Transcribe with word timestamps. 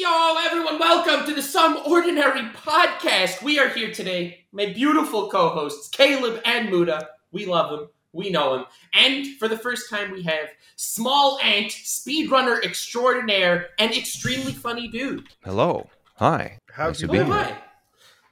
Yo, 0.00 0.34
everyone, 0.46 0.78
welcome 0.78 1.26
to 1.26 1.34
the 1.34 1.42
Some 1.42 1.76
Ordinary 1.84 2.40
podcast. 2.54 3.42
We 3.42 3.58
are 3.58 3.68
here 3.68 3.92
today. 3.92 4.46
My 4.50 4.72
beautiful 4.72 5.28
co 5.28 5.50
hosts, 5.50 5.88
Caleb 5.88 6.40
and 6.46 6.70
Muda. 6.70 7.08
We 7.32 7.44
love 7.44 7.70
them. 7.70 7.88
We 8.14 8.30
know 8.30 8.54
him. 8.54 8.64
And 8.94 9.26
for 9.38 9.46
the 9.46 9.58
first 9.58 9.90
time, 9.90 10.10
we 10.10 10.22
have 10.22 10.48
SmallAnt, 10.78 11.66
speedrunner 11.66 12.64
extraordinaire, 12.64 13.66
and 13.78 13.92
extremely 13.92 14.52
funny 14.52 14.88
dude. 14.88 15.24
Hello. 15.44 15.90
Hi. 16.16 16.56
How's 16.72 16.94
Nice 16.94 17.02
you 17.02 17.08
to 17.08 17.12
Oh, 17.12 17.24
been? 17.24 17.32
hi. 17.32 17.58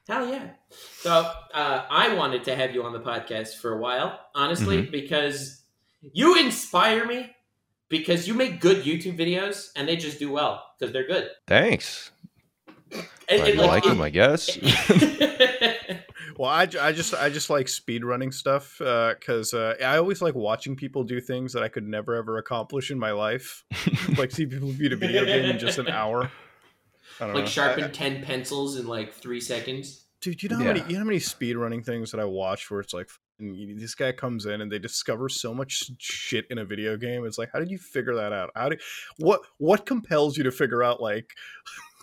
Hell 0.08 0.28
yeah. 0.30 0.48
So, 1.00 1.10
uh, 1.52 1.84
I 1.90 2.14
wanted 2.14 2.44
to 2.44 2.56
have 2.56 2.72
you 2.74 2.82
on 2.84 2.94
the 2.94 3.00
podcast 3.00 3.56
for 3.56 3.74
a 3.74 3.78
while, 3.78 4.18
honestly, 4.34 4.80
because 4.82 5.60
you 6.00 6.38
inspire 6.38 7.04
me. 7.04 7.30
Because 7.88 8.28
you 8.28 8.34
make 8.34 8.60
good 8.60 8.84
YouTube 8.84 9.18
videos 9.18 9.70
and 9.76 9.88
they 9.88 9.96
just 9.96 10.18
do 10.18 10.30
well 10.30 10.62
because 10.78 10.92
they're 10.92 11.06
good. 11.06 11.30
Thanks. 11.46 12.10
And- 12.92 13.06
and, 13.30 13.46
you 13.48 13.54
like 13.66 13.84
them, 13.84 14.00
I 14.00 14.10
guess. 14.10 14.58
Well, 16.36 16.48
I, 16.50 16.68
I 16.80 16.92
just 16.92 17.14
I 17.14 17.30
just 17.30 17.50
like 17.50 17.66
speed 17.66 18.04
running 18.04 18.30
stuff 18.30 18.76
because 18.78 19.52
uh, 19.54 19.74
I 19.84 19.96
always 19.96 20.22
like 20.22 20.36
watching 20.36 20.76
people 20.76 21.02
do 21.02 21.20
things 21.20 21.52
that 21.54 21.64
I 21.64 21.68
could 21.68 21.82
never 21.82 22.14
ever 22.14 22.38
accomplish 22.38 22.92
in 22.92 22.98
my 22.98 23.10
life. 23.10 23.64
like 24.16 24.30
see 24.30 24.46
people 24.46 24.72
beat 24.72 24.92
a 24.92 24.96
video 24.96 25.24
game 25.24 25.46
in 25.50 25.58
just 25.58 25.78
an 25.78 25.88
hour. 25.88 26.30
I 27.18 27.26
don't 27.26 27.34
like 27.34 27.44
know. 27.44 27.50
sharpen 27.50 27.84
I- 27.84 27.88
10 27.88 28.22
pencils 28.22 28.78
in 28.78 28.86
like 28.86 29.14
three 29.14 29.40
seconds. 29.40 30.04
dude. 30.20 30.40
You 30.40 30.48
know 30.50 30.58
how 30.58 30.62
Yeah. 30.62 30.72
many 30.74 30.80
you 30.86 30.92
know 30.92 30.98
how 31.00 31.04
many 31.06 31.18
speed 31.18 31.56
running 31.56 31.82
things 31.82 32.12
that 32.12 32.20
I 32.20 32.24
watch 32.24 32.70
where 32.70 32.78
it's 32.78 32.94
like 32.94 33.10
you- 33.38 33.78
this 33.78 33.94
guy 33.94 34.12
comes 34.12 34.46
in 34.46 34.60
and 34.60 34.70
they 34.70 34.78
discover 34.78 35.28
so 35.28 35.54
much 35.54 35.90
shit 35.98 36.46
in 36.50 36.58
a 36.58 36.64
video 36.64 36.96
game. 36.96 37.24
It's 37.24 37.38
like 37.38 37.50
how 37.52 37.58
did 37.58 37.70
you 37.70 37.78
figure 37.78 38.14
that 38.16 38.32
out? 38.32 38.50
How 38.54 38.68
do 38.68 38.76
what 39.18 39.42
what 39.58 39.86
compels 39.86 40.36
you 40.36 40.44
to 40.44 40.52
figure 40.52 40.82
out 40.82 41.00
like 41.00 41.32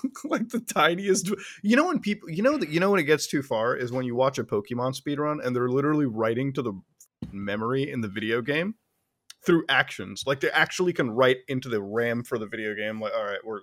like 0.24 0.50
the 0.50 0.60
tiniest 0.60 1.32
you 1.64 1.76
know 1.76 1.86
when 1.86 2.00
people 2.00 2.30
you 2.30 2.44
know 2.44 2.58
that 2.58 2.70
you 2.70 2.80
know 2.80 2.92
when 2.92 3.00
it 3.00 3.04
gets 3.04 3.28
too 3.28 3.42
far 3.42 3.76
is 3.76 3.92
when 3.92 4.06
you 4.06 4.16
watch 4.16 4.38
a 4.38 4.44
pokemon 4.44 4.94
speed 4.94 5.20
run 5.20 5.40
and 5.44 5.56
they're 5.56 5.70
literally 5.70 6.06
writing 6.06 6.54
to 6.54 6.62
the 6.62 6.74
memory 7.32 7.90
in 7.90 8.02
the 8.02 8.08
video 8.08 8.42
game 8.42 8.76
through 9.46 9.64
actions 9.70 10.24
like 10.26 10.40
they 10.40 10.50
actually 10.52 10.94
can 10.94 11.10
write 11.12 11.38
into 11.48 11.70
the 11.70 11.82
ram 11.82 12.24
for 12.24 12.38
the 12.38 12.48
video 12.48 12.74
game 12.76 13.00
like 13.00 13.14
all 13.14 13.24
right 13.24 13.44
we're 13.44 13.62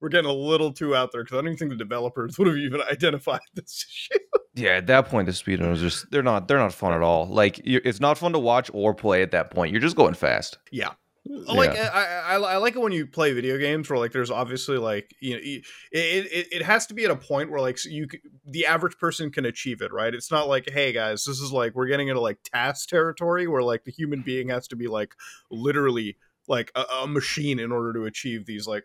we're 0.00 0.08
getting 0.08 0.30
a 0.30 0.34
little 0.34 0.72
too 0.72 0.94
out 0.94 1.10
there 1.12 1.22
because 1.22 1.34
i 1.34 1.38
don't 1.38 1.48
even 1.48 1.56
think 1.58 1.70
the 1.70 1.76
developers 1.76 2.38
would 2.38 2.48
have 2.48 2.56
even 2.56 2.80
identified 2.82 3.40
this 3.54 3.86
shit 3.90 4.22
yeah, 4.54 4.70
at 4.70 4.86
that 4.86 5.06
point, 5.06 5.26
the 5.26 5.32
speedrunners 5.32 5.80
just 5.80 6.10
they're 6.10 6.22
not 6.22 6.48
they're 6.48 6.58
not 6.58 6.72
fun 6.72 6.92
at 6.92 7.02
all. 7.02 7.26
Like 7.26 7.64
you, 7.66 7.80
it's 7.84 8.00
not 8.00 8.18
fun 8.18 8.32
to 8.32 8.38
watch 8.38 8.70
or 8.72 8.94
play 8.94 9.22
at 9.22 9.32
that 9.32 9.50
point. 9.50 9.72
You're 9.72 9.80
just 9.80 9.96
going 9.96 10.14
fast. 10.14 10.58
yeah 10.70 10.92
uh, 11.30 11.54
like 11.54 11.74
Yeah. 11.74 11.90
I, 11.92 12.34
I 12.34 12.40
I 12.54 12.56
like 12.58 12.76
it 12.76 12.80
when 12.80 12.92
you 12.92 13.06
play 13.06 13.32
video 13.32 13.56
games 13.56 13.88
where 13.88 13.98
like 13.98 14.12
there's 14.12 14.30
obviously 14.30 14.76
like 14.76 15.14
you 15.20 15.34
know 15.34 15.40
it 15.42 15.62
it, 15.92 16.48
it 16.52 16.62
has 16.62 16.86
to 16.86 16.94
be 16.94 17.04
at 17.04 17.10
a 17.10 17.16
point 17.16 17.50
where 17.50 17.60
like 17.60 17.82
you 17.84 18.06
the 18.46 18.66
average 18.66 18.98
person 18.98 19.30
can 19.30 19.46
achieve 19.46 19.80
it 19.80 19.92
right 19.92 20.14
it's 20.14 20.30
not 20.30 20.48
like 20.48 20.68
hey 20.70 20.92
guys 20.92 21.24
this 21.24 21.40
is 21.40 21.50
like 21.50 21.74
we're 21.74 21.86
getting 21.86 22.08
into 22.08 22.20
like 22.20 22.38
task 22.44 22.88
territory 22.88 23.46
where 23.46 23.62
like 23.62 23.84
the 23.84 23.90
human 23.90 24.20
being 24.20 24.48
has 24.48 24.68
to 24.68 24.76
be 24.76 24.86
like 24.86 25.14
literally 25.50 26.16
like 26.46 26.70
a, 26.74 26.82
a 27.02 27.06
machine 27.06 27.58
in 27.58 27.72
order 27.72 27.94
to 27.94 28.04
achieve 28.04 28.44
these 28.44 28.66
like 28.66 28.84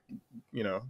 you 0.54 0.64
know 0.64 0.84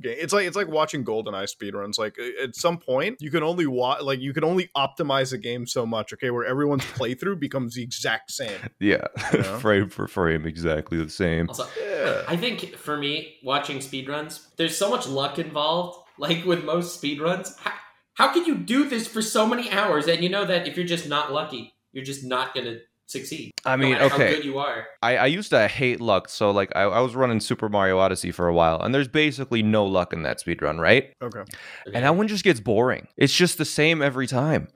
ga- 0.00 0.16
it's 0.18 0.32
like 0.32 0.46
it's 0.46 0.56
like 0.56 0.68
watching 0.68 1.04
goldeneye 1.04 1.48
speedruns 1.48 1.98
like 1.98 2.16
at 2.42 2.54
some 2.54 2.78
point 2.78 3.16
you 3.20 3.30
can 3.30 3.42
only 3.42 3.66
watch 3.66 4.02
like 4.02 4.20
you 4.20 4.32
can 4.32 4.44
only 4.44 4.68
optimize 4.76 5.32
a 5.32 5.38
game 5.38 5.66
so 5.66 5.84
much 5.86 6.12
okay 6.12 6.30
where 6.30 6.44
everyone's 6.44 6.84
playthrough 6.98 7.38
becomes 7.38 7.74
the 7.74 7.82
exact 7.82 8.30
same 8.30 8.58
Yeah, 8.80 9.06
You 9.32 9.38
know? 9.40 9.58
frame 9.58 9.88
for 9.88 10.06
frame, 10.08 10.46
exactly 10.46 10.98
the 10.98 11.10
same. 11.10 11.48
Also, 11.48 11.66
yeah 11.80 12.22
I 12.28 12.36
think 12.36 12.76
for 12.76 12.96
me, 12.96 13.36
watching 13.42 13.78
speedruns, 13.78 14.46
there's 14.56 14.76
so 14.76 14.90
much 14.90 15.06
luck 15.06 15.38
involved. 15.38 15.98
Like 16.18 16.44
with 16.44 16.64
most 16.64 17.02
speedruns, 17.02 17.58
how, 17.58 17.72
how 18.14 18.32
can 18.32 18.44
you 18.44 18.56
do 18.56 18.88
this 18.88 19.06
for 19.06 19.20
so 19.20 19.46
many 19.46 19.70
hours 19.70 20.06
and 20.06 20.22
you 20.22 20.28
know 20.28 20.44
that 20.44 20.68
if 20.68 20.76
you're 20.76 20.86
just 20.86 21.08
not 21.08 21.32
lucky, 21.32 21.74
you're 21.92 22.04
just 22.04 22.24
not 22.24 22.54
going 22.54 22.66
to 22.66 22.80
succeed? 23.06 23.52
I 23.64 23.76
no 23.76 23.86
mean, 23.86 23.96
how 23.96 24.06
okay. 24.06 24.36
good 24.36 24.44
you 24.44 24.58
are. 24.58 24.86
I, 25.02 25.16
I 25.16 25.26
used 25.26 25.50
to 25.50 25.68
hate 25.68 26.00
luck, 26.00 26.28
so 26.28 26.50
like 26.50 26.72
I, 26.74 26.82
I 26.82 27.00
was 27.00 27.14
running 27.14 27.40
Super 27.40 27.68
Mario 27.68 27.98
Odyssey 27.98 28.30
for 28.30 28.48
a 28.48 28.54
while, 28.54 28.80
and 28.80 28.94
there's 28.94 29.08
basically 29.08 29.62
no 29.62 29.84
luck 29.84 30.12
in 30.12 30.22
that 30.22 30.40
speedrun, 30.40 30.78
right? 30.78 31.12
okay 31.22 31.42
And 31.86 32.04
that 32.04 32.16
one 32.16 32.28
just 32.28 32.44
gets 32.44 32.60
boring. 32.60 33.08
It's 33.16 33.34
just 33.34 33.58
the 33.58 33.64
same 33.64 34.02
every 34.02 34.26
time. 34.26 34.68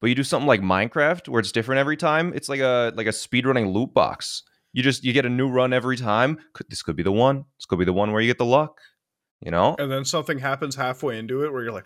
But 0.00 0.08
you 0.08 0.14
do 0.14 0.24
something 0.24 0.46
like 0.46 0.60
Minecraft 0.60 1.28
where 1.28 1.40
it's 1.40 1.52
different 1.52 1.78
every 1.78 1.96
time. 1.96 2.32
It's 2.34 2.48
like 2.48 2.60
a 2.60 2.92
like 2.94 3.06
a 3.06 3.10
speedrunning 3.10 3.72
loot 3.72 3.94
box. 3.94 4.42
You 4.72 4.82
just 4.82 5.04
you 5.04 5.12
get 5.12 5.24
a 5.24 5.30
new 5.30 5.48
run 5.48 5.72
every 5.72 5.96
time. 5.96 6.38
Could, 6.52 6.66
this 6.68 6.82
could 6.82 6.96
be 6.96 7.02
the 7.02 7.12
one. 7.12 7.44
This 7.58 7.66
could 7.66 7.78
be 7.78 7.86
the 7.86 7.94
one 7.94 8.12
where 8.12 8.20
you 8.20 8.28
get 8.28 8.38
the 8.38 8.44
luck. 8.44 8.80
You 9.40 9.50
know? 9.50 9.76
and 9.78 9.92
then 9.92 10.06
something 10.06 10.38
happens 10.38 10.76
halfway 10.76 11.18
into 11.18 11.44
it 11.44 11.52
where 11.52 11.62
you're 11.62 11.72
like 11.72 11.84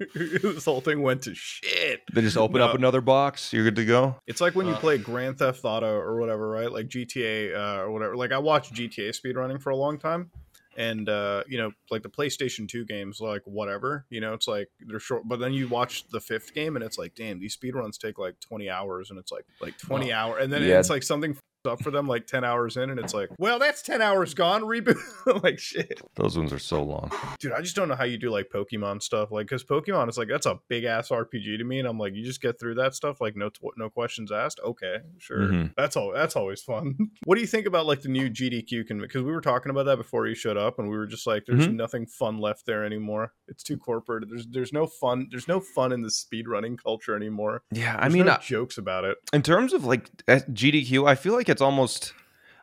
this 0.14 0.64
whole 0.64 0.80
thing 0.80 1.02
went 1.02 1.22
to 1.22 1.34
shit 1.34 2.00
They 2.12 2.22
just 2.22 2.36
open 2.36 2.60
up 2.60 2.74
another 2.74 3.00
box. 3.00 3.52
You're 3.52 3.64
good 3.64 3.76
to 3.76 3.84
go. 3.84 4.16
it's 4.26 4.40
like 4.40 4.54
when 4.54 4.66
you 4.66 4.72
Uh. 4.72 4.78
play 4.78 4.98
grand 4.98 5.38
theft 5.38 5.60
auto 5.64 5.92
or 5.92 6.18
whatever 6.18 6.48
right 6.48 6.70
like 6.72 6.88
gta 6.88 7.54
uh, 7.54 7.82
or 7.82 7.90
whatever 7.92 8.16
like 8.16 8.32
i 8.32 8.38
watched 8.38 8.72
gta 8.74 9.10
speedrunning 9.10 9.60
for 9.60 9.70
a 9.70 9.76
long 9.76 9.98
time 9.98 10.30
and 10.76 11.08
uh 11.08 11.42
you 11.48 11.58
know 11.58 11.70
like 11.90 12.02
the 12.02 12.08
playstation 12.08 12.68
2 12.68 12.84
games 12.86 13.20
like 13.20 13.42
whatever 13.44 14.06
you 14.08 14.20
know 14.20 14.32
it's 14.34 14.46
like 14.48 14.68
they're 14.86 15.00
short 15.00 15.22
but 15.26 15.38
then 15.40 15.52
you 15.52 15.66
watch 15.68 16.06
the 16.08 16.20
fifth 16.20 16.54
game 16.54 16.76
and 16.76 16.84
it's 16.84 16.96
like 16.96 17.14
damn 17.14 17.38
these 17.40 17.56
speedruns 17.56 17.98
take 17.98 18.18
like 18.18 18.38
20 18.40 18.70
hours 18.70 19.10
and 19.10 19.18
it's 19.18 19.32
like 19.32 19.44
like 19.60 19.76
20 19.78 20.06
Well, 20.06 20.14
hour 20.16 20.38
and 20.38 20.52
then 20.52 20.62
yeah. 20.62 20.78
it's 20.78 20.88
like 20.90 21.02
something 21.02 21.32
f- 21.32 21.40
up 21.66 21.82
for 21.82 21.90
them 21.90 22.06
like 22.06 22.26
10 22.26 22.42
hours 22.44 22.76
in 22.76 22.88
and 22.90 22.98
it's 22.98 23.12
like 23.12 23.28
well 23.38 23.58
that's 23.58 23.82
10 23.82 24.00
hours 24.00 24.34
gone 24.34 24.62
reboot. 24.62 24.96
Like 25.42 25.58
shit. 25.58 26.00
Those 26.16 26.36
ones 26.36 26.52
are 26.52 26.58
so 26.58 26.82
long. 26.82 27.10
dude 27.38 27.52
i 27.52 27.60
just 27.60 27.76
don't 27.76 27.88
know 27.88 27.94
how 27.94 28.04
you 28.04 28.18
do 28.18 28.30
like 28.30 28.48
pokemon 28.52 29.02
stuff 29.02 29.30
like 29.30 29.46
because 29.46 29.62
pokemon 29.64 30.08
is 30.08 30.16
like 30.18 30.28
that's 30.28 30.46
a 30.46 30.58
big 30.68 30.84
ass 30.84 31.08
rpg 31.10 31.58
to 31.58 31.64
me 31.64 31.78
and 31.78 31.86
i'm 31.86 31.98
like 31.98 32.14
you 32.14 32.24
just 32.24 32.40
get 32.40 32.58
through 32.58 32.74
that 32.74 32.94
stuff 32.94 33.20
like 33.20 33.36
no 33.36 33.50
no 33.76 33.88
questions 33.90 34.32
asked? 34.32 34.60
Okay 34.64 34.96
sure. 35.18 35.38
Mhm. 35.40 35.72
that's 35.76 35.96
all 35.96 36.12
that's 36.12 36.36
always 36.36 36.62
fun. 36.62 36.96
What 37.24 37.34
do 37.34 37.40
you 37.42 37.46
think 37.46 37.66
about 37.66 37.86
like 37.86 38.00
the 38.02 38.08
new 38.08 38.30
gdq 38.30 38.86
can 38.86 39.00
because 39.00 39.22
we 39.22 39.32
were 39.32 39.40
talking 39.40 39.70
about 39.70 39.84
that 39.86 39.96
before 39.96 40.26
you 40.26 40.34
showed 40.34 40.56
up 40.56 40.78
and 40.78 40.88
we 40.90 40.96
were 40.96 41.06
just 41.06 41.26
like 41.26 41.44
there's 41.46 41.66
Mhm. 41.66 41.74
nothing 41.74 42.06
fun 42.06 42.38
left 42.38 42.66
there 42.66 42.84
anymore. 42.84 43.32
It's 43.48 43.62
too 43.62 43.76
corporate. 43.76 44.28
There's 44.28 44.46
there's 44.48 44.72
no 44.72 44.86
fun 44.86 45.28
there's 45.30 45.48
no 45.48 45.60
fun 45.60 45.92
in 45.92 46.02
the 46.02 46.10
speed 46.10 46.48
running 46.48 46.76
culture 46.76 47.14
anymore. 47.14 47.62
Yeah, 47.70 47.96
I 47.98 48.08
mean, 48.08 48.24
no 48.26 48.32
uh, 48.32 48.38
jokes 48.40 48.78
about 48.78 49.04
it. 49.04 49.18
in 49.32 49.42
terms 49.42 49.72
of 49.72 49.84
like 49.84 50.08
uh, 50.28 50.40
GDQ, 50.50 51.06
I 51.08 51.14
feel 51.14 51.34
like 51.34 51.48
it's 51.50 51.62
almost. 51.62 52.14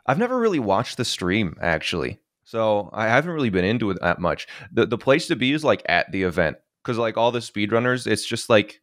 I've 0.06 0.18
never 0.18 0.40
really 0.40 0.60
watched 0.60 0.98
the 0.98 1.06
stream 1.06 1.58
actually, 1.62 2.20
so 2.44 2.90
I 2.94 3.08
haven't 3.08 3.32
really 3.32 3.50
been 3.50 3.66
into 3.66 3.92
it 3.92 4.00
that 4.02 4.20
much. 4.20 4.48
the 4.72 4.86
The 4.86 4.98
place 4.98 5.28
to 5.28 5.36
be 5.36 5.52
is 5.52 5.64
like 5.64 5.84
at 5.88 6.12
the 6.12 6.24
event 6.24 6.58
because 6.84 6.98
like 6.98 7.18
all 7.18 7.32
the 7.32 7.40
speedrunners, 7.40 8.08
it's 8.08 8.26
just 8.26 8.50
like 8.50 8.82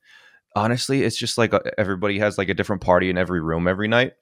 honestly, 0.55 1.03
it's 1.03 1.17
just 1.17 1.39
like 1.39 1.53
everybody 1.79 2.19
has 2.19 2.39
like 2.39 2.49
a 2.49 2.55
different 2.55 2.83
party 2.83 3.11
in 3.11 3.19
every 3.19 3.41
room 3.41 3.67
every 3.67 3.89
night. 3.89 4.13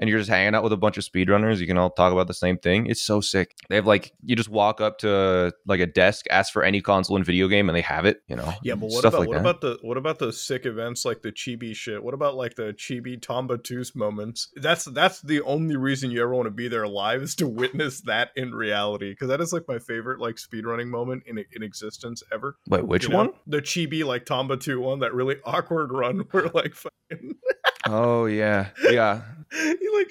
And 0.00 0.10
you're 0.10 0.18
just 0.18 0.30
hanging 0.30 0.54
out 0.54 0.64
with 0.64 0.72
a 0.72 0.76
bunch 0.76 0.98
of 0.98 1.04
speedrunners. 1.04 1.58
You 1.58 1.66
can 1.68 1.78
all 1.78 1.90
talk 1.90 2.12
about 2.12 2.26
the 2.26 2.34
same 2.34 2.58
thing. 2.58 2.86
It's 2.86 3.02
so 3.02 3.20
sick. 3.20 3.54
They 3.68 3.76
have 3.76 3.86
like 3.86 4.12
you 4.24 4.34
just 4.34 4.48
walk 4.48 4.80
up 4.80 4.98
to 4.98 5.52
like 5.66 5.80
a 5.80 5.86
desk, 5.86 6.26
ask 6.30 6.52
for 6.52 6.64
any 6.64 6.80
console 6.80 7.16
and 7.16 7.24
video 7.24 7.46
game, 7.46 7.68
and 7.68 7.76
they 7.76 7.82
have 7.82 8.06
it. 8.06 8.22
You 8.26 8.36
know, 8.36 8.52
yeah 8.62 8.74
but 8.74 8.90
what 8.90 9.04
about 9.04 9.20
like 9.20 9.28
what 9.28 9.34
that. 9.34 9.40
about 9.40 9.60
the 9.60 9.78
what 9.82 9.96
about 9.96 10.18
the 10.18 10.32
sick 10.32 10.66
events 10.66 11.04
like 11.04 11.22
the 11.22 11.30
chibi 11.32 11.74
shit 11.74 12.02
what 12.02 12.14
about 12.14 12.34
like 12.34 12.54
the 12.56 12.72
chibi 12.72 13.20
Tomba 13.20 13.62
Tus 13.62 13.94
moments 13.94 14.48
that's 14.56 14.84
that's 14.86 15.20
the 15.20 15.42
only 15.42 15.76
reason 15.76 16.10
you 16.10 16.22
ever 16.22 16.34
want 16.34 16.46
to 16.46 16.50
be 16.50 16.68
there 16.68 16.86
live 16.88 17.22
is 17.22 17.34
to 17.36 17.46
witness 17.46 18.00
that 18.02 18.30
in 18.36 18.54
reality 18.54 19.10
because 19.10 19.28
that 19.28 19.40
is 19.40 19.52
like 19.52 19.64
my 19.68 19.78
favorite 19.78 20.20
like 20.20 20.36
speedrunning 20.36 20.88
moment 20.88 21.22
in 21.26 21.44
in 21.52 21.62
existence 21.62 22.22
ever 22.32 22.56
Wait, 22.68 22.86
which 22.86 23.04
You 23.04 23.10
know? 23.10 23.16
one? 23.16 23.30
the 23.46 23.60
chibi 23.60 24.04
like 24.04 24.24
Tomba 24.24 24.58
2 24.60 24.80
one 24.80 25.00
that 25.00 25.14
really 25.14 25.36
awkward 25.44 25.92
run 25.92 26.20
where 26.30 26.48
like 26.54 26.74
fucking 26.74 27.34
Oh 27.86 28.26
yeah, 28.26 28.68
yeah. 28.90 29.22
he 29.52 29.88
like 29.94 30.10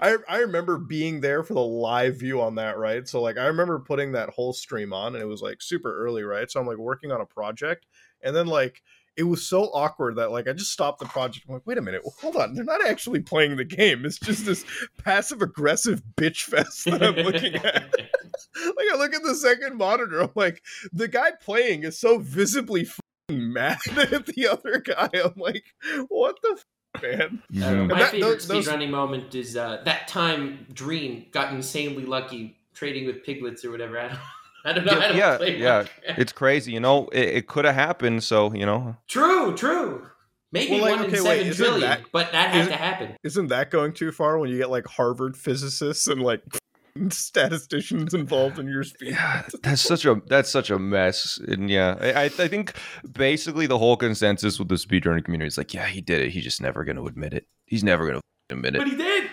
I 0.00 0.16
I 0.28 0.38
remember 0.38 0.78
being 0.78 1.20
there 1.20 1.42
for 1.42 1.54
the 1.54 1.60
live 1.60 2.16
view 2.16 2.40
on 2.40 2.56
that, 2.56 2.78
right? 2.78 3.06
So 3.06 3.20
like 3.20 3.38
I 3.38 3.46
remember 3.46 3.78
putting 3.78 4.12
that 4.12 4.30
whole 4.30 4.52
stream 4.52 4.92
on 4.92 5.14
and 5.14 5.22
it 5.22 5.26
was 5.26 5.42
like 5.42 5.62
super 5.62 5.94
early, 6.04 6.22
right? 6.22 6.50
So 6.50 6.60
I'm 6.60 6.66
like 6.66 6.78
working 6.78 7.12
on 7.12 7.20
a 7.20 7.26
project 7.26 7.86
and 8.22 8.34
then 8.34 8.46
like 8.46 8.82
it 9.16 9.24
was 9.24 9.46
so 9.46 9.64
awkward 9.74 10.16
that 10.16 10.30
like 10.30 10.48
I 10.48 10.52
just 10.52 10.72
stopped 10.72 10.98
the 10.98 11.06
project. 11.06 11.46
I'm 11.46 11.54
like, 11.54 11.66
wait 11.66 11.78
a 11.78 11.82
minute, 11.82 12.02
hold 12.20 12.36
on, 12.36 12.54
they're 12.54 12.64
not 12.64 12.84
actually 12.84 13.20
playing 13.20 13.56
the 13.56 13.64
game. 13.64 14.04
It's 14.04 14.18
just 14.18 14.46
this 14.46 14.64
passive 14.98 15.42
aggressive 15.42 16.02
bitch 16.16 16.44
fest 16.44 16.84
that 16.86 17.02
I'm 17.02 17.16
looking 17.16 17.54
at. 17.56 17.64
like 17.94 18.86
I 18.92 18.96
look 18.96 19.14
at 19.14 19.22
the 19.22 19.34
second 19.34 19.76
monitor, 19.76 20.20
I'm 20.20 20.30
like, 20.34 20.62
the 20.92 21.08
guy 21.08 21.32
playing 21.32 21.84
is 21.84 21.98
so 21.98 22.18
visibly 22.18 22.88
mad 23.28 23.78
at 23.96 24.26
the 24.26 24.48
other 24.48 24.78
guy. 24.80 25.10
I'm 25.22 25.34
like, 25.36 25.64
what 26.08 26.36
the 26.42 26.60
man? 27.02 27.42
Mm-hmm. 27.52 27.86
My 27.88 27.98
that- 27.98 28.10
favorite 28.12 28.20
those- 28.20 28.48
those- 28.48 28.66
speedrunning 28.68 28.90
moment 28.90 29.34
is 29.34 29.56
uh, 29.56 29.82
that 29.84 30.08
time 30.08 30.66
Dream 30.72 31.26
got 31.32 31.52
insanely 31.52 32.04
lucky 32.04 32.56
trading 32.74 33.06
with 33.06 33.24
piglins 33.24 33.64
or 33.64 33.70
whatever. 33.70 33.98
I 33.98 34.08
don't, 34.08 34.18
I 34.64 34.72
don't 34.72 34.84
know. 34.84 34.92
I 35.00 35.08
don't 35.08 35.16
Yeah, 35.16 35.36
play 35.36 35.56
yeah. 35.58 35.82
Minecraft. 35.82 36.18
It's 36.18 36.32
crazy, 36.32 36.72
you 36.72 36.80
know. 36.80 37.08
It, 37.08 37.28
it 37.28 37.46
could 37.46 37.64
have 37.64 37.74
happened, 37.74 38.22
so 38.24 38.52
you 38.54 38.66
know. 38.66 38.96
True, 39.08 39.54
true. 39.56 40.06
Maybe 40.52 40.72
Well, 40.72 40.80
like, 40.82 40.90
one 40.90 40.98
in 41.04 41.06
okay, 41.06 41.16
seven 41.22 41.46
wait, 41.46 41.54
trillion, 41.54 41.80
that- 41.82 42.00
but 42.12 42.32
that 42.32 42.50
had 42.50 42.60
is- 42.62 42.68
to 42.68 42.74
happen. 42.76 43.16
Isn't 43.22 43.46
that 43.48 43.70
going 43.70 43.92
too 43.92 44.10
far 44.12 44.38
when 44.38 44.50
you 44.50 44.58
get 44.58 44.68
like 44.70 44.86
Harvard 44.86 45.36
physicists 45.36 46.06
and 46.08 46.22
like 46.22 46.42
statisticians 47.10 48.14
involved 48.14 48.58
in 48.58 48.66
your 48.66 48.84
speed. 48.84 49.12
Yeah, 49.12 49.42
that's 49.62 49.82
such 49.82 50.04
a 50.04 50.20
that's 50.26 50.50
such 50.50 50.70
a 50.70 50.78
mess. 50.78 51.38
And 51.48 51.70
yeah, 51.70 51.96
I 52.00 52.12
I 52.12 52.24
I 52.24 52.48
think 52.48 52.74
basically 53.12 53.66
the 53.66 53.78
whole 53.78 53.96
consensus 53.96 54.58
with 54.58 54.68
the 54.68 54.76
speedrunning 54.76 55.24
community 55.24 55.48
is 55.48 55.58
like, 55.58 55.74
yeah, 55.74 55.86
he 55.86 56.00
did 56.00 56.20
it. 56.20 56.30
He's 56.30 56.44
just 56.44 56.60
never 56.60 56.84
going 56.84 56.96
to 56.96 57.06
admit 57.06 57.34
it. 57.34 57.46
He's 57.66 57.84
never 57.84 58.06
going 58.06 58.20
to 58.20 58.54
admit 58.54 58.74
it. 58.74 58.78
But 58.78 58.88
it. 58.88 58.90
he 58.92 58.96
did. 58.96 59.30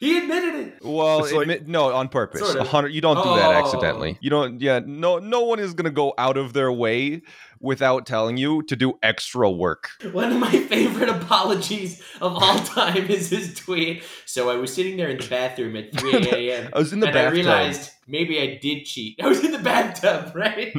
He 0.00 0.16
admitted 0.18 0.54
it. 0.54 0.78
Well, 0.82 1.20
like- 1.20 1.32
admit, 1.42 1.68
no, 1.68 1.92
on 1.94 2.08
purpose. 2.08 2.40
Sort 2.40 2.56
A 2.56 2.60
of. 2.62 2.68
hundred. 2.68 2.88
You 2.94 3.02
don't 3.02 3.22
do 3.22 3.36
that 3.36 3.50
Oh. 3.50 3.52
accidentally. 3.66 4.16
You 4.22 4.30
don't. 4.30 4.60
Yeah, 4.60 4.80
no, 4.84 5.18
no 5.18 5.42
one 5.42 5.58
is 5.60 5.74
going 5.74 5.84
to 5.84 5.90
go 5.90 6.14
out 6.16 6.36
of 6.38 6.54
their 6.54 6.72
way 6.72 7.20
without 7.60 8.06
telling 8.06 8.38
you 8.38 8.62
to 8.62 8.74
do 8.76 8.94
extra 9.02 9.50
work. 9.50 9.90
One 10.12 10.32
of 10.32 10.38
my 10.38 10.50
favorite 10.70 11.10
apologies 11.10 12.00
of 12.22 12.32
all 12.34 12.58
time 12.60 13.08
is 13.10 13.28
his 13.28 13.54
tweet. 13.54 14.02
So 14.24 14.48
I 14.48 14.56
was 14.56 14.72
sitting 14.72 14.96
there 14.96 15.08
in 15.10 15.18
the 15.18 15.26
bathroom 15.28 15.76
at 15.76 15.94
3 15.98 16.14
a.m. 16.32 16.70
I 16.72 16.78
was 16.78 16.94
in 16.94 17.00
the 17.00 17.08
and 17.08 17.18
I 17.18 17.28
realized 17.28 17.90
maybe 18.08 18.40
I 18.40 18.58
did 18.60 18.86
cheat. 18.86 19.18
I 19.22 19.28
was 19.28 19.44
in 19.44 19.52
the 19.52 19.58
bathtub, 19.58 20.32
right? 20.34 20.74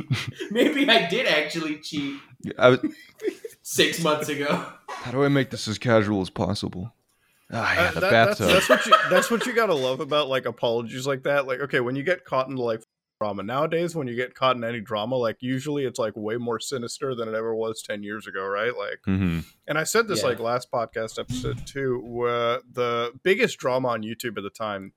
maybe 0.49 0.89
I 0.89 1.07
did 1.07 1.27
actually 1.27 1.77
cheat 1.77 2.19
I 2.57 2.69
was, 2.69 2.79
six 3.61 4.01
months 4.03 4.29
ago. 4.29 4.65
how 4.87 5.11
do 5.11 5.23
I 5.23 5.27
make 5.27 5.51
this 5.51 5.67
as 5.67 5.77
casual 5.77 6.21
as 6.21 6.31
possible? 6.31 6.91
Ah, 7.53 7.73
yeah, 7.73 7.81
Uh, 7.81 7.91
the 7.91 7.99
that- 8.01 8.11
bathtub. 8.11 8.47
That's, 8.47 8.67
that's 8.67 8.69
what 8.69 8.85
you 8.85 9.09
that's 9.09 9.31
what 9.31 9.45
you 9.45 9.53
gotta 9.53 9.73
love 9.73 9.99
about 9.99 10.29
like 10.29 10.45
apologies 10.45 11.05
like 11.07 11.23
that. 11.23 11.47
Like, 11.47 11.59
okay, 11.61 11.79
when 11.79 11.95
you 11.95 12.03
get 12.03 12.23
caught 12.25 12.47
into 12.49 12.61
like 12.61 12.81
drama 13.19 13.43
nowadays, 13.43 13.95
when 13.95 14.07
you 14.07 14.15
get 14.15 14.33
caught 14.33 14.55
in 14.55 14.63
any 14.63 14.79
drama, 14.81 15.15
like 15.15 15.37
usually 15.41 15.85
it's 15.85 15.99
like 15.99 16.13
way 16.15 16.37
more 16.37 16.59
sinister 16.59 17.13
than 17.13 17.27
it 17.27 17.35
ever 17.35 17.53
was 17.55 17.81
ten 17.81 18.01
years 18.03 18.25
ago, 18.27 18.45
right? 18.45 18.75
Like, 18.77 18.99
Mhm. 19.07 19.45
and 19.67 19.77
I 19.77 19.83
said 19.83 20.07
this 20.07 20.21
Yeah. 20.21 20.29
like 20.29 20.39
last 20.39 20.71
podcast 20.71 21.19
episode 21.19 21.65
too. 21.67 22.01
Where 22.03 22.61
the 22.71 23.11
biggest 23.23 23.57
drama 23.59 23.89
on 23.89 24.01
YouTube 24.01 24.37
at 24.37 24.43
the 24.43 24.49
time, 24.49 24.93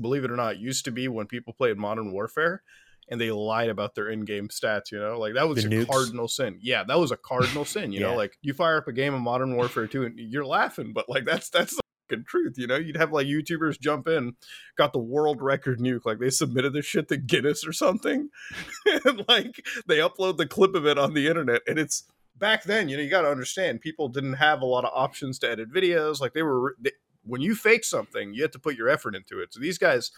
believe 0.00 0.24
it 0.24 0.30
or 0.30 0.36
not, 0.36 0.58
used 0.58 0.84
to 0.86 0.90
be 0.90 1.08
when 1.08 1.26
people 1.26 1.52
played 1.52 1.76
Modern 1.76 2.12
Warfare. 2.12 2.62
And 3.08 3.20
they 3.20 3.30
lied 3.30 3.68
about 3.68 3.94
their 3.94 4.08
in-game 4.08 4.48
stats, 4.48 4.90
you 4.90 4.98
know, 4.98 5.16
like 5.16 5.34
that 5.34 5.46
was 5.48 5.62
The 5.62 5.68
a 5.68 5.84
nukes? 5.84 5.88
cardinal 5.88 6.26
sin. 6.26 6.58
Yeah, 6.60 6.82
that 6.82 6.98
was 6.98 7.12
a 7.12 7.16
cardinal 7.16 7.64
sin. 7.74 7.92
You 7.92 8.00
know, 8.00 8.16
like 8.16 8.36
you 8.42 8.52
fire 8.52 8.78
up 8.78 8.88
a 8.88 8.92
game 8.92 9.14
of 9.14 9.20
Modern 9.20 9.54
Warfare 9.54 9.86
2 9.86 10.04
and 10.06 10.18
you're 10.18 10.44
laughing, 10.44 10.92
but 10.92 11.08
like 11.08 11.24
that's 11.24 11.48
that's 11.50 11.74
fucking 11.74 11.80
truth, 12.26 12.54
you 12.56 12.66
know? 12.66 12.76
You'd 12.76 12.96
have 12.96 13.12
like 13.12 13.26
YouTubers 13.26 13.80
jump 13.80 14.08
in, 14.08 14.34
got 14.76 14.92
the 14.92 14.98
world 14.98 15.42
record 15.42 15.80
nuke, 15.80 16.06
like 16.06 16.18
they 16.18 16.30
submitted 16.30 16.72
this 16.72 16.86
shit 16.86 17.08
to 17.08 17.16
Guinness 17.16 17.66
or 17.66 17.72
something, 17.72 18.30
and 19.04 19.24
like 19.28 19.66
they 19.86 19.98
upload 19.98 20.36
the 20.36 20.46
clip 20.46 20.74
of 20.74 20.86
it 20.86 20.98
on 20.98 21.14
the 21.14 21.28
internet, 21.28 21.62
and 21.66 21.78
it's 21.78 22.04
back 22.38 22.64
then, 22.64 22.88
you 22.88 22.96
know, 22.96 23.02
you 23.02 23.10
got 23.10 23.22
to 23.22 23.30
understand, 23.30 23.80
people 23.80 24.08
didn't 24.08 24.34
have 24.34 24.60
a 24.60 24.66
lot 24.66 24.84
of 24.84 24.90
options 24.94 25.38
to 25.40 25.50
edit 25.50 25.72
videos. 25.72 26.20
Like 26.20 26.34
they 26.34 26.42
were, 26.42 26.76
they, 26.78 26.92
when 27.24 27.40
you 27.40 27.54
fake 27.54 27.84
something, 27.84 28.34
you 28.34 28.42
had 28.42 28.52
to 28.52 28.58
put 28.58 28.76
your 28.76 28.88
effort 28.88 29.14
into 29.14 29.40
it. 29.40 29.52
So 29.52 29.60
these 29.60 29.78
guys, 29.78 30.10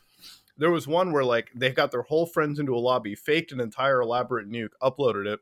there 0.56 0.70
was 0.70 0.86
one 0.86 1.12
where 1.12 1.24
like 1.24 1.50
they 1.54 1.70
got 1.70 1.90
their 1.90 2.02
whole 2.02 2.26
friends 2.26 2.58
into 2.58 2.74
a 2.74 2.78
lobby, 2.78 3.14
faked 3.14 3.52
an 3.52 3.60
entire 3.60 4.00
elaborate 4.00 4.50
nuke, 4.50 4.72
uploaded 4.82 5.26
it. 5.26 5.40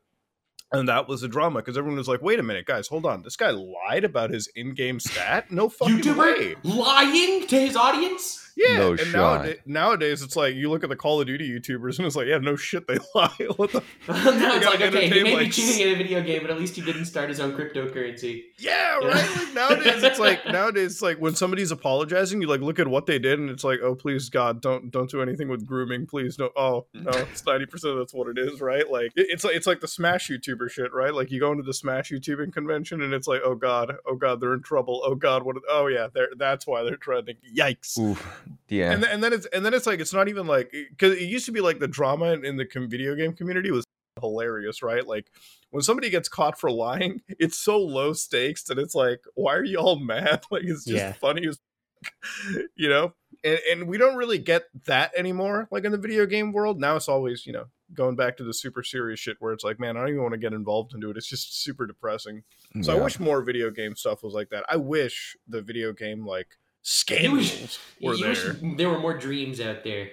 And 0.71 0.89
that 0.89 1.07
was 1.07 1.23
a 1.23 1.27
drama 1.27 1.59
because 1.59 1.77
everyone 1.77 1.97
was 1.97 2.07
like, 2.09 2.21
"Wait 2.21 2.39
a 2.39 2.43
minute, 2.43 2.65
guys, 2.65 2.87
hold 2.87 3.05
on! 3.05 3.23
This 3.23 3.37
guy 3.37 3.51
lied 3.51 4.03
about 4.03 4.31
his 4.31 4.49
in-game 4.55 4.99
stat. 4.99 5.49
No 5.49 5.69
fucking 5.69 5.99
YouTuber 5.99 6.17
way." 6.17 6.55
lying 6.63 7.47
to 7.47 7.59
his 7.59 7.75
audience? 7.75 8.46
Yeah, 8.59 8.77
No 8.77 8.89
and 8.91 8.99
shot. 8.99 9.11
nowadays, 9.13 9.57
nowadays 9.67 10.21
it's 10.23 10.35
like 10.35 10.55
you 10.55 10.69
look 10.71 10.83
at 10.83 10.89
the 10.89 10.95
Call 10.95 11.21
of 11.21 11.27
Duty 11.27 11.47
YouTubers 11.47 11.99
and 11.99 12.07
it's 12.07 12.15
like, 12.15 12.25
yeah, 12.25 12.39
no 12.39 12.55
shit, 12.55 12.87
they 12.87 12.97
lie. 13.15 13.29
what 13.55 13.71
the? 13.71 13.83
now 14.07 14.55
it's 14.55 14.65
like, 14.65 14.81
okay, 14.81 14.89
he 14.89 15.05
entertain, 15.19 15.23
may 15.23 15.39
be 15.45 15.49
cheating 15.51 15.87
in 15.87 15.93
a 15.93 15.95
video 15.97 16.23
game, 16.23 16.41
but 16.41 16.49
at 16.49 16.57
least 16.57 16.75
he 16.75 16.81
didn't 16.81 17.05
start 17.05 17.29
his 17.29 17.39
own 17.39 17.53
cryptocurrency. 17.53 18.41
Yeah, 18.57 18.99
Yeah. 19.01 19.07
right. 19.09 19.37
Like 19.37 19.53
nowadays, 19.53 20.01
it's 20.03 20.17
like 20.19 20.45
nowadays, 20.47 20.93
it's 20.93 21.01
like 21.03 21.17
when 21.19 21.35
somebody's 21.35 21.69
apologizing, 21.71 22.41
you 22.41 22.47
like 22.47 22.61
look 22.61 22.79
at 22.79 22.87
what 22.87 23.05
they 23.05 23.19
did, 23.19 23.37
and 23.39 23.49
it's 23.51 23.63
like, 23.63 23.79
oh, 23.83 23.93
please, 23.93 24.29
God, 24.29 24.59
don't 24.61 24.89
don't 24.89 25.09
do 25.09 25.21
anything 25.21 25.49
with 25.49 25.65
grooming, 25.65 26.07
please. 26.07 26.39
No, 26.39 26.49
oh 26.55 26.87
no, 26.93 27.11
it's 27.11 27.45
ninety 27.45 27.67
percent. 27.67 27.95
That's 27.97 28.13
what 28.13 28.27
it 28.27 28.39
is, 28.39 28.59
right? 28.59 28.89
Like 28.89 29.11
it- 29.15 29.27
it's 29.29 29.43
like 29.43 29.55
it's 29.55 29.67
like 29.67 29.81
the 29.81 29.87
Smash 29.87 30.29
YouTuber 30.31 30.71
shit, 30.71 30.91
right? 30.93 31.13
Like 31.13 31.29
you 31.29 31.39
go 31.39 31.51
into 31.51 31.63
the 31.63 31.73
Smash 31.75 32.09
YouTubing 32.11 32.53
convention, 32.53 33.03
and 33.03 33.13
it's 33.13 33.27
like, 33.27 33.41
oh 33.43 33.53
God, 33.53 33.93
oh 34.07 34.15
God, 34.15 34.41
they're 34.41 34.53
in 34.55 34.63
trouble. 34.63 35.03
Oh 35.05 35.13
God, 35.13 35.43
what? 35.43 35.57
Oh 35.69 35.85
yeah, 35.87 36.07
they're 36.11 36.29
that's 36.37 36.65
why 36.65 36.81
they're 36.83 36.95
trending. 36.97 37.35
Yikes. 37.55 37.99
Oof. 37.99 38.41
Yeah. 38.69 38.91
And 38.91 39.03
then, 39.03 39.11
and 39.11 39.23
then 39.23 39.33
it's 39.33 39.45
and 39.47 39.65
then 39.65 39.73
it's 39.73 39.85
like 39.87 39.99
it's 39.99 40.13
not 40.13 40.27
even 40.27 40.47
like 40.47 40.71
because 40.91 41.17
it 41.17 41.23
used 41.23 41.45
to 41.47 41.51
be 41.51 41.61
like 41.61 41.79
the 41.79 41.87
drama 41.87 42.33
in, 42.33 42.45
in 42.45 42.57
the 42.57 42.65
com- 42.65 42.89
video 42.89 43.15
game 43.15 43.33
community 43.33 43.71
was 43.71 43.85
hilarious, 44.19 44.81
right? 44.81 45.05
Like 45.05 45.31
when 45.71 45.83
somebody 45.83 46.09
gets 46.09 46.27
caught 46.29 46.59
for 46.59 46.71
lying, 46.71 47.21
it's 47.39 47.57
so 47.57 47.77
low 47.79 48.13
stakes 48.13 48.63
that 48.63 48.77
it's 48.79 48.95
like, 48.95 49.21
why 49.35 49.55
are 49.55 49.63
you 49.63 49.77
all 49.77 49.97
mad? 49.99 50.43
Like 50.51 50.63
it's 50.63 50.85
just 50.85 50.97
Yeah. 51.05 51.13
funny 51.13 51.47
as 51.47 51.59
you 52.75 52.89
know. 52.89 53.13
And 53.43 53.59
and 53.71 53.87
we 53.87 53.97
don't 53.97 54.15
really 54.15 54.39
get 54.39 54.63
that 54.85 55.11
anymore. 55.15 55.67
Like 55.71 55.85
in 55.85 55.91
the 55.91 55.97
video 55.97 56.25
game 56.25 56.51
world, 56.51 56.79
now 56.79 56.95
it's 56.95 57.07
always 57.09 57.45
you 57.45 57.53
know 57.53 57.65
going 57.93 58.15
back 58.15 58.35
to 58.37 58.43
the 58.43 58.53
super 58.53 58.83
serious 58.83 59.19
shit 59.19 59.37
where 59.39 59.53
it's 59.53 59.63
like, 59.63 59.79
man, 59.79 59.95
I 59.95 60.01
don't 60.01 60.09
even 60.09 60.21
want 60.21 60.33
to 60.33 60.37
get 60.39 60.51
involved 60.53 60.93
into 60.93 61.09
it. 61.09 61.15
It's 61.17 61.27
just 61.27 61.61
super 61.63 61.85
depressing. 61.85 62.43
So 62.81 62.91
I 62.97 63.01
wish 63.01 63.17
more 63.19 63.41
video 63.41 63.71
game 63.71 63.95
stuff 63.95 64.23
was 64.23 64.33
like 64.33 64.49
that. 64.49 64.65
I 64.67 64.75
wish 64.75 65.37
the 65.47 65.61
video 65.61 65.93
game 65.93 66.25
like 66.25 66.47
scandals 66.91 67.79
were 68.01 68.13
you 68.13 68.21
there. 68.23 68.29
wish 68.29 68.77
there 68.77 68.89
were 68.89 68.99
more 68.99 69.17
dreams 69.17 69.59
out 69.59 69.83
there. 69.83 70.09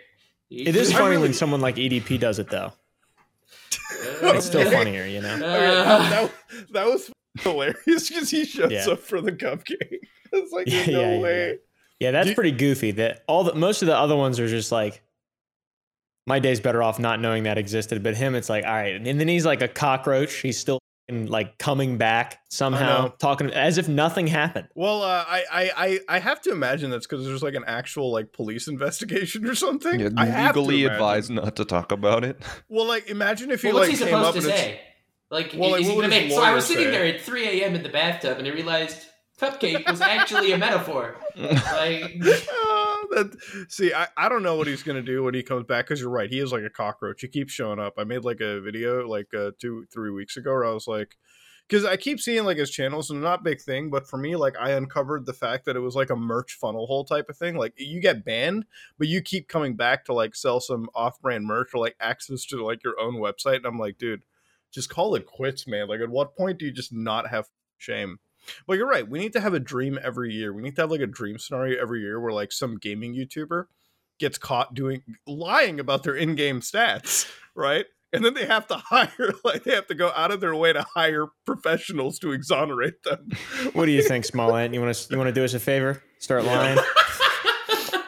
It 0.50 0.74
is 0.74 0.92
funny 0.92 1.10
really- 1.10 1.22
when 1.22 1.32
someone 1.34 1.60
like 1.60 1.76
EDP 1.76 2.18
does 2.18 2.38
it 2.38 2.50
though. 2.50 2.72
Uh, 4.22 4.34
It's 4.34 4.46
still 4.46 4.68
funnier, 4.70 5.04
you 5.06 5.20
know. 5.20 5.34
Okay, 5.34 5.40
that, 5.40 6.10
that, 6.10 6.72
that 6.72 6.86
was 6.86 7.10
hilarious 7.40 8.08
because 8.08 8.30
he 8.30 8.44
shows 8.44 8.72
Yeah. 8.72 8.86
up 8.90 9.00
for 9.00 9.20
the 9.20 9.32
cupcake. 9.32 9.98
It's 10.36 10.52
like 10.52 10.66
Yeah, 10.66 10.86
no 10.86 11.00
yeah, 11.00 11.14
yeah, 11.14 11.20
way. 11.20 11.58
Yeah, 12.00 12.10
that's 12.10 12.28
Do- 12.30 12.34
pretty 12.34 12.50
goofy. 12.50 12.90
That 12.90 13.22
all 13.28 13.44
the 13.44 13.54
most 13.54 13.82
of 13.82 13.86
the 13.86 13.96
other 13.96 14.16
ones 14.16 14.40
are 14.40 14.48
just 14.48 14.72
like 14.72 15.00
my 16.26 16.40
day's 16.40 16.58
better 16.58 16.82
off 16.82 16.98
not 16.98 17.20
knowing 17.20 17.44
that 17.44 17.56
existed. 17.56 18.02
But 18.02 18.16
him, 18.16 18.34
it's 18.34 18.48
like 18.48 18.64
all 18.64 18.72
right, 18.74 18.96
and 18.96 19.20
then 19.20 19.28
he's 19.28 19.46
like 19.46 19.62
a 19.62 19.68
cockroach. 19.68 20.34
He's 20.34 20.58
still 20.58 20.80
f***ing, 21.08 21.26
like 21.26 21.58
coming 21.58 21.98
back 21.98 22.40
somehow, 22.48 23.08
talking 23.18 23.50
as 23.50 23.78
if 23.78 23.88
nothing 23.88 24.26
happened. 24.26 24.68
Well, 24.74 25.02
uh, 25.02 25.24
I, 25.26 25.44
I 25.50 25.70
I 25.76 26.00
I 26.16 26.18
have 26.18 26.40
to 26.42 26.52
imagine 26.52 26.90
that's 26.90 27.06
because 27.06 27.24
there's 27.26 27.42
like 27.42 27.54
an 27.54 27.64
actual 27.66 28.12
like 28.12 28.32
police 28.32 28.68
investigation 28.74 29.46
or 29.46 29.54
something. 29.54 30.00
Yeah, 30.00 30.08
I 30.16 30.26
have 30.26 30.54
to 30.54 30.60
legally 30.60 30.84
imagine. 30.84 30.94
advised 30.94 31.30
not 31.30 31.56
to 31.56 31.64
talk 31.64 31.92
about 31.92 32.24
it. 32.24 32.40
Well, 32.68 32.86
like 32.86 33.08
imagine 33.08 33.50
if 33.50 33.62
he 33.62 33.68
Well, 33.68 33.76
what's 33.78 33.90
like 33.90 33.98
he 33.98 34.04
came 34.04 34.14
up 34.14 34.34
supposed 34.34 34.46
to 34.46 34.52
and 34.52 34.58
say? 34.60 34.80
Like, 35.30 35.54
Well, 35.56 35.70
like, 35.72 35.80
what 35.82 35.88
gonna 35.88 35.96
would 35.96 36.12
his 36.12 36.22
make? 36.22 36.32
So 36.32 36.42
I 36.42 36.52
was 36.54 36.64
lawyer 36.68 36.76
sitting 36.76 36.92
say? 36.92 36.98
there 36.98 37.06
at 37.14 37.20
3 37.20 37.48
a.m. 37.62 37.74
in 37.74 37.82
the 37.82 37.88
bathtub, 37.88 38.38
and 38.38 38.46
I 38.46 38.50
realized 38.50 38.98
cupcake 39.40 39.88
was 39.90 40.00
actually 40.00 40.52
a 40.52 40.58
metaphor. 40.58 41.16
Like, 41.36 42.22
that 43.10 43.66
see 43.68 43.92
I, 43.92 44.08
I 44.16 44.28
don't 44.28 44.42
know 44.42 44.56
what 44.56 44.66
he's 44.66 44.82
gonna 44.82 45.02
do 45.02 45.22
when 45.22 45.34
he 45.34 45.42
comes 45.42 45.64
back 45.64 45.86
because 45.86 46.00
you're 46.00 46.10
right 46.10 46.30
he 46.30 46.38
is 46.38 46.52
like 46.52 46.64
a 46.64 46.70
cockroach 46.70 47.20
he 47.20 47.28
keeps 47.28 47.52
showing 47.52 47.78
up. 47.78 47.94
I 47.98 48.04
made 48.04 48.24
like 48.24 48.40
a 48.40 48.60
video 48.60 49.06
like 49.06 49.32
uh, 49.34 49.52
two 49.58 49.86
three 49.92 50.10
weeks 50.10 50.36
ago 50.36 50.52
where 50.52 50.64
i 50.64 50.72
was 50.72 50.86
like 50.86 51.16
because 51.68 51.84
i 51.84 51.96
keep 51.96 52.20
seeing 52.20 52.44
like 52.44 52.58
his 52.58 52.70
channels 52.70 53.10
and 53.10 53.20
not 53.20 53.44
big 53.44 53.60
thing 53.60 53.90
but 53.90 54.06
for 54.06 54.16
me 54.16 54.36
like 54.36 54.54
i 54.60 54.70
uncovered 54.70 55.26
the 55.26 55.32
fact 55.32 55.64
that 55.64 55.76
it 55.76 55.80
was 55.80 55.94
like 55.94 56.10
a 56.10 56.16
merch 56.16 56.56
funnel 56.60 56.86
hole 56.86 57.04
type 57.04 57.28
of 57.28 57.36
thing 57.36 57.56
like 57.56 57.72
you 57.76 58.00
get 58.00 58.24
banned 58.24 58.64
but 58.98 59.08
you 59.08 59.20
keep 59.20 59.48
coming 59.48 59.74
back 59.74 60.04
to 60.04 60.12
like 60.12 60.34
sell 60.34 60.60
some 60.60 60.88
off-brand 60.94 61.44
merch 61.44 61.70
or 61.74 61.80
like 61.80 61.96
access 62.00 62.44
to 62.44 62.64
like 62.64 62.82
your 62.84 62.98
own 63.00 63.14
website 63.14 63.56
and 63.56 63.66
i'm 63.66 63.78
like 63.78 63.98
dude 63.98 64.24
just 64.70 64.90
call 64.90 65.14
it 65.14 65.26
quits 65.26 65.66
man 65.66 65.88
like 65.88 66.00
at 66.00 66.10
what 66.10 66.36
point 66.36 66.58
do 66.58 66.66
you 66.66 66.72
just 66.72 66.92
not 66.92 67.28
have 67.28 67.48
shame 67.78 68.18
but 68.66 68.76
you're 68.78 68.88
right. 68.88 69.08
We 69.08 69.18
need 69.18 69.32
to 69.34 69.40
have 69.40 69.54
a 69.54 69.60
dream 69.60 69.98
every 70.02 70.32
year. 70.32 70.52
We 70.52 70.62
need 70.62 70.76
to 70.76 70.82
have 70.82 70.90
like 70.90 71.00
a 71.00 71.06
dream 71.06 71.38
scenario 71.38 71.80
every 71.80 72.00
year 72.00 72.20
where 72.20 72.32
like 72.32 72.52
some 72.52 72.76
gaming 72.78 73.14
YouTuber 73.14 73.66
gets 74.18 74.38
caught 74.38 74.74
doing 74.74 75.02
lying 75.26 75.80
about 75.80 76.02
their 76.04 76.14
in-game 76.14 76.60
stats, 76.60 77.28
right? 77.54 77.86
And 78.12 78.24
then 78.24 78.34
they 78.34 78.46
have 78.46 78.66
to 78.68 78.76
hire 78.78 79.32
like 79.44 79.64
they 79.64 79.74
have 79.74 79.88
to 79.88 79.94
go 79.94 80.12
out 80.14 80.30
of 80.30 80.40
their 80.40 80.54
way 80.54 80.72
to 80.72 80.84
hire 80.94 81.26
professionals 81.44 82.18
to 82.20 82.30
exonerate 82.32 83.02
them. 83.02 83.28
What 83.72 83.86
do 83.86 83.90
you 83.90 84.02
think, 84.02 84.24
SmallAnt? 84.30 84.72
You 84.72 84.80
want 84.80 84.94
to 84.94 85.06
you 85.10 85.18
want 85.18 85.28
to 85.28 85.32
do 85.34 85.42
us 85.44 85.54
a 85.54 85.60
favor? 85.60 86.02
Start 86.18 86.44
lying. 86.44 86.78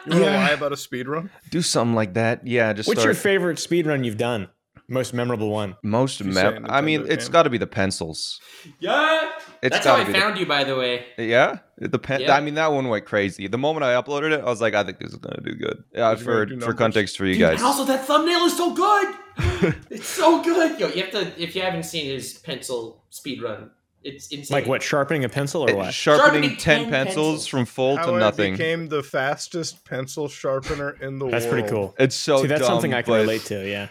You 0.09 0.13
want 0.13 0.23
to 0.23 0.31
Yeah. 0.31 0.37
lie 0.47 0.51
about 0.51 0.71
a 0.71 0.77
speed 0.77 1.09
run? 1.09 1.29
Do 1.49 1.61
something 1.61 1.93
like 1.93 2.13
that. 2.13 2.47
Yeah, 2.47 2.71
just 2.71 2.87
What's 2.87 3.01
start 3.01 3.13
your 3.13 3.21
favorite 3.21 3.57
speedrun 3.57 4.05
you've 4.05 4.17
done? 4.17 4.47
Most 4.87 5.13
memorable 5.13 5.49
one. 5.49 5.75
most 5.83 6.21
You 6.21 6.31
I 6.37 6.79
mean, 6.79 7.05
it's 7.09 7.27
got 7.27 7.43
to 7.43 7.49
be 7.49 7.57
the 7.57 7.67
pencils. 7.67 8.39
yeah, 8.79 9.26
It's 9.61 9.73
that's 9.73 9.85
how 9.85 9.93
gotta 9.97 10.03
I 10.03 10.05
be 10.05 10.13
the- 10.13 10.19
found 10.19 10.37
you, 10.39 10.45
by 10.45 10.63
the 10.63 10.75
way. 10.75 11.05
Yeah, 11.17 11.59
the 11.77 11.99
pen. 11.99 12.21
Yeah. 12.21 12.35
I 12.35 12.41
mean, 12.41 12.55
that 12.55 12.71
one 12.71 12.87
went 12.89 13.05
crazy. 13.05 13.47
The 13.47 13.57
moment 13.57 13.83
I 13.83 13.93
uploaded 14.01 14.31
it, 14.33 14.41
I 14.41 14.45
was 14.45 14.61
like, 14.61 14.73
I 14.73 14.83
think 14.83 14.99
this 14.99 15.11
is 15.11 15.17
gonna 15.17 15.41
do 15.41 15.53
good. 15.55 15.83
Yeah, 15.93 16.11
Is 16.13 16.21
it 16.21 16.23
for 16.23 16.45
do 16.45 16.59
for 16.59 16.73
context 16.73 17.17
for 17.17 17.25
you 17.25 17.33
Dude, 17.33 17.41
guys. 17.41 17.57
And 17.59 17.65
also, 17.65 17.85
that 17.85 18.05
thumbnail 18.05 18.45
is 18.45 18.55
so 18.57 18.73
good. 18.73 19.15
it's 19.89 20.07
so 20.07 20.41
good. 20.43 20.79
Yo, 20.79 20.87
you 20.89 21.03
have 21.03 21.11
to 21.11 21.41
if 21.41 21.55
you 21.55 21.61
haven't 21.61 21.83
seen 21.83 22.05
his 22.05 22.33
pencil 22.39 23.03
speed 23.09 23.41
run, 23.41 23.71
it's 24.03 24.27
insane. 24.29 24.55
Like 24.55 24.67
what? 24.67 24.81
Sharpening 24.81 25.23
a 25.25 25.29
pencil 25.29 25.63
or 25.63 25.69
It- 25.69 25.75
what? 25.75 25.93
sharpening, 25.93 26.41
Sharpening 26.51 26.57
10, 26.57 26.79
10 26.83 26.89
pencils, 26.89 27.15
pencils. 27.15 27.47
from 27.47 27.65
full 27.65 27.97
How 27.97 28.05
to 28.07 28.13
I 28.13 28.19
nothing. 28.19 28.53
became 28.53 28.87
the 28.89 29.03
fastest 29.03 29.83
pencil 29.85 30.27
sharpener 30.29 30.91
in 31.01 31.19
the 31.19 31.25
That's 31.25 31.31
world. 31.31 31.33
That's 31.33 31.45
pretty 31.47 31.67
cool. 31.69 31.95
it's 31.99 32.15
so 32.15 32.41
See, 32.41 32.47
that's 32.47 32.61
dumb, 32.61 32.69
something 32.71 32.93
I 32.93 33.01
can 33.01 33.13
but 33.13 33.21
relate 33.21 33.41
to. 33.45 33.67
Yeah. 33.69 33.89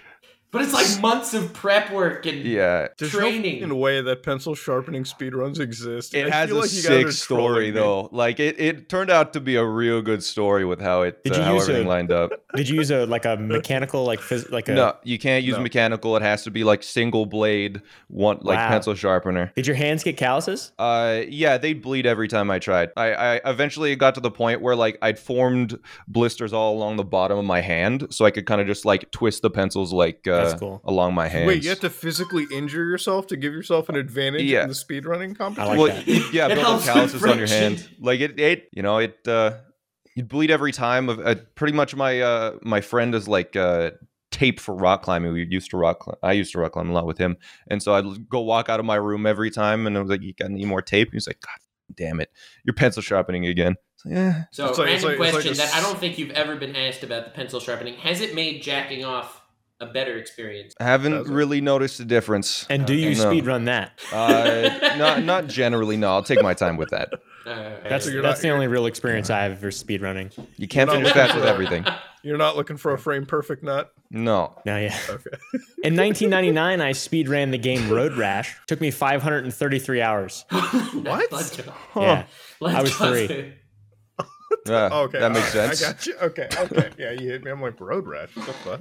But 0.52 0.62
it's 0.62 0.72
like 0.72 1.00
months 1.02 1.34
of 1.34 1.52
prep 1.52 1.92
work 1.92 2.24
and 2.24 2.38
Yeah, 2.38 2.86
Training. 2.96 3.56
no 3.60 3.66
fucking 3.66 3.78
way 3.78 4.00
that 4.00 4.22
pencil 4.22 4.54
sharpening 4.54 5.04
speedruns 5.04 5.60
exist. 5.60 6.14
it 6.14 6.26
I 6.26 6.30
has 6.34 6.48
feel 6.48 6.58
a 6.58 6.60
like 6.60 6.72
you 6.72 6.82
guys 6.82 6.90
are 7.04 7.10
sick 7.12 7.24
story 7.24 7.40
trolling 7.42 7.62
me. 7.64 7.70
though. 7.72 8.08
Like 8.12 8.40
it, 8.40 8.58
it 8.58 8.88
turned 8.88 9.10
out 9.10 9.32
to 9.34 9.40
be 9.40 9.56
a 9.56 9.64
real 9.64 10.00
good 10.00 10.22
story 10.22 10.64
with 10.64 10.80
how 10.80 11.02
it, 11.02 11.22
Did 11.24 11.34
uh, 11.34 11.36
you 11.36 11.42
how 11.42 11.54
use 11.54 11.62
everything 11.64 11.86
a- 11.86 11.88
lined 11.90 12.12
up. 12.12 12.30
Did 12.54 12.68
you 12.68 12.76
use 12.76 12.90
a 12.90 13.04
like 13.06 13.24
a 13.26 13.36
mechanical 13.36 14.04
like 14.04 14.20
phys- 14.20 14.50
like 14.50 14.68
a? 14.68 14.74
No, 14.74 14.96
you 15.02 15.18
can't 15.18 15.44
use 15.44 15.56
No. 15.56 15.62
mechanical. 15.62 16.16
It 16.16 16.22
has 16.22 16.42
to 16.44 16.50
be 16.50 16.64
like 16.64 16.82
single 16.82 17.26
blade, 17.26 17.82
one 18.08 18.38
like 18.40 18.56
Wow. 18.56 18.68
pencil 18.68 18.94
sharpener. 18.94 19.52
Did 19.56 19.66
your 19.66 19.76
hands 19.76 20.02
get 20.04 20.16
calluses? 20.16 20.72
Uh, 20.78 21.22
yeah, 21.28 21.58
they'd 21.58 21.82
bleed 21.82 22.06
every 22.06 22.28
time 22.28 22.50
I 22.50 22.60
tried. 22.60 22.90
I, 22.96 23.12
I 23.12 23.40
eventually 23.50 23.92
it 23.92 23.96
got 23.96 24.14
to 24.14 24.20
the 24.20 24.30
point 24.30 24.62
where 24.62 24.76
like 24.76 24.96
I'd 25.02 25.18
formed 25.18 25.78
blisters 26.08 26.52
all 26.54 26.74
along 26.76 26.96
the 26.96 27.04
bottom 27.04 27.36
of 27.36 27.44
my 27.44 27.60
hand, 27.60 28.06
so 28.10 28.24
I 28.24 28.30
could 28.30 28.46
kind 28.46 28.60
of 28.60 28.66
just 28.66 28.84
like 28.86 29.10
twist 29.10 29.42
the 29.42 29.50
pencils 29.50 29.92
like 29.92 30.26
uh, 30.26 30.35
That's 30.36 30.60
cool. 30.60 30.80
along 30.84 31.14
my 31.14 31.28
hands. 31.28 31.46
Wait, 31.46 31.62
you 31.62 31.70
have 31.70 31.80
to 31.80 31.90
physically 31.90 32.46
injure 32.52 32.84
yourself 32.84 33.26
to 33.28 33.36
give 33.36 33.52
yourself 33.52 33.88
an 33.88 33.96
advantage 33.96 34.42
Yeah. 34.42 34.62
in 34.62 34.68
the 34.68 34.74
speedrunning 34.74 35.32
I 35.32 35.34
competition? 35.34 35.68
like 35.68 35.78
well, 35.78 35.86
that. 35.96 36.32
yeah, 36.32 36.46
It 36.48 36.54
build 36.56 36.66
up 36.66 36.82
calluses 36.82 37.22
on 37.24 37.38
your 37.38 37.46
hand. 37.48 37.88
Like 38.00 38.20
it, 38.20 38.38
it, 38.40 38.68
you 38.72 38.82
know, 38.82 38.98
it. 38.98 39.16
uh 39.26 39.52
You 40.16 40.24
bleed 40.24 40.50
every 40.50 40.72
time. 40.72 41.08
Of 41.08 41.18
uh, 41.20 41.34
pretty 41.54 41.72
much 41.74 41.94
my 41.94 42.20
uh 42.20 42.52
my 42.62 42.80
friend 42.80 43.14
is 43.14 43.28
like 43.28 43.54
uh 43.56 43.90
tape 44.30 44.60
for 44.60 44.74
rock 44.74 45.02
climbing. 45.02 45.32
We 45.32 45.46
used 45.48 45.70
to 45.70 45.76
rock. 45.76 46.00
Climb. 46.00 46.16
I 46.22 46.32
used 46.32 46.52
to 46.52 46.58
rock 46.58 46.72
climb 46.72 46.90
a 46.90 46.92
lot 46.92 47.06
with 47.06 47.18
him, 47.18 47.36
and 47.68 47.82
so 47.82 47.94
I'd 47.94 48.28
go 48.28 48.40
walk 48.40 48.68
out 48.68 48.80
of 48.80 48.86
my 48.86 48.96
room 48.96 49.26
every 49.26 49.50
time, 49.50 49.86
and 49.86 49.96
I 49.96 50.00
was 50.00 50.10
like, 50.10 50.22
"You 50.22 50.32
got 50.34 50.50
any 50.50 50.64
more 50.64 50.82
tape?" 50.82 51.10
He's 51.12 51.26
like, 51.26 51.40
"God 51.40 51.58
damn 51.96 52.20
it, 52.20 52.30
you're 52.64 52.74
pencil 52.74 53.02
sharpening 53.02 53.46
again." 53.46 53.76
Like, 54.04 54.14
yeah, 54.14 54.42
So, 54.52 54.68
It's 54.68 54.78
like- 54.78 54.88
it's 54.90 55.04
random 55.04 55.20
like- 55.20 55.28
it's 55.28 55.34
like 55.36 55.42
question 55.44 55.66
that 55.66 55.74
I 55.74 55.80
don't 55.82 55.98
think 55.98 56.18
you've 56.18 56.30
ever 56.32 56.56
been 56.56 56.76
asked 56.76 57.02
about 57.02 57.24
the 57.24 57.30
pencil 57.30 57.60
sharpening. 57.60 57.94
Has 57.94 58.20
it 58.20 58.34
made 58.34 58.62
jacking 58.62 59.04
off 59.04 59.35
a 59.80 59.86
better 59.86 60.16
experience? 60.16 60.74
I 60.80 60.84
haven't 60.84 61.12
Does 61.12 61.28
it? 61.28 61.32
really 61.32 61.60
noticed 61.60 62.00
a 62.00 62.04
difference. 62.04 62.66
And 62.70 62.86
do 62.86 62.94
you 62.94 63.10
Okay. 63.10 63.18
No. 63.22 63.30
speed 63.30 63.46
run 63.46 63.64
that? 63.66 63.92
Uh, 64.12 64.96
not 64.96 65.22
not 65.22 65.46
generally. 65.48 65.96
No, 65.96 66.08
I'll 66.10 66.22
take 66.22 66.42
my 66.42 66.54
time 66.54 66.76
with 66.76 66.90
that. 66.90 67.10
Uh, 67.46 67.76
That's 67.88 68.06
So 68.06 68.10
that's 68.22 68.42
not- 68.42 68.42
the 68.42 68.50
only 68.50 68.66
real 68.66 68.86
experience 68.86 69.30
I 69.30 69.44
have 69.44 69.60
for 69.60 69.70
speed 69.70 70.02
running. 70.02 70.32
You 70.56 70.66
can't 70.66 70.90
You're 70.90 70.96
finish 70.98 71.14
not 71.14 71.26
fast 71.28 71.36
with 71.36 71.44
everything. 71.44 71.86
You're 72.24 72.38
not 72.38 72.56
looking 72.56 72.76
for 72.76 72.92
a 72.92 72.98
frame 72.98 73.24
perfect 73.24 73.62
nut? 73.62 73.92
No. 74.10 74.60
No, 74.66 74.76
yeah. 74.76 74.98
Okay. 75.08 75.30
In 75.84 75.94
1999, 75.94 76.80
I 76.80 76.90
speed 76.90 77.28
ran 77.28 77.52
the 77.52 77.58
game 77.58 77.88
Road 77.88 78.14
Rash. 78.14 78.56
Took 78.66 78.80
me 78.80 78.90
533 78.90 80.02
hours. 80.02 80.44
what? 80.50 81.30
Let's 81.30 81.56
go. 81.56 81.72
Yeah, 81.94 82.24
Let's 82.60 82.76
I 82.78 82.82
was 82.82 82.96
three. 82.96 83.54
Yeah, 84.66 84.88
Okay. 84.92 85.20
that 85.20 85.30
makes 85.30 85.54
alright, 85.54 85.76
sense. 85.76 85.82
I 85.84 85.92
got 85.92 86.06
you. 86.06 86.14
Okay. 86.16 86.48
Okay. 86.58 86.90
Yeah, 86.98 87.10
you 87.12 87.28
hit 87.30 87.44
me. 87.44 87.52
I'm 87.52 87.62
like, 87.62 87.78
road 87.80 88.08
rash. 88.08 88.34
What 88.34 88.46
the 88.46 88.52
fuck? 88.54 88.80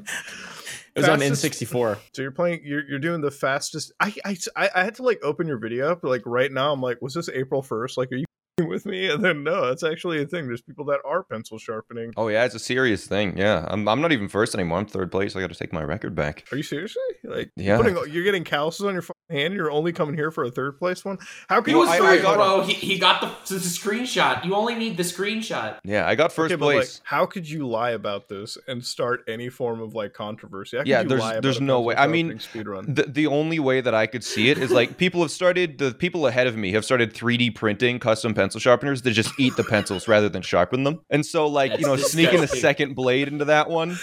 It 0.95 1.01
was 1.01 1.09
on 1.09 1.19
N64. 1.19 1.97
So 2.13 2.21
you're 2.21 2.31
playing. 2.31 2.61
You're, 2.63 2.87
you're 2.87 2.99
doing 2.99 3.21
the 3.21 3.31
fastest. 3.31 3.91
I, 3.99 4.13
I 4.23 4.37
I 4.55 4.69
I 4.75 4.83
had 4.83 4.95
to 4.95 5.03
like 5.03 5.19
open 5.23 5.45
your 5.47 5.57
video 5.57 5.91
up. 5.91 6.03
Like 6.03 6.21
right 6.25 6.51
now, 6.51 6.71
I'm 6.71 6.81
like, 6.81 7.01
was 7.01 7.13
this 7.13 7.27
April 7.29 7.61
first? 7.61 7.97
Like, 7.97 8.11
are 8.11 8.15
you 8.15 8.25
with 8.67 8.85
me? 8.85 9.09
And 9.09 9.23
then 9.23 9.43
no, 9.43 9.67
that's 9.67 9.83
actually 9.83 10.21
a 10.21 10.25
thing. 10.25 10.47
There's 10.47 10.61
people 10.61 10.85
that 10.85 10.99
are 11.05 11.23
pencil 11.23 11.57
sharpening. 11.57 12.13
Oh 12.15 12.29
yeah, 12.29 12.45
it's 12.45 12.55
a 12.55 12.59
serious 12.59 13.05
thing. 13.07 13.37
Yeah, 13.37 13.65
I'm, 13.69 13.87
I'm 13.89 13.99
not 13.99 14.13
even 14.13 14.29
first 14.29 14.55
anymore. 14.55 14.77
I'm 14.79 14.85
third 14.85 15.11
place. 15.11 15.35
I 15.35 15.41
got 15.41 15.49
to 15.51 15.55
take 15.59 15.73
my 15.73 15.83
record 15.83 16.15
back. 16.15 16.45
Are 16.53 16.57
you 16.57 16.63
seriously? 16.63 17.01
Like, 17.25 17.49
Yeah. 17.57 17.75
you're, 17.81 17.93
putting, 17.93 18.13
you're 18.13 18.23
getting 18.23 18.45
calluses 18.45 18.85
on 18.85 18.93
your 18.93 19.01
fucking 19.01 19.14
hand. 19.29 19.53
You're 19.53 19.71
only 19.71 19.91
coming 19.91 20.15
here 20.15 20.31
for 20.31 20.43
a 20.43 20.51
third 20.51 20.77
place 20.77 21.03
one. 21.03 21.17
How 21.47 21.61
can 21.61 21.73
He 21.73 21.79
you? 21.79 21.85
I- 21.87 21.95
I 21.97 22.21
got- 22.21 22.35
bro. 22.35 22.61
He, 22.63 22.73
he 22.73 22.99
got 22.99 23.21
the, 23.21 23.27
the 23.55 23.59
screenshot. 23.59 24.43
You 24.45 24.55
only 24.55 24.75
need 24.75 24.97
the 24.97 25.03
screenshot. 25.03 25.77
Yeah, 25.83 26.07
I 26.07 26.15
got 26.15 26.31
first 26.31 26.51
Okay, 26.51 26.59
but, 26.59 26.65
like, 26.67 26.75
place. 26.77 27.01
how 27.03 27.25
could 27.25 27.49
you 27.49 27.67
lie 27.67 27.91
about 27.91 28.29
this 28.29 28.57
and 28.67 28.83
start 28.83 29.23
any 29.27 29.49
form 29.49 29.81
of 29.81 29.93
like 29.95 30.13
controversy? 30.13 30.77
How 30.77 30.83
could 30.83 30.87
Yeah, 30.89 31.01
you 31.01 31.09
there's- 31.09 31.21
lie 31.21 31.31
about 31.33 31.43
there's 31.43 31.61
no 31.61 31.81
way. 31.81 31.95
I 31.95 32.07
mean, 32.07 32.37
sharpening 32.39 32.65
speedrun. 32.85 32.95
the 32.95 33.03
the 33.03 33.27
only 33.27 33.59
way 33.59 33.81
that 33.81 33.93
I 33.93 34.07
could 34.07 34.23
see 34.23 34.49
it 34.49 34.57
is 34.57 34.71
like 34.71 34.97
people 34.97 35.21
have 35.21 35.31
started 35.31 35.77
the 35.77 35.93
people 35.93 36.27
ahead 36.27 36.47
of 36.47 36.55
me 36.55 36.71
have 36.73 36.85
started 36.85 37.13
3D 37.13 37.55
printing 37.55 37.99
custom 37.99 38.33
pencil 38.33 38.59
sharpeners 38.59 39.01
that 39.03 39.11
just 39.11 39.31
eat 39.39 39.55
the 39.55 39.63
pencils 39.63 40.07
rather 40.07 40.29
than 40.29 40.41
sharpen 40.41 40.83
them. 40.83 41.01
And 41.09 41.25
so 41.25 41.47
like, 41.47 41.77
you 41.79 41.85
know, 41.85 41.95
That's 41.95 42.11
sneaking 42.11 42.41
a 42.43 42.47
second 42.47 42.95
blade 42.95 43.27
into 43.27 43.45
that 43.45 43.69
one. 43.69 43.97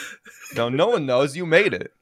No, 0.55 0.69
no 0.69 0.89
one 0.89 1.07
knows 1.07 1.37
you 1.37 1.47
made 1.47 1.73
it. 1.75 1.93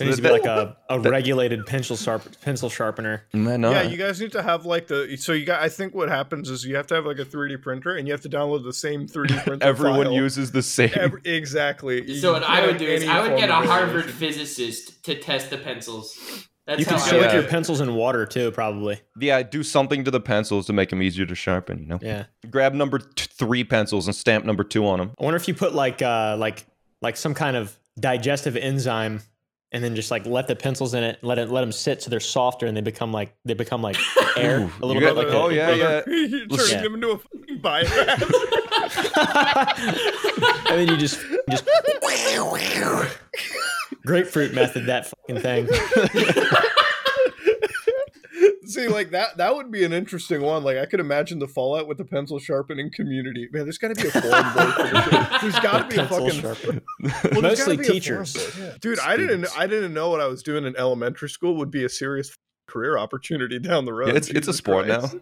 There 0.00 0.06
needs 0.08 0.16
to 0.18 0.22
be 0.22 0.30
like 0.30 0.44
a, 0.46 0.76
a 0.88 0.98
regulated 0.98 1.64
pencil 1.66 1.96
sharp 1.96 2.22
pencil 2.40 2.68
sharpener. 2.68 3.24
Man, 3.32 3.60
no. 3.60 3.70
Yeah, 3.70 3.82
you 3.82 3.96
guys 3.96 4.20
need 4.20 4.32
to 4.32 4.42
have 4.42 4.66
like 4.66 4.88
the 4.88 5.16
so 5.16 5.32
you 5.32 5.44
got. 5.46 5.62
I 5.62 5.68
think 5.68 5.94
what 5.94 6.08
happens 6.08 6.50
is 6.50 6.64
you 6.64 6.74
have 6.76 6.86
to 6.88 6.94
have 6.96 7.06
like 7.06 7.18
a 7.18 7.24
3D 7.24 7.62
printer 7.62 7.96
and 7.96 8.08
you 8.08 8.12
have 8.12 8.22
to 8.22 8.28
download 8.28 8.64
the 8.64 8.72
same 8.72 9.06
3D 9.06 9.44
printer. 9.46 9.64
Everyone 9.64 10.06
file. 10.06 10.12
uses 10.14 10.50
the 10.52 10.62
same. 10.62 10.90
Every- 10.94 11.20
exactly. 11.24 12.06
So 12.18 12.28
You 12.28 12.32
what 12.34 12.42
I 12.44 12.66
would 12.66 12.78
do 12.78 12.86
is 12.86 13.06
I 13.06 13.20
would 13.28 13.38
get 13.38 13.50
a 13.50 13.54
Harvard 13.54 14.10
physicist 14.10 15.04
to 15.04 15.14
test 15.14 15.50
the 15.50 15.58
pencils. 15.58 16.18
That's 16.66 16.78
You 16.80 16.86
can 16.86 16.98
soak 16.98 17.22
yeah. 17.22 17.32
your 17.34 17.42
pencils 17.42 17.80
in 17.80 17.94
water 17.94 18.26
too, 18.26 18.52
probably. 18.52 19.00
yeah, 19.18 19.42
do 19.42 19.62
something 19.62 20.04
to 20.04 20.10
the 20.10 20.20
pencils 20.20 20.66
to 20.66 20.72
make 20.72 20.90
them 20.90 21.02
easier 21.02 21.26
to 21.26 21.34
sharpen. 21.34 21.80
You 21.80 21.86
know, 21.86 21.98
Yeah. 22.00 22.24
grab 22.48 22.74
number 22.74 22.98
t- 22.98 23.26
three 23.32 23.64
pencils 23.64 24.06
and 24.06 24.14
stamp 24.14 24.44
number 24.44 24.62
two 24.62 24.86
on 24.86 24.98
them. 24.98 25.10
I 25.18 25.24
wonder 25.24 25.36
if 25.36 25.48
you 25.48 25.54
put 25.54 25.74
like 25.74 26.00
uh 26.00 26.36
like 26.38 26.64
like 27.02 27.16
some 27.16 27.34
kind 27.34 27.56
of 27.56 27.76
digestive 27.98 28.56
enzyme 28.56 29.20
and 29.72 29.84
then 29.84 29.94
just 29.94 30.10
like 30.10 30.26
let 30.26 30.48
the 30.48 30.56
pencils 30.56 30.94
in 30.94 31.02
it, 31.04 31.18
let 31.22 31.38
it 31.38 31.48
let 31.50 31.60
them 31.60 31.72
sit 31.72 32.02
so 32.02 32.10
they're 32.10 32.20
softer 32.20 32.66
and 32.66 32.76
they 32.76 32.80
become 32.80 33.12
like 33.12 33.32
they 33.44 33.54
become 33.54 33.82
like 33.82 33.96
air 34.36 34.68
a 34.82 34.86
little 34.86 35.00
bit 35.00 35.14
like 35.16 35.28
oh, 35.28 35.48
a- 35.48 35.54
yeah, 35.54 35.70
yeah. 35.70 36.00
You're 36.06 36.46
turning 36.48 36.70
Yeah. 36.70 36.82
them 36.82 36.94
into 36.94 37.10
a 37.10 37.18
fucking 37.18 37.60
biomass. 37.60 38.20
and 40.70 40.78
then 40.78 40.88
you 40.88 40.96
just 40.96 41.20
just 41.48 41.64
grapefruit 44.04 44.54
method 44.54 44.86
that 44.86 45.06
fucking 45.06 45.40
thing. 45.40 45.68
See, 48.70 48.88
like 48.88 49.10
that 49.10 49.36
that 49.38 49.54
would 49.54 49.70
be 49.70 49.84
an 49.84 49.92
interesting 49.92 50.42
one. 50.42 50.62
Like 50.64 50.76
I 50.78 50.86
could 50.86 51.00
imagine 51.00 51.38
the 51.38 51.48
fallout 51.48 51.88
with 51.88 51.98
the 51.98 52.04
pencil 52.04 52.38
sharpening 52.38 52.90
community. 52.94 53.48
Man, 53.52 53.64
there's 53.64 53.78
got 53.78 53.94
to 53.94 54.02
be 54.02 54.08
a 54.08 54.10
forum 54.10 54.52
board 54.54 54.74
for 54.74 54.82
this. 54.82 55.40
There's 55.42 55.60
got 55.60 55.90
to 55.90 55.96
be 55.96 56.00
a 56.00 56.06
fucking 56.06 56.40
sharpener. 56.40 56.80
Well, 57.32 57.42
there's 57.42 57.66
Mostly 57.66 57.76
gotta 57.76 57.90
be 57.90 57.98
a 57.98 58.00
forum 58.02 58.24
teachers. 58.24 58.58
yeah. 58.58 58.72
Dude, 58.80 58.98
I 59.00 59.16
didn't 59.16 59.46
I 59.56 59.66
didn't 59.66 59.92
know 59.94 60.10
what 60.10 60.20
I 60.20 60.26
was 60.26 60.42
doing 60.42 60.64
in 60.64 60.76
elementary 60.76 61.28
school 61.28 61.56
would 61.56 61.70
be 61.70 61.84
a 61.84 61.88
serious 61.88 62.34
career 62.68 62.96
opportunity 62.98 63.58
down 63.58 63.84
the 63.84 63.92
road. 63.92 64.08
Yeah, 64.08 64.14
it's 64.14 64.28
it's 64.28 64.48
a 64.48 64.52
sport 64.52 64.86
Christ. 64.86 65.14
now. 65.14 65.20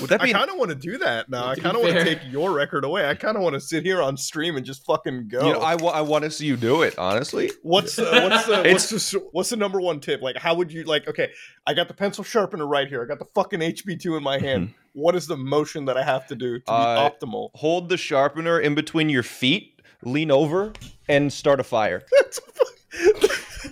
Would 0.00 0.10
that 0.10 0.22
I 0.22 0.32
kind 0.32 0.48
of 0.50 0.56
want 0.56 0.70
to 0.70 0.74
do 0.74 0.98
that 0.98 1.28
now. 1.30 1.46
I 1.46 1.54
kind 1.56 1.76
of 1.76 1.82
want 1.82 1.94
to 1.94 2.04
take 2.04 2.18
your 2.30 2.52
record 2.52 2.84
away. 2.84 3.06
I 3.08 3.14
kind 3.14 3.36
of 3.36 3.42
want 3.42 3.54
to 3.54 3.60
sit 3.60 3.84
here 3.84 4.00
on 4.02 4.16
stream 4.16 4.56
and 4.56 4.64
just 4.64 4.84
fucking 4.86 5.28
go. 5.28 5.46
you 5.46 5.52
know, 5.52 5.60
I, 5.60 5.74
wa- 5.74 5.90
I 5.90 6.00
want 6.00 6.24
to 6.24 6.30
see 6.30 6.46
you 6.46 6.56
do 6.56 6.82
it. 6.82 6.98
Honestly, 6.98 7.50
What's 7.62 7.98
uh, 7.98 8.28
what's 8.28 8.46
the 8.46 8.70
what's 8.72 8.88
the 9.12 9.28
what's 9.32 9.50
the 9.50 9.56
number 9.56 9.80
one 9.80 10.00
tip? 10.00 10.22
Like, 10.22 10.36
how 10.38 10.54
would 10.54 10.72
you 10.72 10.84
like? 10.84 11.06
Okay, 11.06 11.30
I 11.66 11.74
got 11.74 11.88
the 11.88 11.94
pencil 11.94 12.24
sharpener 12.24 12.66
right 12.66 12.88
here. 12.88 13.02
I 13.02 13.06
got 13.06 13.18
the 13.18 13.26
fucking 13.34 13.60
HB 13.60 14.00
two 14.00 14.16
in 14.16 14.22
my 14.22 14.38
hand. 14.38 14.74
What 14.96 15.16
is 15.16 15.26
the 15.26 15.36
motion 15.36 15.86
that 15.86 15.96
I 15.96 16.04
have 16.04 16.28
to 16.28 16.36
do 16.36 16.60
to 16.60 16.64
be 16.64 16.70
Uh, 16.72 17.10
optimal? 17.10 17.50
hold 17.54 17.88
the 17.88 17.96
sharpener 17.96 18.60
in 18.60 18.76
between 18.76 19.08
your 19.08 19.24
feet, 19.24 19.82
lean 20.04 20.30
over, 20.30 20.72
and 21.08 21.32
start 21.32 21.58
a 21.58 21.64
fire. 21.64 22.04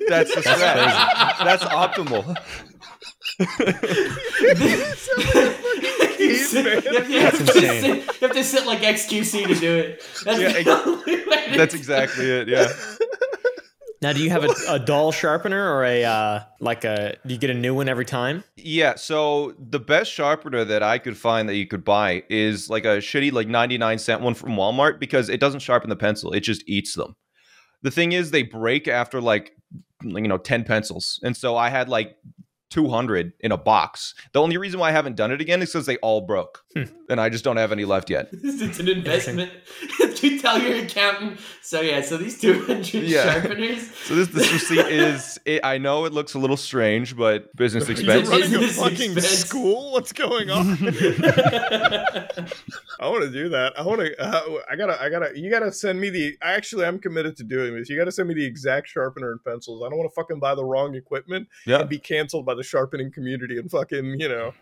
That's 0.08 0.34
the 0.34 0.40
strat. 0.40 1.44
That's 1.44 1.62
optimal. 1.62 2.36
You 6.18 6.36
sit- 6.36 6.84
you 6.84 6.92
have- 6.98 7.10
you 7.10 7.20
That's 7.20 7.38
have 7.38 7.46
to 7.46 7.54
insane. 7.54 7.80
sit- 7.82 7.96
You 8.20 8.28
have 8.28 8.36
to 8.36 8.44
sit 8.44 8.66
like 8.66 8.80
XQC 8.80 9.46
to 9.48 9.54
do 9.54 9.76
it. 9.76 10.02
That's 10.24 10.38
Yeah, 10.40 10.52
the 10.52 10.58
ex- 10.60 10.68
only 10.86 11.16
way 11.26 11.50
to 11.52 11.56
That's 11.58 11.74
exactly 11.74 12.30
it. 12.30 12.48
Yeah. 12.48 12.72
Now, 14.00 14.12
do 14.12 14.20
you 14.22 14.30
have 14.30 14.42
a, 14.44 14.52
a 14.68 14.78
dull 14.80 15.12
sharpener 15.12 15.72
or 15.76 15.84
a 15.84 16.04
uh, 16.04 16.40
like 16.60 16.84
a? 16.84 17.16
Do 17.24 17.34
you 17.34 17.38
get 17.40 17.50
a 17.50 17.54
new 17.54 17.72
one 17.74 17.88
every 17.88 18.04
time? 18.04 18.42
Yeah, 18.56 18.96
so 18.96 19.54
the 19.58 19.78
best 19.78 20.10
sharpener 20.12 20.64
that 20.64 20.82
I 20.82 20.98
could 20.98 21.16
find 21.16 21.48
that 21.48 21.54
you 21.54 21.66
could 21.68 21.84
buy 21.84 22.24
is 22.28 22.68
like 22.68 22.84
a 22.84 22.98
shitty 22.98 23.30
like 23.32 23.46
99 23.46 23.98
cent 23.98 24.20
one 24.20 24.34
from 24.34 24.50
Walmart 24.56 24.98
because 24.98 25.28
it 25.28 25.38
doesn't 25.38 25.60
sharpen 25.60 25.88
the 25.88 25.94
pencil, 25.96 26.32
it 26.32 26.40
just 26.40 26.64
eats 26.68 26.94
them. 26.96 27.14
The 27.82 27.92
thing 27.92 28.10
is 28.12 28.30
they 28.32 28.42
break 28.42 28.88
after 28.88 29.20
like 29.20 29.52
you 30.02 30.20
know 30.22 30.38
10 30.38 30.64
pencils. 30.64 31.20
And 31.22 31.36
so 31.36 31.56
I 31.56 31.68
had 31.68 31.88
like 31.88 32.16
200 32.72 33.34
in 33.40 33.52
a 33.52 33.58
box. 33.58 34.14
The 34.32 34.40
only 34.40 34.56
reason 34.56 34.80
why 34.80 34.88
I 34.88 34.92
haven't 34.92 35.16
done 35.16 35.30
it 35.30 35.40
again 35.40 35.60
is 35.60 35.72
cuz 35.72 35.86
they 35.86 35.98
all 35.98 36.22
broke. 36.22 36.60
Hmm. 36.74 36.84
And 37.10 37.20
I 37.20 37.28
just 37.28 37.44
don't 37.44 37.58
have 37.58 37.70
any 37.70 37.84
left 37.84 38.08
yet. 38.08 38.28
it's 38.32 38.80
an 38.80 38.88
investment. 38.88 39.52
you 40.22 40.38
tell 40.40 40.58
your 40.60 40.76
accountant. 40.84 41.38
So 41.62 41.80
yeah, 41.80 42.00
so 42.02 42.16
these 42.16 42.40
two 42.40 42.64
hundred 42.64 42.94
Yeah. 43.04 43.32
sharpeners. 43.40 43.90
So 44.04 44.14
this 44.16 44.28
this 44.28 44.52
receipt 44.52 44.86
is 44.86 45.38
it, 45.44 45.60
I 45.64 45.78
know 45.78 46.04
it 46.04 46.12
looks 46.12 46.34
a 46.34 46.38
little 46.38 46.56
strange, 46.56 47.16
but 47.16 47.54
business 47.56 47.84
You're 47.88 47.96
expense. 47.98 48.28
running 48.28 48.54
a 48.54 48.68
fucking 48.68 49.12
expense. 49.12 49.26
school. 49.38 49.92
What's 49.92 50.12
going 50.12 50.50
on? 50.50 50.66
I 53.00 53.08
want 53.08 53.22
to 53.24 53.30
do 53.30 53.48
that. 53.50 53.72
I 53.78 53.82
want 53.82 54.00
to. 54.00 54.20
Uh, 54.20 54.60
I 54.70 54.76
gotta. 54.76 55.00
I 55.00 55.08
gotta. 55.08 55.38
You 55.38 55.50
gotta 55.50 55.72
send 55.72 56.00
me 56.00 56.10
the. 56.10 56.36
Actually, 56.42 56.84
I'm 56.86 56.98
committed 56.98 57.36
to 57.38 57.44
doing 57.44 57.74
this. 57.76 57.88
You 57.88 57.96
gotta 57.98 58.12
send 58.12 58.28
me 58.28 58.34
the 58.34 58.44
exact 58.44 58.88
sharpener 58.88 59.32
and 59.32 59.42
pencils. 59.44 59.82
I 59.84 59.88
don't 59.88 59.98
want 59.98 60.10
to 60.10 60.14
fucking 60.14 60.38
buy 60.40 60.54
the 60.54 60.64
wrong 60.64 60.94
equipment 60.94 61.48
Yeah. 61.66 61.80
and 61.80 61.88
be 61.88 61.98
canceled 61.98 62.46
by 62.46 62.54
the 62.54 62.62
sharpening 62.62 63.10
community 63.12 63.58
and 63.58 63.70
fucking 63.70 64.20
you 64.20 64.28
know 64.28 64.52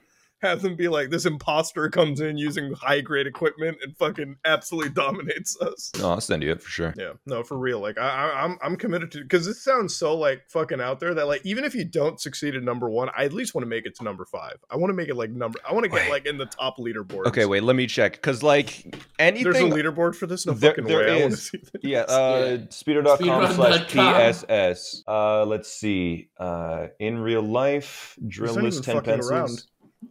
have 0.42 0.62
them 0.62 0.75
be 0.76 0.88
like 0.88 1.11
this 1.11 1.26
imposter 1.26 1.88
comes 1.90 2.20
in 2.20 2.37
using 2.38 2.73
high 2.75 3.00
grade 3.00 3.26
equipment 3.26 3.78
and 3.82 3.97
fucking 3.97 4.37
absolutely 4.44 4.90
dominates 4.90 5.56
us. 5.61 5.90
No, 5.99 6.11
I'll 6.11 6.20
send 6.20 6.42
you 6.42 6.52
it 6.52 6.62
for 6.62 6.68
sure. 6.68 6.94
Yeah, 6.97 7.12
no, 7.26 7.42
for 7.42 7.59
real. 7.59 7.80
Like 7.80 7.99
I, 7.99 8.09
I 8.30 8.44
I'm 8.44 8.59
I'm 8.62 8.76
committed 8.76 9.11
to 9.12 9.23
because 9.23 9.47
this 9.47 9.62
sounds 9.62 9.94
so 9.94 10.16
like 10.16 10.42
fucking 10.49 10.80
out 10.80 11.00
there 11.00 11.14
that 11.14 11.26
like 11.26 11.44
even 11.44 11.64
if 11.64 11.75
you 11.75 11.85
don't 11.85 12.20
succeed 12.20 12.54
at 12.54 12.62
number 12.62 12.88
one, 12.90 13.09
I 13.16 13.25
at 13.25 13.32
least 13.32 13.54
want 13.54 13.62
to 13.64 13.68
make 13.68 13.87
it 13.87 13.94
to 13.97 14.04
number 14.04 14.25
five. 14.25 14.56
I 14.70 14.76
want 14.76 14.90
to 14.90 14.94
make 14.94 15.09
it 15.09 15.16
like 15.16 15.30
number. 15.30 15.59
I 15.68 15.73
want 15.73 15.85
to 15.85 15.90
get 15.90 16.02
Wait. 16.02 16.11
like 16.11 16.26
in 16.26 16.38
the 16.38 16.47
top 16.47 16.78
leaderboard. 16.78 17.26
Okay, 17.26 17.47
wait, 17.47 17.62
let 17.62 17.76
me 17.76 17.87
check 17.87 18.12
because 18.12 18.42
like 18.42 18.94
anything. 19.18 19.52
There's 19.52 19.64
a 19.64 19.68
leaderboard 19.76 20.14
for 20.14 20.26
this? 20.26 20.47
No 20.47 20.52
There- 20.54 20.70
fucking 20.70 20.85
there 20.85 20.99
way. 20.99 21.18
I 21.18 21.20
want 21.23 21.32
to 21.32 21.38
is. 21.38 21.47
see 21.49 21.59
this. 21.59 21.70
Yeah, 21.82 22.00
uh, 22.09 22.47
Yeah. 22.50 22.56
speedo.com 22.66 23.52
slash 23.54 23.80
Speedrun.com. 23.90 24.14
PSS. 24.14 25.04
Uh, 25.06 25.44
let's 25.44 25.73
see. 25.73 26.28
Uh, 26.38 26.88
in 26.99 27.18
real 27.18 27.42
life, 27.42 28.16
drill 28.26 28.54
not 28.56 28.64
is 28.64 28.80
10 28.80 28.97
fucking 28.97 29.11
pencils. 29.12 29.30
around. 29.30 29.62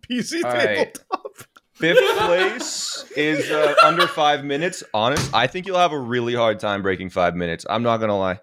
PC 0.02 0.44
All 0.44 0.52
right. 0.52 0.94
tabletop. 0.94 1.38
Fifth 1.74 2.18
place 2.20 3.06
is 3.16 3.50
uh, 3.50 3.74
under 3.84 4.06
five 4.08 4.44
minutes. 4.44 4.84
Honest, 4.94 5.34
I 5.34 5.48
think 5.48 5.66
you'll 5.66 5.78
have 5.78 5.94
a 5.94 6.00
really 6.00 6.36
hard 6.36 6.60
time 6.60 6.82
breaking 6.82 7.10
five 7.10 7.36
minutes. 7.36 7.66
I'm 7.70 7.84
not 7.84 7.98
gonna 7.98 8.18
lie. 8.18 8.40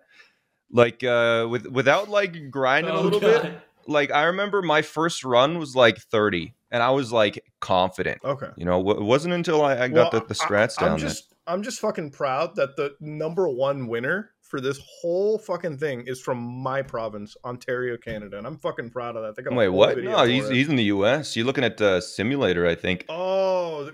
Like 0.73 1.05
uh, 1.05 1.47
with 1.51 1.67
without 1.67 2.09
like 2.09 2.51
grinding 2.51 2.93
a 2.95 2.99
Oh, 2.99 3.03
little 3.03 3.21
God. 3.21 3.43
bit. 3.43 3.61
Like 3.87 4.11
I 4.11 4.25
remember 4.25 4.63
my 4.63 4.83
first 4.83 5.23
run 5.25 5.59
was 5.59 5.77
like 5.77 5.99
30, 5.99 6.55
and 6.73 6.83
I 6.83 6.91
was 6.91 7.13
like 7.13 7.45
confident. 7.61 8.21
Okay. 8.25 8.49
You 8.57 8.65
know, 8.65 8.81
it 8.91 9.03
wasn't 9.03 9.35
until 9.35 9.65
I, 9.65 9.85
I 9.85 9.89
got 9.89 10.13
Well, 10.13 10.23
the, 10.23 10.29
the 10.29 10.35
strats 10.35 10.75
I, 10.79 10.87
down 10.87 10.93
I'm 10.95 10.99
there. 11.01 11.09
just 11.11 11.35
I'm 11.47 11.63
just 11.63 11.79
fucking 11.81 12.11
proud 12.11 12.57
that 12.57 12.75
the 12.77 12.97
number 13.01 13.49
one 13.49 13.87
winner 13.87 14.31
for 14.49 14.61
this 14.61 14.81
whole 15.01 15.39
fucking 15.39 15.79
thing 15.79 16.05
is 16.07 16.21
from 16.21 16.39
my 16.39 16.83
province, 16.83 17.37
Ontario, 17.45 17.97
Canada, 17.97 18.39
and 18.39 18.47
I'm 18.47 18.57
fucking 18.57 18.91
proud 18.91 19.17
of 19.17 19.23
that. 19.23 19.37
They 19.37 19.43
got 19.43 19.55
Wait, 19.55 19.69
what? 19.69 19.99
No, 19.99 20.25
he's 20.25 20.49
he's 20.49 20.69
in 20.69 20.77
the 20.77 20.85
U.S. 20.85 21.37
You're 21.37 21.47
looking 21.47 21.65
at 21.65 21.81
uh, 21.81 22.01
simulator, 22.01 22.67
I 22.67 22.75
think. 22.75 23.05
Oh, 23.09 23.91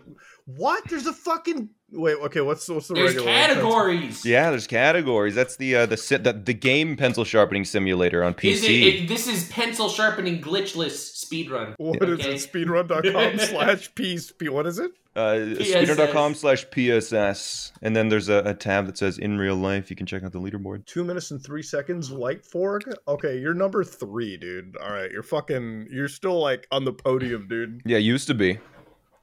what? 0.47 0.85
There's 0.89 1.07
a 1.07 1.13
fucking 1.13 1.71
wait. 1.93 2.17
Okay, 2.17 2.41
what's 2.41 2.69
what's 2.69 2.89
the 2.89 2.95
There's 2.95 3.15
regular 3.15 3.27
categories. 3.33 4.25
Yeah, 4.25 4.51
there's 4.51 4.67
categories. 4.67 5.35
That's 5.35 5.57
the 5.57 5.77
uh, 5.77 5.87
the 5.87 5.97
si- 5.97 6.17
the, 6.17 6.33
the 6.33 6.55
game 6.55 6.97
pencil 6.97 7.25
sharpening 7.25 7.65
simulator 7.65 8.25
on 8.25 8.35
PC. 8.35 8.51
Is 8.53 8.65
it, 8.65 8.71
it? 8.71 9.09
This 9.09 9.27
is 9.27 9.49
pencil 9.51 9.89
sharpening 9.89 10.41
glitchless 10.41 11.25
speedrun. 11.25 11.75
What 11.79 12.03
is 12.09 12.21
Okay. 12.21 12.35
it? 12.35 12.37
Speedrun.com 12.53 13.39
slash 13.49 13.95
piece. 13.95 14.33
What 14.41 14.67
is 14.67 14.79
it? 14.79 14.91
uh, 15.15 15.35
PSS. 15.59 15.91
speedrun.com 15.91 16.35
slash 16.35 16.71
PSS. 16.71 17.73
And 17.83 17.95
then 17.95 18.09
there's 18.09 18.29
a, 18.29 18.39
a 18.47 18.55
tab 18.55 18.87
that 18.87 18.97
says 18.97 19.19
in 19.19 19.37
real 19.39 19.57
life. 19.57 19.91
You 19.91 19.97
can 19.97 20.07
check 20.07 20.23
out 20.25 20.33
the 20.33 20.41
leaderboard. 20.41 20.87
Two 20.87 21.05
minutes 21.05 21.31
and 21.31 21.43
three 21.43 21.63
seconds. 21.63 22.11
Light 22.11 22.43
Forg. 22.45 22.93
Okay, 23.07 23.39
you're 23.39 23.55
number 23.55 23.85
three, 23.85 24.37
dude. 24.37 24.77
All 24.79 24.91
right, 24.91 25.11
you're 25.11 25.23
fucking. 25.23 25.89
You're 25.91 26.09
still 26.09 26.41
like 26.41 26.67
on 26.71 26.85
the 26.85 26.93
podium, 26.93 27.47
dude. 27.49 27.83
Yeah, 27.85 27.99
used 27.99 28.27
to 28.29 28.35
be. 28.35 28.59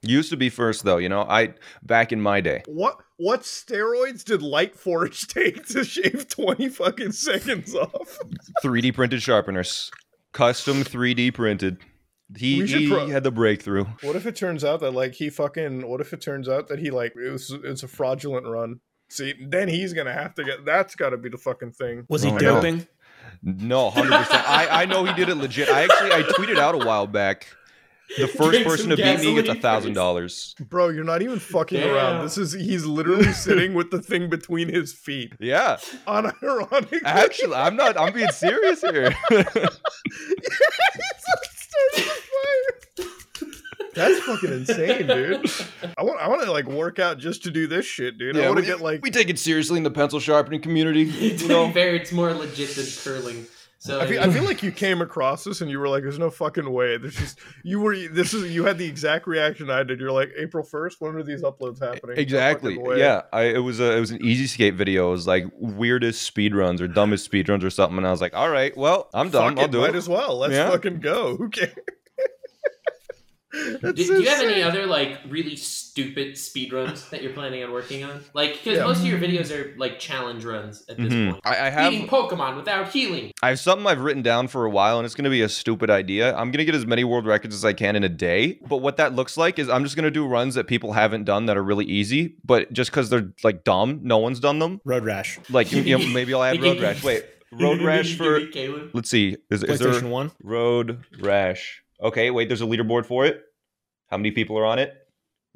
Used 0.01 0.29
to 0.29 0.37
be 0.37 0.49
first 0.49 0.83
though, 0.85 0.97
you 0.97 1.09
know. 1.09 1.21
I 1.23 1.53
back 1.83 2.11
in 2.11 2.21
my 2.21 2.39
day. 2.41 2.63
What 2.67 2.97
what 3.17 3.41
steroids 3.41 4.23
did 4.23 4.41
Light 4.41 4.75
Forge 4.75 5.27
take 5.27 5.67
to 5.67 5.83
shave 5.83 6.27
twenty 6.29 6.69
fucking 6.69 7.11
seconds 7.11 7.75
off? 7.75 8.17
3D 8.63 8.93
printed 8.93 9.21
sharpeners. 9.21 9.91
Custom 10.31 10.83
3D 10.83 11.33
printed. 11.33 11.79
He, 12.37 12.61
We 12.61 12.67
he 12.67 12.87
pro- 12.87 13.07
had 13.07 13.23
the 13.23 13.31
breakthrough. 13.31 13.85
What 14.03 14.15
if 14.15 14.25
it 14.27 14.35
turns 14.35 14.63
out 14.63 14.79
that 14.81 14.91
like 14.91 15.15
he 15.15 15.29
fucking? 15.29 15.87
What 15.87 15.99
if 15.99 16.13
it 16.13 16.21
turns 16.21 16.47
out 16.47 16.67
that 16.67 16.79
he 16.79 16.91
like 16.91 17.13
it 17.15 17.29
was 17.31 17.51
it's 17.63 17.83
a 17.83 17.87
fraudulent 17.87 18.45
run? 18.47 18.79
See, 19.09 19.33
then 19.41 19.67
he's 19.67 19.93
gonna 19.93 20.13
have 20.13 20.35
to 20.35 20.43
get. 20.43 20.63
That's 20.65 20.95
got 20.95 21.09
to 21.09 21.17
be 21.17 21.29
the 21.29 21.37
fucking 21.39 21.71
thing. 21.71 22.05
Was 22.07 22.21
he 22.21 22.29
Oh, 22.29 22.35
I 22.35 22.39
know. 22.39 22.55
doping? 22.55 22.87
No, 23.41 23.89
100%. 23.91 24.11
I, 24.31 24.67
I 24.83 24.85
know 24.85 25.03
he 25.05 25.13
did 25.13 25.29
it 25.29 25.35
legit. 25.35 25.69
I 25.69 25.83
actually 25.83 26.11
I 26.11 26.21
tweeted 26.23 26.57
out 26.57 26.75
a 26.75 26.85
while 26.85 27.07
back. 27.07 27.47
The 28.17 28.27
first 28.37 28.63
person 28.63 28.89
some 28.89 28.89
to 28.89 28.95
beat 28.97 29.19
me 29.19 29.35
gets 29.35 29.49
a 29.49 29.55
thousand 29.55 29.93
dollars. 29.93 30.55
Bro, 30.59 30.89
you're 30.89 31.03
not 31.03 31.21
even 31.21 31.39
fucking 31.39 31.79
Damn. 31.79 31.95
around. 31.95 32.23
This 32.23 32.37
is 32.37 32.53
he's 32.53 32.85
literally 32.85 33.31
sitting 33.33 33.73
with 33.73 33.91
the 33.91 34.01
thing 34.01 34.29
between 34.29 34.67
his 34.67 34.93
feet. 34.93 35.33
Yeah, 35.39 35.77
Unironically. 36.07 36.99
actually, 37.05 37.55
I'm 37.55 37.75
not. 37.75 37.99
I'm 37.99 38.13
being 38.13 38.31
serious 38.31 38.81
here. 38.81 39.15
That's 43.95 44.19
fucking 44.21 44.51
insane, 44.51 45.07
dude. 45.07 45.51
I 45.97 46.03
want 46.03 46.21
I 46.21 46.27
want 46.27 46.43
to 46.43 46.51
like 46.51 46.67
work 46.67 46.99
out 46.99 47.17
just 47.17 47.43
to 47.43 47.51
do 47.51 47.67
this 47.67 47.85
shit, 47.85 48.17
dude. 48.17 48.37
I 48.37 48.45
want 48.47 48.57
to 48.57 48.61
we, 48.61 48.67
get 48.67 48.81
like 48.81 49.01
we 49.01 49.11
take 49.11 49.29
it 49.29 49.39
seriously 49.39 49.77
in 49.77 49.83
the 49.83 49.91
pencil 49.91 50.19
sharpening 50.19 50.61
community. 50.61 51.05
to 51.11 51.11
You 51.11 51.37
be 51.37 51.47
know, 51.47 51.71
fair, 51.71 51.95
it's 51.95 52.11
more 52.11 52.33
legit 52.33 52.75
than 52.75 52.85
curling. 53.03 53.45
So 53.81 54.01
I 54.01 54.07
feel, 54.07 54.21
I 54.21 54.29
feel 54.29 54.43
like 54.43 54.61
you 54.61 54.73
came 54.73 55.01
across 55.01 55.45
this 55.45 55.61
and 55.61 55.71
you 55.71 55.79
were 55.79 55.87
like, 55.87 56.03
"There's 56.03 56.19
no 56.19 56.29
fucking 56.29 56.69
way." 56.69 56.97
There's 56.97 57.15
just 57.15 57.39
you 57.63 57.79
were. 57.79 57.95
This 57.95 58.33
is 58.33 58.51
you 58.53 58.65
had 58.65 58.77
the 58.77 58.85
exact 58.85 59.25
reaction 59.25 59.69
I 59.69 59.83
did. 59.83 60.01
You're 60.01 60.11
like, 60.11 60.31
"April 60.37 60.65
first, 60.65 60.99
when 60.99 61.15
are 61.15 61.23
these 61.23 61.43
uploads 61.43 61.79
happening?" 61.79 62.17
Exactly. 62.17 62.75
fucking 62.75 62.85
way. 62.89 62.99
Yeah, 62.99 63.21
I, 63.31 63.43
it 63.43 63.59
was 63.59 63.79
a 63.79 63.95
it 63.95 63.99
was 64.01 64.11
an 64.11 64.21
easy 64.21 64.47
skate 64.47 64.73
video. 64.75 65.07
It 65.07 65.11
was 65.11 65.27
like 65.27 65.45
weirdest 65.53 66.23
speed 66.23 66.53
runs 66.53 66.81
or 66.81 66.89
dumbest 66.89 67.23
speed 67.23 67.47
runs 67.47 67.63
or 67.63 67.69
something. 67.69 67.97
And 67.97 68.05
I 68.05 68.11
was 68.11 68.19
like, 68.19 68.35
all 68.35 68.49
right, 68.49 68.75
well, 68.75 69.09
I'm 69.13 69.29
done. 69.29 69.51
Fuck 69.55 69.59
I'll 69.59 69.65
it, 69.65 69.71
do 69.71 69.79
might 69.79 69.89
it. 69.91 69.95
as 69.95 70.09
well. 70.09 70.37
Let's 70.37 70.53
Yeah. 70.55 70.69
fucking 70.71 70.99
go. 70.99 71.37
Who 71.37 71.47
cares? 71.47 71.73
do, 73.53 73.77
That's 73.81 73.93
do 73.95 74.21
you 74.21 74.29
have 74.29 74.43
any 74.43 74.61
other 74.61 74.85
like 74.85 75.19
really 75.27 75.55
stupid 75.55 76.33
speedruns 76.35 77.09
that 77.09 77.23
you're 77.23 77.33
planning 77.33 77.63
on 77.63 77.71
working 77.71 78.03
on? 78.03 78.23
Like, 78.33 78.53
because 78.53 78.77
Yeah. 78.77 78.83
most 78.83 78.99
of 78.99 79.07
your 79.07 79.17
videos 79.19 79.51
are 79.51 79.75
like 79.77 79.97
challenge 79.99 80.45
runs 80.45 80.83
at 80.87 80.97
this 80.97 81.11
Mhm. 81.11 81.31
point. 81.31 81.41
I, 81.45 81.67
I 81.67 81.69
have 81.69 81.91
Beating 81.91 82.07
Pokemon 82.07 82.55
without 82.57 82.89
healing. 82.89 83.31
I 83.41 83.49
have 83.49 83.59
something 83.59 83.87
I've 83.87 84.01
written 84.01 84.21
down 84.21 84.47
for 84.49 84.65
a 84.65 84.69
while, 84.69 84.97
and 84.99 85.05
it's 85.05 85.15
going 85.15 85.23
to 85.23 85.29
be 85.31 85.41
a 85.41 85.49
stupid 85.49 85.89
idea. 85.89 86.29
I'm 86.35 86.51
going 86.51 86.59
to 86.59 86.65
get 86.65 86.75
as 86.75 86.85
many 86.85 87.03
world 87.03 87.25
records 87.25 87.55
as 87.55 87.65
I 87.65 87.73
can 87.73 87.95
in 87.95 88.03
a 88.03 88.09
day. 88.09 88.59
But 88.67 88.77
what 88.77 88.97
that 88.97 89.15
looks 89.15 89.35
like 89.37 89.57
is 89.57 89.67
I'm 89.69 89.83
just 89.83 89.95
going 89.95 90.03
to 90.05 90.11
do 90.11 90.27
runs 90.27 90.55
that 90.55 90.67
people 90.67 90.93
haven't 90.93 91.23
done 91.23 91.47
that 91.47 91.57
are 91.57 91.63
really 91.63 91.85
easy, 91.85 92.35
but 92.45 92.71
just 92.71 92.91
because 92.91 93.09
they're 93.09 93.33
like 93.43 93.63
dumb, 93.63 94.01
no 94.03 94.17
one's 94.19 94.39
done 94.39 94.59
them. 94.59 94.79
Road 94.85 95.05
rash. 95.05 95.39
Like 95.49 95.71
you 95.71 95.97
know, 95.97 96.05
maybe 96.07 96.33
I'll 96.33 96.43
add 96.49 96.61
road 96.61 96.79
rash. 96.79 97.03
Wait, 97.03 97.23
road 97.51 97.81
rash 97.81 98.15
for. 98.15 98.45
Caleb. 98.47 98.91
Let's 98.93 99.09
see. 99.09 99.37
Is, 99.49 99.63
is 99.63 99.79
there 99.79 99.99
One. 100.07 100.31
road 100.43 101.03
rash? 101.19 101.81
Okay, 102.01 102.31
wait. 102.31 102.47
There's 102.47 102.61
a 102.61 102.65
leaderboard 102.65 103.05
for 103.05 103.25
it. 103.25 103.41
How 104.07 104.17
many 104.17 104.31
people 104.31 104.57
are 104.57 104.65
on 104.65 104.79
it? 104.79 104.93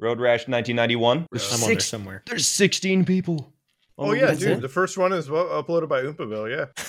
Road 0.00 0.20
rash 0.20 0.40
1991. 0.48 1.26
There's, 1.30 1.48
I'm 1.50 1.54
on 1.54 1.60
there 1.60 1.68
six, 1.70 1.86
somewhere. 1.86 2.22
there's 2.26 2.46
16 2.46 3.04
people. 3.04 3.52
Oh 3.96 4.12
yeah, 4.12 4.32
dude. 4.34 4.42
it? 4.58 4.60
The 4.60 4.68
first 4.68 4.98
one 4.98 5.12
is 5.12 5.30
well, 5.30 5.46
uploaded 5.46 5.88
by 5.88 6.02
Oompaville. 6.02 6.50
Yeah. 6.50 6.66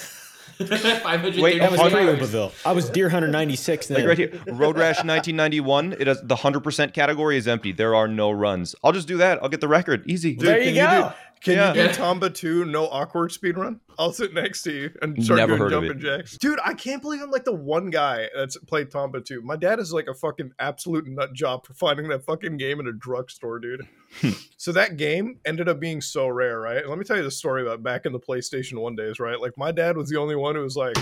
530 0.58 1.42
Wait, 1.42 1.60
That 1.60 1.72
was 1.72 1.80
Hundred- 1.82 2.18
pre. 2.18 2.26
Oompaville. 2.28 2.52
I 2.66 2.72
was 2.72 2.90
Deer 2.90 3.10
Hunter 3.10 3.28
96 3.28 3.88
then. 3.88 3.98
Like 4.00 4.08
right 4.08 4.18
here, 4.18 4.42
Road 4.48 4.78
Rash 4.78 4.96
1991. 5.04 5.94
It 6.00 6.08
has 6.08 6.22
the 6.22 6.36
100% 6.36 6.94
category 6.94 7.38
is 7.38 7.48
empty. 7.48 7.72
There 7.74 7.94
are 7.94 8.08
no 8.08 8.32
runs. 8.32 8.74
I'll 8.84 8.94
just 8.94 9.08
do 9.08 9.18
that. 9.18 9.42
I'll 9.44 9.50
get 9.50 9.60
the 9.62 9.68
record. 9.68 10.04
Easy. 10.10 10.34
Dude, 10.36 10.48
There 10.48 10.58
can 10.60 10.68
you 10.70 10.74
do- 10.76 10.80
go. 10.88 11.14
Can 11.42 11.54
Yeah. 11.58 11.74
you 11.74 11.84
do 11.84 11.90
Tomba 11.90 12.34
2 12.34 12.66
no 12.66 12.88
awkward 12.88 13.32
speed 13.32 13.58
run? 13.58 13.80
I'll 14.00 14.12
sit 14.12 14.34
next 14.34 14.64
to 14.64 14.72
you 14.72 14.92
and 15.02 15.24
start 15.24 15.38
Never 15.38 15.58
doing 15.58 15.60
heard 15.62 15.70
jumping 15.72 16.00
jacks. 16.00 16.38
Dude, 16.38 16.60
I 16.64 16.74
can't 16.74 17.02
believe 17.02 17.22
I'm 17.22 17.32
like 17.32 17.46
the 17.46 17.54
one 17.54 17.90
guy 17.92 18.30
that's 18.36 18.58
played 18.58 18.90
Tomba 18.90 19.24
2. 19.24 19.42
My 19.42 19.56
dad 19.56 19.80
is 19.80 19.94
like 19.94 20.08
a 20.08 20.14
fucking 20.14 20.52
absolute 20.60 21.08
nut 21.08 21.34
job 21.34 21.66
for 21.66 21.74
finding 21.76 22.08
that 22.10 22.26
fucking 22.26 22.58
game 22.58 22.80
in 22.80 22.88
a 22.88 22.94
drugstore, 22.94 23.60
dude. 23.60 23.88
Hmm. 24.22 24.30
so 24.58 24.72
that 24.72 24.98
game 24.98 25.40
ended 25.46 25.68
up 25.70 25.80
being 25.80 26.02
so 26.02 26.28
rare, 26.28 26.60
right? 26.60 26.88
Let 26.88 26.98
me 26.98 27.04
tell 27.04 27.18
you 27.18 27.24
the 27.24 27.32
story 27.32 27.62
about 27.62 27.84
back 27.84 28.06
in 28.06 28.12
the 28.14 28.20
PlayStation 28.20 28.80
1 28.80 28.96
days, 28.96 29.20
right? 29.20 29.40
Like 29.40 29.54
my 29.58 29.72
dad 29.72 29.98
was 29.98 30.10
the 30.10 30.18
only 30.18 30.36
one 30.36 30.56
who 30.56 30.62
was 30.62 30.76
like 30.76 30.98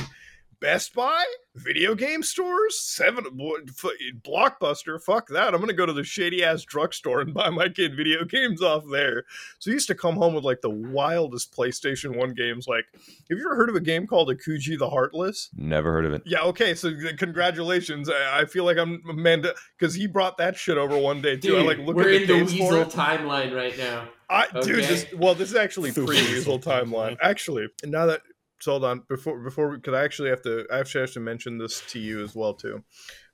Best 0.63 0.93
Buy, 0.95 1.25
video 1.55 1.93
game 1.93 2.23
stores, 2.23 2.79
seven 2.79 3.25
blockbuster. 4.23 5.01
Fuck 5.03 5.27
that! 5.27 5.53
I'm 5.53 5.59
gonna 5.59 5.73
go 5.73 5.85
to 5.85 5.91
the 5.91 6.05
shady 6.05 6.41
ass 6.41 6.63
drugstore 6.63 7.19
and 7.19 7.33
buy 7.33 7.49
my 7.49 7.67
kid 7.67 7.97
video 7.97 8.23
games 8.29 8.61
off 8.61 8.85
there. 8.89 9.25
So 9.59 9.71
he 9.71 9.73
used 9.73 9.87
to 9.89 9.95
come 9.95 10.15
home 10.15 10.33
with 10.33 10.45
like 10.45 10.61
the 10.61 10.69
wildest 10.69 11.53
PlayStation 11.53 12.15
One 12.15 12.33
games. 12.33 12.65
Like, 12.65 12.85
have 12.93 13.37
you 13.37 13.39
ever 13.45 13.57
heard 13.57 13.67
of 13.69 13.75
a 13.75 13.81
game 13.81 14.07
called 14.07 14.29
Akuji 14.29 14.79
the 14.79 14.89
Heartless? 14.89 15.49
Never 15.57 15.91
heard 15.91 16.05
of 16.05 16.13
it. 16.13 16.21
Yeah, 16.25 16.43
okay. 16.43 16.73
So 16.75 16.93
congratulations. 17.17 18.09
I, 18.09 18.39
I 18.41 18.45
feel 18.45 18.63
like 18.63 18.77
I'm 18.77 19.03
Amanda 19.09 19.53
because 19.77 19.93
he 19.93 20.07
brought 20.07 20.37
that 20.37 20.55
shit 20.55 20.77
over 20.77 20.97
one 20.97 21.21
day 21.21 21.35
too. 21.35 21.49
Dude, 21.49 21.59
I 21.59 21.63
like 21.65 21.79
look 21.79 21.97
we're 21.97 22.13
at 22.13 22.21
in 22.21 22.27
the 22.27 22.37
the 22.37 22.43
Weasel 22.45 22.85
timeline 22.85 23.53
right 23.53 23.77
now. 23.77 24.07
I, 24.29 24.47
Dude, 24.61 24.77
Okay. 24.79 24.87
this 24.87 25.05
well, 25.17 25.35
this 25.35 25.49
is 25.49 25.55
actually 25.55 25.91
Through 25.95 26.05
pre 26.07 26.15
Weasel 26.15 26.53
Weasel 26.53 26.59
timeline. 26.59 26.85
timeline. 27.11 27.17
Actually, 27.21 27.67
now 27.83 28.05
that 28.05 28.21
so 28.63 28.71
hold 28.71 28.85
on 28.85 29.03
before 29.09 29.39
before 29.39 29.75
because 29.75 29.93
I 29.93 30.03
actually 30.03 30.29
have 30.29 30.41
to 30.43 30.65
I 30.71 30.79
actually 30.79 31.01
have 31.01 31.13
to 31.13 31.19
mention 31.19 31.57
this 31.57 31.81
to 31.89 31.99
you 31.99 32.23
as 32.23 32.33
well 32.33 32.53
too. 32.53 32.83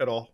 at 0.01 0.09
all? 0.09 0.32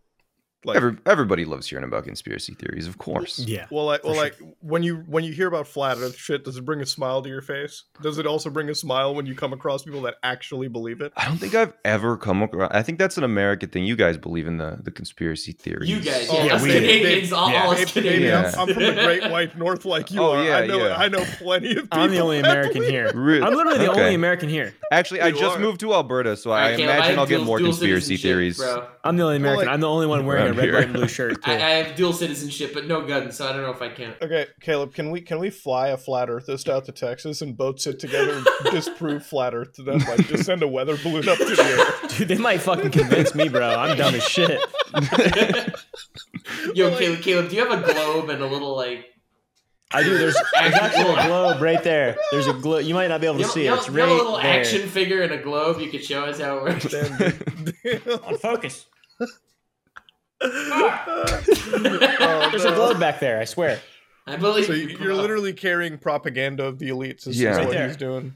Like, 0.64 0.76
Every, 0.76 0.96
everybody 1.06 1.44
loves 1.44 1.68
hearing 1.68 1.84
about 1.84 2.02
conspiracy 2.04 2.52
theories, 2.52 2.88
of 2.88 2.98
course. 2.98 3.38
Yeah. 3.38 3.66
well, 3.70 3.84
like, 3.86 4.02
well, 4.02 4.14
for 4.14 4.20
like 4.20 4.36
when 4.60 4.82
you 4.82 4.96
when 5.06 5.22
you 5.22 5.32
hear 5.32 5.46
about 5.46 5.68
flat 5.68 5.98
Earth 5.98 6.16
shit, 6.16 6.44
does 6.44 6.56
it 6.56 6.64
bring 6.64 6.80
a 6.80 6.86
smile 6.86 7.22
to 7.22 7.28
your 7.28 7.42
face? 7.42 7.84
Does 8.02 8.18
it 8.18 8.26
also 8.26 8.50
bring 8.50 8.68
a 8.68 8.74
smile 8.74 9.14
when 9.14 9.24
you 9.24 9.36
come 9.36 9.52
across 9.52 9.84
people 9.84 10.02
that 10.02 10.16
actually 10.24 10.66
believe 10.66 11.00
it? 11.00 11.12
I 11.16 11.26
don't 11.26 11.38
think 11.38 11.54
I've 11.54 11.72
ever 11.84 12.16
come 12.16 12.42
across. 12.42 12.72
I 12.74 12.82
think 12.82 12.98
that's 12.98 13.16
an 13.16 13.22
American 13.22 13.68
thing. 13.68 13.84
You 13.84 13.94
guys 13.94 14.18
believe 14.18 14.48
in 14.48 14.56
the, 14.58 14.78
the 14.82 14.90
conspiracy 14.90 15.52
theories. 15.52 15.88
You 15.88 16.00
guys, 16.00 16.28
Oh, 16.28 16.38
yeah, 16.38 16.44
yeah, 16.56 16.62
we- 16.62 16.72
Canadians, 16.72 17.30
they- 17.30 17.36
all, 17.36 17.50
yeah, 17.52 17.62
all 17.64 17.72
Maybe, 17.74 17.84
Canadians. 17.92 18.20
maybe 18.22 18.32
I'm, 18.32 18.68
I'm 18.68 18.74
from 18.74 18.82
the 18.82 19.02
Great 19.04 19.22
White 19.30 19.56
North, 19.56 19.84
like 19.84 20.10
you 20.10 20.20
Oh, 20.20 20.32
are. 20.32 20.44
yeah, 20.44 20.56
I 20.56 20.66
know. 20.66 20.88
yeah. 20.88 20.96
I 20.96 21.06
know 21.08 21.24
plenty 21.38 21.70
of 21.76 21.84
people. 21.84 22.00
I'm 22.00 22.10
the 22.10 22.18
only 22.18 22.40
American 22.40 22.82
here. 22.82 23.12
Really? 23.14 23.42
I'm 23.46 23.54
literally 23.54 23.78
the 23.78 23.92
Okay. 23.92 24.00
only 24.00 24.14
American 24.16 24.48
here. 24.48 24.74
Actually, 24.90 25.20
I 25.20 25.30
just 25.30 25.56
are. 25.56 25.60
moved 25.60 25.78
to 25.80 25.94
Alberta, 25.94 26.36
so 26.36 26.50
I 26.50 26.62
Alright, 26.62 26.76
Caleb, 26.78 26.96
imagine 26.96 27.18
I'll 27.20 27.26
get 27.26 27.42
more 27.44 27.58
conspiracy 27.60 28.16
theories. 28.16 28.58
Bro. 28.58 28.88
I'm 29.04 29.16
the 29.16 29.22
only 29.22 29.36
American. 29.36 29.66
like- 29.66 29.72
I'm 29.72 29.80
the 29.80 29.88
only 29.88 30.06
one 30.08 30.26
wearing 30.26 30.47
a 30.48 30.52
red, 30.52 30.64
here. 30.64 30.74
white, 30.74 30.84
and 30.84 30.92
blue 30.92 31.08
shirt. 31.08 31.38
I, 31.44 31.54
I 31.54 31.70
have 31.70 31.96
dual 31.96 32.12
citizenship, 32.12 32.72
but 32.74 32.86
no 32.86 33.06
guns, 33.06 33.36
so 33.36 33.48
I 33.48 33.52
don't 33.52 33.62
know 33.62 33.70
if 33.70 33.80
I 33.82 33.88
can. 33.88 34.14
Okay, 34.22 34.46
Caleb, 34.60 34.94
can 34.94 35.10
we 35.10 35.20
can 35.20 35.38
we 35.38 35.50
fly 35.50 35.88
a 35.88 35.96
flat 35.96 36.28
earthist 36.28 36.68
out 36.68 36.84
to 36.86 36.92
Texas 36.92 37.40
and 37.42 37.56
both 37.56 37.80
sit 37.80 37.98
together 37.98 38.34
and 38.34 38.46
disprove 38.70 39.24
flat 39.26 39.54
Earth 39.54 39.72
to 39.74 39.82
them? 39.82 39.98
Like, 39.98 40.26
just 40.28 40.44
send 40.44 40.62
a 40.62 40.68
weather 40.68 40.96
balloon 41.02 41.28
up 41.28 41.38
to 41.38 41.44
the 41.44 41.62
air. 41.62 42.08
Dude, 42.18 42.28
they 42.28 42.38
might 42.38 42.60
fucking 42.60 42.90
convince 42.90 43.34
me, 43.34 43.48
bro. 43.48 43.68
I'm 43.68 43.96
dumb 43.96 44.14
as 44.14 44.24
shit. 44.24 44.60
Yo, 46.74 46.88
Like- 46.88 46.98
Caleb, 46.98 47.20
Caleb, 47.22 47.48
do 47.50 47.56
you 47.56 47.66
have 47.66 47.82
a 47.82 47.92
globe 47.92 48.30
and 48.30 48.42
a 48.42 48.46
little 48.46 48.76
like? 48.76 49.04
I 49.90 50.02
do. 50.02 50.18
There's, 50.18 50.34
there's 50.60 50.74
actually 50.74 51.14
a 51.14 51.26
globe 51.26 51.62
right 51.62 51.82
there. 51.82 52.14
There's 52.30 52.46
a 52.46 52.52
globe. 52.52 52.84
You 52.84 52.92
might 52.92 53.06
not 53.08 53.22
be 53.22 53.26
able 53.26 53.36
to 53.36 53.40
You 53.40 53.44
have, 53.46 53.52
see 53.54 53.64
you 53.64 53.72
it. 53.72 53.76
It's 53.78 53.86
you 53.88 53.94
have 53.94 54.08
right 54.08 54.12
a 54.12 54.14
little 54.22 54.36
there. 54.36 54.60
action 54.60 54.86
figure 54.86 55.22
and 55.22 55.32
a 55.32 55.38
globe. 55.38 55.80
You 55.80 55.88
could 55.88 56.04
show 56.04 56.24
us 56.26 56.38
how 56.38 56.58
it 56.58 56.62
works. 56.62 56.84
Damn, 56.90 57.16
dude. 57.82 58.20
On 58.22 58.36
focus. 58.36 58.84
Oh, 60.40 61.38
There's 62.50 62.64
a 62.64 62.70
no. 62.70 62.76
globe 62.76 63.00
back 63.00 63.20
there. 63.20 63.40
I 63.40 63.44
swear. 63.44 63.80
I 64.26 64.36
believe 64.36 64.66
So 64.66 64.72
you, 64.72 64.88
you- 64.88 64.96
bro. 64.96 65.06
you're 65.06 65.14
literally 65.14 65.52
carrying 65.52 65.98
propaganda 65.98 66.64
of 66.64 66.78
the 66.78 66.90
elites. 66.90 67.26
Is, 67.26 67.40
Yeah. 67.40 67.52
is 67.52 67.56
Right 67.58 67.66
what 67.66 67.76
there. 67.76 67.88
he's 67.88 67.96
doing. 67.96 68.34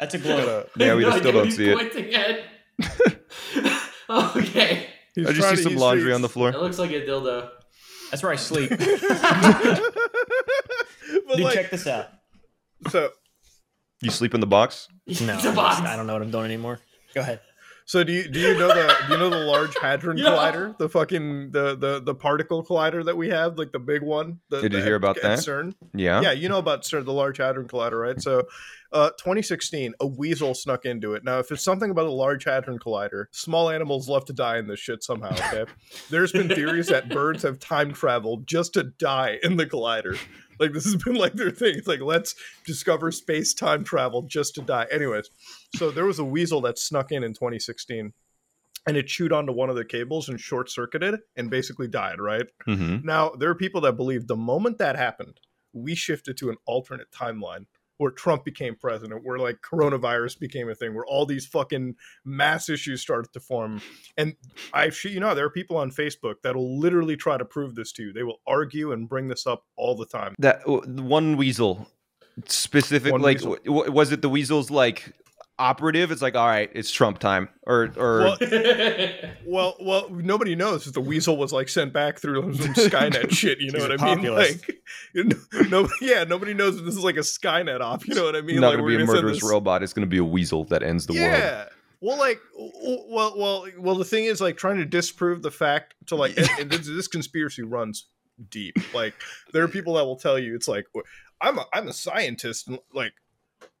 That's 0.00 0.14
a 0.14 0.18
Got 0.18 0.44
globe. 0.44 0.68
Yeah, 0.76 0.94
we 0.94 1.02
No 1.02 1.08
just 1.10 1.18
still 1.20 1.32
don't 1.32 1.50
see 1.60 1.68
it. 1.70 2.44
Okay, 4.10 4.86
he's 5.14 5.26
I 5.26 5.32
just 5.32 5.40
trying 5.42 5.56
see 5.56 5.62
some 5.64 5.72
he's- 5.72 5.82
laundry 5.82 6.14
on 6.14 6.22
the 6.22 6.30
floor. 6.30 6.48
it 6.48 6.56
looks 6.58 6.78
like 6.78 6.90
a 6.92 7.02
dildo. 7.02 7.50
That's 8.10 8.22
where 8.22 8.32
I 8.32 8.36
sleep. 8.36 8.70
Dude, 8.70 8.80
like, 11.40 11.52
check 11.54 11.70
this 11.70 11.86
out. 11.86 12.06
so 12.88 13.10
You 14.00 14.10
sleep 14.10 14.32
in 14.34 14.40
the 14.40 14.46
box? 14.46 14.88
No, 15.06 15.34
it's 15.34 15.44
a 15.44 15.52
box. 15.52 15.80
I 15.82 15.94
don't 15.96 16.06
know 16.06 16.14
what 16.14 16.22
I'm 16.22 16.30
doing 16.30 16.46
anymore. 16.46 16.80
Go 17.14 17.20
ahead. 17.20 17.40
So 17.88 18.04
do 18.04 18.12
you 18.12 18.28
do 18.28 18.38
you 18.38 18.52
know 18.52 18.68
the 18.68 18.94
do 19.06 19.14
you 19.14 19.18
know 19.18 19.30
the 19.30 19.46
Large 19.46 19.74
Hadron 19.82 20.18
Yeah. 20.18 20.26
Collider, 20.26 20.76
the 20.76 20.90
fucking 20.90 21.52
the, 21.52 21.74
the 21.74 22.00
the 22.04 22.14
particle 22.14 22.62
collider 22.62 23.02
that 23.02 23.16
we 23.16 23.30
have, 23.30 23.56
like 23.56 23.72
the 23.72 23.78
big 23.78 24.02
one? 24.02 24.40
The, 24.50 24.60
Did 24.60 24.74
you 24.74 24.82
hear 24.82 24.94
about 24.96 25.16
at 25.16 25.22
that? 25.22 25.38
CERN? 25.38 25.72
Yeah. 25.94 26.20
Yeah, 26.20 26.32
you 26.32 26.50
know 26.50 26.58
about 26.58 26.82
CERN, 26.82 27.06
the 27.06 27.14
Large 27.14 27.38
Hadron 27.38 27.66
Collider, 27.66 27.98
right? 27.98 28.20
So, 28.20 28.42
uh, 28.92 29.08
2016, 29.18 29.94
a 30.00 30.06
weasel 30.06 30.52
snuck 30.52 30.84
into 30.84 31.14
it. 31.14 31.24
Now, 31.24 31.38
if 31.38 31.50
it's 31.50 31.64
something 31.64 31.90
about 31.90 32.04
a 32.04 32.12
Large 32.12 32.44
Hadron 32.44 32.78
Collider, 32.78 33.24
small 33.30 33.70
animals 33.70 34.06
love 34.06 34.26
to 34.26 34.34
die 34.34 34.58
in 34.58 34.66
this 34.66 34.80
shit 34.80 35.02
somehow. 35.02 35.32
Okay, 35.32 35.64
there's 36.10 36.30
been 36.32 36.50
theories 36.50 36.88
that 36.88 37.08
birds 37.08 37.42
have 37.42 37.58
time 37.58 37.94
traveled 37.94 38.46
just 38.46 38.74
to 38.74 38.82
die 38.82 39.38
in 39.42 39.56
the 39.56 39.64
collider. 39.64 40.18
Like 40.58 40.72
this 40.72 40.84
has 40.84 40.96
been 40.96 41.14
like 41.14 41.34
their 41.34 41.50
thing. 41.50 41.74
It's 41.76 41.88
like 41.88 42.00
let's 42.00 42.34
discover 42.64 43.10
space 43.10 43.54
time 43.54 43.84
travel 43.84 44.22
just 44.22 44.54
to 44.56 44.62
die. 44.62 44.86
Anyways, 44.90 45.30
so 45.76 45.90
there 45.90 46.06
was 46.06 46.18
a 46.18 46.24
weasel 46.24 46.60
that 46.62 46.78
snuck 46.78 47.12
in 47.12 47.22
in 47.22 47.34
2016. 47.34 48.12
And 48.86 48.96
it 48.96 49.06
chewed 49.06 49.32
onto 49.32 49.52
one 49.52 49.68
of 49.68 49.76
the 49.76 49.84
cables 49.84 50.30
and 50.30 50.40
short 50.40 50.70
circuited 50.70 51.20
and 51.36 51.50
basically 51.50 51.88
died, 51.88 52.20
right? 52.20 52.46
Mm-hmm. 52.66 53.04
Now, 53.06 53.30
there 53.30 53.50
are 53.50 53.54
people 53.54 53.82
that 53.82 53.98
believe 53.98 54.26
the 54.26 54.36
moment 54.36 54.78
that 54.78 54.96
happened, 54.96 55.40
we 55.74 55.94
shifted 55.94 56.38
to 56.38 56.48
an 56.48 56.56
alternate 56.64 57.10
timeline 57.10 57.66
where 57.98 58.10
Trump 58.10 58.44
became 58.44 58.74
president, 58.74 59.24
where 59.24 59.38
like 59.38 59.58
coronavirus 59.60 60.38
became 60.38 60.68
a 60.70 60.74
thing, 60.74 60.94
where 60.94 61.04
all 61.06 61.26
these 61.26 61.46
fucking 61.46 61.94
mass 62.24 62.68
issues 62.68 63.00
started 63.02 63.32
to 63.32 63.40
form. 63.40 63.82
And 64.16 64.34
I, 64.72 64.90
you 65.04 65.20
know, 65.20 65.34
there 65.34 65.44
are 65.44 65.50
people 65.50 65.76
on 65.76 65.90
Facebook 65.90 66.36
that 66.42 66.56
will 66.56 66.78
literally 66.78 67.16
try 67.16 67.36
to 67.36 67.44
prove 67.44 67.74
this 67.74 67.92
to 67.92 68.04
you. 68.04 68.12
They 68.12 68.22
will 68.22 68.40
argue 68.46 68.92
and 68.92 69.08
bring 69.08 69.28
this 69.28 69.46
up 69.46 69.64
all 69.76 69.96
the 69.96 70.06
time. 70.06 70.34
That 70.38 70.66
one 70.66 71.36
weasel 71.36 71.88
specific, 72.46 73.12
One 73.12 73.20
like, 73.20 73.38
weasel. 73.38 73.56
w- 73.64 73.90
was 73.90 74.12
it 74.12 74.22
the 74.22 74.28
weasel's 74.28 74.70
like 74.70 75.12
operative? 75.58 76.10
It's 76.10 76.22
like, 76.22 76.34
all 76.34 76.46
right, 76.46 76.70
it's 76.74 76.90
Trump 76.90 77.18
time, 77.18 77.48
or 77.66 77.92
or 77.96 78.20
Well, 78.20 78.38
well, 79.46 79.76
well, 79.80 80.10
nobody 80.10 80.54
knows 80.54 80.86
if 80.86 80.92
the 80.92 81.00
weasel 81.00 81.36
was 81.36 81.52
like 81.52 81.68
sent 81.68 81.92
back 81.92 82.18
through 82.18 82.54
some 82.54 82.74
Skynet 82.74 83.30
shit. 83.34 83.60
You 83.60 83.72
know 83.72 83.78
He's 83.78 83.88
what 83.88 84.00
a 84.00 84.04
I 84.04 84.14
mean? 84.16 84.34
Like, 84.34 84.80
you 85.14 85.24
know, 85.24 85.36
nobody, 85.68 85.94
yeah, 86.00 86.24
nobody 86.24 86.54
knows 86.54 86.78
if 86.78 86.84
this 86.84 86.96
is 86.96 87.04
like 87.04 87.16
a 87.16 87.20
Skynet 87.20 87.80
op. 87.80 88.06
You 88.06 88.14
know 88.14 88.24
what 88.24 88.36
I 88.36 88.40
mean? 88.40 88.60
not 88.60 88.68
like, 88.68 88.78
gonna 88.78 88.88
be 88.88 89.02
a 89.02 89.06
murderous 89.06 89.42
robot. 89.42 89.82
It's 89.82 89.92
gonna 89.92 90.06
be 90.06 90.18
a 90.18 90.24
weasel 90.24 90.64
that 90.64 90.82
ends 90.82 91.06
the 91.06 91.14
world. 91.14 91.26
yeah. 91.26 91.64
Well, 92.00 92.16
like, 92.16 92.40
well, 92.56 93.34
well, 93.36 93.66
well. 93.76 93.96
The 93.96 94.04
thing 94.04 94.26
is, 94.26 94.40
like, 94.40 94.56
trying 94.56 94.76
to 94.76 94.84
disprove 94.84 95.42
the 95.42 95.50
fact 95.50 95.94
to 96.06 96.14
like, 96.14 96.36
and, 96.36 96.48
and 96.60 96.70
this, 96.70 96.86
this 96.86 97.08
conspiracy 97.08 97.62
runs 97.62 98.06
deep. 98.50 98.76
Like 98.94 99.14
there 99.52 99.62
are 99.62 99.68
people 99.68 99.94
that 99.94 100.04
will 100.04 100.16
tell 100.16 100.38
you 100.38 100.54
it's 100.54 100.68
like 100.68 100.86
I'm 101.40 101.58
a 101.58 101.66
I'm 101.72 101.88
a 101.88 101.92
scientist 101.92 102.68
and 102.68 102.78
like 102.92 103.12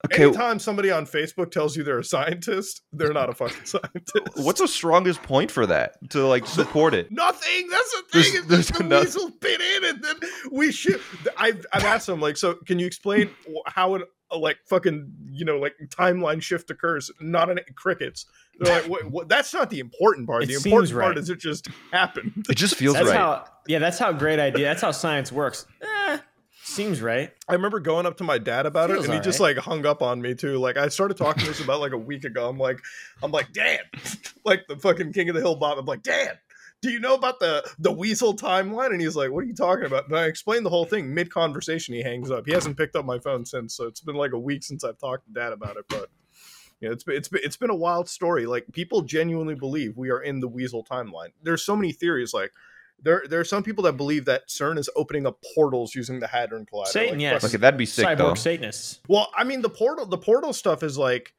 Okay, 0.04 0.22
anytime 0.24 0.60
somebody 0.60 0.90
on 0.92 1.06
Facebook 1.06 1.50
tells 1.50 1.76
you 1.76 1.82
they're 1.82 1.98
a 1.98 2.04
scientist, 2.04 2.82
they're 2.92 3.12
not 3.12 3.28
a 3.28 3.34
fucking 3.34 3.56
scientist. 3.64 4.12
what's 4.36 4.60
the 4.60 4.68
strongest 4.68 5.22
point 5.24 5.50
for 5.50 5.66
that 5.66 5.96
to 6.10 6.24
like 6.26 6.46
support 6.60 6.94
it? 6.94 7.10
Nothing. 7.10 7.68
That's 7.68 7.92
the 7.92 8.02
There's- 8.12 8.30
thing. 8.30 8.40
Is 8.42 8.46
there's 8.46 8.68
the 8.68 8.84
nothing. 8.84 9.06
weasel 9.06 9.30
bit 9.40 9.60
in, 9.60 9.84
and 9.90 10.02
then 10.04 10.14
we 10.52 10.70
should. 10.70 11.00
I've 11.36 11.66
I've 11.72 11.84
asked 11.84 12.06
them 12.06 12.20
like, 12.20 12.36
so 12.36 12.54
can 12.66 12.78
you 12.78 12.86
explain 12.86 13.30
how 13.66 13.96
an 13.96 14.04
a, 14.30 14.38
like 14.38 14.58
fucking 14.68 15.10
you 15.32 15.44
know 15.44 15.58
like 15.58 15.74
timeline 15.88 16.40
shift 16.42 16.70
occurs? 16.70 17.10
Not 17.20 17.50
in 17.50 17.58
crickets. 17.74 18.26
They're 18.60 18.80
like, 18.82 18.90
what, 18.90 19.10
what, 19.10 19.28
that's 19.28 19.52
not 19.54 19.68
the 19.70 19.78
important 19.80 20.26
part. 20.28 20.44
It 20.44 20.46
the 20.46 20.54
seems 20.54 20.66
important 20.90 20.92
part 21.00 21.18
is 21.18 21.28
it 21.30 21.38
just 21.40 21.68
happened. 21.92 22.44
It 22.48 22.56
just 22.56 22.74
feels 22.76 22.94
That's 22.94 23.08
right. 23.08 23.16
how. 23.16 23.44
Yeah, 23.68 23.78
that's 23.80 23.98
how 23.98 24.12
great 24.12 24.38
idea. 24.40 24.64
That's 24.64 24.82
how 24.82 24.90
science 24.92 25.30
works. 25.30 25.66
Eh, 25.82 26.18
seems 26.78 27.02
right. 27.02 27.32
I 27.48 27.54
remember 27.54 27.80
going 27.80 28.06
up 28.06 28.18
to 28.18 28.24
my 28.24 28.38
dad 28.38 28.64
about 28.64 28.88
Feels 28.88 29.06
it, 29.06 29.10
and 29.10 29.14
he 29.14 29.20
just 29.20 29.40
like 29.40 29.56
hung 29.56 29.84
up 29.84 30.00
on 30.00 30.22
me 30.22 30.36
too. 30.36 30.58
Like 30.58 30.76
I 30.76 30.86
started 30.88 31.16
talking 31.16 31.42
to 31.42 31.48
this 31.48 31.60
about 31.60 31.80
like 31.80 31.90
a 31.90 31.98
week 31.98 32.24
ago. 32.24 32.48
I'm 32.48 32.56
like, 32.56 32.78
I'm 33.20 33.32
like, 33.32 33.52
Dad, 33.52 33.80
like 34.44 34.64
the 34.68 34.76
fucking 34.76 35.12
King 35.12 35.28
of 35.28 35.34
the 35.34 35.40
Hill 35.40 35.56
Bob. 35.56 35.76
I'm 35.76 35.86
like, 35.86 36.04
Dad, 36.04 36.38
do 36.80 36.90
you 36.90 37.00
know 37.00 37.14
about 37.14 37.40
the 37.40 37.68
the 37.80 37.90
Weasel 37.90 38.36
timeline? 38.36 38.92
And 38.92 39.00
he's 39.00 39.16
like, 39.16 39.32
What 39.32 39.42
are 39.42 39.48
you 39.48 39.56
talking 39.56 39.86
about? 39.86 40.06
And 40.06 40.16
I 40.16 40.26
explained 40.26 40.64
the 40.64 40.70
whole 40.70 40.84
thing 40.84 41.12
mid 41.12 41.32
conversation. 41.32 41.94
He 41.94 42.02
hangs 42.02 42.30
up. 42.30 42.46
He 42.46 42.52
hasn't 42.52 42.76
picked 42.76 42.94
up 42.94 43.04
my 43.04 43.18
phone 43.18 43.44
since, 43.44 43.74
so 43.74 43.86
it's 43.86 44.00
been 44.00 44.14
like 44.14 44.32
a 44.32 44.38
week 44.38 44.62
since 44.62 44.84
I've 44.84 44.98
talked 44.98 45.26
to 45.26 45.32
Dad 45.32 45.52
about 45.52 45.78
it. 45.78 45.84
But 45.88 46.10
you 46.80 46.86
know, 46.86 46.92
it's 46.92 47.02
been 47.02 47.16
it's 47.16 47.28
been 47.28 47.40
it's 47.42 47.56
been 47.56 47.70
a 47.70 47.74
wild 47.76 48.08
story. 48.08 48.46
Like 48.46 48.66
people 48.70 49.02
genuinely 49.02 49.56
believe 49.56 49.96
we 49.96 50.10
are 50.10 50.20
in 50.20 50.38
the 50.38 50.46
Weasel 50.46 50.84
timeline. 50.84 51.32
There's 51.42 51.64
so 51.64 51.74
many 51.74 51.90
theories. 51.90 52.32
Like 52.32 52.52
there 53.02 53.24
there 53.28 53.40
are 53.40 53.44
some 53.44 53.62
people 53.62 53.84
that 53.84 53.96
believe 53.96 54.24
that 54.24 54.48
CERN 54.48 54.78
is 54.78 54.90
opening 54.96 55.26
up 55.26 55.42
portals 55.54 55.94
using 55.94 56.20
the 56.20 56.26
Hadron 56.26 56.66
Collider. 56.66 56.86
Satan, 56.86 57.14
like, 57.14 57.22
yes. 57.22 57.44
Okay, 57.44 57.56
that'd 57.56 57.78
be 57.78 57.86
sick 57.86 58.06
Cyborg 58.06 58.18
though. 58.18 58.34
Satanists. 58.34 59.00
well, 59.08 59.30
I 59.36 59.44
mean, 59.44 59.62
the 59.62 59.68
portal, 59.70 60.06
the 60.06 60.18
portal 60.18 60.52
stuff 60.52 60.82
is 60.82 60.98
like 60.98 61.34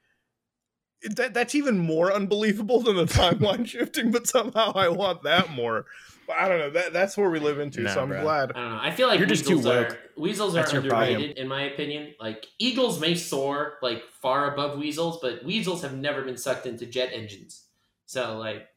that. 1.04 1.34
That's 1.34 1.56
even 1.56 1.78
more 1.78 2.14
unbelievable 2.14 2.82
than 2.82 2.96
the 2.96 3.06
timeline 3.06 3.68
shifting. 3.68 4.12
But 4.12 4.28
somehow, 4.28 4.72
I 4.74 4.90
want 4.90 5.24
that 5.24 5.50
more. 5.52 5.86
But 6.30 6.38
I 6.38 6.48
don't 6.48 6.60
know. 6.60 6.70
That 6.70 6.94
that's 6.94 7.18
where 7.18 7.30
we 7.30 7.40
live 7.40 7.60
into. 7.60 7.82
Nah, 7.82 7.94
so 7.94 8.02
I'm 8.04 8.10
bro. 8.10 8.22
glad. 8.22 8.52
I 8.52 8.60
don't 8.60 8.72
know. 8.72 8.80
I 8.82 8.92
feel 8.92 9.08
like 9.08 9.20
You're 9.20 9.28
just 9.28 9.48
too 9.48 9.58
weasels 9.58 9.76
are 9.76 9.98
weasels 10.16 10.54
That's 10.54 10.72
are 10.72 10.82
your 10.82 10.84
underrated 10.84 11.38
in 11.38 11.48
my 11.48 11.64
opinion. 11.64 12.14
Like 12.20 12.46
eagles 12.60 13.02
may 13.02 13.16
soar 13.16 13.80
like 13.82 14.04
far 14.22 14.54
above 14.54 14.78
weasels, 14.78 15.20
but 15.22 15.44
weasels 15.44 15.82
have 15.82 15.96
never 15.98 16.22
been 16.22 16.38
sucked 16.38 16.68
into 16.68 16.86
jet 16.86 17.10
engines. 17.12 17.66
So 18.06 18.38
like, 18.38 18.68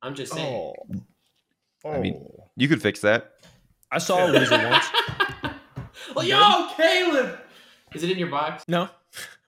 I'm 0.00 0.14
just 0.14 0.32
saying. 0.32 0.54
Oh, 0.54 0.74
oh. 1.84 1.92
I 1.92 1.98
mean- 2.00 2.26
You 2.56 2.68
could 2.68 2.82
fix 2.82 3.00
that. 3.00 3.32
I 3.90 3.98
saw 3.98 4.26
a 4.28 4.32
weasel 4.32 4.58
once. 4.70 4.84
well, 6.14 6.24
yo, 6.24 6.68
Caleb, 6.76 7.38
is 7.94 8.02
it 8.02 8.10
in 8.10 8.18
your 8.18 8.28
box? 8.28 8.64
No. 8.68 8.88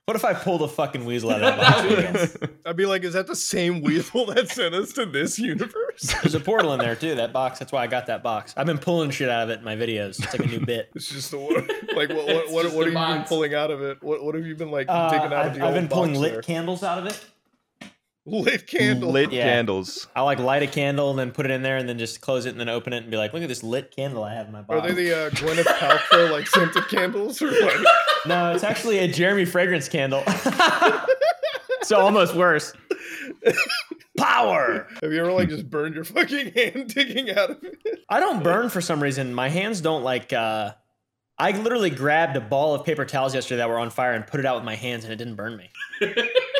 What 0.05 0.17
if 0.17 0.25
I 0.25 0.33
pulled 0.33 0.61
a 0.63 0.67
fucking 0.67 1.05
weasel 1.05 1.31
out 1.31 1.41
of 1.41 1.55
that 1.55 1.87
That 2.13 2.39
box? 2.41 2.51
I'd 2.65 2.75
be 2.75 2.85
like, 2.85 3.05
is 3.05 3.13
that 3.13 3.25
the 3.27 3.37
same 3.37 3.81
weasel 3.81 4.25
that 4.25 4.49
sent 4.49 4.75
us 4.75 4.91
to 4.93 5.05
this 5.05 5.39
universe? 5.39 6.13
There's 6.21 6.35
a 6.35 6.41
portal 6.41 6.73
in 6.73 6.79
there 6.79 6.95
too. 6.97 7.15
That 7.15 7.31
box. 7.31 7.59
That's 7.59 7.71
why 7.71 7.83
I 7.83 7.87
got 7.87 8.07
that 8.07 8.21
box. 8.21 8.53
I've 8.57 8.65
been 8.65 8.79
pulling 8.79 9.11
shit 9.11 9.29
out 9.29 9.43
of 9.43 9.49
it 9.49 9.59
in 9.59 9.63
my 9.63 9.77
videos. 9.77 10.21
It's 10.21 10.37
like 10.37 10.45
a 10.45 10.49
new 10.49 10.65
bit. 10.65 10.89
It's 10.93 11.07
just 11.09 11.31
the 11.31 11.37
one. 11.37 11.53
Like, 11.95 12.09
what 12.09 12.27
It's 12.27 12.51
what 12.51 12.65
what, 12.65 12.73
what 12.73 12.87
a 12.87 12.91
have 12.91 13.07
you 13.09 13.15
been 13.15 13.23
pulling 13.29 13.53
out 13.53 13.71
of 13.71 13.81
it? 13.81 14.03
What 14.03 14.25
what 14.25 14.35
have 14.35 14.45
you 14.45 14.55
been 14.57 14.71
like 14.71 14.87
Uh, 14.89 15.09
digging 15.09 15.27
out 15.27 15.31
of 15.33 15.45
I've, 15.45 15.53
the 15.53 15.59
I've 15.61 15.65
old 15.67 15.73
been 15.75 15.87
pulling 15.87 16.11
box 16.11 16.19
lit 16.19 16.31
there? 16.33 16.41
candles 16.41 16.83
out 16.83 16.97
of 16.97 17.05
it. 17.05 17.25
Lit 18.25 18.67
candle. 18.67 19.11
Lit 19.11 19.31
Yeah. 19.31 19.43
candles. 19.43 20.07
I 20.15 20.21
like 20.21 20.39
light 20.39 20.63
a 20.63 20.67
candle 20.67 21.09
and 21.09 21.19
then 21.19 21.31
put 21.31 21.45
it 21.45 21.51
in 21.51 21.61
there 21.61 21.77
and 21.77 21.87
then 21.89 21.97
just 21.99 22.21
close 22.21 22.45
it 22.45 22.49
and 22.51 22.59
then 22.59 22.69
open 22.69 22.93
it 22.93 23.03
and 23.03 23.11
be 23.11 23.17
like, 23.17 23.33
look 23.33 23.43
at 23.43 23.49
this 23.49 23.63
lit 23.63 23.93
candle 23.95 24.23
I 24.23 24.33
have 24.33 24.47
in 24.47 24.53
my 24.53 24.61
pocket. 24.61 24.91
Are 24.91 24.93
they 24.93 25.03
the 25.05 25.25
uh, 25.25 25.29
Gwyneth 25.31 25.65
Paltrow 25.65 26.31
like 26.31 26.47
scented 26.47 26.87
candles 26.87 27.41
or 27.41 27.51
what? 27.51 27.85
no, 28.25 28.53
it's 28.53 28.63
actually 28.63 28.99
a 28.99 29.07
Jeremy 29.07 29.45
fragrance 29.45 29.89
candle. 29.89 30.23
so 31.83 31.97
almost 31.99 32.33
worse. 32.35 32.73
Power. 34.17 34.87
Have 35.01 35.11
you 35.11 35.19
ever 35.19 35.31
like 35.31 35.49
just 35.49 35.69
burned 35.69 35.95
your 35.95 36.03
fucking 36.03 36.53
hand 36.53 36.87
digging 36.93 37.31
out 37.31 37.49
of 37.49 37.63
it? 37.63 37.75
I 38.07 38.19
don't 38.19 38.43
burn 38.43 38.69
for 38.69 38.79
some 38.79 39.01
reason. 39.01 39.33
My 39.33 39.49
hands 39.49 39.81
don't 39.81 40.03
like. 40.03 40.31
uh 40.31 40.73
I 41.39 41.51
literally 41.51 41.89
grabbed 41.89 42.37
a 42.37 42.41
ball 42.41 42.75
of 42.75 42.85
paper 42.85 43.05
towels 43.05 43.33
yesterday 43.33 43.57
that 43.57 43.67
were 43.67 43.79
on 43.79 43.89
fire 43.89 44.13
and 44.13 44.25
put 44.25 44.39
it 44.39 44.45
out 44.45 44.55
with 44.55 44.63
my 44.63 44.75
hands, 44.75 45.03
and 45.03 45.11
it 45.11 45.15
didn't 45.15 45.33
burn 45.35 45.57
me. 45.57 45.71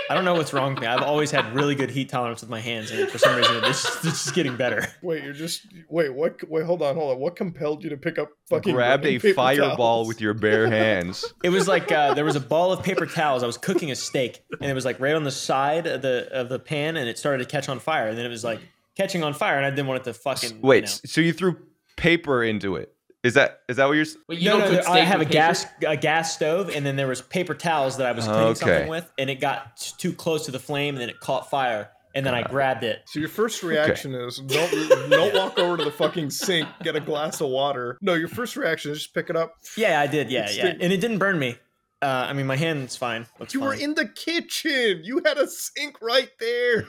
I 0.10 0.16
don't 0.16 0.26
know 0.26 0.34
what's 0.34 0.54
wrong 0.54 0.74
with 0.74 0.82
me. 0.82 0.88
I've 0.88 1.02
always 1.02 1.32
had 1.32 1.54
really 1.56 1.76
good 1.76 1.89
heat 1.89 2.10
tolerance 2.10 2.42
with 2.42 2.50
my 2.50 2.60
hands, 2.60 2.92
and 2.92 3.10
for 3.10 3.18
some 3.18 3.36
reason, 3.36 3.56
it's 3.63 3.84
just, 3.84 4.06
it's 4.06 4.24
just 4.24 4.36
getting 4.36 4.56
better. 4.58 4.86
Wait, 5.02 5.24
you're 5.24 5.34
just 5.34 5.66
wait. 5.89 6.13
What? 6.13 6.48
Wait, 6.50 6.66
hold 6.66 6.82
on, 6.82 6.96
hold 6.96 7.13
on. 7.13 7.20
What 7.20 7.36
compelled 7.36 7.84
you 7.84 7.89
to 7.92 7.98
pick 7.98 8.18
up 8.18 8.30
fucking 8.50 8.74
Grabbed 8.74 9.06
a 9.06 9.20
paper 9.20 9.34
fireball 9.34 9.76
towels? 9.78 10.08
with 10.08 10.20
your 10.22 10.34
bare 10.34 10.68
hands. 10.70 11.26
It 11.44 11.50
was 11.50 11.68
like 11.68 11.92
uh, 11.92 12.13
there 12.13 12.26
was 12.26 12.36
a 12.36 12.39
ball 12.42 12.72
of 12.74 12.84
paper 12.84 13.06
towels. 13.06 13.44
I 13.44 13.48
was 13.48 13.58
cooking 13.58 13.92
a 13.92 13.96
steak, 13.96 14.44
and 14.62 14.70
it 14.70 14.74
was 14.74 14.86
like 14.86 15.00
right 15.00 15.16
on 15.16 15.24
the 15.24 15.32
side 15.32 15.88
of 15.88 16.02
the 16.02 16.28
of 16.32 16.50
the 16.50 16.60
pan, 16.60 16.98
and 16.98 17.08
it 17.10 17.18
started 17.18 17.39
to 17.44 17.50
catch 17.50 17.70
on 17.70 17.80
fire. 17.80 18.08
And 18.10 18.18
then 18.18 18.26
it 18.26 18.30
was 18.30 18.44
like 18.44 18.60
catching 18.96 19.24
on 19.24 19.34
fire, 19.34 19.58
and 19.58 19.66
I 19.66 19.70
didn't 19.70 19.88
want 19.88 20.02
it 20.02 20.04
to 20.06 20.13
fucking 20.13 20.62
Wait, 20.62 20.76
You 20.78 20.82
know. 20.82 20.88
so 21.06 21.22
you 21.22 21.34
threw 21.34 21.58
paper 21.96 22.44
into 22.44 22.76
it? 22.76 22.92
Is 23.23 23.36
that 23.36 23.62
is 23.69 23.77
that 23.77 23.86
what 23.86 23.93
you're? 23.93 24.01
s- 24.01 24.17
Wait, 24.27 24.39
you 24.39 24.49
no, 24.49 24.59
don't 24.59 24.71
no, 24.73 24.77
cook 24.79 24.89
I 24.89 24.91
steak 24.97 25.07
have 25.07 25.21
a 25.21 25.23
paper? 25.23 25.33
gas 25.33 25.65
a 25.88 25.95
gas 25.97 26.33
stove, 26.36 26.69
and 26.75 26.86
then 26.86 26.95
there 26.97 27.07
was 27.07 27.21
paper 27.21 27.53
towels 27.53 27.97
that 27.97 28.05
I 28.07 28.12
was 28.12 28.25
cleaning 28.25 28.43
Okay. 28.47 28.59
something 28.59 28.88
with, 28.89 29.09
and 29.17 29.29
it 29.29 29.39
got 29.39 29.77
too 29.97 30.12
close 30.13 30.45
to 30.45 30.51
the 30.51 30.59
flame, 30.59 30.95
and 30.95 31.01
then 31.01 31.09
it 31.09 31.19
caught 31.21 31.49
fire, 31.49 31.89
and 32.13 32.25
then 32.25 32.33
I 32.36 32.43
grabbed 32.43 32.83
it. 32.83 32.99
So 33.05 33.19
your 33.21 33.29
first 33.29 33.63
reaction 33.63 34.13
is 34.13 34.38
don't 34.39 35.09
don't 35.09 35.33
walk 35.33 35.57
over 35.57 35.77
to 35.77 35.86
the 35.86 35.91
fucking 35.91 36.31
sink, 36.31 36.67
get 36.83 36.97
a 36.97 36.99
glass 36.99 37.39
of 37.39 37.47
water. 37.47 37.97
No, 38.01 38.13
your 38.13 38.27
first 38.27 38.57
reaction 38.57 38.91
is 38.91 38.99
just 38.99 39.13
pick 39.13 39.29
it 39.29 39.38
up. 39.38 39.53
Yeah, 39.77 40.01
I 40.01 40.07
did. 40.07 40.29
Yeah, 40.29 40.43
It's 40.43 40.57
yeah, 40.57 40.73
the- 40.73 40.81
and 40.83 40.91
it 40.91 40.97
didn't 40.99 41.19
burn 41.19 41.39
me. 41.39 41.57
Uh, 42.01 42.25
I 42.27 42.33
mean, 42.33 42.45
my 42.47 42.57
hand's 42.57 42.97
fine. 42.97 43.25
Looks 43.39 43.53
You 43.53 43.62
were 43.62 43.73
in 43.73 43.93
the 43.93 44.05
kitchen. 44.05 44.99
You 45.05 45.21
had 45.25 45.38
a 45.38 45.47
sink 45.47 46.01
right 46.01 46.29
there. 46.41 46.86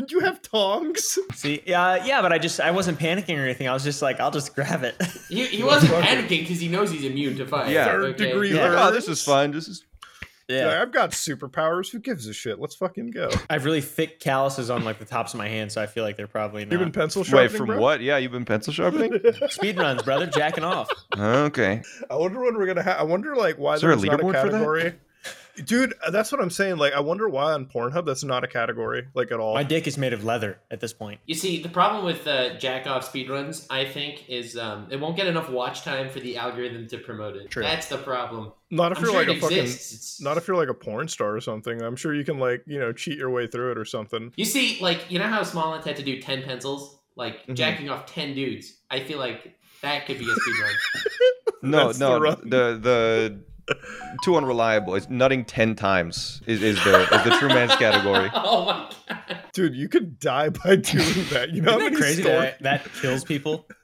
Did 0.00 0.12
you 0.12 0.20
have 0.20 0.40
tongs? 0.42 1.18
See, 1.34 1.62
yeah, 1.66 2.04
yeah, 2.04 2.22
but 2.22 2.32
I 2.32 2.38
just 2.38 2.60
I 2.60 2.70
wasn't 2.70 2.98
panicking 2.98 3.38
or 3.38 3.44
anything. 3.44 3.68
I 3.68 3.72
was 3.72 3.84
just 3.84 4.00
like, 4.02 4.20
I'll 4.20 4.30
just 4.30 4.54
grab 4.54 4.82
it. 4.84 4.96
He, 5.28 5.44
he 5.46 5.62
wasn't 5.62 5.92
panicking 5.92 6.40
because 6.40 6.58
he 6.60 6.68
knows 6.68 6.90
he's 6.90 7.04
immune 7.04 7.36
to 7.36 7.46
fire. 7.46 7.70
Yeah. 7.70 7.84
Third 7.86 8.04
okay? 8.14 8.26
degree 8.28 8.54
Yeah. 8.54 8.74
Oh, 8.88 8.90
this 8.90 9.08
is 9.08 9.22
fun. 9.22 9.50
This 9.50 9.68
is 9.68 9.84
Yeah. 10.48 10.80
I've 10.80 10.90
got 10.92 11.10
superpowers. 11.10 11.90
Who 11.92 11.98
gives 11.98 12.26
a 12.26 12.32
shit? 12.32 12.58
Let's 12.58 12.74
fucking 12.74 13.10
go. 13.10 13.28
I 13.50 13.52
have 13.54 13.64
really 13.66 13.82
thick 13.82 14.20
calluses 14.20 14.70
on 14.70 14.84
like 14.84 14.98
the 14.98 15.04
tops 15.04 15.34
of 15.34 15.38
my 15.38 15.48
hands, 15.48 15.74
so 15.74 15.82
I 15.82 15.86
feel 15.86 16.02
like 16.04 16.16
they're 16.16 16.26
probably 16.26 16.62
You've 16.62 16.70
been 16.70 16.80
not. 16.80 16.92
pencil 16.94 17.24
wait 17.30 17.50
from 17.50 17.66
bro? 17.66 17.78
what? 17.78 18.00
Yeah, 18.00 18.16
you've 18.16 18.32
been 18.32 18.46
pencil 18.46 18.72
sharpening. 18.72 19.20
Speed 19.48 19.76
runs, 19.76 20.02
brother, 20.02 20.26
jacking 20.26 20.64
off. 20.64 20.88
okay. 21.18 21.82
I 22.10 22.16
wonder 22.16 22.40
when 22.42 22.56
we're 22.56 22.66
gonna 22.66 22.82
have. 22.82 22.98
I 23.00 23.02
wonder 23.02 23.36
like 23.36 23.56
why 23.58 23.74
Is 23.74 23.82
there 23.82 23.90
a 23.90 23.96
there's 23.96 24.06
not 24.10 24.20
a 24.20 24.22
leaderboard 24.22 24.40
for 24.40 24.48
that? 24.48 24.52
category. 24.52 24.94
Dude, 25.64 25.94
that's 26.10 26.30
what 26.32 26.40
I'm 26.40 26.50
saying. 26.50 26.76
Like, 26.78 26.92
I 26.92 27.00
wonder 27.00 27.28
why 27.28 27.52
on 27.52 27.66
Pornhub 27.66 28.06
that's 28.06 28.24
not 28.24 28.44
a 28.44 28.46
category, 28.46 29.06
like 29.14 29.32
at 29.32 29.40
all. 29.40 29.54
My 29.54 29.62
dick 29.62 29.86
is 29.86 29.98
made 29.98 30.12
of 30.12 30.24
leather 30.24 30.58
at 30.70 30.80
this 30.80 30.92
point. 30.92 31.20
You 31.26 31.34
see, 31.34 31.62
the 31.62 31.68
problem 31.68 32.04
with 32.04 32.26
uh, 32.26 32.54
jack 32.58 32.86
off 32.86 33.10
speedruns, 33.12 33.66
I 33.70 33.84
think, 33.84 34.28
is 34.28 34.56
um, 34.56 34.86
it 34.90 35.00
won't 35.00 35.16
get 35.16 35.26
enough 35.26 35.50
watch 35.50 35.82
time 35.82 36.08
for 36.08 36.20
the 36.20 36.36
algorithm 36.36 36.86
to 36.88 36.98
promote 36.98 37.36
it. 37.36 37.50
True. 37.50 37.62
That's 37.62 37.86
the 37.88 37.98
problem. 37.98 38.52
not 38.70 38.92
if 38.92 38.98
I'm 38.98 39.04
you're 39.04 39.12
sure 39.12 39.26
like 39.26 39.36
a 39.36 39.40
fucking. 39.40 39.58
exists. 39.58 39.92
It's- 39.92 40.20
Not 40.22 40.36
if 40.36 40.46
you're 40.48 40.56
like 40.56 40.68
a 40.68 40.74
porn 40.74 41.08
star 41.08 41.34
or 41.34 41.40
something. 41.40 41.80
I'm 41.82 41.96
sure 41.96 42.14
you 42.14 42.24
can 42.24 42.38
like 42.38 42.62
you 42.66 42.78
know 42.78 42.92
cheat 42.92 43.18
your 43.18 43.30
way 43.30 43.46
through 43.46 43.72
it 43.72 43.78
or 43.78 43.84
something. 43.84 44.32
You 44.36 44.44
see, 44.44 44.78
like, 44.80 45.10
you 45.10 45.18
know 45.18 45.26
how 45.28 45.40
SmallAnt 45.42 45.84
had 45.84 45.96
to 45.96 46.02
do 46.02 46.20
10 46.20 46.42
pencils? 46.42 46.98
Like, 47.16 47.46
Mhm. 47.46 47.54
jacking 47.56 47.90
off 47.90 48.06
10 48.06 48.34
dudes. 48.34 48.74
I 48.90 49.00
feel 49.00 49.18
like 49.18 49.54
that 49.82 50.06
could 50.06 50.18
be 50.18 50.24
a 50.24 50.34
speedrun. 50.34 50.72
No, 51.60 51.86
That's 51.88 51.98
no. 51.98 52.20
run. 52.20 52.40
The 52.44 52.78
the 52.80 53.40
too 54.24 54.36
unreliable. 54.36 54.94
It's 54.94 55.08
nutting 55.08 55.44
ten 55.44 55.74
times 55.74 56.40
is, 56.46 56.62
is 56.62 56.82
the 56.84 57.02
is 57.02 57.24
the 57.24 57.36
true 57.38 57.48
man's 57.48 57.74
category. 57.76 58.30
oh 58.34 58.64
my 58.66 58.90
god. 59.08 59.38
Dude, 59.52 59.74
you 59.74 59.88
could 59.88 60.18
die 60.18 60.50
by 60.50 60.76
doing 60.76 61.24
that. 61.30 61.50
You 61.50 61.62
know 61.62 61.72
how 61.72 61.78
Isn't 61.78 61.92
that 61.92 61.92
many 61.92 61.96
crazy 61.96 62.22
stories? 62.22 62.54
that 62.60 62.84
that 62.84 62.92
kills 63.00 63.24
people? 63.24 63.66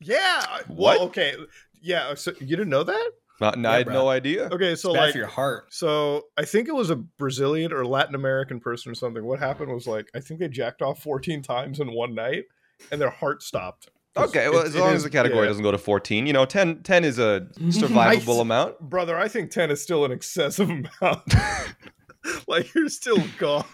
Yeah. 0.00 0.44
What? 0.68 0.98
Well, 0.98 1.02
okay. 1.08 1.34
Yeah. 1.82 2.14
So 2.14 2.32
you 2.40 2.56
didn't 2.56 2.70
know 2.70 2.84
that? 2.84 3.10
Uh, 3.40 3.52
no, 3.56 3.68
I 3.70 3.78
had 3.78 3.86
bro. 3.86 3.94
no 3.94 4.08
idea. 4.08 4.48
Okay. 4.50 4.74
So 4.76 4.90
It's 4.90 4.96
bad 4.98 5.04
like, 5.06 5.14
your 5.14 5.26
heart. 5.26 5.66
so 5.74 6.22
I 6.38 6.44
think 6.46 6.68
it 6.68 6.74
was 6.74 6.88
a 6.88 6.96
Brazilian 6.96 7.72
or 7.72 7.84
Latin 7.84 8.14
American 8.14 8.60
person 8.60 8.92
or 8.92 8.94
something. 8.94 9.24
What 9.24 9.40
happened 9.40 9.72
was 9.72 9.86
like 9.86 10.08
I 10.14 10.20
think 10.20 10.40
they 10.40 10.48
jacked 10.48 10.80
off 10.80 11.02
14 11.02 11.42
times 11.42 11.80
in 11.80 11.92
one 11.92 12.14
night, 12.14 12.44
and 12.90 13.00
their 13.00 13.10
heart 13.10 13.42
stopped. 13.42 13.90
'Cause 14.14 14.28
Okay, 14.28 14.48
well, 14.48 14.60
it- 14.60 14.66
as 14.68 14.76
long 14.76 14.94
as 14.94 15.02
the 15.02 15.10
category 15.10 15.42
yeah. 15.42 15.48
doesn't 15.48 15.62
go 15.62 15.72
to 15.72 15.78
14, 15.78 16.26
you 16.26 16.32
know, 16.32 16.44
10, 16.44 16.82
10 16.82 17.04
is 17.04 17.18
a 17.18 17.46
survivable 17.60 18.38
I- 18.38 18.42
amount. 18.42 18.80
brother, 18.80 19.18
I 19.18 19.26
think 19.28 19.50
10 19.50 19.70
is 19.70 19.82
still 19.82 20.04
an 20.04 20.12
excessive 20.12 20.68
amount. 21.02 21.34
like 22.48 22.74
you're 22.74 22.88
still 22.88 23.22
gone. 23.38 23.64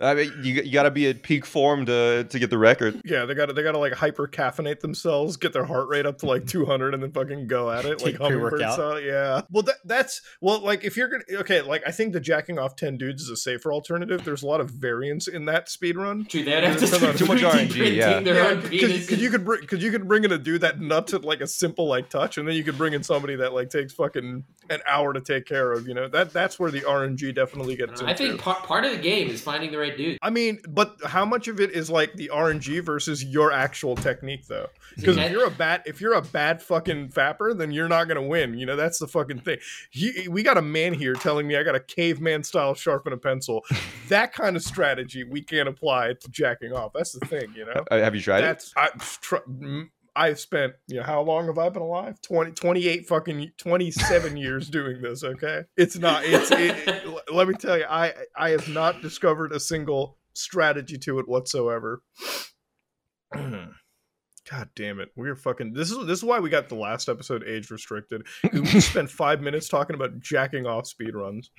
I 0.00 0.14
mean, 0.14 0.32
you, 0.42 0.54
you 0.62 0.72
got 0.72 0.84
to 0.84 0.90
be 0.90 1.08
at 1.08 1.22
peak 1.22 1.46
form 1.46 1.86
to 1.86 2.24
to 2.24 2.38
get 2.38 2.50
the 2.50 2.58
record. 2.58 3.00
Yeah, 3.04 3.24
they 3.24 3.34
got 3.34 3.46
to 3.46 3.52
they 3.52 3.62
got 3.62 3.72
to 3.72 3.78
like 3.78 3.92
hyper 3.92 4.26
caffeinate 4.26 4.80
themselves, 4.80 5.36
get 5.36 5.52
their 5.52 5.64
heart 5.64 5.88
rate 5.88 6.06
up 6.06 6.18
to 6.18 6.26
like 6.26 6.46
200, 6.46 6.94
and 6.94 7.02
then 7.02 7.12
fucking 7.12 7.46
go 7.46 7.70
at 7.70 7.84
it 7.84 8.02
like 8.02 8.12
Take 8.12 8.16
hummingbird 8.20 8.52
pre-workout. 8.52 8.74
style. 8.74 9.00
Yeah. 9.00 9.42
Well, 9.50 9.62
that 9.64 9.76
that's 9.84 10.20
well, 10.40 10.60
like 10.60 10.84
if 10.84 10.96
you're 10.96 11.08
gonna 11.08 11.24
okay, 11.40 11.62
like 11.62 11.82
I 11.86 11.90
think 11.90 12.12
the 12.12 12.20
jacking 12.20 12.58
off 12.58 12.76
10 12.76 12.96
dudes 12.98 13.22
is 13.22 13.28
a 13.28 13.36
safer 13.36 13.72
alternative. 13.72 14.24
There's 14.24 14.42
a 14.42 14.46
lot 14.46 14.60
of 14.60 14.70
variance 14.70 15.28
in 15.28 15.44
that 15.46 15.68
speed 15.68 15.96
run. 15.96 16.24
True, 16.24 16.44
they'd 16.44 16.64
have 16.64 16.78
to 16.78 16.86
Depends 16.86 17.18
too 17.18 17.26
much 17.26 17.38
3D 17.38 17.50
RNG, 17.50 17.70
printing 17.70 17.94
yeah. 17.94 18.20
their 18.20 18.50
own 18.50 18.60
because 18.68 19.10
you 19.10 19.30
could 19.30 19.44
bring 19.44 19.60
because 19.60 19.82
you 19.82 19.90
could 19.90 20.08
bring 20.08 20.24
in 20.24 20.32
a 20.32 20.38
dude 20.38 20.62
that 20.62 20.80
nuts 20.80 21.14
at 21.14 21.24
like 21.24 21.40
a 21.40 21.46
simple 21.46 21.86
like 21.86 22.08
touch, 22.08 22.38
and 22.38 22.46
then 22.46 22.54
you 22.54 22.64
could 22.64 22.78
bring 22.78 22.92
in 22.92 23.02
somebody 23.02 23.36
that 23.36 23.52
like 23.52 23.70
takes 23.70 23.92
fucking 23.92 24.44
an 24.70 24.80
hour 24.86 25.12
to 25.12 25.20
take 25.20 25.46
care 25.46 25.72
of. 25.72 25.86
You 25.86 25.94
know 25.94 26.08
that 26.08 26.32
that's 26.32 26.58
where 26.58 26.70
the 26.70 26.80
RNG 26.80 27.34
definitely 27.34 27.76
gets. 27.76 27.91
I 28.00 28.14
think 28.14 28.40
part, 28.40 28.62
part 28.64 28.84
of 28.84 28.92
the 28.92 28.98
game 28.98 29.28
is 29.28 29.40
finding 29.40 29.70
the 29.70 29.78
right 29.78 29.96
dude. 29.96 30.18
I 30.22 30.30
mean, 30.30 30.60
but 30.68 30.96
how 31.04 31.24
much 31.24 31.48
of 31.48 31.60
it 31.60 31.72
is 31.72 31.90
like 31.90 32.14
the 32.14 32.30
RNG 32.32 32.82
versus 32.84 33.24
your 33.24 33.52
actual 33.52 33.96
technique, 33.96 34.46
though? 34.46 34.68
Because 34.96 35.16
Yeah. 35.16 35.24
if 35.24 35.32
you're 35.32 35.46
a 35.46 35.50
bad, 35.50 35.82
if 35.86 36.00
you're 36.00 36.14
a 36.14 36.22
bad 36.22 36.62
fucking 36.62 37.08
fapper, 37.10 37.56
then 37.56 37.70
you're 37.72 37.88
not 37.88 38.08
gonna 38.08 38.22
win. 38.22 38.58
You 38.58 38.66
know, 38.66 38.76
that's 38.76 38.98
the 38.98 39.06
fucking 39.08 39.40
thing. 39.40 39.58
He, 39.90 40.28
we 40.28 40.42
got 40.42 40.56
a 40.58 40.62
man 40.62 40.94
here 40.94 41.14
telling 41.14 41.46
me 41.46 41.56
I 41.56 41.62
got 41.62 41.74
a 41.74 41.80
caveman 41.80 42.44
style 42.44 42.74
sharpen 42.74 43.12
a 43.12 43.16
pencil. 43.16 43.64
that 44.08 44.32
kind 44.32 44.56
of 44.56 44.62
strategy 44.62 45.24
we 45.24 45.42
can't 45.42 45.68
apply 45.68 46.14
to 46.14 46.28
jacking 46.30 46.72
off. 46.72 46.92
That's 46.94 47.12
the 47.12 47.26
thing, 47.26 47.52
you 47.56 47.64
know. 47.64 47.84
Uh, 47.90 47.98
Have 47.98 48.14
you 48.14 48.20
tried 48.20 48.44
it? 48.44 48.64
I. 48.76 48.88
Tr- 49.20 49.36
mm, 49.48 49.88
I've 50.14 50.38
spent, 50.38 50.74
you 50.88 50.96
know, 50.96 51.02
how 51.04 51.22
long 51.22 51.46
have 51.46 51.58
I 51.58 51.68
been 51.70 51.82
alive? 51.82 52.20
20, 52.22 52.52
28 52.52 53.06
fucking 53.06 53.52
27 53.58 54.36
years 54.36 54.68
doing 54.68 55.00
this, 55.00 55.24
okay? 55.24 55.62
It's 55.76 55.96
not, 55.96 56.24
it's, 56.24 56.50
it, 56.50 56.76
it- 56.86 57.32
let 57.34 57.48
me 57.48 57.54
tell 57.54 57.78
you, 57.78 57.86
I, 57.88 58.12
I 58.36 58.50
have 58.50 58.68
not 58.68 59.00
discovered 59.00 59.52
a 59.52 59.60
single 59.60 60.18
strategy 60.34 60.98
to 60.98 61.18
it 61.18 61.28
whatsoever. 61.28 62.02
God 63.34 64.68
damn 64.74 64.98
it. 65.00 65.10
We're 65.16 65.36
fucking, 65.36 65.72
this 65.72 65.90
is, 65.90 66.04
this 66.06 66.18
is 66.18 66.24
why 66.24 66.40
we 66.40 66.50
got 66.50 66.68
the 66.68 66.74
last 66.74 67.08
episode 67.08 67.44
age 67.46 67.70
restricted. 67.70 68.26
We 68.52 68.80
spent 68.80 69.08
five 69.08 69.40
minutes 69.40 69.68
talking 69.68 69.94
about 69.94 70.18
jacking 70.20 70.66
off 70.66 70.84
speedruns. 70.84 71.46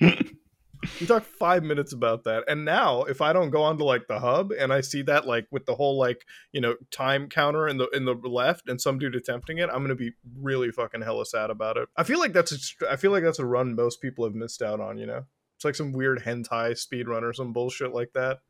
We 1.00 1.06
talked 1.06 1.26
five 1.26 1.62
minutes 1.62 1.92
about 1.92 2.24
that, 2.24 2.44
and 2.48 2.64
now 2.64 3.02
if 3.04 3.20
I 3.20 3.32
don't 3.32 3.50
go 3.50 3.62
onto 3.62 3.84
like 3.84 4.06
the 4.06 4.18
hub 4.20 4.52
and 4.52 4.72
I 4.72 4.80
see 4.80 5.02
that 5.02 5.26
like 5.26 5.46
with 5.50 5.66
the 5.66 5.74
whole 5.74 5.98
like 5.98 6.24
you 6.52 6.60
know 6.60 6.76
time 6.90 7.28
counter 7.28 7.68
in 7.68 7.78
the 7.78 7.88
in 7.90 8.04
the 8.04 8.14
left 8.14 8.68
and 8.68 8.80
some 8.80 8.98
dude 8.98 9.14
attempting 9.14 9.58
it, 9.58 9.70
I'm 9.72 9.82
gonna 9.82 9.94
be 9.94 10.12
really 10.40 10.70
fucking 10.70 11.02
hella 11.02 11.26
sad 11.26 11.50
about 11.50 11.76
it. 11.76 11.88
I 11.96 12.02
feel 12.02 12.18
like 12.18 12.32
that's 12.32 12.52
a, 12.82 12.92
I 12.92 12.96
feel 12.96 13.12
like 13.12 13.22
that's 13.24 13.38
a 13.38 13.46
run 13.46 13.74
most 13.74 14.00
people 14.00 14.24
have 14.24 14.34
missed 14.34 14.62
out 14.62 14.80
on. 14.80 14.98
You 14.98 15.06
know, 15.06 15.24
it's 15.56 15.64
like 15.64 15.74
some 15.74 15.92
weird 15.92 16.20
hentai 16.20 16.76
speed 16.76 17.08
run 17.08 17.24
or 17.24 17.32
some 17.32 17.52
bullshit 17.52 17.92
like 17.92 18.12
that. 18.14 18.40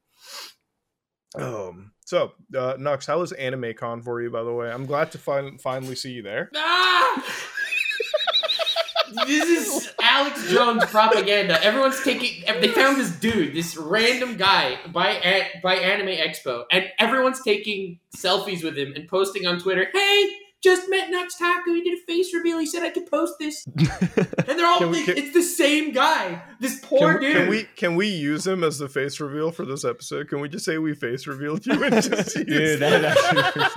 Um. 1.36 1.92
So, 2.06 2.32
uh, 2.56 2.76
Nux, 2.78 2.98
how 3.06 3.20
was 3.20 3.32
Anime 3.32 3.72
Con 3.74 4.02
for 4.02 4.20
you? 4.20 4.30
By 4.30 4.42
the 4.42 4.52
way, 4.52 4.70
I'm 4.70 4.86
glad 4.86 5.10
to 5.12 5.18
fin- 5.18 5.58
finally 5.58 5.96
see 5.96 6.12
you 6.12 6.22
there. 6.22 6.50
Ah! 6.54 7.24
This 9.26 9.48
is 9.48 9.92
Alex 10.02 10.50
Jones 10.50 10.84
propaganda. 10.86 11.62
Everyone's 11.62 12.02
taking. 12.02 12.44
They 12.60 12.68
found 12.68 12.98
this 12.98 13.10
dude, 13.12 13.54
this 13.54 13.76
random 13.76 14.36
guy 14.36 14.78
by 14.92 15.48
by 15.62 15.74
Anime 15.76 16.08
Expo, 16.08 16.64
and 16.70 16.86
everyone's 16.98 17.42
taking 17.42 17.98
selfies 18.16 18.62
with 18.62 18.76
him 18.76 18.92
and 18.94 19.08
posting 19.08 19.46
on 19.46 19.58
Twitter. 19.60 19.88
Hey, 19.92 20.36
just 20.64 20.88
met 20.90 21.10
Nux 21.10 21.28
Taku. 21.38 21.74
He 21.74 21.82
did 21.82 21.98
a 21.98 22.02
face 22.06 22.32
reveal. 22.34 22.58
He 22.58 22.66
said 22.66 22.82
I 22.82 22.90
could 22.90 23.08
post 23.10 23.34
this, 23.38 23.64
and 23.76 23.86
they're 24.58 24.66
all. 24.66 24.78
Can 24.78 24.90
we- 24.90 25.04
can- 25.04 25.16
it's 25.18 25.32
the 25.34 25.42
same 25.42 25.92
guy. 25.92 26.42
This 26.58 26.80
poor 26.82 27.18
Can, 27.18 27.20
we- 27.20 27.26
dude. 27.26 27.36
can 27.36 27.48
we 27.48 27.62
can 27.76 27.94
we 27.96 28.06
use 28.08 28.46
him 28.46 28.64
as 28.64 28.78
the 28.78 28.88
face 28.88 29.20
reveal 29.20 29.50
for 29.52 29.64
this 29.66 29.84
episode? 29.84 30.28
Can 30.28 30.40
we 30.40 30.48
just 30.48 30.64
say 30.64 30.78
we 30.78 30.94
face 30.94 31.26
revealed 31.26 31.66
you 31.66 31.82
and 31.84 31.94
just 32.02 32.34
use 32.36 32.44
Dude, 32.46 32.80
that 32.80 33.04
actually 33.04 33.68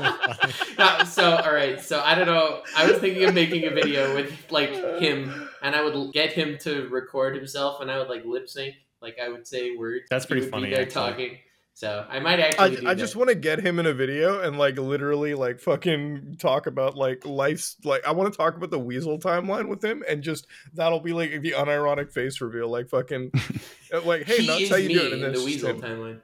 so. 0.66 0.74
No, 0.80 1.04
so 1.06 1.36
all 1.36 1.54
right, 1.54 1.80
so 1.82 2.00
I 2.02 2.16
don't 2.16 2.28
know. 2.28 2.62
I 2.76 2.90
was 2.90 3.00
thinking 3.00 3.26
of 3.26 3.34
making 3.36 3.66
a 3.66 3.72
video 3.72 4.16
with 4.16 4.32
like 4.50 4.70
him, 5.00 5.50
and 5.62 5.76
I 5.76 5.84
would 5.84 6.14
get 6.14 6.32
him 6.32 6.58
to 6.62 6.88
record 6.88 7.36
himself, 7.36 7.82
and 7.82 7.92
I 7.92 7.98
would 7.98 8.08
like 8.08 8.24
lip 8.26 8.48
sync, 8.48 8.76
like 9.02 9.18
I 9.22 9.28
would 9.30 9.46
say 9.46 9.76
words. 9.76 10.06
That's 10.10 10.26
He 10.26 10.30
pretty 10.30 10.42
would 10.46 10.52
be 10.52 10.52
funny, 10.52 10.70
there 10.72 10.82
actually. 10.84 10.94
talking. 11.12 11.38
So 11.78 12.04
I 12.10 12.20
might 12.20 12.40
actually. 12.40 12.78
do 12.78 12.88
I, 12.88 12.90
I 12.90 12.96
just 12.96 13.16
want 13.16 13.30
to 13.30 13.36
get 13.36 13.60
him 13.60 13.78
in 13.78 13.86
a 13.86 13.94
video 13.94 14.42
and 14.42 14.58
like 14.58 14.80
literally 14.80 15.36
like 15.36 15.60
fucking 15.60 16.38
talk 16.40 16.66
about 16.66 16.98
like 16.98 17.24
life's 17.24 17.78
like 17.84 18.04
I 18.04 18.14
want 18.14 18.34
to 18.34 18.36
talk 18.36 18.56
about 18.56 18.72
the 18.72 18.80
Weasel 18.80 19.20
timeline 19.20 19.68
with 19.68 19.86
him 19.86 20.04
and 20.10 20.24
just 20.24 20.48
that'll 20.74 21.02
be 21.02 21.14
like 21.14 21.40
the 21.44 21.52
unironic 21.52 22.12
face 22.12 22.42
reveal 22.42 22.68
like 22.68 22.90
fucking 22.90 23.30
uh, 23.94 24.02
like 24.02 24.24
hey 24.24 24.38
he 24.38 24.48
nuts 24.48 24.70
how 24.72 24.76
you 24.78 24.88
me 24.88 24.94
doing 24.96 25.20
in 25.20 25.24
and 25.24 25.36
the 25.36 25.46
Weasel 25.46 25.76
timeline. 25.76 26.20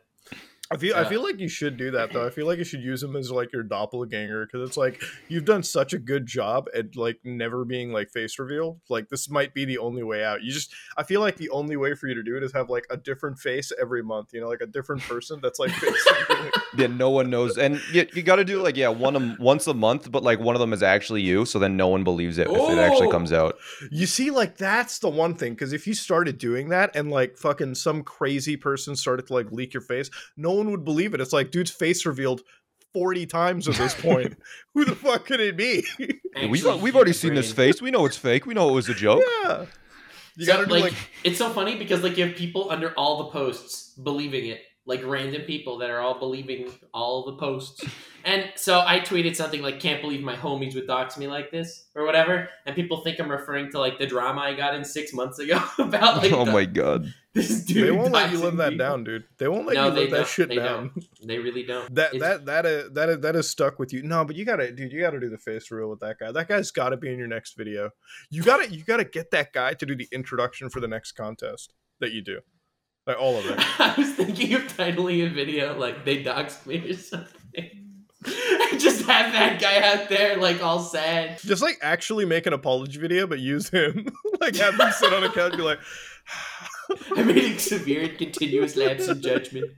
I 0.72 0.78
feel 0.78 0.96
I 0.96 1.04
feel 1.04 1.22
like 1.22 1.40
you 1.40 1.50
should 1.50 1.78
do 1.78 1.92
that 1.92 2.14
though 2.14 2.26
I 2.26 2.30
feel 2.30 2.48
like 2.48 2.58
you 2.58 2.64
should 2.64 2.82
use 2.82 3.04
him 3.04 3.16
as 3.16 3.30
like 3.30 3.52
your 3.54 3.64
doppelganger 3.64 4.46
because 4.46 4.68
it's 4.68 4.78
like 4.78 5.04
you've 5.28 5.46
done 5.46 5.62
such 5.62 5.94
a 5.94 6.00
good 6.00 6.26
job 6.26 6.68
at 6.74 6.96
like 6.96 7.20
never 7.24 7.64
being 7.66 7.92
like 7.92 8.10
face 8.10 8.40
reveal 8.40 8.80
like 8.90 9.10
this 9.10 9.30
might 9.30 9.54
be 9.54 9.66
the 9.66 9.78
only 9.78 10.04
way 10.04 10.24
out 10.24 10.42
you 10.42 10.52
just 10.52 10.74
I 10.98 11.04
feel 11.04 11.22
like 11.22 11.36
the 11.36 11.50
only 11.50 11.76
way 11.76 11.94
for 11.94 12.08
you 12.08 12.16
to 12.16 12.24
do 12.24 12.38
it 12.38 12.44
is 12.44 12.54
have 12.54 12.70
like 12.70 12.88
a 12.90 12.98
different 12.98 13.38
face 13.40 13.72
every 13.80 14.02
month 14.02 14.30
you 14.34 14.42
know 14.42 14.48
like 14.48 14.62
a 14.62 14.66
different 14.66 15.02
person 15.02 15.40
that's 15.44 15.60
like 15.60 15.72
face 15.72 16.08
revealing. 16.30 16.52
yeah, 16.78 16.88
no 16.88 17.10
one 17.10 17.30
knows, 17.30 17.58
and 17.58 17.80
you, 17.92 18.08
you 18.14 18.24
got 18.24 18.38
to 18.38 18.46
do 18.46 18.62
like 18.62 18.76
yeah, 18.76 18.88
one 18.88 19.16
a, 19.16 19.36
once 19.40 19.68
a 19.68 19.74
month, 19.74 20.12
but 20.12 20.24
like 20.24 20.40
one 20.40 20.56
of 20.56 20.60
them 20.60 20.74
is 20.74 20.82
actually 20.82 21.22
you, 21.22 21.46
so 21.46 21.60
then 21.60 21.78
no 21.78 21.88
one 21.88 22.04
believes 22.04 22.38
it 22.38 22.48
if 22.50 22.70
it 22.70 22.80
actually 22.80 23.08
Oh! 23.08 23.12
comes 23.12 23.32
out. 23.32 23.58
You 23.92 24.06
see, 24.06 24.32
like 24.32 24.58
that's 24.58 25.00
the 25.00 25.10
one 25.10 25.36
thing 25.36 25.54
because 25.54 25.74
if 25.74 25.86
you 25.86 25.94
started 25.94 26.38
doing 26.38 26.70
that 26.70 26.96
and 26.96 27.12
like 27.12 27.38
fucking 27.38 27.76
some 27.76 28.04
crazy 28.04 28.58
person 28.58 28.96
started 28.96 29.28
to 29.28 29.34
like 29.34 29.52
leak 29.52 29.74
your 29.74 29.82
face, 29.82 30.10
no 30.38 30.53
one 30.54 30.72
would 30.72 30.86
believe 30.86 31.14
it. 31.14 31.22
It's 31.22 31.34
like 31.34 31.52
dude's 31.52 31.72
face 31.72 32.06
revealed 32.06 32.42
forty 32.94 33.26
times 33.26 33.68
at 33.68 33.76
this 33.76 33.94
point. 33.94 34.38
Who 34.74 34.86
the 34.86 34.96
fuck 34.96 35.26
could 35.26 35.40
it 35.40 35.58
be? 35.58 35.84
We've 36.00 36.66
Actually, 36.66 36.80
we've 36.82 36.96
already 36.96 37.12
human 37.12 37.14
seen 37.14 37.36
this 37.36 37.52
face. 37.52 37.82
We 37.82 37.92
know 37.92 38.06
it's 38.06 38.18
fake. 38.18 38.46
We 38.46 38.54
know 38.54 38.70
it 38.70 38.74
was 38.74 38.90
a 38.90 38.94
joke. 38.96 39.24
yeah, 39.46 39.66
you 40.36 40.46
So, 40.46 40.54
gotta 40.54 40.72
like, 40.72 40.84
like, 40.86 40.94
it's 41.24 41.38
so 41.38 41.50
funny 41.52 41.76
because 41.78 42.02
like 42.02 42.18
you 42.18 42.26
have 42.26 42.36
people 42.36 42.72
under 42.72 42.92
all 42.98 43.26
the 43.26 43.30
posts 43.32 43.94
believing 44.02 44.48
it, 44.48 44.62
like 44.86 45.02
random 45.06 45.44
people 45.44 45.78
that 45.80 45.90
are 45.90 46.00
all 46.00 46.20
believing 46.20 46.70
all 46.94 47.26
the 47.26 47.34
posts. 47.38 47.84
And 48.26 48.50
so 48.56 48.80
I 48.80 49.02
tweeted 49.02 49.36
something 49.36 49.62
like, 49.62 49.82
"Can't 49.82 50.02
believe 50.02 50.24
my 50.24 50.34
homies 50.38 50.76
would 50.76 50.88
dox 50.88 51.18
me 51.18 51.28
like 51.28 51.52
this" 51.52 51.88
or 51.94 52.06
whatever, 52.06 52.48
and 52.66 52.74
people 52.74 53.02
think 53.02 53.20
I'm 53.20 53.30
referring 53.30 53.70
to 53.72 53.80
like 53.80 54.00
the 54.00 54.08
drama 54.08 54.40
I 54.40 54.54
got 54.54 54.76
in 54.76 54.86
six 54.86 55.12
months 55.12 55.40
ago 55.40 55.62
about 55.78 56.24
like 56.24 56.32
oh 56.32 56.46
the- 56.46 56.54
my 56.54 56.64
god. 56.64 57.14
this 57.34 57.66
dude. 57.66 57.86
they 57.86 57.92
won't 57.92 58.14
let 58.14 58.32
you 58.32 58.38
doxing 58.38 58.44
live 58.44 58.56
that 58.56 58.78
down, 58.78 59.04
dude. 59.04 59.26
They 59.40 59.50
won't 59.50 59.66
let 59.68 59.74
No, 59.74 59.88
you 59.90 59.92
they 59.96 60.02
live 60.04 60.12
that 60.12 60.28
shit 60.28 60.48
They 60.48 60.56
down. 60.56 60.92
They 61.22 61.38
really 61.38 61.64
don't. 61.64 61.94
That 61.96 62.16
It's- 62.16 62.22
that 62.22 62.46
that 62.46 62.66
is 62.66 62.92
that 62.94 63.10
is 63.10 63.20
that 63.20 63.36
is 63.36 63.50
stuck 63.50 63.78
with 63.78 63.92
you. 63.92 64.04
No, 64.04 64.24
but 64.24 64.38
you 64.38 64.46
gotta, 64.46 64.72
dude. 64.72 64.94
You 64.94 65.02
gotta 65.02 65.20
do 65.20 65.30
the 65.30 65.38
face 65.38 65.70
reveal 65.70 65.90
with 65.90 66.00
that 66.00 66.18
guy. 66.18 66.32
That 66.32 66.48
guy's 66.48 66.72
got 66.72 66.92
to 66.92 66.98
be 66.98 67.12
in 67.12 67.20
your 67.20 67.28
next 67.28 67.58
video. 67.58 67.90
You 68.30 68.42
gotta 68.42 68.70
you 68.74 68.86
gotta 68.86 69.04
get 69.04 69.32
that 69.32 69.52
guy 69.52 69.74
to 69.74 69.86
do 69.86 69.98
the 69.98 70.08
introduction 70.14 70.70
for 70.70 70.80
the 70.80 70.88
next 70.88 71.12
contest 71.12 71.74
that 72.00 72.14
you 72.14 72.22
do, 72.22 72.40
like 73.06 73.20
all 73.20 73.38
of 73.38 73.46
it. 73.46 73.56
I 73.80 73.94
was 73.98 74.12
thinking 74.14 74.54
of 74.54 74.64
titling 74.64 75.26
a 75.26 75.30
video 75.30 75.78
like 75.78 76.06
they 76.06 76.24
doxed 76.24 76.66
me 76.66 76.90
or 76.90 76.94
something. 76.94 77.70
Just 78.78 79.06
have 79.06 79.34
that 79.34 79.60
guy 79.60 79.82
out 79.82 80.08
there 80.08 80.38
like 80.38 80.64
all 80.64 80.80
sad. 80.80 81.40
Just 81.40 81.62
like 81.62 81.78
actually 81.82 82.26
make 82.26 82.46
an 82.46 82.54
apology 82.54 83.00
video, 83.00 83.28
but 83.28 83.40
use 83.40 83.70
him. 83.70 84.08
like 84.42 84.56
have 84.56 84.80
him 84.80 84.92
sit 84.92 85.14
on 85.14 85.24
a 85.24 85.30
couch 85.30 85.52
and 85.52 85.58
be 85.58 85.64
like, 85.64 85.80
I'm 87.18 87.30
a 87.30 87.58
severe 87.58 88.04
and 88.04 88.18
continuous 88.18 88.76
lapse 88.76 89.08
in 89.08 89.22
judgment. 89.22 89.72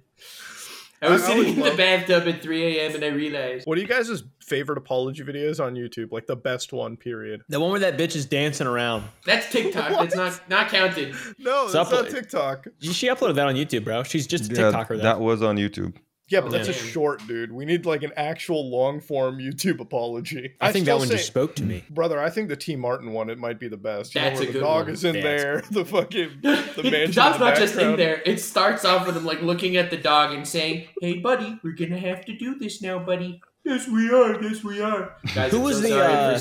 I 1.06 1.12
was 1.12 1.24
I 1.24 1.28
sitting 1.36 1.54
in 1.56 1.60
the 1.62 1.76
bathtub 1.76 2.28
at 2.28 2.42
3 2.42 2.78
a.m. 2.78 2.96
and 2.96 3.04
I 3.04 3.08
realized. 3.08 3.66
what 3.66 3.78
are 3.78 3.82
you 3.82 3.88
guys' 3.88 4.24
favorite 4.42 4.78
apology 4.78 5.24
videos 5.24 5.64
on 5.64 5.76
YouTube? 5.76 6.12
Like 6.12 6.28
the 6.28 6.36
best 6.36 6.74
one, 6.74 6.98
period. 6.98 7.42
The 7.50 7.60
one 7.60 7.72
where 7.72 7.80
that 7.82 7.98
bitch 7.98 8.16
is 8.16 8.26
dancing 8.26 8.68
around. 8.68 9.04
That's 9.26 9.52
TikTok. 9.52 9.90
That's 10.10 10.16
not 10.16 10.50
not 10.50 10.70
counted. 10.70 11.16
No, 11.40 11.62
that's 11.68 11.72
Supple- 11.74 12.04
not 12.04 12.10
TikTok. 12.12 12.68
She 12.82 13.08
uploaded 13.08 13.36
that 13.36 13.48
on 13.48 13.56
YouTube, 13.56 13.84
bro. 13.84 14.04
She's 14.04 14.28
just 14.28 14.52
a 14.52 14.56
Yeah, 14.56 14.72
TikToker. 14.72 14.88
though. 14.90 14.98
that 14.98 15.20
was 15.20 15.42
on 15.42 15.58
YouTube. 15.58 15.96
Yeah, 16.28 16.42
but 16.42 16.48
Oh, 16.48 16.52
that's 16.52 16.68
a 16.68 16.74
short, 16.74 17.26
dude. 17.28 17.52
We 17.52 17.66
need 17.66 17.86
like 17.86 18.02
an 18.02 18.12
actual 18.18 18.70
long 18.70 19.00
form 19.00 19.38
YouTube 19.40 19.80
apology. 19.80 20.54
I 20.60 20.72
think 20.72 20.86
that 20.88 20.98
one 20.98 21.08
say- 21.08 21.16
just 21.18 21.28
spoke 21.28 21.56
to 21.58 21.64
me. 21.64 21.84
Brother, 21.90 22.20
I 22.20 22.30
think 22.32 22.50
the 22.50 22.56
T 22.56 22.76
Martin 22.76 23.12
one 23.14 23.30
it 23.30 23.38
might 23.38 23.60
be 23.60 23.68
the 23.68 23.78
best. 23.78 24.16
You 24.16 24.22
know, 24.22 24.28
That's 24.30 24.40
where 24.40 24.50
a 24.50 24.52
the 24.52 24.54
good 24.60 24.66
dog 24.66 24.86
one. 24.86 24.94
is 24.94 25.04
in 25.04 25.14
That's 25.14 25.24
there, 25.44 25.64
the 25.72 25.86
fucking 25.86 26.30
The 26.42 26.82
the 26.82 26.90
dog's 26.90 26.92
in 26.92 27.12
the 27.14 27.38
not 27.40 27.56
just 27.58 27.76
in 27.78 27.96
there. 27.96 28.22
It 28.26 28.40
starts 28.40 28.86
off 28.86 29.06
with 29.06 29.16
him 29.18 29.26
like 29.26 29.42
looking 29.42 29.78
at 29.78 29.92
the 29.92 29.98
dog 29.98 30.34
and 30.34 30.48
saying, 30.48 30.88
"Hey, 31.02 31.20
buddy, 31.20 31.60
we're 31.64 31.74
gonna 31.74 32.00
have 32.00 32.26
to 32.26 32.36
do 32.36 32.56
this 32.58 32.82
now, 32.82 32.98
buddy." 33.00 33.42
Yes, 33.66 33.88
we 33.88 34.12
are. 34.12 34.42
Yes, 34.44 34.64
we 34.64 34.80
are. 34.80 35.16
Guys, 35.34 35.50
Who 35.52 35.58
I'm 35.58 35.64
was 35.64 35.82
so 35.82 35.82
the, 35.82 36.00
uh, 36.00 36.40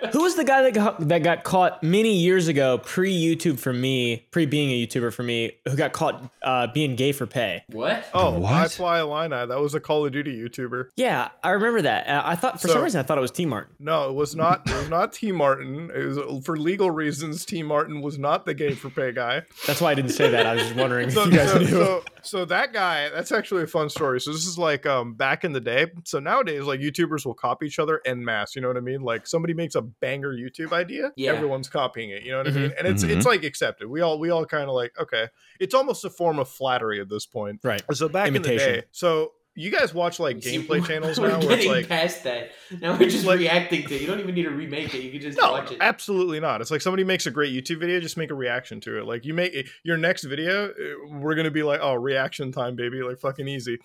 for 0.00 0.06
Who 0.12 0.22
was 0.22 0.34
the 0.34 0.44
guy 0.44 0.62
that 0.62 0.74
got 0.74 1.08
that 1.08 1.22
got 1.22 1.44
caught 1.44 1.82
many 1.82 2.14
years 2.16 2.48
ago, 2.48 2.78
pre 2.78 3.12
YouTube 3.14 3.58
for 3.58 3.72
me, 3.72 4.26
pre 4.30 4.46
being 4.46 4.70
a 4.70 4.86
YouTuber 4.86 5.12
for 5.12 5.22
me, 5.22 5.52
who 5.68 5.76
got 5.76 5.92
caught 5.92 6.22
uh, 6.42 6.66
being 6.68 6.96
gay 6.96 7.12
for 7.12 7.26
pay? 7.26 7.64
what? 7.68 8.06
Oh, 8.14 8.38
What? 8.38 8.52
I 8.52 8.68
Fly 8.68 9.00
Illini. 9.00 9.46
That 9.46 9.60
was 9.60 9.74
a 9.74 9.80
Call 9.80 10.06
of 10.06 10.12
Duty 10.12 10.34
YouTuber. 10.36 10.88
Yeah, 10.96 11.28
I 11.44 11.50
remember 11.50 11.82
that. 11.82 12.06
Uh, 12.08 12.22
I 12.24 12.34
thought 12.34 12.60
for 12.60 12.68
So- 12.68 12.74
some 12.74 12.82
reason 12.82 12.98
I 13.00 13.02
thought 13.02 13.18
it 13.18 13.22
was 13.22 13.30
T 13.30 13.44
Martin. 13.46 13.74
No, 13.78 14.08
it 14.08 14.14
was 14.14 14.34
not. 14.34 14.68
It 14.68 14.74
was 14.74 14.88
not 14.88 15.12
T. 15.12 15.32
Martin. 15.32 15.90
It 15.94 16.04
was 16.06 16.44
for 16.46 16.56
legal 16.56 16.90
reasons. 16.90 17.44
T. 17.44 17.62
Martin 17.62 18.00
was 18.00 18.18
not 18.18 18.46
the 18.46 18.54
gay 18.54 18.72
for 18.74 18.88
pay 18.90 19.12
guy. 19.12 19.42
That's 19.66 19.80
why 19.82 19.90
I 19.90 19.94
didn't 19.94 20.12
say 20.12 20.30
that. 20.30 20.46
I 20.46 20.54
was 20.54 20.62
just 20.62 20.76
wondering 20.76 21.10
So, 21.10 21.22
if 21.24 21.32
you 21.32 21.36
guys 21.38 21.50
so, 21.52 21.58
knew. 21.58 22.02
So, 22.22 22.38
so 22.38 22.44
that 22.46 22.72
guy. 22.72 23.08
That's 23.10 23.30
actually 23.32 23.62
a 23.62 23.66
fun 23.66 23.88
story. 23.90 24.20
So 24.20 24.32
this 24.32 24.46
is 24.46 24.58
like 24.58 24.86
um 24.86 25.14
back 25.14 25.44
in 25.44 25.52
the 25.52 25.60
day. 25.60 25.86
So 26.04 26.18
nowadays, 26.20 26.62
like 26.64 26.80
YouTubers 26.80 27.24
will 27.26 27.34
copy 27.34 27.66
each 27.66 27.78
other 27.78 28.00
en 28.06 28.24
masse. 28.24 28.54
You 28.56 28.62
know 28.62 28.68
what 28.68 28.76
I 28.76 28.80
mean? 28.80 29.02
Like 29.02 29.26
somebody 29.26 29.54
makes 29.54 29.74
a 29.74 29.82
banger 29.82 30.32
YouTube 30.32 30.72
idea, 30.72 31.12
Yeah. 31.16 31.32
everyone's 31.32 31.68
copying 31.68 32.10
it. 32.10 32.22
You 32.22 32.32
know 32.32 32.38
what 32.38 32.46
I 32.48 32.50
Mhm. 32.50 32.54
mean? 32.62 32.72
And 32.78 32.86
it's 32.88 33.02
it's 33.02 33.26
like 33.26 33.44
accepted. 33.44 33.88
We 33.88 34.00
all 34.00 34.18
we 34.18 34.30
all 34.30 34.44
kind 34.46 34.68
of 34.68 34.74
like 34.74 34.92
okay. 34.98 35.28
It's 35.60 35.74
almost 35.74 36.04
a 36.04 36.10
form 36.10 36.38
of 36.38 36.48
flattery 36.48 37.00
at 37.00 37.08
this 37.08 37.26
point. 37.26 37.60
right. 37.62 37.82
So 37.92 38.08
back 38.08 38.28
in 38.28 38.34
the 38.34 38.40
day, 38.40 38.82
so 38.92 39.32
you 39.54 39.70
guys 39.70 39.92
watch 39.92 40.18
like 40.18 40.42
See, 40.42 40.58
gameplay 40.58 40.84
channels 40.86 41.18
now 41.18 41.24
where 41.24 41.36
it's 41.36 41.46
getting 41.46 41.70
like 41.70 41.88
past 41.88 42.24
that. 42.24 42.50
Now 42.80 42.98
we're 42.98 43.08
just 43.10 43.26
like- 43.26 43.38
reacting 43.38 43.86
to 43.86 43.94
it. 43.94 44.00
You 44.00 44.06
don't 44.06 44.20
even 44.20 44.34
need 44.34 44.44
to 44.44 44.50
remake 44.50 44.94
it. 44.94 45.02
You 45.02 45.10
can 45.10 45.20
just 45.20 45.38
no, 45.38 45.52
watch 45.52 45.70
it. 45.72 45.78
absolutely 45.80 46.40
not. 46.40 46.60
It's 46.60 46.70
like 46.70 46.80
somebody 46.80 47.04
makes 47.04 47.26
a 47.26 47.30
great 47.30 47.52
YouTube 47.52 47.80
video, 47.80 48.00
just 48.00 48.16
make 48.16 48.30
a 48.30 48.34
reaction 48.34 48.80
to 48.82 48.98
it. 48.98 49.04
Like 49.04 49.24
you 49.24 49.34
make 49.34 49.68
your 49.82 49.96
next 49.96 50.24
video, 50.24 50.70
uh, 50.70 51.18
we're 51.18 51.34
gonna 51.34 51.50
be 51.50 51.62
like, 51.62 51.80
oh, 51.82 51.94
reaction 51.94 52.52
time, 52.52 52.76
baby, 52.76 53.02
like 53.02 53.18
fucking 53.18 53.46
easy. 53.48 53.78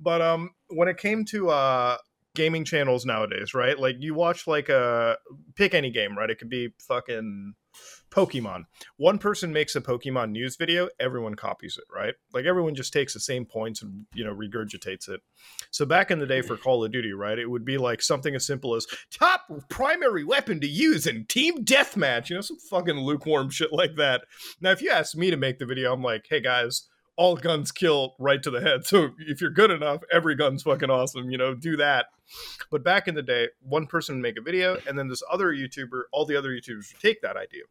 But 0.00 0.20
um, 0.22 0.50
when 0.68 0.88
it 0.88 0.98
came 0.98 1.24
to 1.26 1.50
uh 1.50 1.96
gaming 2.34 2.64
channels 2.64 3.04
nowadays, 3.04 3.54
right? 3.54 3.78
Like 3.78 3.96
you 4.00 4.14
watch 4.14 4.46
like 4.46 4.68
a 4.70 5.18
pick 5.54 5.74
any 5.74 5.90
game, 5.90 6.16
right? 6.16 6.30
It 6.30 6.38
could 6.38 6.48
be 6.48 6.72
fucking 6.80 7.54
Pokemon. 8.12 8.64
One 8.98 9.18
person 9.18 9.52
makes 9.52 9.74
a 9.74 9.80
Pokemon 9.80 10.30
news 10.30 10.56
video, 10.56 10.88
everyone 11.00 11.34
copies 11.34 11.78
it, 11.78 11.84
right? 11.92 12.14
Like 12.32 12.44
everyone 12.44 12.74
just 12.74 12.92
takes 12.92 13.14
the 13.14 13.20
same 13.20 13.44
points 13.44 13.82
and 13.82 14.06
you 14.14 14.24
know 14.24 14.34
regurgitates 14.34 15.08
it. 15.08 15.20
So 15.70 15.86
back 15.86 16.10
in 16.10 16.18
the 16.18 16.26
day 16.26 16.42
for 16.42 16.56
Call 16.56 16.84
of 16.84 16.92
Duty, 16.92 17.12
right, 17.12 17.38
it 17.38 17.50
would 17.50 17.64
be 17.64 17.78
like 17.78 18.02
something 18.02 18.34
as 18.34 18.46
simple 18.46 18.74
as 18.74 18.86
top 19.10 19.42
primary 19.68 20.24
weapon 20.24 20.60
to 20.60 20.68
use 20.68 21.06
in 21.06 21.24
team 21.26 21.64
deathmatch, 21.64 22.28
you 22.28 22.36
know, 22.36 22.42
some 22.42 22.58
fucking 22.58 22.98
lukewarm 22.98 23.50
shit 23.50 23.72
like 23.72 23.96
that. 23.96 24.22
Now, 24.60 24.70
if 24.70 24.82
you 24.82 24.90
ask 24.90 25.16
me 25.16 25.30
to 25.30 25.36
make 25.36 25.58
the 25.58 25.66
video, 25.66 25.92
I'm 25.92 26.02
like, 26.02 26.26
hey 26.28 26.40
guys, 26.40 26.88
all 27.16 27.36
guns 27.36 27.72
kill 27.72 28.14
right 28.18 28.42
to 28.42 28.50
the 28.50 28.60
head. 28.60 28.82
So 28.92 29.10
if 29.18 29.40
you're 29.40 29.50
good 29.50 29.70
enough, 29.70 30.02
every 30.12 30.34
gun's 30.34 30.64
fucking 30.64 30.90
awesome, 30.90 31.30
you 31.30 31.38
know, 31.38 31.54
do 31.54 31.76
that. 31.78 32.06
But 32.70 32.84
back 32.84 33.08
in 33.08 33.14
the 33.14 33.22
day, 33.22 33.48
one 33.60 33.86
person 33.86 34.16
would 34.16 34.22
make 34.22 34.38
a 34.38 34.42
video, 34.42 34.78
and 34.86 34.98
then 34.98 35.08
this 35.08 35.22
other 35.30 35.52
YouTuber, 35.52 36.02
all 36.12 36.26
the 36.26 36.36
other 36.36 36.50
YouTubers 36.50 36.92
would 36.92 37.00
take 37.00 37.22
that 37.22 37.36
idea. 37.36 37.62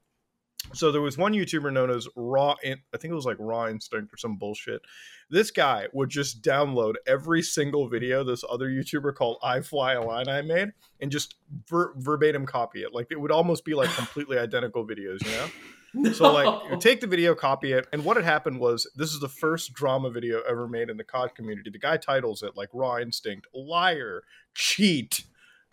So 0.74 0.92
there 0.92 1.02
was 1.02 1.18
one 1.18 1.34
YouTuber 1.34 1.74
known 1.74 1.90
as 1.90 2.08
Raw, 2.16 2.56
In- 2.64 2.82
I 2.94 2.98
think 2.98 3.12
it 3.12 3.16
was 3.16 3.26
like 3.26 3.38
Raw 3.40 3.68
Instinct 3.68 4.14
or 4.14 4.18
some 4.18 4.38
bullshit. 4.38 4.82
This 5.30 5.52
guy 5.52 5.88
would 5.94 6.10
just 6.10 6.42
download 6.42 6.96
every 7.08 7.42
single 7.42 7.88
video 7.90 8.24
this 8.24 8.44
other 8.50 8.70
YouTuber 8.70 9.16
called 9.16 9.38
I 9.44 9.62
Fly 9.62 9.94
a 9.94 10.02
Line 10.02 10.30
I 10.30 10.42
made 10.42 10.70
and 11.00 11.12
just 11.12 11.36
ver- 11.68 11.94
verbatim 11.98 12.46
copy 12.46 12.84
it. 12.84 12.94
Like 12.94 13.08
it 13.12 13.20
would 13.20 13.32
almost 13.32 13.66
be 13.66 13.74
like 13.74 13.90
completely 13.96 14.38
identical 14.38 14.86
videos, 14.86 15.26
you 15.26 15.32
know? 15.32 16.14
So 16.14 16.32
like 16.32 16.80
take 16.80 17.02
the 17.02 17.08
video, 17.08 17.36
copy 17.36 17.74
it, 17.74 17.88
and 17.92 18.06
what 18.06 18.16
had 18.16 18.26
happened 18.26 18.60
was 18.60 18.90
this 18.96 19.12
is 19.14 19.20
the 19.20 19.28
first 19.28 19.74
drama 19.74 20.10
video 20.10 20.42
ever 20.50 20.68
made 20.68 20.90
in 20.90 20.96
the 20.98 21.04
COD 21.04 21.36
community. 21.36 21.70
The 21.70 21.80
guy 21.80 21.98
titles 21.98 22.44
it 22.44 22.56
like 22.56 22.70
Raw 22.72 22.98
Instinct, 22.98 23.48
liar, 23.54 24.24
cheat, 24.54 25.26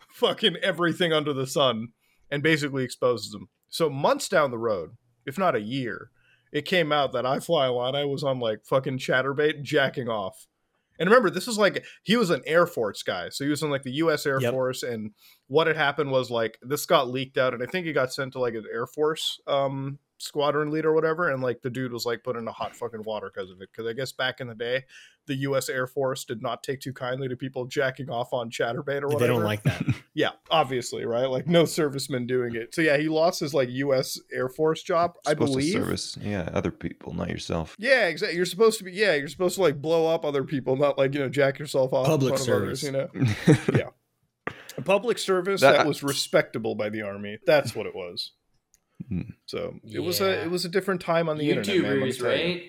fucking 0.09 0.57
everything 0.57 1.13
under 1.13 1.31
the 1.31 1.47
sun, 1.47 1.89
and 2.29 2.43
basically 2.43 2.83
exposes 2.83 3.31
them. 3.31 3.47
So 3.69 3.89
months 3.89 4.27
down 4.29 4.51
the 4.51 4.57
road, 4.57 4.91
if 5.25 5.37
not 5.37 5.55
a 5.55 5.61
year, 5.61 6.11
it 6.51 6.65
came 6.65 6.91
out 6.91 7.11
that 7.13 7.25
I 7.25 7.39
Fly 7.39 7.67
Illini 7.67 8.05
was 8.05 8.23
on 8.23 8.39
like 8.39 8.65
fucking 8.65 8.97
Chaturbate 8.97 9.61
jacking 9.61 10.09
off. 10.09 10.47
And 10.97 11.09
remember, 11.09 11.29
this 11.29 11.47
is 11.47 11.57
like 11.57 11.85
he 12.03 12.17
was 12.17 12.29
an 12.29 12.41
Air 12.45 12.65
Force 12.65 13.03
guy, 13.03 13.29
so 13.29 13.45
he 13.45 13.49
was 13.49 13.63
in 13.63 13.69
like 13.69 13.83
the 13.83 13.93
U.S. 13.93 14.25
Air 14.25 14.41
Yep. 14.41 14.51
Force, 14.51 14.83
and 14.83 15.11
what 15.47 15.67
had 15.67 15.77
happened 15.77 16.11
was 16.11 16.29
like 16.29 16.57
this 16.61 16.85
got 16.85 17.09
leaked 17.09 17.37
out, 17.37 17.53
and 17.53 17.63
I 17.63 17.67
think 17.67 17.85
he 17.85 17.93
got 17.93 18.11
sent 18.11 18.33
to 18.33 18.39
like 18.39 18.53
an 18.53 18.65
Air 18.71 18.85
Force 18.85 19.39
um 19.47 19.99
squadron 20.19 20.69
leader 20.69 20.89
or 20.89 20.93
whatever, 20.93 21.29
and 21.31 21.41
like 21.41 21.61
the 21.61 21.69
dude 21.69 21.91
was 21.91 22.05
like 22.05 22.23
put 22.23 22.35
into 22.35 22.51
hot 22.51 22.75
fucking 22.75 23.03
water 23.03 23.31
because 23.33 23.49
of 23.49 23.61
it. 23.61 23.69
Because 23.71 23.89
I 23.89 23.93
guess 23.93 24.11
back 24.11 24.39
in 24.41 24.47
the 24.47 24.53
day, 24.55 24.83
the 25.25 25.35
U.S. 25.35 25.69
Air 25.69 25.87
Force 25.87 26.25
did 26.25 26.41
not 26.41 26.61
take 26.61 26.79
too 26.81 26.93
kindly 26.93 27.27
to 27.27 27.35
people 27.35 27.65
jacking 27.65 28.09
off 28.09 28.33
on 28.33 28.49
Chaturbate 28.49 29.01
or 29.01 29.07
whatever. 29.07 29.19
They 29.19 29.27
don't 29.27 29.43
like 29.43 29.63
that. 29.63 29.83
Yeah, 30.15 30.31
obviously, 30.51 31.05
right? 31.05 31.27
Like 31.29 31.47
no 31.47 31.63
servicemen 31.63 32.27
doing 32.27 32.53
it. 32.55 32.75
So 32.75 32.81
yeah, 32.81 32.97
he 32.97 33.07
lost 33.07 33.39
his 33.39 33.53
like 33.53 33.69
U.S. 33.69 34.19
Air 34.33 34.49
Force 34.49 34.83
job, 34.83 35.13
I 35.25 35.33
believe. 35.33 35.73
to 35.73 35.79
service, 35.79 36.17
yeah, 36.21 36.49
other 36.53 36.71
people, 36.71 37.13
not 37.13 37.29
yourself. 37.29 37.75
Yeah, 37.79 38.07
exactly. 38.07 38.35
You're 38.35 38.45
supposed 38.45 38.79
to 38.79 38.83
be. 38.83 38.91
Yeah, 38.91 39.13
you're 39.15 39.29
supposed 39.29 39.55
to 39.55 39.61
like 39.61 39.81
blow 39.81 40.07
up 40.07 40.25
other 40.25 40.43
people, 40.43 40.75
not 40.75 40.97
like 40.97 41.13
you 41.13 41.21
know 41.21 41.29
jack 41.29 41.57
yourself 41.57 41.93
off. 41.93 42.05
in 42.07 42.11
Public 42.11 42.35
front 42.35 42.49
of 42.49 42.55
others, 42.63 42.81
service. 42.81 42.83
you 42.83 43.53
know, 43.53 43.77
yeah. 43.79 44.53
a 44.77 44.81
public 44.81 45.17
service 45.19 45.61
That- 45.61 45.77
that, 45.77 45.87
was 45.87 46.03
respectable 46.03 46.75
by 46.75 46.89
the 46.89 47.01
army. 47.03 47.37
That's 47.45 47.73
what 47.73 47.85
it 47.85 47.95
was. 47.95 48.33
Hmm. 49.07 49.21
So 49.45 49.75
it 49.89 49.99
was 49.99 50.21
a 50.21 50.43
it 50.43 50.51
was 50.51 50.65
a 50.65 50.69
different 50.69 51.01
time 51.01 51.29
on 51.29 51.37
the 51.37 51.49
internet, 51.49 51.81
man. 51.81 51.91
let 51.91 51.99
me 52.03 52.09
YouTubers, 52.11 52.17
tell 52.19 52.37
you. 52.37 52.61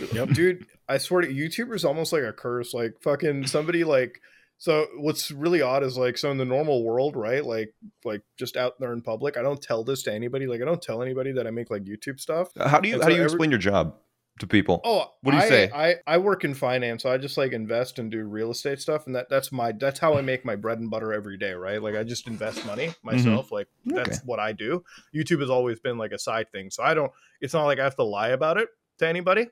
right? 0.00 0.12
Yep. 0.12 0.28
dude 0.34 0.66
i 0.88 0.98
swear 0.98 1.22
to 1.22 1.28
youtuber's 1.28 1.84
almost 1.84 2.12
like 2.12 2.22
a 2.22 2.32
curse 2.32 2.72
like 2.74 2.92
fucking 3.02 3.46
somebody 3.46 3.82
like 3.84 4.20
so 4.58 4.86
what's 4.98 5.30
really 5.30 5.60
odd 5.62 5.82
is 5.82 5.96
like 5.98 6.16
so 6.18 6.30
in 6.30 6.36
the 6.38 6.44
normal 6.44 6.84
world 6.84 7.16
right 7.16 7.44
like 7.44 7.74
like 8.04 8.22
just 8.38 8.56
out 8.56 8.78
there 8.78 8.92
in 8.92 9.00
public 9.02 9.36
i 9.36 9.42
don't 9.42 9.60
tell 9.62 9.82
this 9.82 10.02
to 10.04 10.12
anybody 10.12 10.46
like 10.46 10.60
i 10.60 10.64
don't 10.64 10.82
tell 10.82 11.02
anybody 11.02 11.32
that 11.32 11.46
i 11.46 11.50
make 11.50 11.70
like 11.70 11.82
youtube 11.84 12.20
stuff 12.20 12.48
How 12.56 12.78
do 12.80 12.88
you 12.88 12.94
And 12.94 13.02
how 13.02 13.08
so 13.08 13.10
do 13.10 13.16
you 13.16 13.22
every- 13.22 13.32
explain 13.32 13.50
your 13.50 13.58
job 13.58 13.96
to 14.38 14.46
people? 14.46 14.80
oh 14.84 15.06
What 15.22 15.32
do 15.32 15.38
you 15.38 15.42
I, 15.44 15.48
say? 15.48 15.70
i 15.74 15.94
i 16.06 16.18
work 16.18 16.44
in 16.44 16.54
finance 16.54 17.02
so 17.02 17.10
i 17.10 17.18
just 17.18 17.36
like 17.36 17.52
invest 17.52 17.98
and 17.98 18.10
do 18.10 18.24
real 18.24 18.50
estate 18.50 18.80
stuff 18.80 19.06
and 19.06 19.14
that 19.16 19.28
that's 19.28 19.50
my 19.52 19.72
that's 19.72 19.98
how 19.98 20.16
i 20.16 20.20
make 20.20 20.44
my 20.44 20.56
bread 20.56 20.78
and 20.78 20.90
butter 20.90 21.12
every 21.12 21.36
day 21.36 21.52
right 21.52 21.82
like 21.82 21.94
i 21.96 22.02
just 22.04 22.26
invest 22.26 22.64
money 22.66 22.86
mm-hmm. 22.88 23.06
myself 23.06 23.50
like 23.52 23.68
that's 23.84 24.18
Okay. 24.18 24.18
what 24.24 24.38
i 24.40 24.52
do 24.52 24.82
youtube 25.14 25.40
has 25.40 25.50
always 25.50 25.80
been 25.80 25.98
like 25.98 26.12
a 26.12 26.18
side 26.18 26.50
thing 26.52 26.70
so 26.70 26.82
i 26.82 26.94
don't 26.94 27.12
it's 27.40 27.54
not 27.54 27.64
like 27.66 27.78
i 27.78 27.84
have 27.84 27.96
to 27.96 28.04
lie 28.04 28.28
about 28.28 28.56
it 28.58 28.68
to 28.98 29.06
anybody 29.06 29.46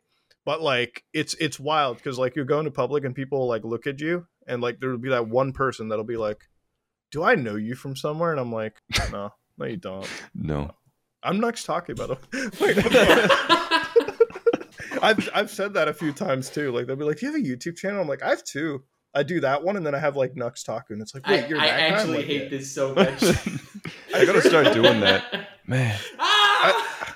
but 0.44 0.60
like 0.62 1.04
it's 1.12 1.34
it's 1.34 1.58
wild 1.60 1.96
because 1.96 2.18
like 2.18 2.36
you 2.36 2.44
go 2.44 2.58
into 2.58 2.70
public 2.70 3.04
and 3.04 3.14
people 3.14 3.46
like 3.48 3.64
look 3.64 3.86
at 3.86 4.00
you 4.00 4.26
and 4.46 4.62
like 4.62 4.78
there'll 4.80 4.98
be 4.98 5.08
that 5.10 5.28
one 5.28 5.52
person 5.52 5.88
that'll 5.88 6.04
be 6.04 6.16
like 6.16 6.48
do 7.10 7.22
i 7.22 7.34
know 7.34 7.56
you 7.56 7.74
from 7.74 7.96
somewhere 7.96 8.30
and 8.30 8.40
i'm 8.40 8.52
like 8.52 8.80
no 9.12 9.30
no 9.58 9.66
you 9.66 9.76
don't 9.76 10.08
No. 10.34 10.70
i'm 11.22 11.40
next 11.40 11.64
talking 11.64 11.92
about 11.98 12.18
it 12.32 12.60
Wait. 12.60 12.76
I've, 15.02 15.28
I've 15.34 15.50
said 15.50 15.74
that 15.74 15.88
a 15.88 15.94
few 15.94 16.12
times 16.12 16.50
too 16.50 16.72
like 16.72 16.86
they'll 16.86 16.96
be 16.96 17.04
like 17.04 17.18
do 17.18 17.26
you 17.26 17.32
have 17.32 17.40
a 17.40 17.44
youtube 17.44 17.76
channel 17.76 18.00
i'm 18.00 18.08
like 18.08 18.22
i 18.22 18.30
have 18.30 18.44
two 18.44 18.82
i 19.14 19.22
do 19.22 19.40
that 19.40 19.62
one 19.62 19.76
and 19.76 19.86
then 19.86 19.94
i 19.94 19.98
have 19.98 20.16
like 20.16 20.36
nux 20.36 20.52
taku 20.64 20.92
and 20.94 21.02
it's 21.02 21.14
like 21.14 21.26
wait 21.26 21.44
I, 21.44 21.48
you're 21.48 21.60
I 21.60 21.66
that? 21.66 21.80
I'm 21.80 21.94
actually 21.94 22.16
like, 22.18 22.26
hate 22.26 22.42
"Yeah." 22.44 22.48
this 22.48 22.72
so 22.72 22.94
much. 22.94 23.22
I 24.14 24.24
gotta 24.24 24.42
start 24.42 24.72
doing 24.72 25.00
that. 25.00 25.48
Man. 25.66 25.98
Ah! 26.18 27.14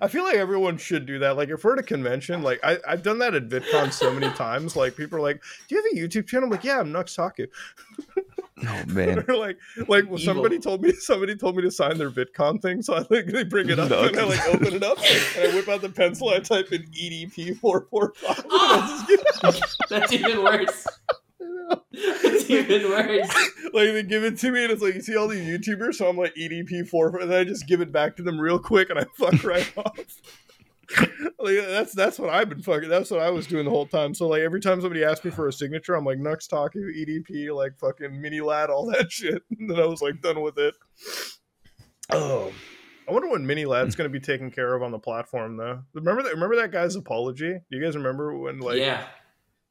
I 0.00 0.08
feel 0.08 0.24
like 0.24 0.34
everyone 0.34 0.76
should 0.76 1.06
do 1.06 1.20
that. 1.20 1.36
Like, 1.36 1.50
if 1.50 1.62
we're 1.62 1.74
at 1.74 1.78
a 1.78 1.82
convention, 1.84 2.42
like 2.42 2.58
I, 2.64 2.78
I've 2.86 3.02
done 3.02 3.18
that 3.20 3.34
at 3.34 3.48
VidCon 3.48 3.92
so 3.92 4.12
many 4.12 4.28
times. 4.34 4.74
Like, 4.74 4.96
people 4.96 5.18
are 5.18 5.22
like, 5.22 5.40
"Do 5.68 5.74
you 5.76 5.82
have 5.82 5.92
a 5.92 5.96
YouTube 5.96 6.26
channel?" 6.26 6.46
I'm 6.46 6.50
like, 6.50 6.64
"Yeah, 6.64 6.80
I'm 6.80 6.90
Nux 6.90 7.04
Taku." 7.14 7.46
Oh 8.66 8.84
man. 8.86 9.24
Like, 9.26 9.58
like 9.76 9.88
well, 9.88 9.98
Evil. 10.04 10.18
somebody 10.18 10.58
told 10.60 10.80
me 10.82 10.92
somebody 10.92 11.34
told 11.34 11.56
me 11.56 11.62
to 11.62 11.70
sign 11.72 11.98
their 11.98 12.10
VidCon 12.10 12.62
thing, 12.62 12.82
so 12.82 12.94
I 12.94 12.98
like 13.10 13.26
they 13.26 13.42
bring 13.42 13.68
it 13.68 13.80
up 13.80 13.90
Nux. 13.90 14.08
and 14.08 14.16
I 14.18 14.24
like 14.24 14.46
open 14.48 14.74
it 14.74 14.82
up 14.84 14.96
and 14.98 15.50
I 15.50 15.54
whip 15.54 15.68
out 15.68 15.80
the 15.82 15.88
pencil. 15.88 16.28
I 16.28 16.38
type 16.38 16.70
in 16.72 16.82
EDP 16.92 17.58
four 17.58 17.86
four 17.90 18.12
five. 18.14 18.44
That's 19.90 20.12
even 20.12 20.44
worse. 20.44 20.86
That's 22.22 22.48
even 22.48 22.88
worse. 22.90 23.34
Like 23.72 23.92
they 23.92 24.02
give 24.04 24.22
it 24.22 24.38
to 24.38 24.50
me 24.52 24.62
and 24.62 24.72
it's 24.72 24.82
like 24.82 24.94
you 24.94 25.02
see 25.02 25.16
all 25.16 25.26
these 25.26 25.46
YouTubers, 25.46 25.94
so 25.94 26.08
I'm 26.08 26.16
like 26.16 26.34
EDP 26.36 26.88
four, 26.88 27.16
and 27.18 27.30
then 27.30 27.40
I 27.40 27.44
just 27.44 27.66
give 27.66 27.80
it 27.80 27.90
back 27.90 28.16
to 28.16 28.22
them 28.22 28.40
real 28.40 28.60
quick 28.60 28.88
and 28.90 29.00
I 29.00 29.04
fuck 29.16 29.42
right 29.42 29.70
off. 29.76 29.98
Like 31.44 31.56
that's 31.66 31.92
that's 31.92 32.18
what 32.18 32.30
I've 32.30 32.48
been 32.48 32.62
fucking. 32.62 32.88
That's 32.88 33.10
what 33.10 33.20
I 33.20 33.28
was 33.28 33.46
doing 33.46 33.66
the 33.66 33.70
whole 33.70 33.86
time. 33.86 34.14
So 34.14 34.28
like 34.28 34.40
every 34.40 34.60
time 34.60 34.80
somebody 34.80 35.04
asked 35.04 35.26
me 35.26 35.30
for 35.30 35.46
a 35.46 35.52
signature, 35.52 35.94
I'm 35.94 36.04
like 36.04 36.18
Nux 36.18 36.38
Taku, 36.48 36.90
EDP, 36.90 37.54
like 37.54 37.78
fucking 37.78 38.12
Miniladd, 38.12 38.70
all 38.70 38.86
that 38.86 39.12
shit. 39.12 39.42
And 39.58 39.68
then 39.68 39.78
I 39.78 39.86
was 39.86 40.00
like 40.00 40.22
done 40.22 40.40
with 40.40 40.58
it. 40.58 40.74
Oh, 42.10 42.50
I 43.06 43.12
wonder 43.12 43.28
when 43.28 43.44
Miniladd's 43.44 43.94
hmm. 43.94 43.98
gonna 43.98 44.08
be 44.08 44.20
taken 44.20 44.50
care 44.50 44.74
of 44.74 44.82
on 44.82 44.90
the 44.90 44.98
platform 44.98 45.58
though. 45.58 45.82
Remember 45.92 46.22
that? 46.22 46.32
Remember 46.32 46.56
that 46.56 46.72
guy's 46.72 46.96
apology? 46.96 47.52
Do 47.52 47.76
you 47.76 47.82
guys 47.82 47.94
remember 47.96 48.36
when 48.36 48.60
like? 48.60 48.78
yeah. 48.78 49.04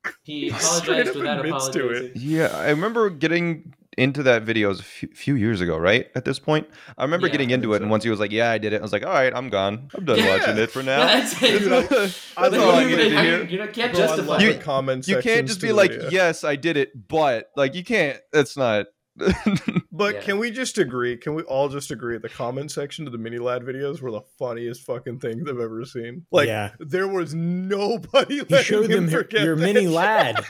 He 0.23 0.49
Straight 0.49 0.61
apologized 0.61 1.09
up 1.09 1.15
without 1.15 1.45
admits 1.45 1.69
to 1.69 1.79
it. 1.79 1.95
apologizing. 1.95 2.29
Yeah, 2.29 2.47
I 2.57 2.69
remember 2.71 3.09
getting 3.09 3.73
into 3.97 4.23
that 4.23 4.43
video 4.43 4.67
it 4.67 4.69
was 4.69 4.79
a 4.79 4.83
few, 4.83 5.07
few 5.09 5.35
years 5.35 5.61
ago, 5.61 5.77
right? 5.77 6.09
At 6.15 6.25
this 6.25 6.39
point, 6.39 6.67
I 6.97 7.03
remember 7.03 7.27
Yeah, 7.27 7.31
getting 7.33 7.49
into 7.51 7.67
think 7.69 7.75
it, 7.77 7.81
and 7.83 7.91
once 7.91 8.03
he 8.03 8.09
was 8.09 8.19
like, 8.19 8.31
"Yeah, 8.31 8.51
I 8.51 8.57
did 8.57 8.73
it," 8.73 8.79
I 8.79 8.81
was 8.81 8.91
like, 8.91 9.05
"All 9.05 9.13
right, 9.13 9.33
I'm 9.33 9.49
gone. 9.49 9.89
I'm 9.95 10.05
done 10.05 10.19
Yeah. 10.19 10.37
watching 10.37 10.57
it 10.57 10.71
for 10.71 10.83
now." 10.83 10.99
That's 11.05 11.41
it. 11.41 11.59
Dude, 11.59 11.71
I- 11.73 11.81
That's 11.81 12.37
I 12.37 12.47
Like, 12.47 12.59
all 12.59 12.71
I 12.71 12.81
you, 12.83 12.89
needed 12.89 13.09
to 13.09 13.21
hear. 13.21 13.43
you 13.45 13.57
can't 13.67 13.93
Bro, 13.93 14.03
I 14.03 14.07
justify 14.07 14.37
You- 14.39 14.47
the 14.53 14.55
it. 14.59 14.61
comment 14.61 15.07
You 15.07 15.21
can't 15.21 15.47
just 15.47 15.61
be 15.61 15.71
like, 15.71 15.91
video. 15.91 16.09
"Yes, 16.09 16.43
I 16.43 16.55
did 16.55 16.77
it," 16.77 17.07
but 17.07 17.49
like 17.55 17.75
you 17.75 17.83
can't. 17.83 18.19
That's 18.31 18.57
not. 18.57 18.87
But 19.15 20.15
Yeah. 20.15 20.21
can 20.21 20.39
we 20.39 20.49
just 20.51 20.77
agree? 20.77 21.17
Can 21.17 21.35
we 21.35 21.43
all 21.43 21.69
just 21.69 21.91
agree? 21.91 22.17
The 22.17 22.29
comment 22.29 22.71
section 22.71 23.05
to 23.05 23.11
the 23.11 23.17
Miniladd 23.17 23.61
videos 23.61 24.01
were 24.01 24.11
the 24.11 24.21
funniest 24.39 24.81
fucking 24.85 25.19
things 25.19 25.47
I've 25.47 25.59
ever 25.59 25.85
seen. 25.85 26.25
Like, 26.31 26.47
Yeah. 26.47 26.71
there 26.79 27.07
was 27.07 27.33
nobody. 27.35 28.41
You 28.49 28.63
showed 28.63 28.85
him 28.85 29.05
them 29.05 29.09
your, 29.09 29.23
forget 29.23 29.43
your 29.43 29.55
that 29.55 29.61
mini 29.61 29.81
shit. 29.81 29.89
lad. 29.91 30.45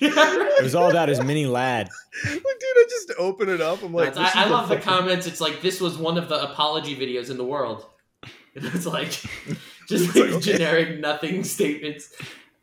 It 0.00 0.62
was 0.62 0.74
all 0.74 0.90
about 0.90 1.08
his 1.08 1.22
mini 1.22 1.46
lad. 1.46 1.88
Like, 2.24 2.32
dude, 2.42 2.42
I 2.42 2.86
just 2.90 3.12
open 3.16 3.48
it 3.48 3.60
up. 3.60 3.80
I'm 3.84 3.94
like, 3.94 4.16
I, 4.16 4.22
I 4.22 4.24
this 4.24 4.34
is 4.46 4.50
love 4.50 4.68
the 4.68 4.76
comments. 4.78 5.26
It's 5.28 5.40
like 5.40 5.62
this 5.62 5.80
was 5.80 5.96
one 5.96 6.18
of 6.18 6.28
the 6.28 6.42
apology 6.50 6.96
videos 6.96 7.30
in 7.30 7.36
the 7.36 7.44
world. 7.44 7.86
It's 8.56 8.86
like 8.86 9.10
just 9.88 9.90
It's 9.90 10.16
like 10.16 10.16
like, 10.16 10.34
okay. 10.34 10.52
generic 10.54 10.98
nothing 10.98 11.44
statements. 11.44 12.12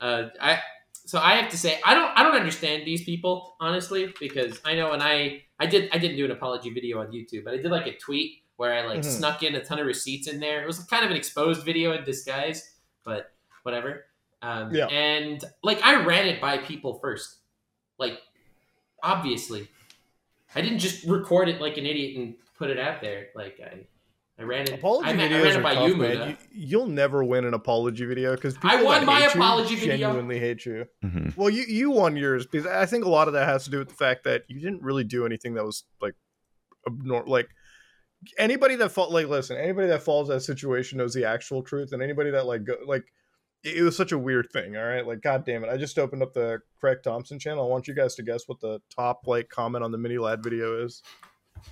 Uh, 0.01 0.26
I 0.41 0.59
so 1.06 1.20
I 1.20 1.36
have 1.36 1.49
to 1.51 1.58
say 1.58 1.80
I 1.86 1.93
don't 1.93 2.12
I 2.18 2.24
don't 2.24 2.36
understand 2.36 2.86
these 2.86 3.03
people 3.03 3.56
honestly 3.60 4.14
because 4.20 4.60
I 4.66 4.76
know 4.76 4.91
when 4.91 5.01
I 5.01 5.43
I 5.60 5.66
did 5.68 5.89
I 5.93 5.97
didn't 5.97 6.18
do 6.18 6.26
an 6.26 6.32
apology 6.32 6.70
video 6.72 6.99
on 6.99 7.08
YouTube 7.08 7.43
but 7.45 7.53
I 7.53 7.58
did 7.58 7.72
like 7.72 7.88
a 7.88 7.95
tweet 7.97 8.43
where 8.58 8.74
I 8.74 8.86
like 8.86 8.99
Mhm. 8.99 9.06
snuck 9.06 9.43
in 9.43 9.56
a 9.56 9.64
ton 9.64 9.80
of 9.80 9.86
receipts 9.86 10.28
in 10.28 10.39
there. 10.39 10.64
It 10.64 10.68
was 10.68 10.80
kind 10.86 11.03
of 11.03 11.12
an 11.12 11.18
exposed 11.18 11.64
video 11.66 11.91
in 11.91 12.03
disguise, 12.06 12.76
but 13.03 13.32
whatever. 13.64 14.06
Um, 14.41 14.74
Yeah. 14.74 14.86
And 14.88 15.43
like 15.62 15.82
I 15.84 16.03
ran 16.06 16.26
it 16.28 16.39
by 16.41 16.58
people 16.60 16.97
first, 16.99 17.38
like 17.97 18.20
obviously. 19.03 19.68
I 20.56 20.62
didn't 20.62 20.80
just 20.80 21.03
record 21.06 21.49
it 21.49 21.60
like 21.60 21.78
an 21.78 21.86
idiot 21.86 22.16
and 22.18 22.36
put 22.58 22.70
it 22.70 22.80
out 22.80 23.01
there. 23.01 23.28
Like 23.36 23.60
I, 23.60 23.86
I 24.38 24.43
ran 24.43 24.63
it. 24.63 24.73
Apology 24.73 25.09
I, 25.09 25.13
ma- 25.13 25.23
I 25.23 25.27
videos 25.27 25.43
ran 25.43 25.47
it 25.47 25.55
are 25.57 25.61
by 25.63 25.73
tough, 25.75 25.88
you, 25.89 25.95
man. 25.95 26.29
You, 26.29 26.38
you'll 26.51 26.88
never 26.88 27.23
win 27.23 27.45
an 27.45 27.53
apology 27.53 28.05
video 28.05 28.36
because 28.36 28.57
I 28.63 28.83
won 28.83 29.05
my 29.05 29.21
apology 29.25 29.75
video. 29.75 29.95
Genuinely 29.97 30.39
hate 30.39 30.65
you. 30.65 30.86
Mhm. 31.03 31.36
Well, 31.38 31.49
you 31.49 31.63
you 31.67 31.91
won 31.91 32.15
yours 32.17 32.45
because 32.45 32.67
I 32.67 32.86
think 32.86 33.05
a 33.05 33.09
lot 33.09 33.27
of 33.27 33.33
that 33.36 33.47
has 33.47 33.63
to 33.65 33.69
do 33.69 33.79
with 33.79 33.88
the 33.89 33.95
fact 33.95 34.25
that 34.25 34.43
you 34.47 34.59
didn't 34.59 34.81
really 34.81 35.03
do 35.05 35.25
anything 35.25 35.53
that 35.53 35.63
was 35.63 35.86
like 36.01 36.15
abnormal. 36.88 37.31
like 37.31 37.47
anybody 38.38 38.75
that 38.75 38.89
fall 38.89 39.11
like 39.11 39.27
listen 39.27 39.55
anybody 39.57 39.88
that 39.88 40.01
falls 40.01 40.27
that 40.29 40.41
situation 40.41 40.97
knows 40.97 41.13
the 41.13 41.25
actual 41.25 41.61
truth 41.61 41.91
and 41.93 42.01
anybody 42.01 42.31
that 42.31 42.45
like 42.45 42.63
go 42.63 42.75
like 42.88 43.03
it, 43.63 43.77
it 43.77 43.81
was 43.83 43.95
such 43.95 44.11
a 44.11 44.17
weird 44.17 44.47
thing 44.51 44.75
all 44.75 44.83
right 44.83 45.05
like 45.05 45.21
god 45.21 45.45
damn 45.45 45.63
it 45.63 45.69
i 45.69 45.77
just 45.77 45.99
opened 45.99 46.23
up 46.23 46.33
the 46.33 46.59
craig 46.79 46.97
thompson 47.03 47.38
channel 47.38 47.63
i 47.63 47.67
want 47.67 47.88
you 47.88 47.93
guys 47.93 48.15
to 48.15 48.23
guess 48.23 48.47
what 48.47 48.59
the 48.61 48.79
top 48.89 49.27
like 49.27 49.47
comment 49.49 49.83
on 49.83 49.91
the 49.91 49.97
Miniladd 49.97 50.43
video 50.43 50.83
is 50.83 51.03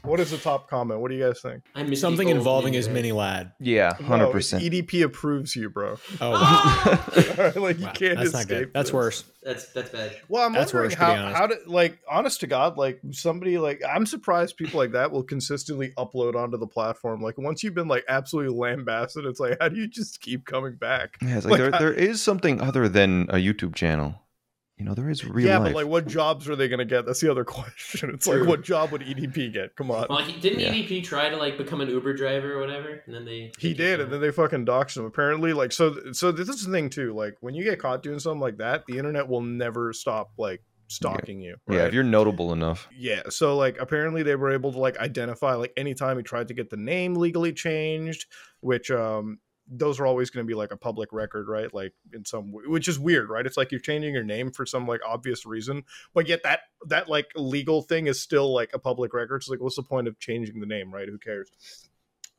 what 0.03 0.19
is 0.19 0.31
the 0.31 0.37
top 0.37 0.69
comment 0.69 0.99
what 0.99 1.09
do 1.09 1.15
you 1.17 1.23
guys 1.23 1.39
think 1.41 1.63
I 1.75 1.83
miss 1.83 2.01
Something 2.01 2.27
the 2.27 2.35
involving 2.35 2.73
his 2.73 2.89
mini 2.89 3.11
lad. 3.11 3.51
Yeah, 3.59 3.93
hundred 3.93 4.31
percent. 4.31 4.63
edp 4.63 5.03
approves 5.03 5.55
you 5.55 5.69
bro 5.69 5.97
Oh, 6.19 7.51
like 7.55 7.79
you 7.79 7.85
wow. 7.85 7.91
can't 7.93 8.17
that's 8.17 8.33
not 8.33 8.47
good. 8.47 8.71
That's 8.73 8.89
this. 8.89 8.93
worse. 8.93 9.23
That's 9.43 9.71
that's 9.73 9.89
bad. 9.89 10.15
Well, 10.29 10.43
I'm 10.45 10.53
That's 10.53 10.73
wondering 10.73 10.91
worse, 10.91 10.99
how 10.99 11.15
how 11.33 11.47
did 11.47 11.67
like 11.67 11.99
honest 12.09 12.39
to 12.41 12.47
God, 12.47 12.77
like 12.77 12.99
somebody 13.11 13.57
like 13.57 13.81
I'm 13.87 14.05
surprised 14.05 14.55
people 14.57 14.79
like 14.79 14.91
that 14.93 15.11
will 15.11 15.23
consistently 15.23 15.91
upload 15.97 16.35
onto 16.35 16.57
the 16.57 16.67
platform. 16.67 17.21
Like 17.21 17.37
once 17.37 17.61
you've 17.63 17.73
been 17.73 17.89
like 17.89 18.05
absolutely 18.07 18.57
lambasted, 18.57 19.25
it's 19.25 19.39
like 19.41 19.57
how 19.59 19.67
do 19.69 19.75
you 19.75 19.87
just 19.87 20.21
keep 20.21 20.45
coming 20.45 20.75
back? 20.75 21.17
Yeah, 21.21 21.37
it's 21.37 21.45
like, 21.45 21.51
Like, 21.51 21.59
there, 21.59 21.75
I- 21.75 21.79
there 21.79 21.93
is 21.93 22.21
something 22.21 22.61
other 22.61 22.87
than 22.87 23.23
a 23.29 23.35
YouTube 23.35 23.75
channel. 23.75 24.15
You 24.83 24.89
know, 24.89 24.95
there 24.95 25.09
is 25.09 25.23
real 25.23 25.47
yeah, 25.47 25.59
life. 25.59 25.71
but 25.71 25.75
like 25.83 25.87
what 25.87 26.07
jobs 26.07 26.49
are 26.49 26.57
they 26.57 26.67
gonna 26.67 26.83
get? 26.83 27.05
That's 27.05 27.21
the 27.21 27.31
other 27.31 27.45
question. 27.45 28.09
It's 28.09 28.25
True. 28.27 28.39
like 28.41 28.49
what 28.49 28.63
job 28.63 28.91
would 28.91 28.99
EDP 29.01 29.53
get? 29.53 29.77
Come 29.77 29.89
on. 29.91 30.07
Well, 30.09 30.19
he, 30.19 30.37
didn't 30.41 30.59
Yeah. 30.59 30.73
EDP 30.73 31.05
try 31.05 31.29
to 31.29 31.37
like 31.37 31.57
become 31.57 31.79
an 31.79 31.87
Uber 31.87 32.13
driver 32.13 32.51
or 32.51 32.59
whatever, 32.59 33.01
and 33.05 33.15
then 33.15 33.23
they 33.23 33.53
He 33.57 33.73
did, 33.73 34.01
and 34.01 34.11
then 34.11 34.19
they 34.19 34.29
fucking 34.29 34.65
doxed 34.65 34.97
him. 34.97 35.05
Apparently, 35.05 35.53
like 35.53 35.71
so. 35.71 35.95
So 36.11 36.33
this 36.33 36.49
is 36.49 36.65
the 36.65 36.71
thing 36.73 36.89
too. 36.89 37.13
Like 37.13 37.37
when 37.39 37.55
you 37.55 37.63
get 37.63 37.79
caught 37.79 38.03
doing 38.03 38.19
something 38.19 38.41
like 38.41 38.57
that, 38.57 38.85
the 38.85 38.97
internet 38.97 39.29
will 39.29 39.39
never 39.41 39.93
stop 39.93 40.31
like 40.37 40.61
stalking 40.89 41.39
you. 41.39 41.55
yeah, 41.69 41.85
if 41.85 41.93
you're 41.93 42.03
notable 42.03 42.51
enough. 42.51 42.89
Yeah, 42.93 43.21
so 43.29 43.55
like 43.55 43.77
apparently 43.79 44.21
they 44.21 44.35
were 44.35 44.51
able 44.51 44.73
to 44.73 44.79
like 44.79 44.97
identify 44.97 45.53
like 45.53 45.71
anytime 45.77 46.17
he 46.17 46.23
tried 46.23 46.49
to 46.49 46.53
get 46.53 46.69
the 46.69 46.75
name 46.77 47.15
legally 47.15 47.53
changed, 47.53 48.25
which 48.59 48.91
um 48.91 49.39
those 49.67 49.99
are 49.99 50.05
always 50.05 50.29
going 50.29 50.45
to 50.45 50.47
be 50.47 50.55
like 50.55 50.71
a 50.71 50.77
public 50.77 51.13
record, 51.13 51.47
right? 51.47 51.73
Like 51.73 51.93
in 52.13 52.25
some 52.25 52.51
which 52.51 52.87
is 52.87 52.99
weird, 52.99 53.29
right? 53.29 53.45
It's 53.45 53.57
like 53.57 53.71
you're 53.71 53.79
changing 53.79 54.13
your 54.13 54.23
name 54.23 54.51
for 54.51 54.65
some 54.65 54.87
like 54.87 55.01
obvious 55.07 55.45
reason, 55.45 55.83
but 56.13 56.27
yet 56.27 56.43
that 56.43 56.61
that 56.87 57.09
like 57.09 57.27
legal 57.35 57.81
thing 57.81 58.07
is 58.07 58.19
still 58.19 58.53
like 58.53 58.71
a 58.73 58.79
public 58.79 59.13
record. 59.13 59.43
So 59.43 59.51
like 59.51 59.61
what's 59.61 59.75
the 59.75 59.83
point 59.83 60.07
of 60.07 60.19
changing 60.19 60.59
the 60.59 60.65
name, 60.65 60.93
right? 60.93 61.07
Who 61.07 61.17
cares? 61.17 61.51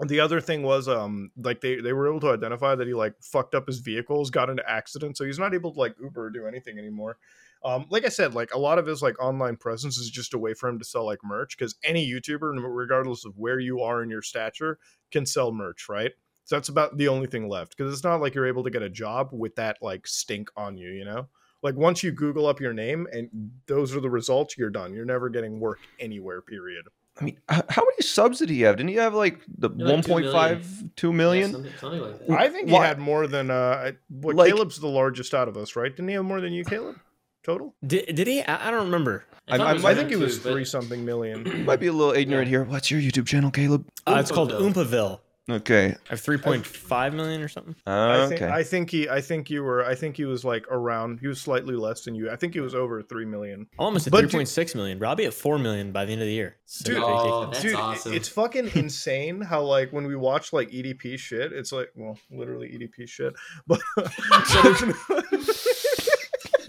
And 0.00 0.10
the 0.10 0.20
other 0.20 0.40
thing 0.40 0.62
was 0.62 0.88
um 0.88 1.30
like 1.36 1.60
they 1.60 1.76
they 1.76 1.92
were 1.92 2.08
able 2.08 2.20
to 2.20 2.30
identify 2.30 2.74
that 2.74 2.86
he 2.86 2.94
like 2.94 3.14
fucked 3.22 3.54
up 3.54 3.66
his 3.66 3.78
vehicles, 3.78 4.30
got 4.30 4.50
into 4.50 4.68
accidents, 4.68 5.18
so 5.18 5.24
he's 5.24 5.38
not 5.38 5.54
able 5.54 5.72
to 5.72 5.80
like 5.80 5.94
Uber 6.00 6.26
or 6.26 6.30
do 6.30 6.46
anything 6.46 6.78
anymore 6.78 7.16
um, 7.64 7.86
like 7.88 8.04
I 8.04 8.10
said, 8.10 8.34
like 8.34 8.52
a 8.52 8.58
lot 8.58 8.78
of 8.78 8.86
his 8.86 9.00
like 9.00 9.20
online 9.22 9.56
presence 9.56 9.96
is 9.96 10.10
just 10.10 10.34
a 10.34 10.38
way 10.38 10.52
for 10.52 10.68
him 10.68 10.78
to 10.78 10.84
sell 10.84 11.06
like 11.06 11.20
merch 11.24 11.56
because 11.56 11.76
any 11.82 12.06
YouTuber, 12.06 12.62
regardless 12.62 13.24
of 13.24 13.38
where 13.38 13.58
you 13.58 13.80
are 13.80 14.02
in 14.02 14.10
your 14.10 14.20
stature, 14.20 14.78
can 15.10 15.24
sell 15.24 15.50
merch, 15.50 15.88
right? 15.88 16.12
So 16.44 16.56
that's 16.56 16.68
about 16.68 16.96
the 16.98 17.08
only 17.08 17.26
thing 17.26 17.48
left 17.48 17.76
because 17.76 17.92
it's 17.92 18.04
not 18.04 18.20
like 18.20 18.34
you're 18.34 18.46
able 18.46 18.64
to 18.64 18.70
get 18.70 18.82
a 18.82 18.90
job 18.90 19.30
with 19.32 19.54
that 19.56 19.78
like 19.80 20.06
stink 20.06 20.50
on 20.56 20.76
you, 20.76 20.90
you 20.90 21.04
know? 21.04 21.26
Like 21.62 21.74
once 21.76 22.02
you 22.02 22.12
Google 22.12 22.46
up 22.46 22.60
your 22.60 22.74
name 22.74 23.06
and 23.12 23.50
those 23.66 23.96
are 23.96 24.00
the 24.00 24.10
results, 24.10 24.58
you're 24.58 24.68
done. 24.70 24.92
You're 24.92 25.06
never 25.06 25.30
getting 25.30 25.58
work 25.60 25.78
anywhere, 25.98 26.42
period. 26.42 26.84
I 27.18 27.24
mean, 27.24 27.38
how 27.48 27.62
many 27.82 28.00
subs 28.02 28.40
did 28.40 28.50
he 28.50 28.62
have? 28.62 28.76
Didn't 28.76 28.90
he 28.90 28.96
have 28.96 29.14
like 29.14 29.38
the 29.58 29.70
Yeah, 29.76 29.86
like 29.86 30.04
1.5, 30.04 30.90
2 30.96 31.12
million? 31.12 31.46
Yeah, 31.50 31.52
something, 31.52 31.72
something 31.80 32.00
like 32.00 32.26
that. 32.26 32.30
I 32.38 32.48
think 32.50 32.68
Why- 32.70 32.82
he 32.82 32.86
had 32.88 32.98
more 32.98 33.26
than 33.26 33.50
uh 33.50 33.54
I- 33.54 33.96
what 34.10 34.36
Like- 34.36 34.50
Caleb's 34.52 34.78
the 34.80 34.88
largest 34.88 35.32
out 35.32 35.48
of 35.48 35.56
us, 35.56 35.76
right? 35.76 35.90
Didn't 35.94 36.08
he 36.08 36.14
have 36.14 36.24
more 36.24 36.40
than 36.40 36.52
you, 36.52 36.64
Caleb? 36.64 36.96
Total? 37.44 37.74
Did, 37.86 38.14
did 38.14 38.26
he? 38.26 38.42
I, 38.42 38.68
I 38.68 38.70
don't 38.70 38.84
remember. 38.86 39.24
I, 39.48 39.56
I- 39.58 39.72
I 39.74 39.90
I 39.90 39.94
think 39.94 40.10
it 40.10 40.16
was 40.16 40.38
two, 40.38 40.42
but- 40.44 40.52
three 40.52 40.64
something 40.64 41.04
million. 41.04 41.64
Might 41.66 41.80
be 41.80 41.86
a 41.86 41.92
little 41.92 42.12
ignorant 42.14 42.48
here. 42.48 42.64
What's 42.64 42.90
your 42.90 43.00
YouTube 43.00 43.26
channel, 43.26 43.50
Caleb? 43.50 43.86
Uh, 44.06 44.16
it's 44.18 44.30
called 44.32 44.50
Oompaville. 44.50 45.20
Oompaville. 45.48 45.54
Okay. 45.56 45.86
I 45.86 46.10
have 46.10 46.22
3.5 46.22 47.14
million 47.14 47.42
or 47.42 47.48
something. 47.48 47.74
Oh, 47.86 48.24
I 48.24 48.26
think 48.28 48.42
okay. 48.42 48.52
I 48.52 48.62
think 48.62 48.90
he 48.90 49.08
I 49.08 49.20
think 49.20 49.50
you 49.50 49.62
were 49.62 49.84
I 49.84 49.94
think 49.94 50.16
he 50.16 50.24
was 50.24 50.44
like 50.44 50.66
around 50.70 51.20
he 51.20 51.26
was 51.26 51.40
slightly 51.40 51.74
less 51.74 52.02
than 52.02 52.14
you. 52.14 52.30
I 52.30 52.36
think 52.36 52.54
he 52.54 52.60
was 52.60 52.74
over 52.74 53.02
three 53.02 53.24
million. 53.24 53.66
Almost 53.78 54.06
at 54.06 54.12
3.6 54.12 54.74
million. 54.74 54.98
But 54.98 55.08
I'll 55.08 55.16
be 55.16 55.26
at 55.26 55.34
4 55.34 55.58
million 55.58 55.92
by 55.92 56.04
the 56.04 56.12
end 56.12 56.22
of 56.22 56.26
the 56.26 56.32
year. 56.32 56.56
So 56.66 56.84
Dude. 56.84 57.02
Oh, 57.02 57.46
That's 57.46 57.62
Dude, 57.62 57.74
awesome. 57.74 58.12
it's 58.14 58.28
fucking 58.28 58.70
insane 58.74 59.40
how 59.40 59.62
like 59.62 59.92
when 59.92 60.06
we 60.06 60.16
watch 60.16 60.52
like 60.52 60.70
EDP 60.70 61.18
shit, 61.18 61.52
it's 61.52 61.72
like 61.72 61.90
well, 61.94 62.18
literally 62.30 62.68
EDP 62.68 63.08
shit. 63.08 63.34
But 63.66 63.80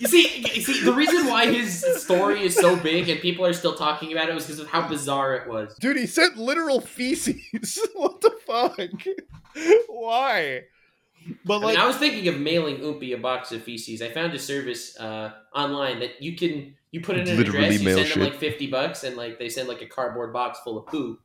You 0.05 0.11
see, 0.11 0.39
you 0.53 0.61
see, 0.61 0.83
the 0.83 0.93
reason 0.93 1.27
why 1.27 1.51
his 1.51 1.83
story 2.03 2.43
is 2.43 2.55
so 2.55 2.75
big 2.75 3.09
and 3.09 3.19
people 3.19 3.45
are 3.45 3.53
still 3.53 3.75
talking 3.75 4.11
about 4.11 4.29
it 4.29 4.35
was 4.35 4.45
because 4.45 4.59
of 4.59 4.67
how 4.67 4.87
bizarre 4.87 5.35
it 5.35 5.49
was. 5.49 5.75
dude, 5.75 5.97
he 5.97 6.05
sent 6.05 6.37
literal 6.37 6.79
feces. 6.79 7.79
what 7.93 8.21
the 8.21 8.31
fuck? 8.45 8.77
Why? 9.87 10.63
But 11.43 11.55
I 11.55 11.57
like 11.57 11.75
mean, 11.75 11.83
I 11.83 11.87
was 11.87 11.97
thinking 11.97 12.27
of 12.27 12.39
mailing 12.39 12.77
Oompy 12.77 13.15
a 13.15 13.17
box 13.17 13.51
of 13.51 13.63
feces. 13.63 14.01
I 14.01 14.09
found 14.09 14.33
a 14.33 14.39
service 14.39 14.95
uh, 14.99 15.31
online 15.55 15.99
that 15.99 16.21
you 16.21 16.35
can 16.35 16.75
you 16.91 17.01
put 17.01 17.17
in 17.17 17.27
an 17.27 17.39
address, 17.39 17.79
you 17.79 17.85
mail 17.85 17.97
send 17.97 18.11
them 18.11 18.13
shit. 18.13 18.31
like 18.31 18.39
fifty 18.39 18.67
bucks, 18.67 19.03
and 19.03 19.17
like 19.17 19.39
they 19.39 19.49
send 19.49 19.67
like 19.67 19.81
a 19.81 19.87
cardboard 19.87 20.33
box 20.33 20.59
full 20.59 20.77
of 20.77 20.85
poo. 20.85 21.17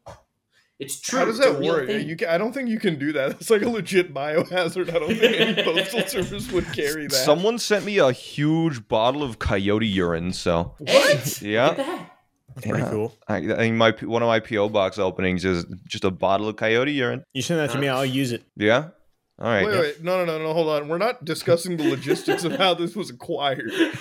It's 0.80 0.98
true. 1.00 1.18
how 1.18 1.24
does 1.26 1.38
that 1.38 1.60
work? 1.60 1.88
You 1.90 2.16
can, 2.16 2.28
I 2.28 2.38
don't 2.38 2.52
think 2.52 2.68
you 2.70 2.80
can 2.80 2.98
do 2.98 3.12
that. 3.12 3.32
It's 3.40 3.50
like 3.50 3.62
a 3.62 3.68
legit 3.68 4.12
biohazard. 4.14 4.88
I 4.94 4.98
don't 4.98 5.14
think 5.14 5.40
any 5.40 5.62
postal 5.62 6.06
service 6.06 6.50
would 6.50 6.64
carry 6.72 7.06
that. 7.06 7.12
Someone 7.14 7.58
sent 7.58 7.84
me 7.84 7.98
a 7.98 8.10
huge 8.12 8.88
bottle 8.88 9.22
of 9.22 9.38
coyote 9.38 9.86
urine. 9.86 10.32
So 10.32 10.74
Hey, 10.84 11.20
Yeah. 11.42 11.74
That. 11.74 12.10
That's 12.54 12.66
pretty 12.66 12.82
Yeah. 12.82 12.90
cool. 12.90 13.14
I, 13.28 13.36
I 13.36 13.56
think 13.56 13.76
my 13.76 13.90
one 14.02 14.22
of 14.22 14.26
my 14.26 14.40
PO 14.40 14.70
box 14.70 14.98
openings 14.98 15.44
is 15.44 15.64
just 15.86 16.04
a 16.04 16.10
bottle 16.10 16.48
of 16.48 16.56
coyote 16.56 16.92
urine. 16.92 17.22
You 17.34 17.42
send 17.42 17.60
that 17.60 17.70
to 17.70 17.78
me, 17.78 17.86
I'll 17.88 18.04
use 18.04 18.32
it. 18.32 18.42
Yeah. 18.56 18.88
All 19.41 19.47
right. 19.49 19.64
Wait, 19.64 19.80
wait, 19.80 20.05
no, 20.05 20.22
no, 20.22 20.36
no, 20.36 20.45
no, 20.45 20.53
hold 20.53 20.68
on. 20.68 20.88
We're 20.88 20.99
not 20.99 21.24
discussing 21.24 21.78
the 21.78 21.88
logistics 21.88 22.45
of 22.45 22.53
how 22.53 22.74
this 22.74 22.95
was 22.95 23.09
acquired. 23.09 23.70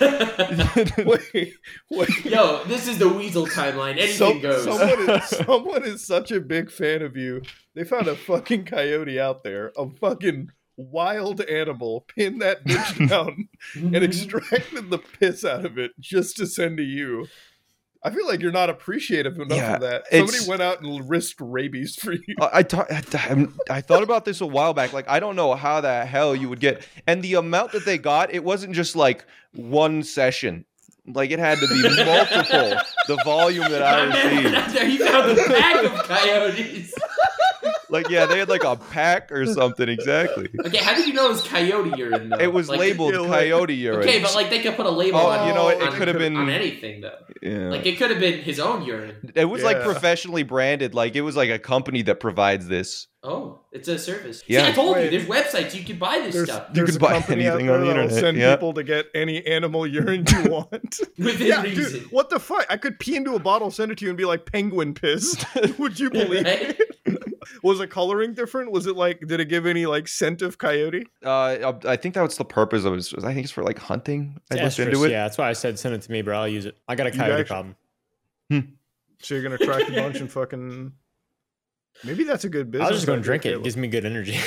Wait, 0.98 1.54
wait. 1.90 2.24
Yo, 2.24 2.62
this 2.64 2.86
is 2.86 2.98
the 2.98 3.08
Weasel 3.08 3.46
timeline. 3.46 3.92
Anything 3.92 4.16
Some- 4.16 4.40
goes. 4.40 4.64
Someone 4.64 5.10
is, 5.10 5.28
someone 5.46 5.84
is 5.84 6.06
such 6.06 6.30
a 6.30 6.40
big 6.40 6.70
fan 6.70 7.00
of 7.00 7.16
you. 7.16 7.40
They 7.74 7.84
found 7.84 8.06
a 8.06 8.16
fucking 8.16 8.66
coyote 8.66 9.18
out 9.18 9.42
there, 9.42 9.72
a 9.78 9.88
fucking 9.88 10.50
wild 10.76 11.40
animal, 11.42 12.04
pinned 12.14 12.42
that 12.42 12.64
bitch 12.64 13.08
down, 13.08 13.48
and 13.74 13.96
extracted 13.96 14.90
the 14.90 14.98
piss 14.98 15.44
out 15.44 15.64
of 15.64 15.78
it 15.78 15.92
just 15.98 16.36
to 16.36 16.46
send 16.46 16.76
to 16.78 16.82
you. 16.82 17.26
I 18.02 18.10
feel 18.10 18.26
like 18.26 18.40
you're 18.40 18.50
not 18.52 18.70
appreciative 18.70 19.38
enough 19.38 19.58
Yeah, 19.58 19.74
of 19.74 19.80
that. 19.82 20.04
Somebody 20.10 20.38
went 20.48 20.62
out 20.62 20.80
and 20.80 21.08
risked 21.08 21.40
rabies 21.40 21.96
for 21.96 22.12
you. 22.12 22.34
I 22.40 22.48
I, 22.54 22.62
ta- 22.62 22.86
I 22.88 23.46
I 23.68 23.80
thought 23.82 24.02
about 24.02 24.24
this 24.24 24.40
a 24.40 24.46
while 24.46 24.72
back. 24.72 24.92
Like, 24.94 25.06
I 25.08 25.20
don't 25.20 25.36
know 25.36 25.54
how 25.54 25.80
the 25.82 26.06
hell 26.06 26.34
you 26.34 26.48
would 26.48 26.60
get, 26.60 26.86
and 27.06 27.22
the 27.22 27.34
amount 27.34 27.72
that 27.72 27.84
they 27.84 27.98
got, 27.98 28.32
it 28.32 28.42
wasn't 28.42 28.74
just 28.74 28.96
like 28.96 29.24
one 29.52 30.02
session. 30.02 30.64
Like 31.06 31.30
it 31.30 31.38
had 31.38 31.58
to 31.58 31.66
be 31.68 31.82
multiple 32.04 32.78
the 33.08 33.16
volume 33.24 33.68
that 33.70 33.82
I 33.82 34.06
My 34.06 34.12
man 34.14 34.44
went 34.44 34.54
received. 34.54 34.74
there, 34.76 34.88
he 34.88 34.98
found 34.98 35.30
a 35.38 35.44
pack 35.44 35.84
of 35.84 35.92
coyotes. 36.08 36.94
Like 37.90 38.08
yeah, 38.08 38.26
they 38.26 38.38
had 38.38 38.48
like 38.48 38.64
a 38.64 38.76
pack 38.76 39.30
or 39.32 39.46
something 39.46 39.88
exactly. 39.88 40.48
Okay, 40.66 40.78
how 40.78 40.94
did 40.94 41.06
you 41.06 41.12
know 41.12 41.26
it 41.26 41.30
was 41.30 41.42
coyote 41.42 41.98
urine 41.98 42.28
though? 42.30 42.36
It 42.38 42.52
was 42.52 42.68
Like, 42.68 42.80
labeled 42.80 43.14
Yeah, 43.14 43.20
like- 43.20 43.30
coyote 43.30 43.74
urine. 43.74 44.00
Okay, 44.08 44.20
but 44.22 44.34
like 44.34 44.50
they 44.50 44.60
could 44.60 44.76
put 44.76 44.86
a 44.86 44.90
label 44.90 45.18
Oh, 45.20 45.26
on 45.26 45.48
you 45.48 45.54
know 45.54 45.64
what, 45.64 45.80
it 45.82 45.92
could've 45.94 46.18
been- 46.18 46.36
on 46.36 46.48
anything 46.50 47.00
though. 47.00 47.18
yeah. 47.42 47.68
Like 47.70 47.86
it 47.86 47.96
could 47.98 48.10
have 48.10 48.20
been 48.20 48.40
his 48.40 48.60
own 48.60 48.84
urine. 48.84 49.32
it 49.34 49.44
was 49.46 49.62
like 49.62 49.82
professionally 49.82 50.42
branded. 50.42 50.94
Like 50.94 51.14
it 51.16 51.22
was 51.22 51.36
like 51.36 51.50
a 51.50 51.58
company 51.58 52.02
that 52.02 52.20
provides 52.20 52.68
this. 52.68 53.06
Oh, 53.22 53.60
it's 53.70 53.86
a 53.86 53.98
service. 53.98 54.42
Yeah. 54.46 54.64
See, 54.64 54.68
I 54.70 54.72
told 54.72 54.96
Wait. 54.96 55.12
you, 55.12 55.18
there's 55.18 55.28
websites 55.28 55.74
you 55.74 55.84
can 55.84 55.98
buy 55.98 56.20
this 56.20 56.32
There's, 56.34 56.48
stuff 56.48 56.72
there's 56.72 56.92
can 56.92 56.98
buy 57.00 57.16
anything 57.28 57.68
on 57.68 57.80
the 57.82 57.86
that'll 57.88 58.04
internet, 58.04 58.12
send 58.12 58.38
yeah. 58.38 58.54
people 58.56 58.72
to 58.72 58.82
get 58.82 59.06
any 59.14 59.44
animal 59.46 59.86
urine 59.86 60.24
you 60.26 60.42
want. 60.50 61.00
within 61.18 61.46
yeah, 61.48 61.60
reason. 61.60 62.00
dude, 62.00 62.12
what 62.12 62.30
the 62.30 62.40
fuck? 62.40 62.64
I 62.70 62.78
could 62.78 62.98
pee 62.98 63.16
into 63.16 63.34
a 63.34 63.38
bottle, 63.38 63.70
send 63.70 63.92
it 63.92 63.98
to 63.98 64.06
you, 64.06 64.10
and 64.10 64.16
be 64.16 64.24
like 64.24 64.46
penguin 64.50 64.94
piss. 64.94 65.36
Would 65.78 66.00
you 66.00 66.08
believe 66.08 66.46
Right? 66.46 66.80
it? 66.80 66.89
Was 67.62 67.80
it 67.80 67.90
coloring 67.90 68.34
different? 68.34 68.72
Was 68.72 68.86
it 68.86 68.96
like? 68.96 69.26
Did 69.26 69.40
it 69.40 69.46
give 69.46 69.66
any 69.66 69.86
like 69.86 70.08
scent 70.08 70.42
of 70.42 70.58
coyote? 70.58 71.06
Uh, 71.24 71.72
I 71.84 71.96
think 71.96 72.14
that 72.14 72.22
was 72.22 72.36
the 72.36 72.44
purpose 72.44 72.84
of 72.84 72.94
it. 72.94 73.24
I 73.24 73.34
think 73.34 73.44
it's 73.44 73.52
for 73.52 73.62
like 73.62 73.78
hunting. 73.78 74.40
I 74.50 74.54
looked 74.54 74.66
estrus, 74.66 74.86
into 74.86 75.04
it. 75.04 75.10
Yeah, 75.10 75.24
that's 75.24 75.38
why 75.38 75.48
I 75.48 75.52
said 75.52 75.78
send 75.78 75.94
it 75.94 76.02
to 76.02 76.12
me, 76.12 76.22
bro. 76.22 76.40
I'll 76.40 76.48
use 76.48 76.66
it. 76.66 76.76
I 76.88 76.94
got 76.94 77.06
a 77.06 77.10
coyote 77.10 77.40
actually- 77.40 77.44
problem. 77.44 77.76
So 79.22 79.34
you're 79.34 79.42
gonna 79.42 79.58
track 79.58 79.88
a 79.88 79.92
bunch 79.92 80.20
and 80.20 80.30
fucking. 80.30 80.92
Maybe 82.04 82.24
that's 82.24 82.44
a 82.44 82.48
good 82.48 82.70
business. 82.70 82.86
I 82.86 82.90
was 82.90 82.98
just 83.00 83.06
going 83.06 83.18
to 83.18 83.22
drink 83.22 83.44
it. 83.44 83.54
It 83.54 83.62
gives 83.62 83.76
me 83.76 83.88
good 83.88 84.06
energy. 84.06 84.38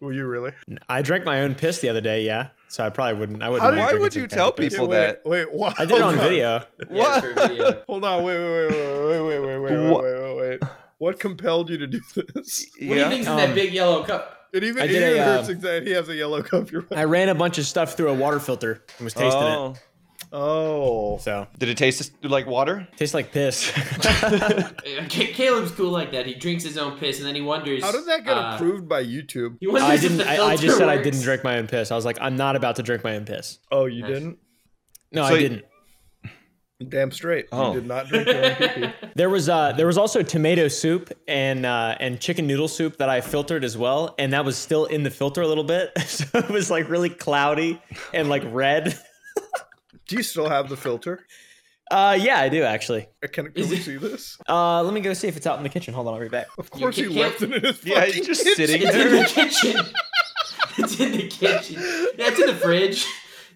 Will 0.00 0.12
you 0.12 0.26
really? 0.26 0.52
I 0.88 1.02
drank 1.02 1.24
my 1.24 1.42
own 1.42 1.54
piss 1.54 1.80
the 1.80 1.88
other 1.88 2.00
day. 2.00 2.24
Yeah, 2.24 2.48
so 2.68 2.84
I 2.84 2.90
probably 2.90 3.20
wouldn't. 3.20 3.42
I 3.42 3.50
wouldn't. 3.50 3.76
How 3.78 3.86
Why 3.86 3.94
would 3.94 4.14
you 4.14 4.26
tell 4.26 4.50
piss. 4.50 4.72
people 4.72 4.88
wait, 4.88 4.96
that? 4.96 5.22
Wait, 5.24 5.52
why? 5.52 5.74
I 5.78 5.84
did 5.84 5.98
it 5.98 6.02
on 6.02 6.16
hold 6.16 6.28
video. 6.28 6.64
Yeah, 6.90 7.20
video. 7.20 7.82
Hold 7.86 8.04
on, 8.04 8.24
wait, 8.24 8.38
wait, 8.38 8.50
wait, 8.50 8.70
wait, 8.70 9.20
wait, 9.20 9.40
wait, 9.40 9.40
wait, 9.40 9.58
wait, 9.58 9.76
wait, 9.78 10.36
wait, 10.36 10.60
wait. 10.60 10.70
What 11.00 11.18
compelled 11.18 11.70
you 11.70 11.78
to 11.78 11.86
do 11.86 12.00
this? 12.34 12.66
What 12.78 12.78
do 12.80 12.94
you 12.94 13.04
think's 13.08 13.26
in 13.26 13.32
Um, 13.32 13.38
that 13.38 13.54
big 13.54 13.72
yellow 13.72 14.04
cup? 14.04 14.36
It 14.52 14.64
even, 14.64 14.82
I 14.82 14.84
it 14.84 14.88
did 14.88 15.02
even 15.02 15.18
a, 15.22 15.24
hurts 15.24 15.48
um, 15.48 15.60
that 15.60 15.86
he 15.86 15.92
has 15.92 16.08
a 16.10 16.14
yellow 16.14 16.42
cup. 16.42 16.70
You're 16.70 16.82
right. 16.82 16.98
I 17.00 17.04
ran 17.04 17.28
a 17.30 17.34
bunch 17.34 17.56
of 17.58 17.64
stuff 17.64 17.94
through 17.96 18.10
a 18.10 18.14
water 18.14 18.38
filter 18.38 18.84
and 18.98 19.04
was 19.04 19.14
tasting 19.14 19.40
it. 19.42 19.46
Oh. 19.46 19.76
Oh, 20.32 21.18
So 21.18 21.48
Did 21.58 21.70
it 21.70 21.76
taste 21.78 22.12
like 22.22 22.46
water? 22.46 22.86
tastes 22.96 23.14
like 23.14 23.32
piss. 23.32 23.70
Caleb's 25.08 25.70
cool 25.72 25.90
like 25.90 26.12
that. 26.12 26.26
He 26.26 26.34
drinks 26.34 26.62
his 26.64 26.76
own 26.78 26.98
piss 26.98 27.18
and 27.18 27.26
then 27.26 27.34
he 27.34 27.40
wonders. 27.40 27.82
how 27.82 27.92
did 27.92 28.06
that 28.06 28.24
get 28.24 28.36
uh, 28.36 28.52
approved 28.54 28.88
by 28.88 29.02
YouTube? 29.04 29.56
He 29.60 29.68
I 29.70 29.96
didn't. 29.96 30.20
I, 30.20 30.36
I 30.50 30.56
just 30.56 30.76
said 30.78 30.88
I 30.88 31.02
didn't 31.02 31.22
drink 31.22 31.42
my 31.42 31.58
own 31.58 31.66
piss. 31.66 31.90
I 31.90 31.96
was 31.96 32.04
like, 32.04 32.18
I'm 32.20 32.36
not 32.36 32.56
about 32.56 32.76
to 32.76 32.82
drink 32.82 33.02
my 33.02 33.16
own 33.16 33.24
piss. 33.24 33.58
Oh, 33.72 33.86
you 33.86 34.02
Nice. 34.02 34.10
didn't? 34.12 34.38
No, 35.12 35.26
So 35.26 35.34
I 35.34 35.38
didn't. 35.38 35.64
Damn 36.88 37.10
straight. 37.10 37.46
Oh. 37.52 37.74
You 37.74 37.80
did 37.80 37.88
not 37.88 38.08
drink 38.08 38.26
your 38.26 38.44
own 38.44 38.54
pee 38.56 38.92
There 39.14 39.28
was 39.28 39.48
uh 39.48 39.72
there 39.72 39.86
was 39.86 39.98
also 39.98 40.22
tomato 40.22 40.68
soup 40.68 41.12
and 41.28 41.66
uh 41.66 41.96
and 42.00 42.18
chicken 42.20 42.46
noodle 42.46 42.68
soup 42.68 42.96
that 42.98 43.08
I 43.10 43.20
filtered 43.20 43.64
as 43.64 43.76
well, 43.76 44.14
and 44.18 44.32
that 44.32 44.44
was 44.44 44.56
still 44.56 44.86
in 44.86 45.02
the 45.02 45.10
filter 45.10 45.42
a 45.42 45.46
little 45.46 45.64
bit, 45.64 45.90
so 46.06 46.24
it 46.38 46.48
was 46.48 46.70
like 46.70 46.88
really 46.88 47.10
cloudy 47.10 47.80
and 48.14 48.28
like 48.30 48.42
red. 48.46 48.98
Do 50.08 50.16
you 50.16 50.22
still 50.22 50.48
have 50.48 50.68
the 50.68 50.76
filter? 50.76 51.26
Uh, 51.90 52.16
yeah, 52.20 52.38
I 52.38 52.48
do 52.48 52.62
actually. 52.62 53.08
Uh, 53.22 53.26
Can, 53.26 53.50
can 53.52 53.68
we 53.68 53.76
see 53.76 53.96
this? 53.96 54.38
Uh, 54.48 54.80
let 54.82 54.94
me 54.94 55.00
go 55.00 55.12
see 55.12 55.26
if 55.28 55.36
it's 55.36 55.46
out 55.46 55.56
in 55.58 55.64
the 55.64 55.68
kitchen. 55.68 55.92
Hold 55.92 56.06
on, 56.06 56.14
I'll 56.14 56.20
be 56.20 56.28
back. 56.28 56.46
Of 56.56 56.70
course 56.70 56.96
You 56.96 57.08
he 57.08 57.14
can't- 57.16 57.40
left 57.40 57.42
it 57.42 57.52
in 57.52 57.64
his 57.64 57.84
Yeah, 57.84 57.94
fucking 58.00 58.14
it's 58.18 58.26
just 58.28 58.44
kitchen. 58.44 58.56
sitting 58.56 58.82
It's 58.86 58.96
in 58.96 59.10
the 59.12 59.24
kitchen. 59.24 59.86
it's 60.78 61.00
in 61.00 61.12
the 61.12 61.28
kitchen. 61.28 61.82
Yeah, 62.16 62.28
it's 62.28 62.40
in 62.40 62.46
the 62.46 62.54
fridge. 62.54 63.06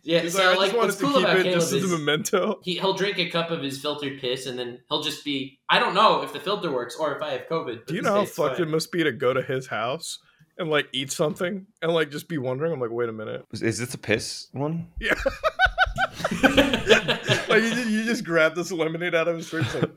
Yeah, 0.04 0.20
He's 0.20 0.34
so 0.34 0.44
like, 0.44 0.56
I 0.56 0.60
like 0.60 0.72
what's 0.74 1.00
cool 1.00 1.16
about 1.16 1.38
it 1.38 1.44
Caleb 1.44 1.60
just 1.60 1.72
as 1.72 1.90
a 1.90 1.98
memento. 1.98 2.60
he, 2.62 2.74
he'll 2.74 2.92
drink 2.92 3.18
a 3.18 3.30
cup 3.30 3.50
of 3.50 3.62
his 3.62 3.80
filtered 3.80 4.20
piss 4.20 4.46
and 4.46 4.58
then 4.58 4.80
he'll 4.88 5.02
just 5.02 5.24
be 5.24 5.58
I 5.68 5.78
don't 5.78 5.94
know 5.94 6.22
if 6.22 6.32
the 6.32 6.40
filter 6.40 6.70
works 6.70 6.94
or 6.96 7.16
if 7.16 7.22
I 7.22 7.30
have 7.30 7.48
COVID. 7.48 7.86
Do 7.86 7.94
you 7.94 8.02
know 8.02 8.14
how 8.14 8.24
fucked 8.26 8.58
fine. 8.58 8.68
it 8.68 8.70
must 8.70 8.92
be 8.92 9.02
to 9.02 9.12
go 9.12 9.32
to 9.32 9.42
his 9.42 9.66
house 9.66 10.18
and 10.58 10.68
like 10.68 10.88
eat 10.92 11.10
something 11.10 11.66
and 11.80 11.92
like 11.92 12.10
just 12.10 12.28
be 12.28 12.36
wondering? 12.36 12.72
I'm 12.72 12.80
like, 12.80 12.90
wait 12.90 13.08
a 13.08 13.12
minute. 13.12 13.46
Is, 13.52 13.62
is 13.62 13.78
this 13.78 13.94
a 13.94 13.98
piss 13.98 14.48
one? 14.52 14.88
Yeah. 15.00 15.14
like 16.42 17.62
you 17.62 17.70
just, 17.70 17.88
you 17.88 18.04
just 18.04 18.24
grab 18.24 18.54
this 18.54 18.70
lemonade 18.70 19.14
out 19.14 19.28
of 19.28 19.36
his 19.36 19.48
fridge. 19.48 19.66
Like, 19.74 19.90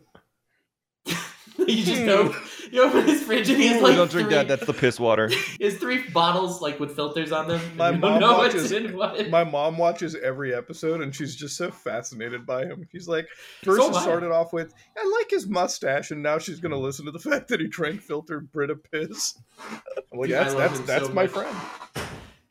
you 1.68 1.84
just 1.84 2.02
open, 2.08 2.42
you 2.72 2.84
open 2.84 3.06
his 3.06 3.24
fridge 3.24 3.50
and 3.50 3.60
he 3.62 3.68
has 3.68 3.80
Ooh, 3.82 3.84
like 3.86 3.96
don't 3.96 4.10
drink 4.12 4.30
three, 4.30 4.38
that. 4.38 4.48
That's 4.48 4.66
the 4.66 4.74
piss 4.74 5.00
water. 5.00 5.28
he 5.60 5.64
has 5.66 5.76
three 5.78 6.08
bottles 6.10 6.62
like 6.62 6.80
with 6.80 6.96
filters 6.96 7.32
on 7.32 7.48
them. 7.48 7.62
My 7.76 7.92
mom 7.98 8.20
don't 8.20 8.38
what's 8.38 8.56
watches- 8.56 8.72
in 8.72 8.96
what. 8.96 9.30
my 9.30 9.44
mom 9.44 9.78
watches 9.78 10.16
every 10.16 10.54
episode 10.54 11.02
and 11.02 11.14
she's 11.16 11.36
just 11.36 11.58
so 11.58 11.72
fascinated 11.72 12.46
by 12.46 12.66
him. 12.66 12.88
She's 12.92 13.08
like, 13.08 13.28
first 13.64 13.82
So 13.82 13.90
it 13.90 14.02
started 14.02 14.32
off 14.32 14.54
with, 14.54 14.74
I 14.98 15.18
like 15.20 15.30
his 15.30 15.48
mustache, 15.48 16.12
and 16.12 16.22
now 16.24 16.38
she's 16.38 16.60
gonna 16.60 16.78
listen 16.78 17.06
to 17.06 17.12
the 17.12 17.20
fact 17.30 17.48
that 17.50 17.60
he 17.60 17.68
drank 17.68 18.02
filtered 18.02 18.52
Brita 18.52 18.76
piss. 18.76 19.38
I'm 20.12 20.20
like, 20.20 20.30
that's 20.30 20.54
that's 20.54 20.80
that's 20.82 21.06
so 21.08 21.14
my 21.14 21.24
much. 21.24 21.32
friend. 21.32 21.56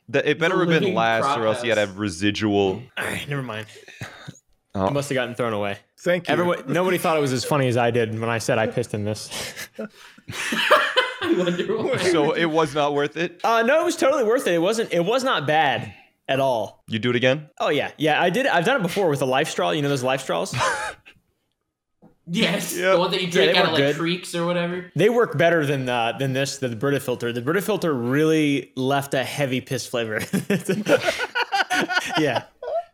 The- 0.09 0.29
it 0.29 0.39
better 0.39 0.57
have 0.59 0.69
been 0.69 0.93
last, 0.93 1.23
prop 1.23 1.37
or 1.39 1.47
else 1.47 1.63
you 1.63 1.69
had 1.69 1.75
to 1.75 1.81
have 1.81 1.97
residual. 1.99 2.81
All 2.97 3.05
right, 3.05 3.27
never 3.27 3.43
mind. 3.43 3.67
Oh. 4.77 4.87
It 4.87 4.93
must 4.93 5.09
have 5.09 5.15
gotten 5.15 5.33
thrown 5.33 5.53
away. 5.53 5.77
Thank 5.97 6.27
you. 6.27 6.33
Everyone, 6.33 6.63
nobody 6.67 6.99
thought 6.99 7.17
it 7.17 7.21
was 7.21 7.33
as 7.33 7.43
funny 7.43 7.67
as 7.67 7.77
I 7.77 7.89
did 7.89 8.19
when 8.19 8.29
I 8.29 8.37
said 8.37 8.59
I 8.59 8.67
pissed 8.67 8.93
in 8.93 9.05
this. 9.05 9.29
I 9.79 11.33
wonder 11.35 11.77
why. 11.77 11.97
So 11.97 12.33
it 12.33 12.45
was 12.45 12.75
not 12.75 12.93
worth 12.93 13.17
it. 13.17 13.41
Uh, 13.43 13.63
no, 13.63 13.81
it 13.81 13.85
was 13.85 13.95
totally 13.95 14.23
worth 14.23 14.45
it. 14.47 14.53
It 14.53 14.61
wasn't. 14.61 14.93
It 14.93 15.03
was 15.03 15.23
not 15.23 15.47
bad 15.47 15.93
at 16.27 16.39
all. 16.39 16.83
You 16.87 16.99
do 16.99 17.09
it 17.09 17.15
again? 17.15 17.49
Oh 17.59 17.69
yeah, 17.69 17.91
yeah. 17.97 18.21
I 18.21 18.29
did. 18.29 18.45
I've 18.45 18.65
done 18.65 18.79
it 18.79 18.83
before 18.83 19.09
with 19.09 19.21
a 19.21 19.25
life 19.25 19.49
straw. 19.49 19.71
You 19.71 19.81
know 19.81 19.89
those 19.89 20.03
life 20.03 20.21
straws? 20.21 20.55
Yes, 22.29 22.75
Yeah. 22.75 22.91
the 22.91 22.99
one 22.99 23.11
that 23.11 23.21
you 23.21 23.31
drink 23.31 23.53
they 23.53 23.57
out 23.57 23.67
of 23.67 23.71
like 23.71 23.81
good. 23.81 23.95
creeks 23.95 24.35
or 24.35 24.45
whatever. 24.45 24.91
They 24.97 25.07
work 25.09 25.37
better 25.37 25.65
than 25.65 25.87
uh, 25.87 26.11
than 26.19 26.33
this, 26.33 26.57
the 26.57 26.75
Brita 26.75 26.99
filter. 26.99 27.31
The 27.31 27.41
Brita 27.41 27.61
filter 27.61 27.93
really 27.93 28.73
left 28.75 29.13
a 29.13 29.23
heavy 29.23 29.61
piss 29.61 29.87
flavor. 29.87 30.19
yeah, 32.19 32.43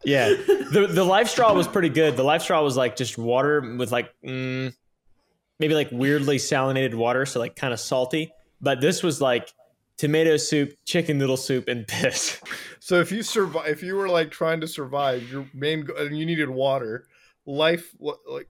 yeah. 0.05 0.29
The 0.29 0.87
the 0.89 1.03
life 1.03 1.29
straw 1.29 1.53
was 1.53 1.67
pretty 1.67 1.89
good. 1.89 2.17
The 2.17 2.23
life 2.23 2.41
straw 2.41 2.63
was 2.63 2.75
like 2.77 2.95
just 2.95 3.17
water 3.17 3.75
with 3.77 3.91
like 3.91 4.13
mm, 4.23 4.73
maybe 5.59 5.73
like 5.73 5.89
weirdly 5.91 6.37
salinated 6.37 6.95
water, 6.95 7.25
so 7.25 7.39
like 7.39 7.55
kind 7.55 7.73
of 7.73 7.79
salty. 7.79 8.31
But 8.61 8.81
this 8.81 9.03
was 9.03 9.21
like 9.21 9.53
tomato 9.97 10.37
soup, 10.37 10.73
chicken 10.85 11.17
noodle 11.17 11.37
soup, 11.37 11.67
and 11.67 11.87
piss. 11.87 12.39
So 12.79 12.99
if 12.99 13.11
you 13.11 13.23
survive, 13.23 13.67
if 13.69 13.81
you 13.81 13.95
were 13.95 14.09
like 14.09 14.29
trying 14.29 14.59
to 14.61 14.67
survive, 14.67 15.29
your 15.31 15.45
main 15.53 15.87
and 15.97 16.17
you 16.17 16.25
needed 16.25 16.49
water, 16.49 17.07
life 17.45 17.95
like. 17.99 18.49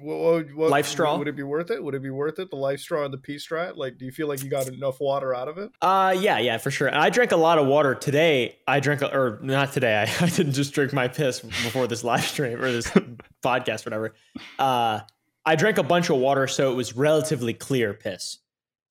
What, 0.00 0.54
what, 0.54 0.70
Life 0.70 0.86
straw? 0.86 1.16
Would 1.16 1.28
it 1.28 1.36
be 1.36 1.42
worth 1.42 1.70
it? 1.70 1.82
Would 1.82 1.94
it 1.94 2.02
be 2.02 2.10
worth 2.10 2.38
it? 2.38 2.50
The 2.50 2.56
life 2.56 2.80
straw 2.80 3.04
and 3.04 3.12
the 3.12 3.18
pee 3.18 3.36
strat? 3.36 3.76
Like, 3.76 3.98
do 3.98 4.04
you 4.04 4.12
feel 4.12 4.28
like 4.28 4.42
you 4.42 4.50
got 4.50 4.68
enough 4.68 5.00
water 5.00 5.34
out 5.34 5.48
of 5.48 5.58
it? 5.58 5.70
Uh, 5.80 6.14
yeah, 6.18 6.38
yeah, 6.38 6.58
for 6.58 6.70
sure. 6.70 6.88
And 6.88 6.98
I 6.98 7.10
drank 7.10 7.32
a 7.32 7.36
lot 7.36 7.58
of 7.58 7.66
water 7.66 7.94
today. 7.94 8.56
I 8.66 8.80
drank, 8.80 9.02
a, 9.02 9.14
or 9.14 9.38
not 9.42 9.72
today. 9.72 9.96
I, 10.20 10.24
I 10.24 10.28
didn't 10.28 10.52
just 10.52 10.74
drink 10.74 10.92
my 10.92 11.08
piss 11.08 11.40
before 11.40 11.86
this 11.86 12.04
live 12.04 12.24
stream 12.24 12.62
or 12.62 12.70
this 12.70 12.86
podcast, 13.44 13.86
or 13.86 13.90
whatever. 13.90 14.14
Uh, 14.58 15.00
I 15.46 15.56
drank 15.56 15.78
a 15.78 15.82
bunch 15.82 16.10
of 16.10 16.16
water, 16.16 16.46
so 16.46 16.72
it 16.72 16.74
was 16.74 16.96
relatively 16.96 17.52
clear 17.52 17.92
piss, 17.92 18.38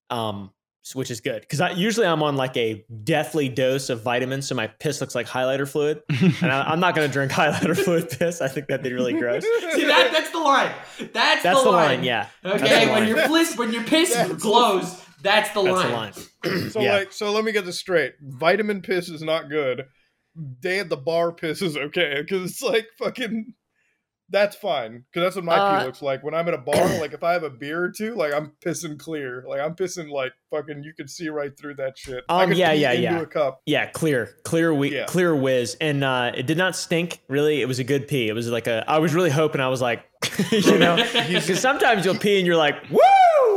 um, 0.09 0.51
which 0.93 1.09
is 1.09 1.21
good 1.21 1.41
because 1.41 1.61
I 1.61 1.71
usually 1.71 2.05
I'm 2.05 2.21
on 2.23 2.35
like 2.35 2.57
a 2.57 2.83
deathly 3.03 3.47
dose 3.49 3.89
of 3.89 4.01
vitamins, 4.01 4.47
so 4.47 4.55
my 4.55 4.67
piss 4.67 4.99
looks 4.99 5.15
like 5.15 5.27
highlighter 5.27 5.67
fluid, 5.67 6.01
and 6.09 6.51
I, 6.51 6.63
I'm 6.63 6.79
not 6.81 6.93
gonna 6.95 7.07
drink 7.07 7.31
highlighter 7.39 7.77
fluid 7.77 8.09
piss. 8.09 8.41
I 8.41 8.47
think 8.49 8.67
that'd 8.67 8.83
be 8.83 8.91
really 8.93 9.13
gross. 9.13 9.43
See 9.71 9.85
that? 9.85 10.09
That's 10.11 10.31
the 10.31 10.39
line. 10.39 10.71
That's, 11.13 11.43
That's 11.43 11.59
the, 11.59 11.63
the 11.63 11.71
line. 11.71 11.97
line, 11.97 12.03
yeah. 12.03 12.27
Okay, 12.43 12.57
That's 12.57 12.85
the 12.85 12.91
when 12.91 12.99
line. 12.99 13.07
your 13.07 13.27
piss 13.27 13.57
when 13.57 13.73
your 13.73 13.83
piss 13.83 14.13
That's- 14.13 14.41
glows, 14.41 15.01
that's 15.21 15.51
the 15.53 15.63
That's 15.63 15.75
line. 15.77 16.11
the 16.43 16.49
line. 16.49 16.69
So 16.71 16.81
Yeah. 16.81 16.93
like, 16.97 17.13
so 17.13 17.31
let 17.31 17.45
me 17.45 17.53
get 17.53 17.65
this 17.65 17.79
straight. 17.79 18.13
Vitamin 18.21 18.81
piss 18.81 19.07
is 19.07 19.21
not 19.21 19.49
good. 19.49 19.85
Day 20.59 20.79
at 20.79 20.89
the 20.89 20.97
bar 20.97 21.31
piss 21.31 21.61
is 21.61 21.77
okay 21.77 22.21
because 22.21 22.51
it's 22.51 22.61
like 22.61 22.87
fucking. 22.97 23.53
That's 24.29 24.55
fine 24.55 25.03
because 25.11 25.25
that's 25.27 25.35
what 25.35 25.45
my 25.45 25.55
Uh, 25.57 25.79
pee 25.79 25.85
looks 25.85 26.01
like 26.01 26.23
when 26.23 26.33
I'm 26.33 26.47
at 26.47 26.53
a 26.53 26.57
bar. 26.65 26.99
like 26.99 27.13
if 27.13 27.23
I 27.23 27.33
have 27.33 27.43
a 27.43 27.49
beer 27.49 27.83
or 27.83 27.91
two, 27.91 28.15
like 28.15 28.33
I'm 28.33 28.53
pissing 28.65 28.97
clear. 28.97 29.43
Like 29.47 29.59
I'm 29.61 29.75
pissing 29.75 30.09
like 30.09 30.31
fucking. 30.49 30.83
You 30.83 30.93
can 30.93 31.07
see 31.07 31.29
right 31.29 31.51
through 31.57 31.75
that 31.75 31.97
shit. 31.97 32.23
I 32.29 32.43
Um, 32.43 32.53
yeah, 32.53 32.71
pee 32.73 32.79
yeah, 32.81 32.91
into 32.91 33.03
yeah. 33.03 33.21
a 33.21 33.25
cup. 33.25 33.61
Yeah, 33.65 33.85
clear, 33.87 34.29
clear, 34.43 34.73
whe- 34.73 34.91
Yeah. 34.91 35.05
clear 35.05 35.35
whiz, 35.35 35.77
and 35.81 36.03
uh, 36.03 36.31
it 36.35 36.47
did 36.47 36.57
not 36.57 36.75
stink. 36.75 37.19
Really, 37.27 37.61
it 37.61 37.67
was 37.67 37.79
a 37.79 37.83
good 37.83 38.07
pee. 38.07 38.27
It 38.29 38.33
was 38.33 38.49
like 38.49 38.67
a. 38.67 38.83
I 38.87 38.97
was 38.99 39.13
really 39.13 39.29
hoping. 39.29 39.61
I 39.61 39.67
was 39.67 39.81
like, 39.81 40.03
you 40.51 40.77
know, 40.79 40.95
because 41.13 41.59
sometimes 41.59 42.03
you'll 42.05 42.17
pee 42.17 42.37
and 42.37 42.47
you're 42.47 42.55
like, 42.57 42.75
woo, 42.89 42.99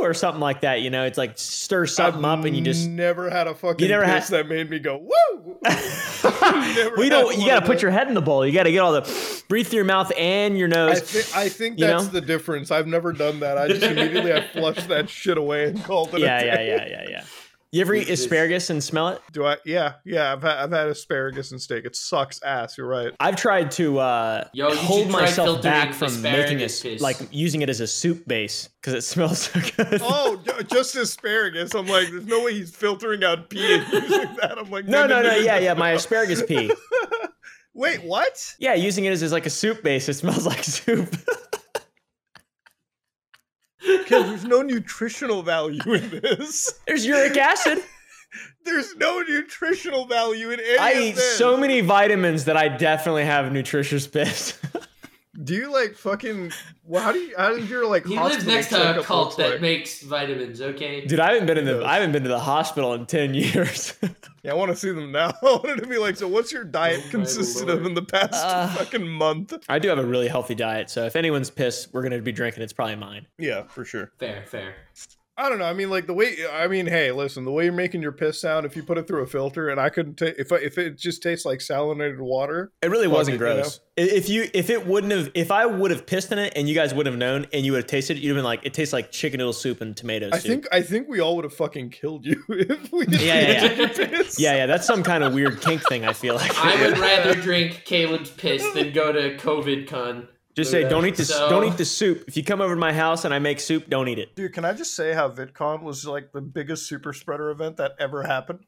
or 0.01 0.13
something 0.13 0.41
like 0.41 0.61
that. 0.61 0.81
You 0.81 0.89
know, 0.89 1.05
it's 1.05 1.17
like 1.17 1.33
stir 1.37 1.85
something 1.85 2.23
I've 2.23 2.39
up 2.39 2.45
and 2.45 2.55
you 2.55 2.63
just. 2.63 2.87
never 2.87 3.29
had 3.29 3.47
a 3.47 3.55
fucking 3.55 3.83
You 3.85 3.91
never 3.91 4.05
had- 4.05 4.23
that 4.23 4.47
made 4.47 4.69
me 4.69 4.79
go 4.79 4.97
woo. 4.97 5.57
You 6.97 7.09
don't. 7.09 7.37
You 7.37 7.45
got 7.47 7.59
to 7.61 7.65
put 7.65 7.81
your 7.81 7.91
head 7.91 8.07
in 8.07 8.13
the 8.13 8.21
bowl. 8.21 8.45
You 8.45 8.53
got 8.53 8.63
to 8.63 8.71
get 8.71 8.79
all 8.79 8.93
the 8.93 9.41
breathe 9.49 9.67
through 9.67 9.77
your 9.77 9.85
mouth 9.85 10.11
and 10.17 10.57
your 10.57 10.67
I, 10.69 10.71
nose. 10.71 11.33
I 11.35 11.49
think 11.49 11.79
You 11.79 11.87
that's 11.87 12.05
know? 12.05 12.09
the 12.11 12.21
difference. 12.21 12.71
I've 12.71 12.87
never 12.87 13.11
done 13.13 13.39
that. 13.41 13.57
I 13.57 13.67
just 13.67 13.83
immediately 13.83 14.33
I 14.33 14.41
flushed 14.47 14.87
that 14.87 15.09
shit 15.09 15.37
away 15.37 15.65
and 15.65 15.83
called 15.83 16.13
it. 16.13 16.21
yeah, 16.21 16.39
a 16.41 16.45
yeah, 16.45 16.61
yeah, 16.61 16.87
yeah, 16.87 17.09
yeah. 17.09 17.23
You 17.71 17.81
ever 17.81 17.93
eat 17.95 18.07
This- 18.07 18.21
asparagus 18.21 18.69
and 18.69 18.81
smell 18.81 19.09
it? 19.09 19.21
Do 19.33 19.45
I? 19.45 19.57
Yeah, 19.65 19.95
yeah. 20.05 20.31
I've 20.31 20.41
had, 20.41 20.57
I've 20.57 20.71
had 20.71 20.87
asparagus 20.87 21.51
and 21.51 21.61
steak. 21.61 21.83
It 21.83 21.97
sucks 21.97 22.41
ass. 22.41 22.77
You're 22.77 22.87
right. 22.87 23.11
I've 23.19 23.35
tried 23.35 23.71
to 23.71 23.99
uh, 23.99 24.47
Yo, 24.53 24.73
hold 24.73 25.09
myself 25.09 25.61
back 25.61 25.93
from 25.93 26.21
making 26.21 26.61
a 26.61 26.65
asparagus 26.65 27.01
like 27.01 27.17
using 27.29 27.61
it 27.61 27.69
as 27.69 27.81
a 27.81 27.87
soup 27.87 28.25
base 28.25 28.69
because 28.81 28.93
it 28.93 29.01
smells 29.03 29.39
so 29.39 29.59
good. 29.75 30.01
Oh, 30.01 30.41
just 30.71 30.95
asparagus. 30.95 31.75
I'm 31.75 31.87
like, 31.87 32.09
there's 32.09 32.25
no 32.25 32.41
way 32.43 32.53
he's 32.53 32.73
filtering 32.73 33.23
out 33.25 33.49
pee 33.49 33.75
and 33.75 33.85
using 33.93 34.35
that. 34.41 34.55
I'm 34.57 34.71
like, 34.71 34.85
no, 34.85 35.05
no, 35.05 35.21
no, 35.21 35.29
no 35.29 35.35
yeah, 35.35 35.59
yeah, 35.59 35.73
my 35.73 35.91
asparagus 35.91 36.41
pee. 36.43 36.71
Wait, 37.73 38.01
what? 38.03 38.55
Yeah, 38.59 38.73
using 38.75 39.05
it 39.05 39.11
as, 39.11 39.21
as 39.21 39.31
like 39.33 39.45
a 39.45 39.49
soup 39.51 39.83
base. 39.83 40.07
It 40.09 40.13
smells 40.13 40.45
like 40.47 40.63
soup. 40.63 41.13
Because 43.87 44.27
there's 44.27 44.45
no 44.45 44.61
nutritional 44.61 45.43
value 45.43 45.93
in 45.93 46.09
this. 46.09 46.79
There's 46.85 47.05
uric 47.05 47.37
acid. 47.37 47.79
There's 48.65 48.93
no 48.97 49.21
nutritional 49.21 50.05
value 50.05 50.51
in 50.51 50.59
any 50.59 50.77
I 50.77 50.89
of 50.91 51.03
eat 51.03 51.17
so 51.17 51.55
many 51.55 51.79
vitamins 51.79 52.43
that 52.45 52.57
I 52.57 52.67
definitely 52.67 53.23
have 53.23 53.49
nutritious 53.53 54.05
piss. 54.05 54.59
Do 55.43 55.53
you 55.53 55.71
like 55.71 55.95
fucking? 55.95 56.51
Well, 56.83 57.03
how 57.03 57.11
do 57.11 57.19
you? 57.19 57.35
How 57.37 57.49
does 57.55 57.69
your 57.69 57.87
like? 57.87 58.07
He 58.07 58.17
lives 58.17 58.45
next 58.45 58.69
to 58.69 58.99
a 58.99 59.03
cult 59.03 59.25
looks 59.25 59.35
that 59.35 59.51
like? 59.51 59.61
makes 59.61 60.01
vitamins. 60.01 60.61
Okay. 60.61 61.05
Dude, 61.05 61.19
I 61.19 61.33
haven't 61.33 61.45
been 61.45 61.59
in 61.59 61.65
the 61.65 61.85
I 61.85 61.95
haven't 61.95 62.11
been 62.11 62.23
to 62.23 62.29
the 62.29 62.39
hospital 62.39 62.93
in 62.95 63.05
ten 63.05 63.33
years. 63.33 63.93
Yeah, 64.43 64.53
I 64.53 64.55
want 64.55 64.71
to 64.71 64.77
see 64.77 64.91
them 64.91 65.11
now. 65.11 65.33
I 65.43 65.45
wanted 65.45 65.81
to 65.81 65.87
be 65.87 65.97
like, 65.97 66.15
so 66.15 66.25
what's 66.25 66.53
your 66.53 66.63
diet 66.63 67.01
Oh 67.07 67.09
consisted 67.09 67.67
lord. 67.67 67.79
of 67.81 67.85
in 67.85 67.95
the 67.95 68.01
past 68.03 68.33
Uh, 68.35 68.67
fucking 68.75 69.05
month? 69.05 69.53
I 69.67 69.77
do 69.77 69.89
have 69.89 69.97
a 69.97 70.05
really 70.05 70.29
healthy 70.29 70.55
diet, 70.55 70.89
so 70.89 71.03
if 71.05 71.17
anyone's 71.17 71.49
pissed, 71.49 71.93
we're 71.93 72.01
gonna 72.03 72.21
be 72.21 72.31
drinking, 72.31 72.63
it's 72.63 72.71
probably 72.71 72.95
mine. 72.95 73.25
Yeah, 73.37 73.63
for 73.63 73.83
sure. 73.83 74.11
Fair, 74.19 74.45
fair. 74.47 74.75
I 75.39 75.49
don't 75.49 75.59
know. 75.59 75.65
I 75.65 75.73
mean, 75.73 75.91
like 75.91 76.07
the 76.07 76.15
way. 76.15 76.35
I 76.51 76.67
mean, 76.67 76.87
hey, 76.87 77.11
listen, 77.11 77.45
the 77.45 77.51
way 77.51 77.65
you're 77.65 77.73
making 77.73 78.01
your 78.01 78.11
piss 78.11 78.41
sound, 78.41 78.65
if 78.65 78.75
you 78.75 78.81
put 78.81 78.97
it 78.97 79.07
through 79.07 79.21
a 79.21 79.27
filter, 79.27 79.69
and 79.69 79.79
I 79.79 79.89
couldn't 79.89 80.15
take 80.15 80.35
if 80.39 80.51
I, 80.51 80.55
if 80.57 80.79
it 80.79 80.97
just 80.97 81.21
tastes 81.21 81.45
like 81.45 81.59
salinated 81.59 82.17
water. 82.17 82.71
It 82.81 82.89
really 82.89 83.07
wasn't 83.07 83.35
it, 83.35 83.39
you 83.41 83.45
know? 83.45 83.55
gross. 83.61 83.79
If 83.97 84.29
you 84.29 84.49
if 84.55 84.71
it 84.71 84.87
wouldn't 84.87 85.13
have 85.13 85.31
if 85.35 85.51
I 85.51 85.67
would 85.67 85.91
have 85.91 86.07
pissed 86.07 86.31
in 86.31 86.39
it 86.39 86.53
and 86.55 86.67
you 86.67 86.73
guys 86.73 86.93
would 86.93 87.05
have 87.05 87.17
known 87.17 87.45
and 87.53 87.65
you 87.65 87.71
would 87.73 87.79
have 87.83 87.87
tasted 87.87 88.17
it, 88.17 88.21
you'd 88.21 88.29
have 88.29 88.37
been 88.37 88.43
like, 88.45 88.65
it 88.65 88.73
tastes 88.73 88.93
like 88.93 89.11
chicken 89.11 89.37
noodle 89.37 89.53
soup 89.53 89.81
and 89.81 89.95
tomato 89.95 90.29
I 90.33 90.39
soup. 90.39 90.49
think 90.49 90.67
I 90.71 90.81
think 90.81 91.07
we 91.07 91.19
all 91.19 91.35
would 91.35 91.45
have 91.45 91.53
fucking 91.53 91.91
killed 91.91 92.25
you 92.25 92.43
if 92.49 92.91
we 92.91 93.05
just 93.05 93.23
Yeah, 93.23 93.39
yeah, 93.39 93.67
tasted 93.75 94.09
piss. 94.09 94.39
yeah, 94.39 94.55
yeah, 94.55 94.65
that's 94.65 94.87
some 94.87 95.03
kind 95.03 95.23
of 95.23 95.33
weird 95.35 95.61
kink 95.61 95.87
thing. 95.87 96.03
I 96.05 96.13
feel 96.13 96.33
like. 96.35 96.51
I 96.57 96.83
would 96.87 96.97
rather 96.97 97.35
drink 97.35 97.83
Caleb's 97.85 98.31
piss 98.31 98.63
than 98.73 98.91
go 98.91 99.11
to 99.11 99.35
COVID 99.37 99.87
con. 99.87 100.27
Just 100.57 100.71
say, 100.71 100.89
don't 100.89 101.05
eat 101.05 101.15
this. 101.15 101.29
So- 101.29 101.49
Don't 101.49 101.65
eat 101.65 101.77
the 101.77 101.85
soup. 101.85 102.23
If 102.27 102.35
you 102.35 102.43
come 102.43 102.61
over 102.61 102.73
to 102.73 102.79
my 102.79 102.91
house 102.91 103.25
and 103.25 103.33
I 103.33 103.37
make 103.39 103.59
soup, 103.59 103.89
don't 103.89 104.07
eat 104.07 104.17
it. 104.17 104.35
Dude, 104.35 104.53
can 104.53 104.65
I 104.65 104.73
just 104.73 104.95
say 104.95 105.13
how 105.13 105.29
VidCon 105.29 105.83
was 105.83 106.05
like 106.05 106.31
the 106.31 106.41
biggest 106.41 106.87
super 106.87 107.13
spreader 107.13 107.51
event 107.51 107.77
that 107.77 107.91
ever 107.99 108.23
happened? 108.23 108.59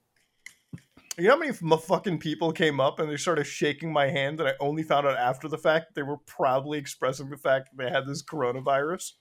You 1.18 1.26
know 1.26 1.32
how 1.32 1.40
many 1.40 1.52
m- 1.62 1.78
fucking 1.80 2.20
people 2.20 2.52
came 2.54 2.80
up 2.80 3.00
and 3.00 3.10
they 3.12 3.18
started 3.18 3.46
shaking 3.46 3.92
my 3.92 4.08
hand, 4.08 4.40
and 4.40 4.48
I 4.48 4.54
only 4.60 4.84
found 4.84 5.08
out 5.08 5.18
after 5.18 5.48
the 5.50 5.58
fact 5.58 5.96
they 5.96 6.04
were 6.04 6.18
proudly 6.18 6.78
expressing 6.78 7.30
the 7.30 7.38
fact 7.38 7.70
that 7.76 7.84
they 7.84 7.90
had 7.90 8.06
this 8.08 8.24
coronavirus. 8.24 9.14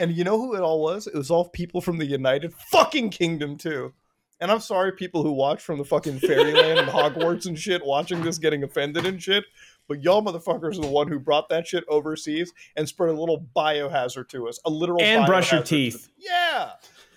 And 0.00 0.10
you 0.12 0.24
know 0.24 0.38
who 0.38 0.54
it 0.56 0.62
all 0.62 0.80
was? 0.82 1.06
It 1.06 1.14
was 1.14 1.30
all 1.30 1.48
people 1.50 1.80
from 1.80 1.98
the 1.98 2.06
United 2.06 2.54
fucking 2.54 3.10
Kingdom 3.10 3.56
too. 3.58 3.92
And 4.40 4.50
I'm 4.50 4.60
sorry, 4.60 4.92
people 4.92 5.22
who 5.22 5.32
watch 5.32 5.60
from 5.62 5.76
the 5.78 5.84
fucking 5.84 6.20
Fairyland 6.20 6.78
and 6.78 6.88
Hogwarts 6.90 7.44
and 7.46 7.58
shit, 7.58 7.84
watching 7.84 8.22
this 8.22 8.38
getting 8.38 8.62
offended 8.64 9.04
and 9.04 9.22
shit. 9.22 9.44
But 9.90 10.04
y'all 10.04 10.22
motherfuckers 10.22 10.78
are 10.78 10.82
the 10.82 10.86
one 10.86 11.08
who 11.08 11.18
brought 11.18 11.48
that 11.48 11.66
shit 11.66 11.82
overseas 11.88 12.52
and 12.76 12.88
spread 12.88 13.10
a 13.10 13.18
little 13.18 13.44
biohazard 13.56 14.28
to 14.28 14.46
us, 14.46 14.60
a 14.64 14.70
literal 14.70 15.02
And 15.02 15.26
brush 15.26 15.50
your 15.50 15.64
teeth. 15.64 16.08
Yeah. 16.16 16.70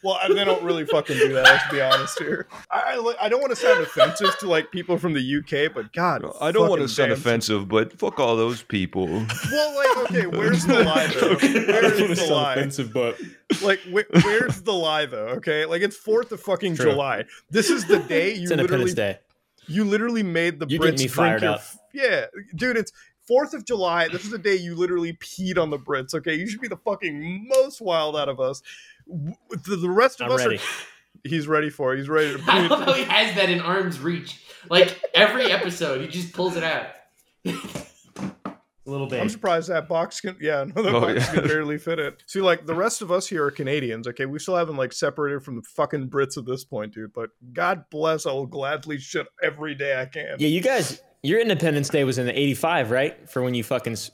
Well, 0.03 0.17
I- 0.19 0.33
they 0.33 0.43
don't 0.43 0.63
really 0.63 0.83
fucking 0.83 1.15
do 1.15 1.33
that. 1.33 1.43
Let's 1.43 1.71
be 1.71 1.79
honest 1.81 2.17
here. 2.17 2.47
I, 2.71 2.95
I, 2.97 3.25
I 3.25 3.29
don't 3.29 3.41
want 3.41 3.51
to 3.51 3.55
sound 3.55 3.79
offensive 3.79 4.35
to 4.39 4.49
like 4.49 4.71
people 4.71 4.97
from 4.97 5.13
the 5.13 5.21
UK, 5.21 5.71
but 5.71 5.93
God, 5.93 6.25
I 6.41 6.51
don't 6.51 6.67
want 6.67 6.81
to 6.81 6.87
sound 6.87 7.09
damn- 7.09 7.19
offensive, 7.19 7.67
but 7.69 7.93
fuck 7.93 8.19
all 8.19 8.35
those 8.35 8.63
people. 8.63 9.05
Well, 9.05 9.75
like, 9.75 10.09
okay, 10.09 10.25
where's 10.25 10.65
the 10.65 10.83
lie 10.83 11.05
though? 11.13 11.35
Where's 11.35 12.27
the 12.27 12.33
lie? 12.33 12.87
but 12.91 13.21
Like, 13.61 13.81
wh- 13.81 14.25
where's 14.25 14.63
the 14.63 14.73
lie 14.73 15.05
though? 15.05 15.27
Okay, 15.27 15.65
like 15.65 15.83
it's 15.83 15.95
Fourth 15.95 16.31
of 16.31 16.41
fucking 16.41 16.75
True. 16.75 16.91
July. 16.93 17.25
This 17.51 17.69
is 17.69 17.85
the 17.85 17.99
day 17.99 18.29
you 18.33 18.41
it's 18.41 18.49
literally 18.49 18.61
Independence 18.63 18.93
Day. 18.95 19.19
You 19.67 19.83
literally 19.83 20.23
made 20.23 20.59
the 20.59 20.67
You're 20.67 20.79
Brits 20.79 20.83
getting 20.83 20.99
me 20.99 21.07
drink 21.07 21.13
fired 21.13 21.41
your, 21.41 21.51
up. 21.51 21.61
Yeah, 21.93 22.25
dude, 22.55 22.77
it's 22.77 22.91
Fourth 23.27 23.53
of 23.53 23.65
July. 23.65 24.07
This 24.09 24.23
is 24.23 24.31
the 24.31 24.37
day 24.37 24.55
you 24.55 24.75
literally 24.75 25.13
peed 25.13 25.57
on 25.57 25.69
the 25.69 25.79
Brits. 25.79 26.13
Okay, 26.13 26.35
you 26.35 26.47
should 26.47 26.61
be 26.61 26.67
the 26.67 26.77
fucking 26.77 27.47
most 27.47 27.81
wild 27.81 28.15
out 28.17 28.29
of 28.29 28.39
us. 28.39 28.61
The, 29.07 29.75
the 29.75 29.89
rest 29.89 30.21
of 30.21 30.27
I'm 30.27 30.33
us 30.33 30.45
ready. 30.45 30.57
are. 30.57 30.61
He's 31.23 31.47
ready 31.47 31.69
for 31.69 31.93
it. 31.93 31.99
He's 31.99 32.09
ready 32.09 32.35
to. 32.35 32.43
I 32.47 32.67
love 32.67 32.83
how 32.83 32.93
he 32.93 33.03
has 33.03 33.35
that 33.35 33.49
in 33.49 33.61
arm's 33.61 33.99
reach. 33.99 34.41
Like 34.69 35.01
every 35.13 35.51
episode, 35.51 36.01
he 36.01 36.07
just 36.07 36.33
pulls 36.33 36.57
it 36.57 36.63
out. 36.63 36.87
little 38.89 39.07
bit. 39.07 39.21
I'm 39.21 39.29
surprised 39.29 39.69
that 39.69 39.87
box 39.87 40.19
can. 40.21 40.35
Yeah, 40.41 40.63
no, 40.75 40.81
that 40.83 40.93
Oh, 40.95 41.01
box 41.01 41.13
yeah. 41.15 41.33
can 41.33 41.47
barely 41.47 41.77
fit 41.77 41.99
it. 41.99 42.23
See, 42.27 42.41
like 42.41 42.65
the 42.65 42.75
rest 42.75 43.01
of 43.01 43.11
us 43.11 43.27
here 43.27 43.45
are 43.45 43.51
Canadians. 43.51 44.07
Okay, 44.07 44.25
we 44.25 44.39
still 44.39 44.55
haven't 44.55 44.77
like 44.77 44.93
separated 44.93 45.43
from 45.43 45.55
the 45.55 45.61
fucking 45.61 46.09
Brits 46.09 46.37
at 46.37 46.45
this 46.45 46.63
point, 46.63 46.93
dude. 46.93 47.13
But 47.13 47.29
God 47.53 47.85
bless, 47.89 48.25
I 48.25 48.31
will 48.31 48.45
gladly 48.47 48.97
shit 48.99 49.27
every 49.41 49.75
day 49.75 49.99
I 49.99 50.05
can. 50.05 50.35
Yeah, 50.39 50.47
you 50.49 50.61
guys, 50.61 51.01
your 51.21 51.39
Independence 51.39 51.89
Day 51.89 52.03
was 52.03 52.17
in 52.17 52.25
the 52.25 52.37
'85, 52.37 52.91
right? 52.91 53.29
For 53.29 53.41
when 53.41 53.53
you 53.53 53.63
fucking 53.63 53.93
s- 53.93 54.11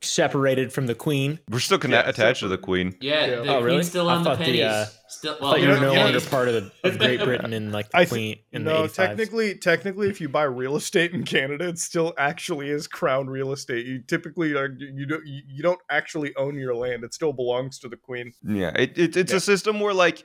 separated 0.00 0.72
from 0.72 0.86
the 0.86 0.94
Queen. 0.94 1.38
We're 1.50 1.58
still 1.60 1.78
conne- 1.78 1.92
Yeah, 1.92 2.08
attached 2.08 2.40
to 2.40 2.48
the 2.48 2.58
queen. 2.58 2.96
Yeah, 3.00 3.26
Yeah. 3.26 3.36
the 3.36 3.54
Oh, 3.56 3.60
really? 3.60 3.76
queen's 3.78 3.88
still 3.88 4.08
I 4.08 4.14
on 4.16 4.24
the 4.24 4.30
thought 4.30 4.38
the, 4.38 4.44
pennies. 4.44 4.60
uh, 4.62 4.86
still, 5.08 5.34
I 5.34 5.38
well, 5.40 5.50
thought 5.52 5.60
you 5.60 5.68
were 5.68 5.74
yeah, 5.74 5.80
no 5.80 5.94
longer 5.94 6.20
part 6.22 6.48
of, 6.48 6.54
the, 6.54 6.88
of 6.88 6.98
Great 6.98 7.22
Britain 7.22 7.52
in 7.52 7.72
like 7.72 7.90
the 7.90 7.96
I 7.98 8.00
th- 8.00 8.08
Queen 8.10 8.38
in 8.52 8.64
no, 8.64 8.86
the 8.86 8.92
technically, 8.92 9.54
technically, 9.54 10.08
if 10.10 10.20
you 10.20 10.28
buy 10.28 10.42
real 10.42 10.76
estate 10.76 11.12
in 11.12 11.24
Canada, 11.24 11.68
it 11.68 11.78
still 11.78 12.14
actually 12.18 12.68
is 12.70 12.86
crown 12.88 13.28
real 13.28 13.52
estate. 13.52 13.86
You 13.86 14.00
typically 14.00 14.54
are 14.54 14.68
you 14.78 15.06
don't 15.06 15.26
you 15.26 15.42
you 15.48 15.62
don't 15.62 15.80
actually 15.90 16.34
own 16.36 16.56
your 16.56 16.74
land; 16.74 17.04
it 17.04 17.14
still 17.14 17.32
belongs 17.32 17.78
to 17.80 17.88
the 17.88 17.96
queen. 17.96 18.32
Yeah, 18.44 18.70
it, 18.76 18.98
it, 18.98 19.16
it's 19.16 19.30
Yeah. 19.32 19.38
a 19.38 19.40
system 19.40 19.80
where 19.80 19.94
like 19.94 20.24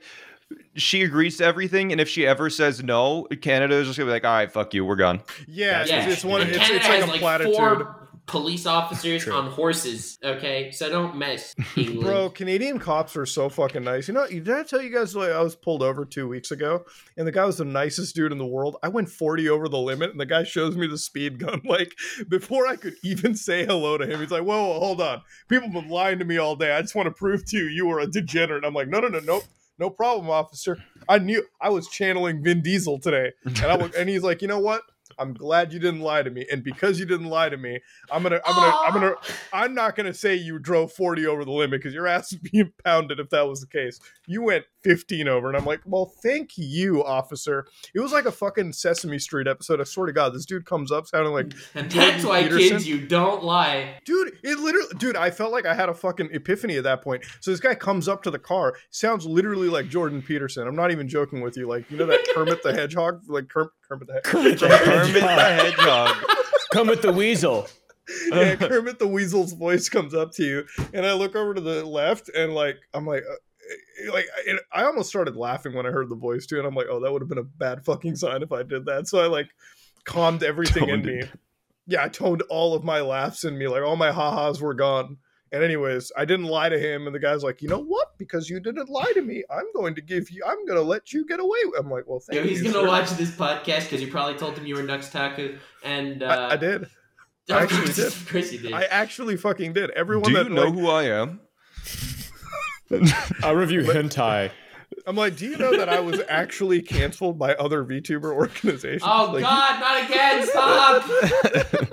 she 0.74 1.02
agrees 1.02 1.38
to 1.38 1.44
everything, 1.44 1.92
and 1.92 2.00
if 2.00 2.08
she 2.08 2.26
ever 2.26 2.50
says 2.50 2.82
no, 2.82 3.26
Canada 3.40 3.76
is 3.76 3.86
just 3.86 3.98
gonna 3.98 4.08
be 4.08 4.12
like, 4.12 4.24
all 4.24 4.32
right, 4.32 4.52
fuck 4.52 4.74
you, 4.74 4.84
we're 4.84 4.96
gone. 4.96 5.22
Yeah, 5.48 5.84
yeah. 5.86 6.04
it's, 6.04 6.14
it's 6.14 6.24
one. 6.24 6.42
It's, 6.42 6.58
it's 6.58 6.88
like 6.88 7.02
a 7.02 7.06
like 7.06 7.20
platitude. 7.20 7.54
four 7.56 8.01
police 8.26 8.66
officers 8.66 9.24
True. 9.24 9.34
on 9.34 9.50
horses. 9.50 10.18
Okay, 10.22 10.70
so 10.70 10.88
don't 10.88 11.16
mess, 11.16 11.54
England. 11.76 12.02
Bro, 12.02 12.30
Canadian 12.30 12.78
cops 12.78 13.16
are 13.16 13.26
so 13.26 13.48
fucking 13.48 13.84
nice. 13.84 14.08
You 14.08 14.14
know, 14.14 14.26
did 14.26 14.48
I 14.50 14.62
tell 14.62 14.80
you 14.80 14.90
guys 14.90 15.14
like, 15.14 15.30
I 15.30 15.42
was 15.42 15.56
pulled 15.56 15.82
over 15.82 16.04
two 16.04 16.28
weeks 16.28 16.50
ago, 16.50 16.84
and 17.16 17.26
the 17.26 17.32
guy 17.32 17.44
was 17.44 17.58
the 17.58 17.64
nicest 17.64 18.14
dude 18.14 18.32
in 18.32 18.38
the 18.38 18.46
world. 18.46 18.76
I 18.82 18.88
went 18.88 19.08
forty 19.08 19.48
over 19.48 19.68
the 19.68 19.78
limit, 19.78 20.10
and 20.10 20.20
the 20.20 20.26
guy 20.26 20.44
shows 20.44 20.76
me 20.76 20.86
the 20.86 20.98
speed 20.98 21.38
gun. 21.38 21.60
Like 21.72 21.94
before 22.28 22.66
I 22.66 22.76
could 22.76 22.96
even 23.02 23.34
say 23.34 23.64
hello 23.64 23.96
to 23.96 24.04
him, 24.04 24.20
he's 24.20 24.30
like, 24.30 24.42
"Whoa, 24.42 24.62
whoa 24.62 24.78
hold 24.78 25.00
on. 25.00 25.22
People 25.48 25.70
have 25.70 25.82
been 25.82 25.90
lying 25.90 26.18
to 26.18 26.24
me 26.26 26.36
all 26.36 26.54
day. 26.54 26.72
I 26.76 26.82
just 26.82 26.94
want 26.94 27.06
to 27.06 27.10
prove 27.10 27.46
to 27.46 27.56
you 27.56 27.64
you 27.64 27.90
are 27.90 28.00
a 28.00 28.06
degenerate." 28.06 28.62
I'm 28.64 28.74
like, 28.74 28.88
"No, 28.88 29.00
no, 29.00 29.08
no, 29.08 29.20
nope." 29.20 29.44
No 29.78 29.88
problem, 29.88 30.28
officer. 30.28 30.78
I 31.08 31.18
knew 31.18 31.44
I 31.60 31.70
was 31.70 31.88
channeling 31.88 32.42
Vin 32.42 32.62
Diesel 32.62 33.00
today, 33.00 33.32
and 33.44 33.58
I 33.64 33.76
was, 33.76 33.92
and 33.94 34.08
he's 34.08 34.22
like, 34.22 34.42
you 34.42 34.48
know 34.48 34.60
what? 34.60 34.82
I'm 35.18 35.34
glad 35.34 35.72
you 35.72 35.78
didn't 35.78 36.00
lie 36.00 36.22
to 36.22 36.30
me, 36.30 36.46
and 36.50 36.62
because 36.62 36.98
you 36.98 37.06
didn't 37.06 37.26
lie 37.28 37.48
to 37.48 37.56
me, 37.56 37.80
I'm 38.10 38.22
gonna, 38.22 38.40
I'm 38.46 38.54
gonna, 38.54 38.76
I'm 38.86 38.92
gonna, 38.94 39.14
I'm 39.52 39.74
not 39.74 39.96
gonna 39.96 40.14
say 40.14 40.34
you 40.34 40.58
drove 40.58 40.92
40 40.92 41.26
over 41.26 41.44
the 41.44 41.50
limit 41.52 41.80
because 41.80 41.94
your 41.94 42.06
ass 42.06 42.32
would 42.32 42.42
be 42.42 42.58
impounded 42.60 43.20
if 43.20 43.30
that 43.30 43.46
was 43.48 43.60
the 43.60 43.66
case. 43.66 44.00
You 44.26 44.42
went 44.42 44.64
15 44.84 45.28
over, 45.28 45.48
and 45.48 45.56
I'm 45.56 45.64
like, 45.64 45.80
well, 45.84 46.06
thank 46.22 46.52
you, 46.56 47.04
officer. 47.04 47.66
It 47.94 48.00
was 48.00 48.12
like 48.12 48.24
a 48.26 48.32
fucking 48.32 48.72
Sesame 48.72 49.18
Street 49.18 49.46
episode. 49.46 49.80
I 49.80 49.84
swear 49.84 50.06
to 50.06 50.12
God, 50.12 50.34
this 50.34 50.46
dude 50.46 50.64
comes 50.66 50.90
up 50.92 51.06
sounding 51.06 51.32
like, 51.32 51.52
and 51.74 51.90
that's 51.90 52.22
Jordan 52.22 52.28
why 52.28 52.42
Peterson? 52.42 52.68
kids, 52.70 52.88
you 52.88 53.06
don't 53.06 53.42
lie. 53.44 53.94
dude, 54.04 54.32
it 54.42 54.58
literally, 54.58 54.88
dude, 54.98 55.16
I 55.16 55.30
felt 55.30 55.52
like 55.52 55.66
I 55.66 55.74
had 55.74 55.88
a 55.88 55.94
fucking 55.94 56.30
epiphany 56.32 56.76
at 56.76 56.84
that 56.84 57.02
point. 57.02 57.24
So 57.40 57.50
this 57.50 57.60
guy 57.60 57.74
comes 57.74 58.08
up 58.08 58.22
to 58.24 58.30
the 58.30 58.38
car, 58.38 58.74
sounds 58.90 59.26
literally 59.26 59.68
like 59.68 59.88
Jordan 59.88 60.22
Peterson. 60.22 60.66
I'm 60.66 60.76
not 60.76 60.90
even 60.90 61.08
joking 61.08 61.40
with 61.40 61.56
you. 61.56 61.66
Like, 61.68 61.90
you 61.90 61.96
know 61.96 62.06
that 62.06 62.26
Kermit 62.34 62.62
the 62.62 62.72
Hedgehog, 62.74 63.22
like 63.28 63.44
Kerm- 63.44 63.68
Kermit 63.98 64.08
the 64.08 64.14
Hedgehog. 64.14 64.30
Kermit 64.30 64.58
the 64.60 64.68
Kermit 64.68 65.22
Hedgehog. 65.22 66.08
Hedgehog. 66.08 66.36
Come 66.72 66.86
with 66.88 67.02
the 67.02 67.12
weasel. 67.12 67.66
yeah, 68.32 68.56
Kermit 68.56 68.98
the 68.98 69.06
Weasel's 69.06 69.52
voice 69.52 69.88
comes 69.88 70.12
up 70.14 70.32
to 70.32 70.44
you, 70.44 70.64
and 70.92 71.06
I 71.06 71.12
look 71.12 71.36
over 71.36 71.54
to 71.54 71.60
the 71.60 71.84
left, 71.84 72.28
and 72.30 72.52
like 72.54 72.76
I'm 72.92 73.06
like, 73.06 73.22
uh, 73.22 74.12
like 74.12 74.26
it, 74.46 74.60
I 74.72 74.84
almost 74.84 75.08
started 75.08 75.36
laughing 75.36 75.72
when 75.74 75.86
I 75.86 75.90
heard 75.90 76.08
the 76.08 76.16
voice 76.16 76.46
too, 76.46 76.58
and 76.58 76.66
I'm 76.66 76.74
like, 76.74 76.88
oh, 76.90 77.00
that 77.00 77.12
would 77.12 77.22
have 77.22 77.28
been 77.28 77.38
a 77.38 77.44
bad 77.44 77.84
fucking 77.84 78.16
sign 78.16 78.42
if 78.42 78.50
I 78.52 78.64
did 78.64 78.86
that. 78.86 79.06
So 79.06 79.20
I 79.20 79.28
like 79.28 79.48
calmed 80.04 80.42
everything 80.42 80.88
in 80.88 81.02
Toned 81.02 81.06
me. 81.06 81.12
it. 81.20 81.30
Yeah, 81.86 82.04
I 82.04 82.08
toned 82.08 82.42
all 82.48 82.74
of 82.74 82.84
my 82.84 83.00
laughs 83.00 83.44
in 83.44 83.56
me, 83.56 83.68
like 83.68 83.82
all 83.82 83.96
my 83.96 84.10
ha-has 84.10 84.60
were 84.60 84.74
gone. 84.74 85.18
And 85.52 85.62
anyways, 85.62 86.10
I 86.16 86.24
didn't 86.24 86.46
lie 86.46 86.70
to 86.70 86.78
him, 86.78 87.06
and 87.06 87.14
the 87.14 87.18
guy's 87.18 87.42
like, 87.44 87.60
you 87.60 87.68
know 87.68 87.82
what? 87.82 88.16
Because 88.16 88.48
you 88.48 88.58
didn't 88.58 88.88
lie 88.88 89.12
to 89.14 89.20
me, 89.20 89.44
I'm 89.50 89.66
going 89.74 89.94
to 89.96 90.00
give 90.00 90.30
you, 90.30 90.42
I'm 90.46 90.64
going 90.64 90.78
to 90.78 90.82
let 90.82 91.12
you 91.12 91.26
get 91.26 91.40
away. 91.40 91.58
I'm 91.78 91.90
like, 91.90 92.04
well, 92.06 92.20
thank 92.20 92.36
Yo, 92.40 92.48
he's 92.48 92.62
you. 92.62 92.72
gonna 92.72 92.88
watch 92.88 93.10
this 93.10 93.30
podcast 93.30 93.82
because 93.82 94.00
you 94.00 94.10
probably 94.10 94.34
told 94.38 94.56
him 94.56 94.64
you 94.64 94.76
were 94.76 94.82
Nux 94.82 95.00
Taku, 95.10 95.58
and 95.84 96.22
uh, 96.22 96.48
I, 96.50 96.52
I 96.54 96.56
did. 96.56 96.86
Of 97.50 97.56
I 97.56 97.62
actually 97.64 97.78
course, 97.86 97.96
did. 97.96 98.06
of 98.06 98.28
course 98.30 98.52
you 98.52 98.58
did. 98.60 98.72
I 98.72 98.82
actually 98.84 99.36
fucking 99.36 99.72
did. 99.72 99.90
Everyone 99.90 100.30
Do 100.30 100.38
you 100.38 100.44
that 100.44 100.52
know 100.52 100.66
like, 100.66 100.74
who 100.74 100.88
I 100.88 101.02
am? 101.06 101.40
I 103.42 103.50
review 103.50 103.82
hentai. 103.82 104.52
I'm 105.08 105.16
like, 105.16 105.36
do 105.36 105.46
you 105.46 105.56
know 105.58 105.76
that 105.76 105.88
I 105.88 105.98
was 105.98 106.20
actually 106.28 106.82
canceled 106.82 107.40
by 107.40 107.54
other 107.54 107.84
VTuber 107.84 108.32
organizations? 108.32 109.02
Oh 109.04 109.32
Like, 109.32 109.42
God, 109.42 109.80
not 109.80 110.04
again! 110.04 110.46
Stop! 110.46 111.88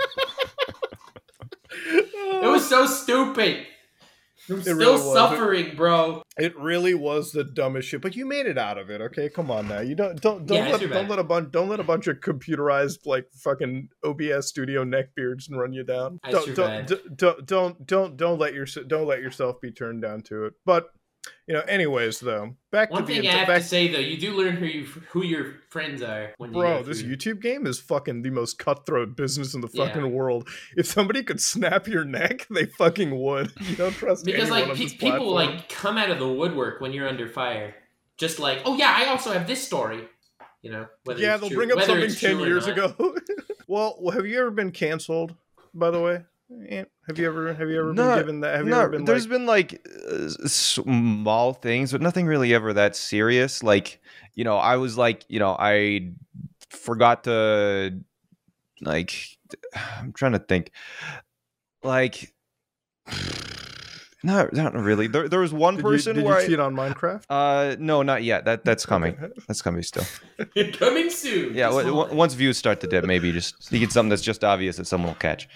It 2.29 2.47
was 2.47 2.67
so 2.67 2.85
stupid. 2.85 3.65
I'm 4.49 4.61
still 4.61 4.77
really 4.77 5.13
suffering, 5.13 5.75
bro. 5.75 6.23
It 6.37 6.57
really 6.57 6.93
was 6.93 7.31
the 7.31 7.43
dumbest 7.43 7.89
shit, 7.89 8.01
but 8.01 8.15
you 8.15 8.25
made 8.25 8.47
it 8.47 8.57
out 8.57 8.77
of 8.77 8.89
it. 8.89 9.01
Okay, 9.01 9.29
come 9.29 9.51
on 9.51 9.67
now. 9.67 9.81
You 9.81 9.95
don't 9.95 10.19
don't 10.19 10.45
don't 10.45 10.57
Yeah, 10.57 10.71
let 10.71 10.89
don't 10.89 11.09
let 11.09 11.19
a 11.19 11.23
bunch 11.23 11.51
don't 11.51 11.69
let 11.69 11.79
a 11.79 11.83
bunch 11.83 12.07
of 12.07 12.17
computerized 12.17 13.05
like 13.05 13.25
fucking 13.33 13.89
OBS 14.03 14.47
studio 14.47 14.83
neckbeards 14.83 15.51
run 15.51 15.73
you 15.73 15.83
down. 15.83 16.19
Don't 16.29 16.55
don't, 16.55 16.87
don't 16.87 17.17
don't 17.17 17.45
don't 17.45 17.85
don't 17.85 18.17
don't 18.17 18.39
let 18.39 18.53
your 18.53 18.65
don't 18.87 19.07
let 19.07 19.21
yourself 19.21 19.61
be 19.61 19.71
turned 19.71 20.01
down 20.01 20.21
to 20.23 20.45
it. 20.45 20.53
But 20.65 20.89
you 21.47 21.53
know, 21.53 21.61
anyways, 21.61 22.19
though, 22.19 22.55
back 22.71 22.91
One 22.91 23.01
to 23.01 23.07
thing 23.07 23.21
the 23.21 23.29
I 23.29 23.33
have 23.33 23.47
back, 23.47 23.61
to 23.61 23.67
say 23.67 23.87
though, 23.87 23.99
you 23.99 24.17
do 24.17 24.37
learn 24.37 24.55
who 24.55 24.65
you 24.65 24.85
who 25.11 25.23
your 25.23 25.55
friends 25.69 26.01
are 26.01 26.33
when 26.37 26.51
you 26.53 26.59
Bro, 26.59 26.77
go 26.79 26.83
this 26.83 27.01
YouTube 27.03 27.41
game 27.41 27.65
is 27.67 27.79
fucking 27.79 28.21
the 28.21 28.29
most 28.29 28.57
cutthroat 28.59 29.15
business 29.17 29.53
in 29.53 29.61
the 29.61 29.69
Yeah. 29.73 29.87
fucking 29.87 30.11
world. 30.13 30.47
If 30.77 30.85
somebody 30.85 31.23
could 31.23 31.41
snap 31.41 31.87
your 31.87 32.05
neck, 32.05 32.47
they 32.49 32.65
fucking 32.65 33.19
would. 33.21 33.51
You 33.61 33.75
don't 33.75 33.93
trust 33.93 34.25
because 34.25 34.49
like 34.49 34.73
pe- 34.75 34.89
people 34.89 35.31
like 35.33 35.67
come 35.69 35.97
out 35.97 36.09
of 36.09 36.19
the 36.19 36.27
woodwork 36.27 36.81
when 36.81 36.93
you're 36.93 37.07
under 37.07 37.27
fire. 37.27 37.75
Just 38.17 38.39
like, 38.39 38.59
oh 38.65 38.75
yeah, 38.77 38.93
I 38.97 39.05
also 39.07 39.31
have 39.31 39.47
this 39.47 39.65
story. 39.65 40.07
You 40.61 40.71
know, 40.71 40.87
whether 41.05 41.21
yeah, 41.21 41.37
they'll 41.37 41.47
true- 41.49 41.57
bring 41.57 41.71
up 41.71 41.81
something 41.83 42.09
ten 42.11 42.39
years 42.39 42.67
ago. 42.67 42.93
well, 43.67 43.97
have 44.13 44.25
you 44.25 44.39
ever 44.39 44.51
been 44.51 44.71
canceled? 44.71 45.33
By 45.73 45.89
the 45.91 46.01
way? 46.01 46.23
Have 47.07 47.17
you 47.19 47.27
ever 47.27 47.53
have 47.53 47.69
you 47.69 47.79
ever 47.79 47.93
No, 47.93 48.07
been 48.09 48.17
given 48.17 48.39
that? 48.41 48.55
Have 48.55 48.65
you 48.65 48.71
no, 48.71 48.81
ever 48.81 48.89
been 48.89 49.05
there's 49.05 49.25
like? 49.27 49.29
been 49.29 49.45
like 49.45 49.87
uh, 50.11 50.29
small 50.47 51.53
things, 51.53 51.91
but 51.91 52.01
nothing 52.01 52.25
really 52.25 52.53
ever 52.53 52.73
that 52.73 52.95
serious. 52.95 53.61
Like, 53.63 53.99
you 54.35 54.43
know, 54.43 54.57
I 54.57 54.77
was 54.77 54.97
like, 54.97 55.25
you 55.27 55.39
know, 55.39 55.55
I 55.59 56.11
forgot 56.69 57.25
to 57.25 57.99
like 58.81 59.13
I'm 59.75 60.13
trying 60.13 60.33
to 60.33 60.39
think. 60.39 60.71
Like 61.83 62.33
not 64.23 64.53
not 64.53 64.73
really. 64.73 65.07
There 65.07 65.29
there 65.29 65.39
was 65.39 65.53
one 65.53 65.75
Did 65.75 65.85
you, 65.85 65.91
person 65.91 66.15
did 66.15 66.25
where 66.25 66.39
you 66.39 66.43
I, 66.43 66.47
cheat 66.47 66.59
on 66.59 66.75
Minecraft? 66.75 67.23
uh 67.29 67.75
no, 67.79 68.01
not 68.01 68.23
yet. 68.23 68.45
That 68.45 68.65
that's 68.65 68.85
coming. 68.85 69.17
That's 69.47 69.61
coming 69.61 69.83
still. 69.83 70.05
Coming 70.73 71.09
soon. 71.11 71.53
Yeah, 71.53 71.67
w- 71.67 71.85
w- 71.87 72.15
once 72.15 72.33
views 72.33 72.57
start 72.57 72.79
to 72.81 72.87
dip, 72.87 73.05
maybe 73.05 73.31
just 73.31 73.71
you 73.71 73.79
get 73.79 73.91
something 73.91 74.09
that's 74.09 74.21
just 74.23 74.43
obvious 74.43 74.77
that 74.77 74.87
someone 74.87 75.09
will 75.11 75.15
catch. 75.19 75.47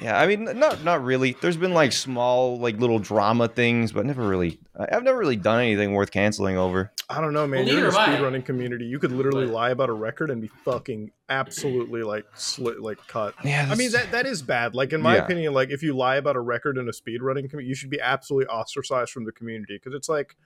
Yeah, 0.00 0.18
I 0.18 0.26
mean, 0.26 0.44
not 0.58 0.82
not 0.82 1.04
really. 1.04 1.36
There's 1.40 1.56
been 1.58 1.74
like 1.74 1.92
small, 1.92 2.58
like 2.58 2.78
little 2.78 2.98
drama 2.98 3.48
things, 3.48 3.92
but 3.92 4.06
never 4.06 4.26
really. 4.26 4.58
I- 4.78 4.88
I've 4.96 5.02
never 5.04 5.18
really 5.18 5.36
done 5.36 5.60
anything 5.60 5.92
worth 5.92 6.10
canceling 6.10 6.56
over. 6.56 6.90
I 7.10 7.20
don't 7.20 7.34
know, 7.34 7.46
man. 7.46 7.66
Well, 7.66 7.74
You're 7.74 7.86
in 7.88 7.90
the 7.90 7.90
neither 7.90 8.14
have 8.14 8.20
I. 8.22 8.38
speedrunning 8.38 8.44
community. 8.46 8.86
You 8.86 8.98
could 8.98 9.12
literally 9.12 9.44
But- 9.46 9.52
lie 9.52 9.70
about 9.70 9.90
a 9.90 9.92
record 9.92 10.30
and 10.30 10.40
be 10.40 10.48
fucking 10.64 11.10
absolutely 11.28 12.02
like 12.02 12.24
slit, 12.34 12.80
like 12.80 12.98
cut. 13.06 13.34
Yeah, 13.44 13.68
I 13.70 13.74
mean 13.74 13.90
that's- 13.90 14.10
that 14.10 14.24
that 14.24 14.26
is 14.26 14.42
bad. 14.42 14.74
Like 14.74 14.92
in 14.92 15.02
my 15.02 15.16
Yeah. 15.16 15.24
opinion, 15.24 15.52
like 15.52 15.70
if 15.70 15.82
you 15.82 15.94
lie 15.94 16.16
about 16.16 16.36
a 16.36 16.40
record 16.40 16.78
in 16.78 16.88
a 16.88 16.92
speedrunning 16.92 17.48
community, 17.50 17.68
you 17.68 17.74
should 17.74 17.90
be 17.90 18.00
absolutely 18.00 18.46
ostracized 18.46 19.10
from 19.12 19.24
the 19.24 19.32
community 19.32 19.74
because 19.74 19.94
it's 19.94 20.08
like 20.08 20.36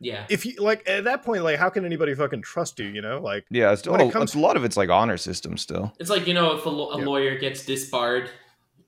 yeah. 0.00 0.24
if 0.28 0.44
you 0.44 0.54
like 0.58 0.86
at 0.88 1.04
that 1.04 1.22
point, 1.22 1.44
like 1.44 1.58
how 1.58 1.68
can 1.68 1.84
anybody 1.84 2.12
fucking 2.14 2.42
trust 2.42 2.78
you? 2.80 2.86
You 2.88 3.02
know, 3.02 3.20
like 3.20 3.44
yeah. 3.50 3.72
It's, 3.72 3.86
when 3.86 4.00
it 4.00 4.12
comes- 4.12 4.34
a 4.34 4.38
lot 4.40 4.56
of 4.56 4.64
it's 4.64 4.76
like 4.76 4.88
honor 4.90 5.16
system 5.16 5.56
still. 5.56 5.92
It's 6.00 6.10
like 6.10 6.26
you 6.26 6.34
know, 6.34 6.52
if 6.56 6.66
a, 6.66 6.70
lo- 6.70 6.90
a 6.90 6.98
Yeah. 6.98 7.04
lawyer 7.06 7.38
gets 7.38 7.64
disbarred, 7.64 8.30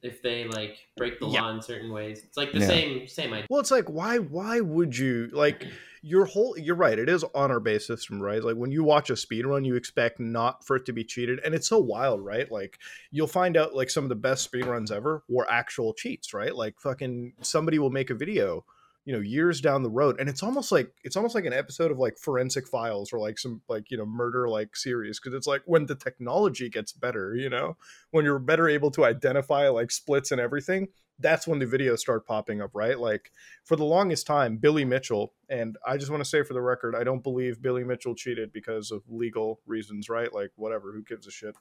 if 0.02 0.22
they 0.22 0.44
like 0.44 0.76
break 0.96 1.18
the 1.18 1.26
Yeah. 1.26 1.42
law 1.42 1.50
in 1.54 1.62
certain 1.62 1.92
ways, 1.92 2.22
it's 2.24 2.36
like 2.36 2.52
the 2.52 2.60
Yeah. 2.60 2.68
same 2.68 3.06
same 3.08 3.32
idea. 3.32 3.46
Well, 3.50 3.60
it's 3.60 3.70
like 3.70 3.88
why 3.88 4.18
why 4.18 4.60
would 4.60 4.96
you 4.96 5.28
like 5.32 5.66
your 6.02 6.24
whole 6.26 6.56
you're 6.58 6.76
right, 6.76 6.98
it 6.98 7.08
is 7.08 7.24
honor 7.34 7.60
based 7.60 7.86
system, 7.86 8.20
right? 8.20 8.42
Like 8.42 8.56
when 8.56 8.70
you 8.70 8.84
watch 8.84 9.10
a 9.10 9.16
speed 9.16 9.46
run, 9.46 9.64
you 9.64 9.74
expect 9.74 10.20
not 10.20 10.64
for 10.64 10.76
it 10.76 10.86
to 10.86 10.92
be 10.92 11.04
cheated. 11.04 11.40
And 11.44 11.54
it's 11.54 11.68
so 11.68 11.78
wild, 11.78 12.24
right? 12.24 12.50
Like 12.50 12.78
you'll 13.10 13.26
find 13.26 13.56
out 13.56 13.74
like 13.74 13.90
some 13.90 14.04
of 14.04 14.08
the 14.10 14.14
best 14.16 14.44
speed 14.44 14.66
runs 14.66 14.90
ever 14.92 15.24
were 15.28 15.50
actual 15.50 15.94
cheats, 15.94 16.34
right? 16.34 16.54
Like 16.54 16.78
fucking 16.80 17.32
somebody 17.42 17.78
will 17.78 17.90
make 17.90 18.10
a 18.10 18.14
video 18.14 18.64
you 19.08 19.14
know 19.14 19.20
years 19.20 19.62
down 19.62 19.82
the 19.82 19.88
road 19.88 20.20
and 20.20 20.28
it's 20.28 20.42
almost 20.42 20.70
like 20.70 20.92
it's 21.02 21.16
almost 21.16 21.34
like 21.34 21.46
an 21.46 21.52
episode 21.54 21.90
of 21.90 21.98
like 21.98 22.18
forensic 22.18 22.68
files 22.68 23.10
or 23.10 23.18
like 23.18 23.38
some 23.38 23.62
like 23.66 23.90
you 23.90 23.96
know 23.96 24.04
murder 24.04 24.50
like 24.50 24.76
series 24.76 25.18
because 25.18 25.34
it's 25.34 25.46
like 25.46 25.62
when 25.64 25.86
the 25.86 25.94
technology 25.94 26.68
gets 26.68 26.92
better 26.92 27.34
you 27.34 27.48
know 27.48 27.74
when 28.10 28.22
you're 28.22 28.38
better 28.38 28.68
able 28.68 28.90
to 28.90 29.06
identify 29.06 29.66
like 29.68 29.90
splits 29.90 30.30
and 30.30 30.42
everything 30.42 30.88
that's 31.20 31.46
when 31.46 31.58
the 31.58 31.64
videos 31.64 32.00
start 32.00 32.26
popping 32.26 32.60
up 32.60 32.70
right? 32.74 33.00
Like 33.00 33.32
for 33.64 33.76
the 33.76 33.84
longest 33.84 34.26
time 34.26 34.58
billy 34.58 34.84
mitchell 34.84 35.32
and 35.48 35.78
i 35.86 35.96
just 35.96 36.10
want 36.10 36.22
to 36.22 36.28
say 36.28 36.42
for 36.42 36.52
the 36.52 36.60
record 36.60 36.94
i 36.94 37.02
don't 37.02 37.22
believe 37.22 37.62
billy 37.62 37.84
mitchell 37.84 38.14
cheated 38.14 38.52
because 38.52 38.90
of 38.90 39.02
legal 39.08 39.58
reasons 39.66 40.10
right? 40.10 40.34
Like 40.34 40.50
whatever 40.56 40.92
who 40.92 41.02
gives 41.02 41.26
a 41.26 41.30
shit? 41.30 41.54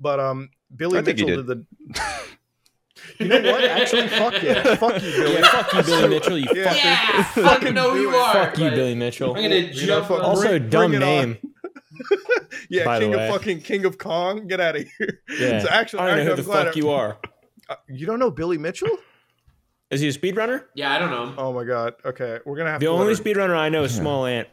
But 0.00 0.20
um 0.20 0.48
billy 0.74 0.98
I 0.98 1.02
think 1.02 1.18
he 1.18 1.26
mitchell 1.26 1.42
did. 1.42 1.46
did 1.48 1.66
the 1.92 2.28
you 3.18 3.26
know 3.28 3.40
what 3.52 3.64
actually 3.64 4.08
fuck 4.08 4.42
yeah 4.42 4.74
fuck 4.76 4.94
you 5.02 5.10
billy 5.12 5.34
Yeah, 5.34 5.42
fuck 5.48 5.72
you, 5.74 5.82
Billy 5.82 6.08
Mitchell. 6.08 6.38
You 6.38 6.46
Yeah. 6.54 6.64
fucker. 6.74 6.84
Yeah, 6.84 7.22
Fucking 7.24 7.44
fucking 7.44 7.74
know 7.74 7.90
who 7.90 8.00
you 8.00 8.10
are. 8.10 8.32
Fuck 8.32 8.58
you, 8.58 8.64
but 8.68 8.74
Billy 8.76 8.94
Mitchell. 8.94 9.34
I'm 9.36 9.42
gonna 9.42 9.54
You 9.56 9.86
know, 9.86 10.00
jump. 10.00 10.10
Also, 10.10 10.48
Bring- 10.48 10.68
dumb 10.68 10.90
bring 10.92 11.00
name. 11.00 11.38
yeah, 12.70 12.84
By 12.84 13.00
king 13.00 13.14
of 13.14 13.20
fucking 13.28 13.60
king 13.62 13.84
of 13.84 13.98
Kong. 13.98 14.46
Get 14.46 14.60
out 14.60 14.76
of 14.76 14.86
here. 14.98 15.20
Yeah. 15.38 15.60
So 15.60 15.68
actually, 15.68 16.00
I 16.00 16.06
don't 16.08 16.16
know 16.18 16.24
who 16.24 16.30
I'm 16.30 16.36
the 16.36 16.42
glad 16.42 16.66
fuck 16.66 16.76
I- 16.76 16.78
you 16.78 16.90
are. 16.90 17.18
Uh, 17.68 17.74
you 17.88 18.06
don't 18.06 18.18
know 18.18 18.30
Billy 18.30 18.58
Mitchell? 18.58 18.88
Is 19.90 20.00
he 20.02 20.08
a 20.08 20.12
speedrunner? 20.12 20.64
yeah, 20.74 20.92
I 20.94 20.98
don't 20.98 21.10
know. 21.10 21.34
Oh 21.38 21.52
my 21.52 21.64
god. 21.64 21.94
Okay, 22.04 22.38
we're 22.44 22.56
gonna 22.56 22.70
have 22.70 22.80
The 22.80 22.86
to. 22.86 22.92
only 22.92 23.08
our- 23.08 23.12
speedrunner 23.20 23.56
I 23.56 23.68
know 23.70 23.84
is 23.84 23.98
SmallAnt. 23.98 24.46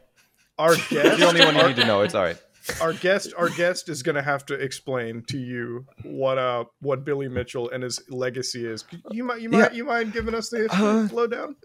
our 0.58 0.76
guest. 0.76 0.89
the 1.20 1.26
only 1.28 1.43
one 1.46 1.56
you 1.56 1.68
need 1.68 1.76
to 1.78 1.86
know. 1.86 2.02
It's 2.02 2.16
all 2.16 2.24
right. 2.24 2.38
Our 2.82 2.93
guest. 2.93 3.34
Our 3.38 3.49
guest 3.49 3.89
is 3.89 4.01
gonna 4.03 4.22
have 4.22 4.45
to 4.47 4.53
explain 4.55 5.24
to 5.28 5.38
you 5.38 5.86
what 6.03 6.38
uh 6.38 6.66
what 6.82 7.03
Billy 7.05 7.28
Mitchell 7.28 7.70
and 7.70 7.84
his 7.84 8.01
legacy 8.09 8.66
is. 8.66 8.84
You 9.11 9.24
might 9.24 9.41
you 9.41 9.49
might 9.49 9.74
you 9.74 9.86
mind 9.86 10.13
giving 10.13 10.34
us 10.36 10.49
the 10.49 10.68
Uh, 10.72 11.07
lowdown? 11.13 11.55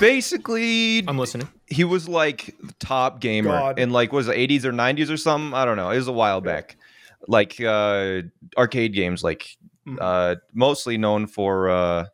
Basically, 0.00 1.06
I'm 1.08 1.18
listening. 1.18 1.48
he 1.66 1.82
was 1.84 2.08
like 2.08 2.54
top 2.78 3.20
gamer 3.20 3.50
God. 3.50 3.78
in 3.78 3.90
like 3.90 4.12
was 4.12 4.28
it 4.28 4.36
80s 4.36 4.64
or 4.64 4.72
90s 4.72 5.10
or 5.10 5.16
something. 5.16 5.54
I 5.54 5.64
don't 5.64 5.76
know. 5.76 5.90
It 5.90 5.96
was 5.96 6.08
a 6.08 6.12
while 6.12 6.36
Yeah. 6.44 6.52
back. 6.52 6.76
Like 7.26 7.60
uh 7.60 8.22
arcade 8.56 8.92
games, 8.94 9.22
like 9.24 9.56
Mhm. 9.88 9.98
uh 10.00 10.36
mostly 10.52 10.98
known 10.98 11.26
for 11.26 11.68
uh 11.70 12.06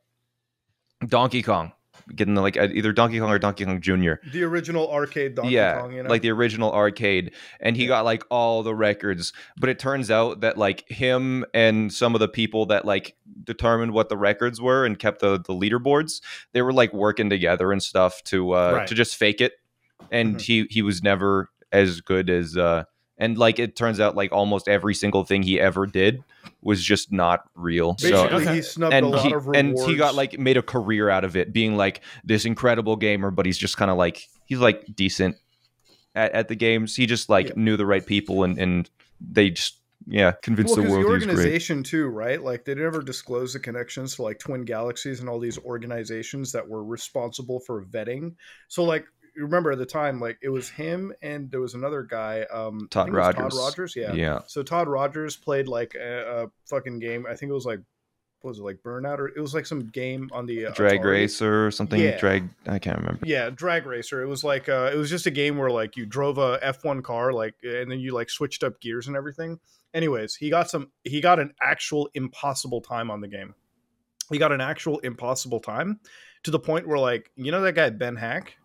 Donkey 1.06 1.42
Kong. 1.42 1.72
Getting 2.14 2.34
the, 2.34 2.40
like 2.40 2.56
uh, 2.56 2.68
either 2.72 2.92
Donkey 2.92 3.18
Kong 3.18 3.30
or 3.30 3.38
Donkey 3.38 3.64
Kong 3.64 3.80
Jr. 3.80 4.14
the 4.32 4.42
original 4.42 4.90
arcade 4.90 5.34
Donkey 5.34 5.52
yeah, 5.52 5.80
Kong. 5.80 5.92
You 5.92 6.02
know, 6.02 6.10
like 6.10 6.22
the 6.22 6.30
original 6.30 6.72
arcade, 6.72 7.32
and 7.60 7.76
he 7.76 7.86
got 7.86 8.04
like 8.04 8.24
all 8.30 8.62
the 8.62 8.74
records. 8.74 9.32
But 9.56 9.68
it 9.68 9.78
turns 9.78 10.10
out 10.10 10.40
that 10.40 10.58
like 10.58 10.88
him 10.88 11.44
and 11.54 11.92
some 11.92 12.14
of 12.14 12.20
the 12.20 12.28
people 12.28 12.66
that 12.66 12.84
like 12.84 13.16
determined 13.44 13.92
what 13.92 14.08
the 14.08 14.16
records 14.16 14.60
were 14.60 14.84
and 14.84 14.98
kept 14.98 15.20
the 15.20 15.38
the 15.38 15.54
leaderboards, 15.54 16.20
they 16.52 16.62
were 16.62 16.72
like 16.72 16.92
working 16.92 17.30
together 17.30 17.72
and 17.72 17.82
stuff 17.82 18.22
to 18.24 18.52
uh 18.54 18.72
Right. 18.72 18.88
to 18.88 18.94
just 18.94 19.16
fake 19.16 19.40
it. 19.40 19.52
And 20.10 20.36
Mhm. 20.36 20.40
he 20.40 20.66
he 20.70 20.82
was 20.82 21.02
never 21.02 21.48
as 21.72 22.00
good 22.00 22.28
as 22.30 22.56
uh 22.56 22.84
and 23.18 23.38
like 23.38 23.58
it 23.58 23.76
turns 23.76 24.00
out 24.00 24.16
like 24.16 24.32
almost 24.32 24.66
every 24.66 24.94
single 24.94 25.24
thing 25.24 25.42
he 25.42 25.60
ever 25.60 25.86
did 25.86 26.24
was 26.62 26.82
just 26.82 27.10
not 27.12 27.40
real. 27.54 27.96
so 27.98 28.10
basically 28.10 28.42
Okay. 28.42 28.54
he 28.56 28.62
snubbed 28.62 28.94
and 28.94 29.06
a 29.06 29.08
lot 29.08 29.26
he, 29.26 29.32
of 29.32 29.48
and 29.54 29.78
he 29.86 29.96
got 29.96 30.14
like 30.14 30.38
made 30.38 30.56
a 30.56 30.62
career 30.62 31.08
out 31.08 31.24
of 31.24 31.36
it 31.36 31.52
being 31.52 31.76
like 31.76 32.00
this 32.24 32.44
incredible 32.44 32.96
gamer 32.96 33.30
but 33.30 33.46
he's 33.46 33.58
just 33.58 33.76
kind 33.76 33.90
of 33.90 33.96
like 33.96 34.22
he's 34.44 34.58
like 34.58 34.84
decent 34.94 35.36
at, 36.14 36.32
at 36.32 36.48
the 36.48 36.56
games 36.56 36.96
he 36.96 37.06
just 37.06 37.28
like 37.28 37.48
Yeah. 37.48 37.52
knew 37.56 37.76
the 37.76 37.86
right 37.86 38.04
people 38.04 38.44
and 38.44 38.58
and 38.58 38.90
they 39.20 39.50
just 39.50 39.80
yeah 40.06 40.32
convinced 40.42 40.76
well, 40.76 40.84
the 40.84 40.90
world 40.90 41.04
the 41.04 41.08
he 41.08 41.14
was 41.14 41.24
great 41.24 41.36
organization 41.36 41.82
too, 41.82 42.06
right? 42.06 42.42
Like 42.42 42.64
they 42.64 42.74
never 42.74 43.02
disclosed 43.02 43.54
the 43.54 43.60
connections 43.60 44.16
to 44.16 44.22
like 44.22 44.38
Twin 44.38 44.64
Galaxies 44.64 45.20
and 45.20 45.28
all 45.28 45.38
these 45.38 45.58
organizations 45.58 46.52
that 46.52 46.66
were 46.66 46.82
responsible 46.84 47.60
for 47.60 47.84
vetting. 47.84 48.34
So 48.68 48.82
like 48.84 49.04
remember 49.42 49.72
at 49.72 49.78
the 49.78 49.86
time, 49.86 50.20
like 50.20 50.38
it 50.42 50.48
was 50.48 50.68
him 50.68 51.12
and 51.22 51.50
there 51.50 51.60
was 51.60 51.74
another 51.74 52.02
guy, 52.02 52.42
um, 52.52 52.88
Todd 52.90 53.10
Rogers. 53.12 53.36
Todd 53.36 53.52
Rogers, 53.54 53.96
yeah. 53.96 54.12
yeah 54.12 54.40
So 54.46 54.62
Todd 54.62 54.88
Rogers 54.88 55.36
played 55.36 55.68
like 55.68 55.94
a, 55.94 56.44
a 56.44 56.50
fucking 56.68 56.98
game. 57.00 57.26
I 57.28 57.34
think 57.34 57.50
it 57.50 57.54
was 57.54 57.66
like 57.66 57.80
what 58.42 58.52
was 58.52 58.58
it 58.58 58.62
like 58.62 58.78
Burnout 58.82 59.18
or 59.18 59.28
it 59.28 59.38
was 59.40 59.54
like 59.54 59.66
some 59.66 59.86
game 59.88 60.30
on 60.32 60.46
the 60.46 60.64
uh, 60.66 60.70
drag 60.72 61.00
Atari. 61.00 61.10
racer 61.10 61.66
or 61.66 61.70
something 61.70 62.00
Yeah. 62.00 62.18
drag 62.18 62.48
i 62.66 62.78
can't 62.78 62.96
remember 62.96 63.26
Yeah, 63.26 63.50
drag 63.50 63.84
racer. 63.84 64.22
It 64.22 64.28
was 64.28 64.42
like 64.42 64.66
uh, 64.68 64.90
it 64.90 64.96
was 64.96 65.10
just 65.10 65.26
a 65.26 65.30
game 65.30 65.58
where 65.58 65.70
like 65.70 65.94
you 65.96 66.06
drove 66.06 66.38
a 66.38 66.58
F1 66.62 67.02
car, 67.04 67.34
like, 67.34 67.54
and 67.62 67.90
then 67.90 68.00
you 68.00 68.12
like 68.12 68.30
switched 68.30 68.64
up 68.64 68.80
gears 68.80 69.08
and 69.08 69.16
everything. 69.16 69.58
Anyways, 69.92 70.36
he 70.36 70.48
got 70.48 70.70
some. 70.70 70.90
He 71.04 71.20
got 71.20 71.38
an 71.38 71.52
actual 71.60 72.08
impossible 72.14 72.80
time 72.80 73.10
on 73.10 73.20
the 73.20 73.28
game. 73.28 73.54
He 74.30 74.38
got 74.38 74.52
an 74.52 74.60
actual 74.60 75.00
impossible 75.00 75.60
time 75.60 76.00
to 76.44 76.50
the 76.50 76.58
point 76.60 76.86
where 76.88 76.98
like 76.98 77.30
you 77.36 77.50
know 77.52 77.60
that 77.60 77.74
guy 77.74 77.90
Ben 77.90 78.16
Heck, 78.16 78.56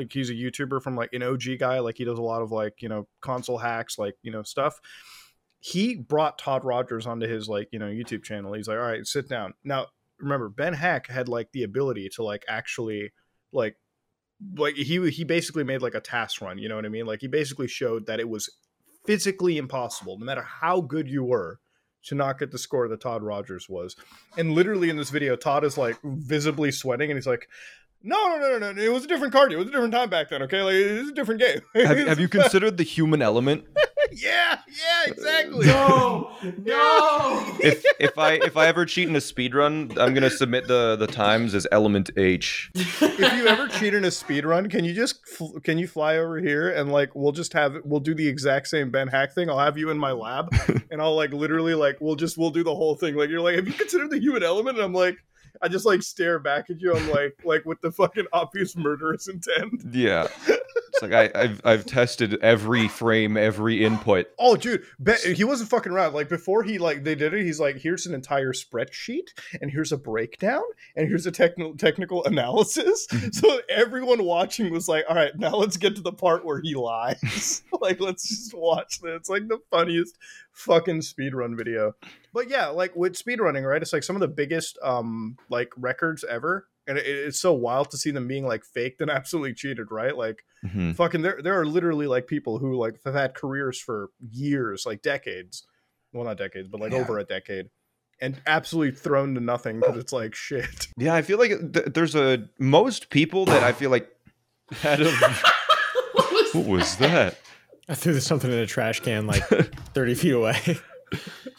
like 0.00 0.12
he's 0.12 0.30
a 0.30 0.34
YouTuber 0.34 0.82
from 0.82 0.96
like 0.96 1.12
an 1.12 1.22
OG 1.22 1.58
guy, 1.58 1.78
like 1.80 1.98
he 1.98 2.04
does 2.04 2.18
a 2.18 2.22
lot 2.22 2.42
of 2.42 2.50
like 2.50 2.80
you 2.80 2.88
know 2.88 3.06
console 3.20 3.58
hacks, 3.58 3.98
like 3.98 4.16
you 4.22 4.32
know 4.32 4.42
stuff. 4.42 4.80
He 5.58 5.94
brought 5.94 6.38
Todd 6.38 6.64
Rogers 6.64 7.06
onto 7.06 7.28
his 7.28 7.48
like 7.48 7.68
you 7.70 7.78
know 7.78 7.86
YouTube 7.86 8.24
channel. 8.24 8.54
He's 8.54 8.66
like, 8.66 8.78
all 8.78 8.84
right, 8.84 9.06
sit 9.06 9.28
down. 9.28 9.54
Now 9.62 9.86
remember, 10.18 10.48
Ben 10.48 10.72
Heck 10.72 11.06
had 11.06 11.28
like 11.28 11.52
the 11.52 11.64
ability 11.64 12.08
to 12.14 12.22
like 12.22 12.44
actually 12.48 13.12
like 13.52 13.76
like 14.56 14.74
he 14.74 15.10
he 15.10 15.24
basically 15.24 15.64
made 15.64 15.82
like 15.82 15.94
a 15.94 16.00
task 16.00 16.40
run. 16.40 16.56
You 16.56 16.68
know 16.70 16.76
what 16.76 16.86
I 16.86 16.88
mean? 16.88 17.04
Like 17.04 17.20
he 17.20 17.28
basically 17.28 17.68
showed 17.68 18.06
that 18.06 18.20
it 18.20 18.28
was 18.28 18.48
physically 19.04 19.58
impossible, 19.58 20.18
no 20.18 20.24
matter 20.24 20.42
how 20.42 20.80
good 20.80 21.08
you 21.08 21.24
were, 21.24 21.60
to 22.04 22.14
not 22.14 22.38
get 22.38 22.52
the 22.52 22.58
score 22.58 22.88
that 22.88 23.02
Todd 23.02 23.22
Rogers 23.22 23.68
was. 23.68 23.96
And 24.38 24.52
literally 24.52 24.88
in 24.88 24.96
this 24.96 25.10
video, 25.10 25.36
Todd 25.36 25.64
is 25.64 25.76
like 25.76 25.98
visibly 26.02 26.70
sweating, 26.70 27.10
and 27.10 27.18
he's 27.18 27.26
like. 27.26 27.48
No, 28.02 28.16
no, 28.28 28.38
no, 28.38 28.58
no, 28.58 28.72
no! 28.72 28.82
It 28.82 28.90
was 28.90 29.04
a 29.04 29.06
different 29.06 29.32
card. 29.32 29.52
It 29.52 29.56
was 29.56 29.68
a 29.68 29.70
different 29.70 29.92
time 29.92 30.08
back 30.08 30.30
then. 30.30 30.42
Okay, 30.42 30.62
like 30.62 30.74
it 30.74 31.00
was 31.00 31.10
a 31.10 31.14
different 31.14 31.40
game. 31.40 31.60
Have, 31.74 31.98
have 31.98 32.20
you 32.20 32.28
considered 32.38 32.78
the 32.78 32.82
human 32.82 33.20
element? 33.20 33.64
yeah, 34.12 34.58
yeah, 34.68 35.04
exactly. 35.12 35.66
No, 35.66 36.30
no. 36.42 37.56
If 37.60 37.84
if 37.98 38.18
I 38.18 38.34
if 38.34 38.56
I 38.56 38.68
ever 38.68 38.86
cheat 38.86 39.06
in 39.08 39.16
a 39.16 39.20
speed 39.20 39.54
run, 39.54 39.92
I'm 39.98 40.14
gonna 40.14 40.30
submit 40.30 40.66
the 40.66 40.96
the 40.96 41.06
times 41.06 41.54
as 41.54 41.66
element 41.70 42.10
H. 42.16 42.70
if 42.74 43.02
you 43.02 43.46
ever 43.46 43.68
cheat 43.68 43.92
in 43.92 44.04
a 44.04 44.10
speed 44.10 44.46
run, 44.46 44.70
can 44.70 44.82
you 44.82 44.94
just 44.94 45.26
fl- 45.28 45.58
can 45.58 45.76
you 45.76 45.86
fly 45.86 46.16
over 46.16 46.38
here 46.38 46.70
and 46.70 46.90
like 46.90 47.14
we'll 47.14 47.32
just 47.32 47.52
have 47.52 47.76
we'll 47.84 48.00
do 48.00 48.14
the 48.14 48.26
exact 48.26 48.68
same 48.68 48.90
Ben 48.90 49.08
Heck 49.08 49.34
thing. 49.34 49.50
I'll 49.50 49.58
have 49.58 49.76
you 49.76 49.90
in 49.90 49.98
my 49.98 50.12
lab 50.12 50.54
and 50.90 51.02
I'll 51.02 51.16
like 51.16 51.34
literally 51.34 51.74
like 51.74 51.98
we'll 52.00 52.16
just 52.16 52.38
we'll 52.38 52.50
do 52.50 52.64
the 52.64 52.74
whole 52.74 52.94
thing. 52.94 53.14
Like 53.14 53.28
you're 53.28 53.42
like, 53.42 53.56
have 53.56 53.66
you 53.66 53.74
considered 53.74 54.10
the 54.10 54.20
human 54.20 54.42
element? 54.42 54.78
And 54.78 54.84
I'm 54.84 54.94
like, 54.94 55.18
I 55.62 55.68
just 55.68 55.86
like 55.86 56.02
stare 56.02 56.38
back 56.38 56.70
at 56.70 56.80
you. 56.80 56.94
I'm 56.94 57.10
like 57.10 57.38
like 57.44 57.64
with 57.64 57.80
the 57.80 57.92
fucking 57.92 58.26
obvious 58.32 58.76
murderous 58.76 59.28
intent. 59.28 59.82
Yeah, 59.92 60.28
it's 60.46 61.02
like 61.02 61.12
I, 61.12 61.30
I've 61.34 61.60
I've 61.64 61.86
tested 61.86 62.38
every 62.42 62.88
frame, 62.88 63.36
every 63.36 63.84
input. 63.84 64.28
Oh, 64.38 64.56
dude, 64.56 64.84
he 65.24 65.44
wasn't 65.44 65.70
fucking 65.70 65.92
around. 65.92 66.14
Like 66.14 66.28
before 66.28 66.62
he 66.62 66.78
like 66.78 67.04
they 67.04 67.14
did 67.14 67.34
it, 67.34 67.44
he's 67.44 67.60
like, 67.60 67.76
here's 67.76 68.06
an 68.06 68.14
entire 68.14 68.52
spreadsheet, 68.52 69.28
and 69.60 69.70
here's 69.70 69.92
a 69.92 69.96
breakdown, 69.96 70.62
and 70.96 71.08
here's 71.08 71.26
a 71.26 71.32
technical 71.32 71.76
technical 71.76 72.24
analysis. 72.24 73.06
Mm-hmm. 73.10 73.30
so 73.30 73.60
everyone 73.68 74.24
watching 74.24 74.72
was 74.72 74.88
like, 74.88 75.04
all 75.08 75.16
right, 75.16 75.36
now 75.36 75.54
let's 75.56 75.76
get 75.76 75.96
to 75.96 76.02
the 76.02 76.12
part 76.12 76.44
where 76.44 76.60
he 76.60 76.74
lies. 76.74 77.62
like 77.80 78.00
let's 78.00 78.28
just 78.28 78.54
watch 78.54 79.00
this. 79.00 79.10
It's 79.16 79.30
like 79.30 79.48
the 79.48 79.60
funniest 79.70 80.16
fucking 80.60 81.00
speedrun 81.00 81.56
video. 81.56 81.94
But 82.32 82.48
yeah, 82.48 82.66
like 82.68 82.94
with 82.94 83.14
speedrunning, 83.14 83.66
right? 83.68 83.82
It's 83.82 83.92
like 83.92 84.02
some 84.02 84.16
of 84.16 84.20
the 84.20 84.28
biggest 84.28 84.78
um 84.82 85.36
like 85.48 85.70
records 85.76 86.24
ever. 86.28 86.66
And 86.86 86.98
it, 86.98 87.06
it's 87.06 87.38
so 87.40 87.52
wild 87.52 87.90
to 87.90 87.96
see 87.98 88.10
them 88.10 88.26
being 88.26 88.46
like 88.46 88.64
faked 88.64 89.00
and 89.00 89.10
absolutely 89.18 89.54
cheated, 89.54 89.90
right? 89.90 90.16
Like 90.16 90.42
Mhm. 90.64 90.94
fucking 90.94 91.22
there 91.22 91.40
there 91.42 91.58
are 91.58 91.64
literally 91.66 92.06
like 92.06 92.26
people 92.26 92.58
who 92.58 92.76
like 92.76 93.00
have 93.06 93.14
had 93.14 93.34
careers 93.34 93.80
for 93.80 94.10
years 94.30 94.84
like 94.84 95.00
decades 95.00 95.62
well 96.12 96.24
not 96.24 96.36
decades 96.36 96.68
but 96.68 96.80
like 96.82 96.92
Yeah. 96.92 96.98
over 96.98 97.18
a 97.18 97.24
decade 97.24 97.70
and 98.20 98.38
absolutely 98.46 98.94
thrown 98.94 99.34
to 99.36 99.40
nothing 99.40 99.80
because 99.80 99.96
it's 99.96 100.12
like 100.12 100.34
shit 100.34 100.88
Yeah, 100.98 101.14
I 101.14 101.22
feel 101.22 101.38
like 101.38 101.72
th- 101.72 101.86
there's 101.94 102.14
a 102.14 102.46
most 102.58 103.08
people 103.08 103.46
that 103.46 103.62
I 103.62 103.72
feel 103.72 103.88
like 103.88 104.10
had 104.82 105.00
a. 105.00 105.10
what 106.12 106.30
was 106.32 106.54
What 106.54 106.66
was 106.66 106.96
that? 106.96 107.38
I 107.90 107.94
threw 107.94 108.18
something 108.20 108.50
in 108.50 108.58
a 108.58 108.66
trash 108.66 109.00
can 109.00 109.26
like 109.26 109.42
30 109.94 110.14
feet 110.14 110.32
away. 110.32 110.56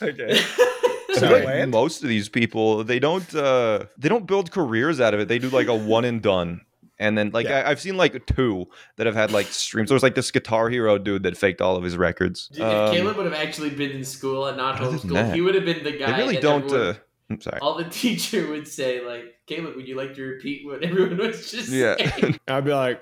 okay 0.02 0.40
I 0.40 1.14
Did 1.14 1.20
feel 1.20 1.36
it 1.36 1.44
like 1.46 1.68
most 1.70 2.04
of 2.04 2.10
these 2.10 2.30
people 2.30 2.84
they 2.86 2.98
don't 3.00 3.36
uh 3.36 3.86
they 3.98 4.08
don't 4.10 4.26
build 4.26 4.50
careers 4.52 5.02
out 5.02 5.14
of 5.14 5.20
it. 5.20 5.28
They 5.28 5.40
do 5.40 5.50
like 5.50 5.68
a 5.68 5.76
one 5.76 6.06
and 6.06 6.22
done. 6.22 6.62
And 6.98 7.18
then 7.18 7.32
like 7.32 7.48
Yeah. 7.48 7.60
I, 7.66 7.72
I've 7.72 7.82
seen 7.82 7.98
like 7.98 8.26
two 8.28 8.68
that 8.96 9.08
have 9.08 9.16
had 9.16 9.32
like 9.32 9.48
streams. 9.48 9.90
There 9.90 9.96
was 9.96 10.04
like 10.04 10.16
this 10.16 10.32
Guitar 10.32 10.70
Hero 10.70 10.98
dude 10.98 11.24
that 11.24 11.36
faked 11.36 11.60
all 11.62 11.76
of 11.76 11.84
his 11.84 11.98
records. 11.98 12.50
If 12.54 12.62
Um, 12.62 12.92
Caleb 12.96 13.18
would 13.18 13.26
have 13.26 13.34
actually 13.36 13.72
been 13.72 13.92
in 13.92 14.06
school 14.06 14.46
and 14.48 14.56
not 14.56 14.80
other 14.80 14.98
than 14.98 15.10
homeschooled, 15.10 15.34
he 15.36 15.42
would 15.42 15.56
have 15.56 15.66
been 15.66 15.84
the 15.84 15.92
guy. 15.98 16.12
they 16.14 16.18
really 16.18 16.36
and 16.36 16.44
don't. 16.44 16.64
everyone- 16.66 16.88
Uh, 16.88 16.94
I'm 17.30 17.42
sorry. 17.42 17.60
all 17.62 17.78
the 17.78 17.84
teacher 17.90 18.48
would 18.50 18.68
say, 18.68 19.06
like, 19.06 19.36
Caleb, 19.48 19.76
would 19.78 19.88
you 19.88 19.96
like 19.96 20.14
to 20.16 20.22
repeat 20.22 20.66
what 20.66 20.84
everyone 20.84 21.18
was 21.18 21.50
just 21.52 21.70
Yeah. 21.70 21.96
saying? 21.98 22.40
I'd 22.48 22.66
be 22.66 22.74
like, 22.74 23.02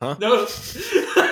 huh? 0.00 0.16
no. 0.20 0.46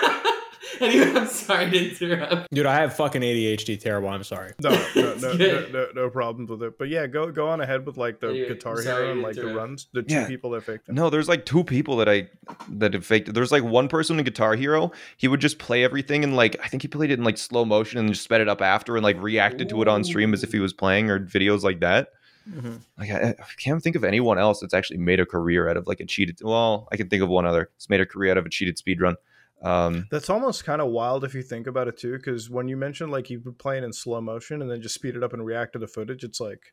anyway, 0.87 1.13
I'm 1.21 1.27
sorry 1.27 1.71
to 1.71 2.05
interrupt. 2.05 2.53
dude, 2.53 2.67
I 2.67 2.75
have 2.81 2.95
fucking 2.97 3.23
ADHD. 3.23 3.79
Terrible. 3.81 4.09
I'm 4.09 4.25
sorry. 4.25 4.53
no 4.63 4.71
no 4.97 5.15
no, 5.21 5.33
no 5.35 5.69
no 5.69 5.87
no 5.95 6.11
problems 6.11 6.51
with 6.51 6.63
it 6.63 6.79
but 6.79 6.89
yeah 6.89 7.07
go 7.07 7.31
go 7.31 7.49
on 7.49 7.61
ahead 7.61 7.85
with 7.87 7.97
like 7.97 8.21
the 8.21 8.29
Anyway, 8.29 8.49
guitar 8.49 8.81
hero 8.81 9.11
and 9.13 9.23
like 9.23 9.35
the 9.37 9.47
runs 9.55 9.89
the 9.93 10.03
two 10.03 10.15
Yeah. 10.15 10.27
people 10.27 10.51
that 10.51 10.63
faked 10.65 10.89
it 10.89 10.95
No, 10.95 11.11
there's 11.11 11.29
like 11.29 11.45
two 11.47 11.65
people 11.65 11.97
that 11.97 12.09
I 12.09 12.29
that 12.69 12.95
have 12.95 13.05
faked. 13.07 13.33
There's 13.35 13.53
like 13.53 13.63
one 13.65 13.89
person 13.89 14.19
in 14.19 14.25
Guitar 14.25 14.55
Hero. 14.57 14.93
He 15.17 15.29
would 15.29 15.41
just 15.41 15.59
play 15.59 15.85
everything 15.85 16.25
and 16.25 16.37
like 16.37 16.57
I 16.63 16.69
think 16.69 16.83
he 16.83 16.89
played 16.89 17.11
it 17.11 17.19
in 17.19 17.25
like 17.25 17.39
slow 17.39 17.65
motion 17.65 17.99
and 17.99 18.09
just 18.09 18.23
sped 18.25 18.41
it 18.41 18.49
up 18.49 18.61
after 18.63 18.97
and 18.97 19.05
like 19.05 19.21
reacted 19.23 19.69
to 19.71 19.83
it 19.83 19.89
on 19.89 20.05
stream 20.05 20.33
as 20.35 20.43
if 20.43 20.53
he 20.53 20.59
was 20.61 20.73
playing 20.73 21.11
or 21.11 21.21
videos 21.21 21.63
like 21.63 21.81
that. 21.81 22.09
Mm-hmm. 22.51 22.77
Like 22.99 23.11
I, 23.11 23.29
I 23.39 23.47
can't 23.59 23.83
think 23.83 23.97
of 23.97 24.03
anyone 24.05 24.39
else 24.39 24.61
that's 24.61 24.75
actually 24.75 24.97
made 24.99 25.21
a 25.21 25.27
career 25.27 25.69
out 25.69 25.77
of 25.77 25.87
like 25.87 26.01
a 26.01 26.07
cheated. 26.07 26.39
Well, 26.43 26.89
I 26.91 26.97
can 26.97 27.09
think 27.09 27.23
of 27.23 27.29
one 27.29 27.45
other. 27.47 27.71
It's 27.77 27.89
made 27.91 28.01
a 28.01 28.07
career 28.07 28.31
out 28.33 28.39
of 28.39 28.47
a 28.47 28.49
cheated 28.49 28.77
speedrun. 28.79 29.15
Um, 29.63 30.07
That's 30.11 30.31
almost 30.31 30.65
kind 30.65 30.81
of 30.81 30.89
wild 30.89 31.23
if 31.25 31.35
you 31.35 31.43
think 31.43 31.67
about 31.67 31.87
it 31.89 31.99
too, 31.99 32.13
because 32.17 32.49
when 32.49 32.69
you 32.69 32.77
mentioned 32.77 33.11
like 33.13 33.29
you 33.31 33.41
were 33.45 33.53
playing 33.53 33.85
in 33.85 33.93
slow 33.93 34.21
motion 34.21 34.63
and 34.63 34.71
then 34.71 34.81
just 34.81 34.95
speed 34.95 35.17
it 35.17 35.23
up 35.23 35.33
and 35.33 35.45
react 35.45 35.75
to 35.75 35.79
the 35.79 35.87
footage, 35.89 36.25
it's 36.25 36.41
like 36.41 36.73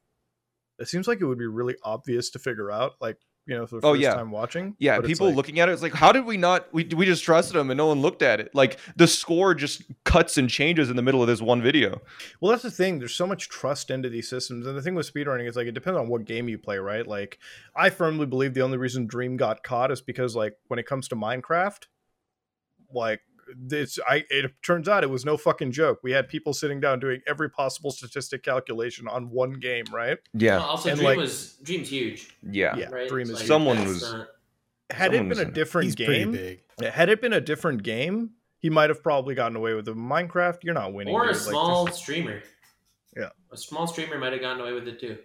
it 0.79 0.87
seems 0.87 1.07
like 1.07 1.19
it 1.21 1.25
would 1.25 1.39
be 1.39 1.47
really 1.47 1.75
obvious 1.83 2.29
to 2.31 2.39
figure 2.39 2.71
out, 2.71 2.93
like 3.01 3.17
you 3.45 3.55
know, 3.55 3.65
for 3.65 3.79
the 3.79 3.87
Oh, 3.87 3.93
first 3.93 4.01
yeah. 4.01 4.13
time 4.13 4.29
watching. 4.29 4.75
yeah, 4.77 4.99
people 4.99 5.27
like- 5.27 5.35
looking 5.37 5.59
at 5.61 5.69
it, 5.69 5.71
it's 5.71 5.81
like, 5.81 5.93
how 5.93 6.11
did 6.11 6.25
we 6.25 6.35
not? 6.37 6.67
We 6.73 6.83
we 6.95 7.05
just 7.05 7.23
trusted 7.23 7.55
them 7.55 7.69
and 7.71 7.77
no 7.77 7.87
one 7.87 8.01
looked 8.01 8.21
at 8.21 8.39
it. 8.41 8.53
Like 8.53 8.77
the 8.97 9.07
score 9.07 9.55
just 9.55 9.83
cuts 10.03 10.37
and 10.37 10.49
changes 10.49 10.89
in 10.89 10.95
the 10.97 11.01
middle 11.01 11.21
of 11.21 11.27
this 11.27 11.41
one 11.41 11.61
video. 11.61 12.01
Well, 12.41 12.51
that's 12.51 12.63
the 12.63 12.71
thing. 12.71 12.99
There's 12.99 13.15
so 13.15 13.25
much 13.25 13.47
trust 13.49 13.89
into 13.89 14.09
these 14.09 14.29
systems, 14.29 14.67
and 14.67 14.77
the 14.77 14.81
thing 14.81 14.95
with 14.95 15.11
speedrunning 15.11 15.47
is 15.47 15.55
like 15.55 15.67
it 15.67 15.71
depends 15.73 15.97
on 15.97 16.09
what 16.09 16.25
game 16.25 16.47
you 16.49 16.57
play, 16.57 16.77
right? 16.77 17.07
Like, 17.07 17.39
I 17.75 17.89
firmly 17.89 18.25
believe 18.25 18.53
the 18.53 18.61
only 18.63 18.77
reason 18.77 19.07
Dream 19.07 19.35
got 19.37 19.63
caught 19.63 19.91
is 19.91 20.01
because 20.01 20.35
like 20.35 20.53
when 20.67 20.77
it 20.79 20.85
comes 20.85 21.07
to 21.07 21.15
Minecraft, 21.15 21.83
like 22.93 23.21
it's 23.71 23.97
I 24.07 24.25
it 24.29 24.51
turns 24.61 24.89
out 24.89 25.03
it 25.03 25.09
was 25.09 25.23
no 25.23 25.37
fucking 25.37 25.71
joke. 25.71 25.99
We 26.03 26.11
had 26.11 26.27
people 26.27 26.53
sitting 26.53 26.79
down 26.81 26.99
doing 26.99 27.21
every 27.27 27.49
possible 27.49 27.91
statistic 27.91 28.43
calculation 28.43 29.07
on 29.07 29.29
one 29.29 29.53
game, 29.53 29.85
right? 29.91 30.17
Yeah, 30.33 30.59
also, 30.59 30.89
And, 30.89 30.97
Dream 30.99 31.07
like- 31.09 31.17
was 31.17 31.53
Dream's 31.63 31.89
huge, 31.89 32.35
yeah. 32.43 32.75
Yeah, 32.75 32.89
right? 32.89 33.07
Dream 33.07 33.23
is 33.29 33.33
like, 33.35 33.45
Someone 33.45 33.79
was- 33.85 34.01
not- 34.01 34.27
Had 34.89 35.11
Someone 35.11 35.25
it 35.25 35.29
was 35.29 35.37
been 35.39 35.47
a 35.47 35.51
different 35.51 35.85
He's 35.85 35.95
game, 35.95 36.31
big. 36.31 36.61
had 36.83 37.09
it 37.09 37.21
been 37.21 37.33
a 37.33 37.41
different 37.41 37.83
game, 37.83 38.31
he 38.59 38.69
might 38.69 38.89
have 38.89 39.01
probably 39.03 39.33
gotten 39.35 39.55
away 39.55 39.73
with 39.73 39.87
it. 39.87 39.95
Minecraft, 39.95 40.63
you're 40.63 40.73
not 40.73 40.93
winning. 40.93 41.13
or 41.13 41.23
a 41.25 41.27
dude. 41.33 41.35
Like, 41.41 41.49
small 41.49 41.85
just- 41.87 41.99
streamer. 41.99 42.41
Yeah. 43.15 43.29
a 43.51 43.57
small 43.57 43.87
streamer 43.87 44.17
might 44.19 44.33
have 44.33 44.41
gotten 44.41 44.61
away 44.61 44.73
with 44.73 44.87
it 44.87 44.99
too. 44.99 45.17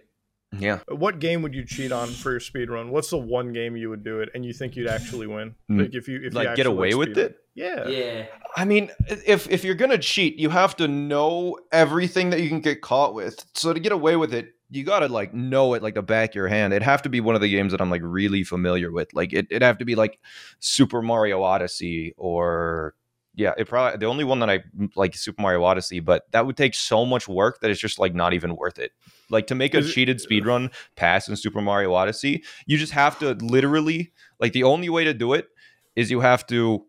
Yeah. 0.59 0.79
What 0.87 1.19
game 1.19 1.41
would 1.41 1.53
you 1.55 1.65
cheat 1.65 1.91
on 1.91 2.07
for 2.09 2.31
your 2.31 2.39
speed 2.39 2.69
run? 2.69 2.89
What's 2.91 3.09
the 3.09 3.17
one 3.17 3.53
game 3.53 3.75
you 3.75 3.89
would 3.89 4.03
do 4.03 4.19
it 4.21 4.29
and 4.35 4.45
you 4.45 4.53
think 4.53 4.75
you'd 4.75 4.87
actually 4.87 5.27
win? 5.27 5.55
Mm. 5.69 5.81
Like 5.81 5.95
if 5.95 6.07
you 6.07 6.17
if 6.17 6.23
you 6.23 6.29
Like, 6.31 6.55
get 6.55 6.65
away 6.67 6.93
with 6.95 7.09
speedrun. 7.09 7.17
it? 7.17 7.37
Yeah. 7.55 7.87
Yeah, 7.87 8.25
I 8.55 8.65
mean, 8.65 8.89
if 9.07 9.49
if 9.49 9.63
you're 9.63 9.75
gonna 9.75 9.97
cheat, 9.97 10.37
you 10.39 10.49
have 10.49 10.75
to 10.77 10.87
know 10.87 11.57
everything 11.71 12.31
that 12.31 12.41
you 12.41 12.49
can 12.49 12.61
get 12.61 12.81
caught 12.81 13.13
with. 13.13 13.43
So 13.53 13.73
to 13.73 13.79
get 13.79 13.91
away 13.91 14.15
with 14.15 14.33
it, 14.33 14.53
you 14.69 14.83
gotta 14.83 15.07
like 15.07 15.33
know 15.35 15.75
it 15.75 15.83
like 15.83 15.93
the 15.93 16.01
back 16.01 16.29
of 16.31 16.35
your 16.35 16.47
hand. 16.47 16.73
It'd 16.73 16.81
have 16.83 17.03
to 17.03 17.09
be 17.09 17.19
one 17.21 17.35
of 17.35 17.41
the 17.41 17.49
games 17.49 17.71
that 17.73 17.81
I'm 17.81 17.91
like 17.91 18.01
really 18.03 18.43
familiar 18.43 18.91
with. 18.91 19.13
Like 19.13 19.33
it, 19.33 19.45
it'd 19.51 19.61
have 19.61 19.77
to 19.79 19.85
be 19.85 19.93
like 19.95 20.19
Super 20.59 21.01
Mario 21.03 21.43
Odyssey 21.43 22.13
or 22.17 22.95
yeah, 23.35 23.53
it 23.57 23.67
probably 23.67 23.97
the 23.97 24.05
only 24.05 24.23
one 24.23 24.39
that 24.39 24.49
I 24.49 24.63
like 24.95 25.15
Super 25.15 25.41
Mario 25.41 25.63
Odyssey, 25.63 25.99
but 25.99 26.31
that 26.31 26.45
would 26.45 26.55
take 26.55 26.75
so 26.75 27.05
much 27.05 27.27
work 27.27 27.61
that 27.61 27.71
it's 27.71 27.79
just 27.79 27.97
like 27.97 28.13
not 28.13 28.33
even 28.33 28.55
worth 28.55 28.77
it. 28.77 28.91
Like 29.29 29.47
to 29.47 29.55
make 29.55 29.73
a 29.73 29.81
cheated 29.81 30.19
speedrun 30.19 30.71
pass 30.95 31.27
in 31.27 31.35
Super 31.35 31.61
Mario 31.61 31.93
Odyssey, 31.93 32.43
you 32.67 32.77
just 32.77 32.93
have 32.93 33.17
to 33.19 33.33
literally 33.33 34.11
like 34.39 34.53
the 34.53 34.63
only 34.63 34.89
way 34.89 35.03
to 35.03 35.13
do 35.13 35.33
it 35.33 35.47
is 35.95 36.11
you 36.11 36.19
have 36.19 36.45
to 36.47 36.85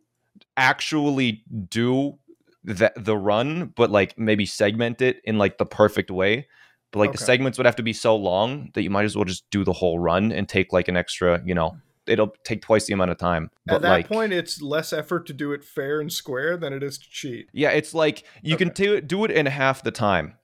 actually 0.57 1.43
do 1.69 2.19
the, 2.63 2.93
the 2.97 3.17
run, 3.17 3.73
but 3.75 3.91
like 3.91 4.19
maybe 4.19 4.45
segment 4.45 5.01
it 5.01 5.21
in 5.25 5.39
like 5.39 5.59
the 5.59 5.67
perfect 5.67 6.11
way. 6.11 6.47
But 6.93 7.01
like 7.01 7.13
the 7.13 7.19
segments 7.19 7.59
would 7.59 7.67
have 7.67 7.77
to 7.77 7.83
be 7.83 7.93
so 7.93 8.15
long 8.15 8.71
that 8.75 8.83
you 8.83 8.91
might 8.91 9.05
as 9.05 9.17
well 9.17 9.25
just 9.25 9.51
do 9.51 9.65
the 9.65 9.73
whole 9.73 9.99
run 9.99 10.31
and 10.31 10.49
take 10.49 10.73
like 10.73 10.87
an 10.87 10.97
extra, 10.97 11.43
you 11.45 11.55
know, 11.55 11.77
it'll 12.07 12.35
take 12.45 12.63
twice 12.63 12.87
the 12.87 12.93
amount 12.93 13.11
of 13.11 13.19
time. 13.19 13.51
But 13.67 13.77
At 13.77 13.83
that 13.83 13.91
like, 13.91 14.09
point, 14.09 14.33
it's 14.33 14.61
less 14.61 14.93
effort 14.93 15.27
to 15.27 15.33
do 15.33 15.53
it 15.53 15.65
fair 15.65 16.01
and 16.01 16.13
square 16.13 16.57
than 16.57 16.73
it 16.73 16.83
is 16.83 16.99
to 16.99 17.09
cheat. 17.11 17.49
yeah, 17.53 17.71
it's 17.71 17.95
like 17.95 18.25
you 18.43 18.57
can 18.57 18.69
do 18.69 18.95
it, 18.95 19.09
do 19.09 19.25
it 19.25 19.31
in 19.31 19.47
half 19.47 19.83
the 19.83 19.91
time 19.91 20.35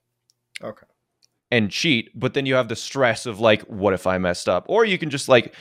Okay. 0.62 0.86
and 1.50 1.70
cheat, 1.70 2.10
but 2.18 2.34
then 2.34 2.46
you 2.46 2.54
have 2.54 2.68
the 2.68 2.76
stress 2.76 3.26
of 3.26 3.40
like, 3.40 3.62
what 3.62 3.92
if 3.94 4.06
I 4.06 4.18
messed 4.18 4.48
up? 4.48 4.64
Or 4.68 4.84
you 4.84 4.98
can 4.98 5.10
just 5.10 5.28
like, 5.28 5.54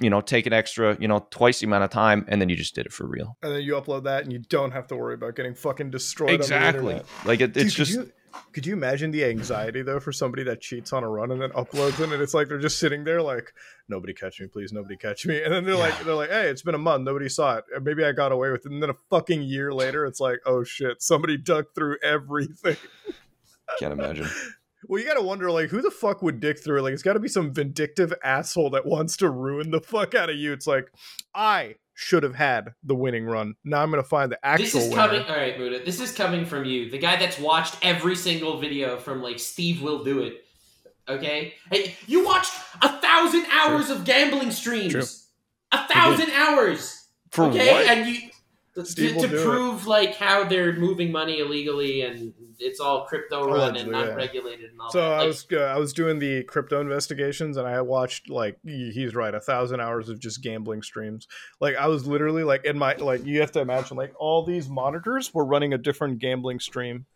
you 0.00 0.10
know, 0.10 0.20
take 0.20 0.44
an 0.46 0.52
extra, 0.52 0.96
you 1.00 1.06
know, 1.08 1.26
twice 1.30 1.60
the 1.60 1.66
amount 1.66 1.84
of 1.84 1.90
time 1.90 2.24
and 2.28 2.40
then 2.40 2.48
you 2.48 2.56
just 2.56 2.74
did 2.74 2.84
it 2.84 2.92
for 2.92 3.06
real. 3.06 3.36
And 3.42 3.52
then 3.52 3.62
you 3.62 3.74
upload 3.74 4.04
that 4.04 4.24
and 4.24 4.32
you 4.32 4.40
don't 4.40 4.72
have 4.72 4.86
to 4.88 4.96
worry 4.96 5.14
about 5.14 5.36
getting 5.36 5.54
fucking 5.54 5.90
destroyed. 5.90 6.30
on 6.30 6.36
the 6.38 6.42
Exactly. 6.42 7.00
Like 7.24 7.40
it, 7.40 7.52
Dude, 7.54 7.66
it's 7.66 7.74
just 7.74 7.92
you, 7.92 8.12
could 8.52 8.66
you 8.66 8.72
imagine 8.72 9.10
the 9.10 9.24
anxiety 9.24 9.82
though 9.82 10.00
for 10.00 10.12
somebody 10.12 10.42
that 10.44 10.60
cheats 10.60 10.92
on 10.92 11.02
a 11.02 11.08
run 11.08 11.30
and 11.30 11.40
then 11.40 11.50
uploads 11.50 12.00
it? 12.00 12.12
And 12.12 12.22
it's 12.22 12.34
like 12.34 12.48
they're 12.48 12.58
just 12.58 12.78
sitting 12.78 13.04
there 13.04 13.22
like 13.22 13.52
nobody 13.88 14.12
catch 14.12 14.40
me 14.40 14.46
please. 14.46 14.72
Nobody 14.72 14.96
catch 14.96 15.26
me. 15.26 15.42
And 15.42 15.52
then 15.52 15.64
they're 15.64 15.76
like 15.76 15.98
they're 16.04 16.14
like 16.14 16.30
hey 16.30 16.48
it's 16.48 16.62
been 16.62 16.74
a 16.74 16.78
month. 16.78 17.04
Nobody 17.04 17.28
saw 17.28 17.56
it. 17.56 17.64
Maybe 17.82 18.04
I 18.04 18.12
got 18.12 18.32
away 18.32 18.50
with 18.50 18.66
it. 18.66 18.72
And 18.72 18.82
then 18.82 18.90
a 18.90 18.96
fucking 19.10 19.42
year 19.42 19.72
later 19.72 20.06
it's 20.06 20.20
like 20.20 20.40
oh 20.46 20.64
shit. 20.64 21.02
Somebody 21.02 21.36
dug 21.36 21.66
through 21.74 21.98
everything. 22.02 22.76
Can't 23.78 23.92
imagine. 23.92 24.28
well 24.88 25.00
you 25.00 25.06
gotta 25.06 25.22
wonder 25.22 25.50
like 25.50 25.70
who 25.70 25.82
the 25.82 25.90
fuck 25.90 26.22
would 26.22 26.40
dig 26.40 26.58
through 26.58 26.78
it? 26.78 26.82
Like 26.82 26.92
it's 26.92 27.02
gotta 27.02 27.20
be 27.20 27.28
some 27.28 27.52
vindictive 27.52 28.12
asshole 28.22 28.70
that 28.70 28.86
wants 28.86 29.16
to 29.18 29.30
ruin 29.30 29.70
the 29.70 29.80
fuck 29.80 30.14
out 30.14 30.30
of 30.30 30.36
you. 30.36 30.52
It's 30.52 30.66
like 30.66 30.90
I 31.34 31.76
should 31.94 32.22
have 32.24 32.34
had 32.34 32.74
the 32.82 32.94
winning 32.94 33.24
run. 33.24 33.54
Now 33.64 33.82
I'm 33.82 33.90
gonna 33.90 34.02
find 34.02 34.30
the 34.30 34.44
actual 34.44 34.64
This 34.64 34.74
is 34.74 34.90
winner. 34.90 34.96
coming. 34.96 35.22
All 35.22 35.36
right, 35.36 35.58
Muta. 35.58 35.82
This 35.84 36.00
is 36.00 36.12
coming 36.12 36.44
from 36.44 36.64
you, 36.64 36.90
the 36.90 36.98
guy 36.98 37.16
that's 37.16 37.38
watched 37.38 37.76
every 37.82 38.16
single 38.16 38.58
video 38.58 38.98
from 38.98 39.22
like 39.22 39.38
Steve 39.38 39.80
will 39.82 40.02
do 40.04 40.20
it. 40.22 40.44
Okay, 41.08 41.54
hey, 41.70 41.94
you 42.06 42.24
watched 42.24 42.52
a 42.82 42.88
thousand 43.00 43.44
hours 43.52 43.90
of 43.90 44.04
gambling 44.04 44.50
streams. 44.50 44.92
True. 44.92 45.04
A 45.72 45.86
thousand 45.88 46.30
hours. 46.30 47.08
For 47.30 47.44
okay, 47.46 47.72
what? 47.72 47.86
and 47.86 48.08
you 48.08 48.30
to, 48.74 48.84
Steve 48.86 49.16
will 49.16 49.22
to 49.22 49.28
do 49.28 49.36
it. 49.36 49.44
prove 49.44 49.86
like 49.86 50.14
how 50.16 50.44
they're 50.44 50.72
moving 50.74 51.12
money 51.12 51.40
illegally 51.40 52.02
and 52.02 52.32
it's 52.58 52.80
all 52.80 53.06
crypto 53.06 53.48
run 53.48 53.76
and 53.76 53.90
not 53.90 54.06
yeah. 54.06 54.14
regulated 54.14 54.70
and 54.70 54.80
all 54.80 54.90
So 54.90 55.00
that. 55.00 55.20
I 55.20 55.26
was 55.26 55.46
uh, 55.52 55.56
I 55.56 55.78
was 55.78 55.92
doing 55.92 56.18
the 56.18 56.42
crypto 56.44 56.80
investigations, 56.80 57.56
and 57.56 57.66
I 57.66 57.80
watched 57.80 58.30
like 58.30 58.58
he's 58.64 59.14
right, 59.14 59.34
a 59.34 59.40
thousand 59.40 59.80
hours 59.80 60.08
of 60.08 60.18
just 60.18 60.42
gambling 60.42 60.82
streams. 60.82 61.26
Like 61.60 61.76
I 61.76 61.86
was 61.86 62.06
literally 62.06 62.44
like 62.44 62.64
in 62.64 62.78
my 62.78 62.94
like 62.94 63.24
you 63.24 63.40
have 63.40 63.52
to 63.52 63.60
imagine 63.60 63.96
like 63.96 64.12
all 64.18 64.44
these 64.44 64.68
monitors 64.68 65.32
were 65.32 65.44
running 65.44 65.72
a 65.72 65.78
different 65.78 66.18
gambling 66.18 66.60
stream 66.60 67.06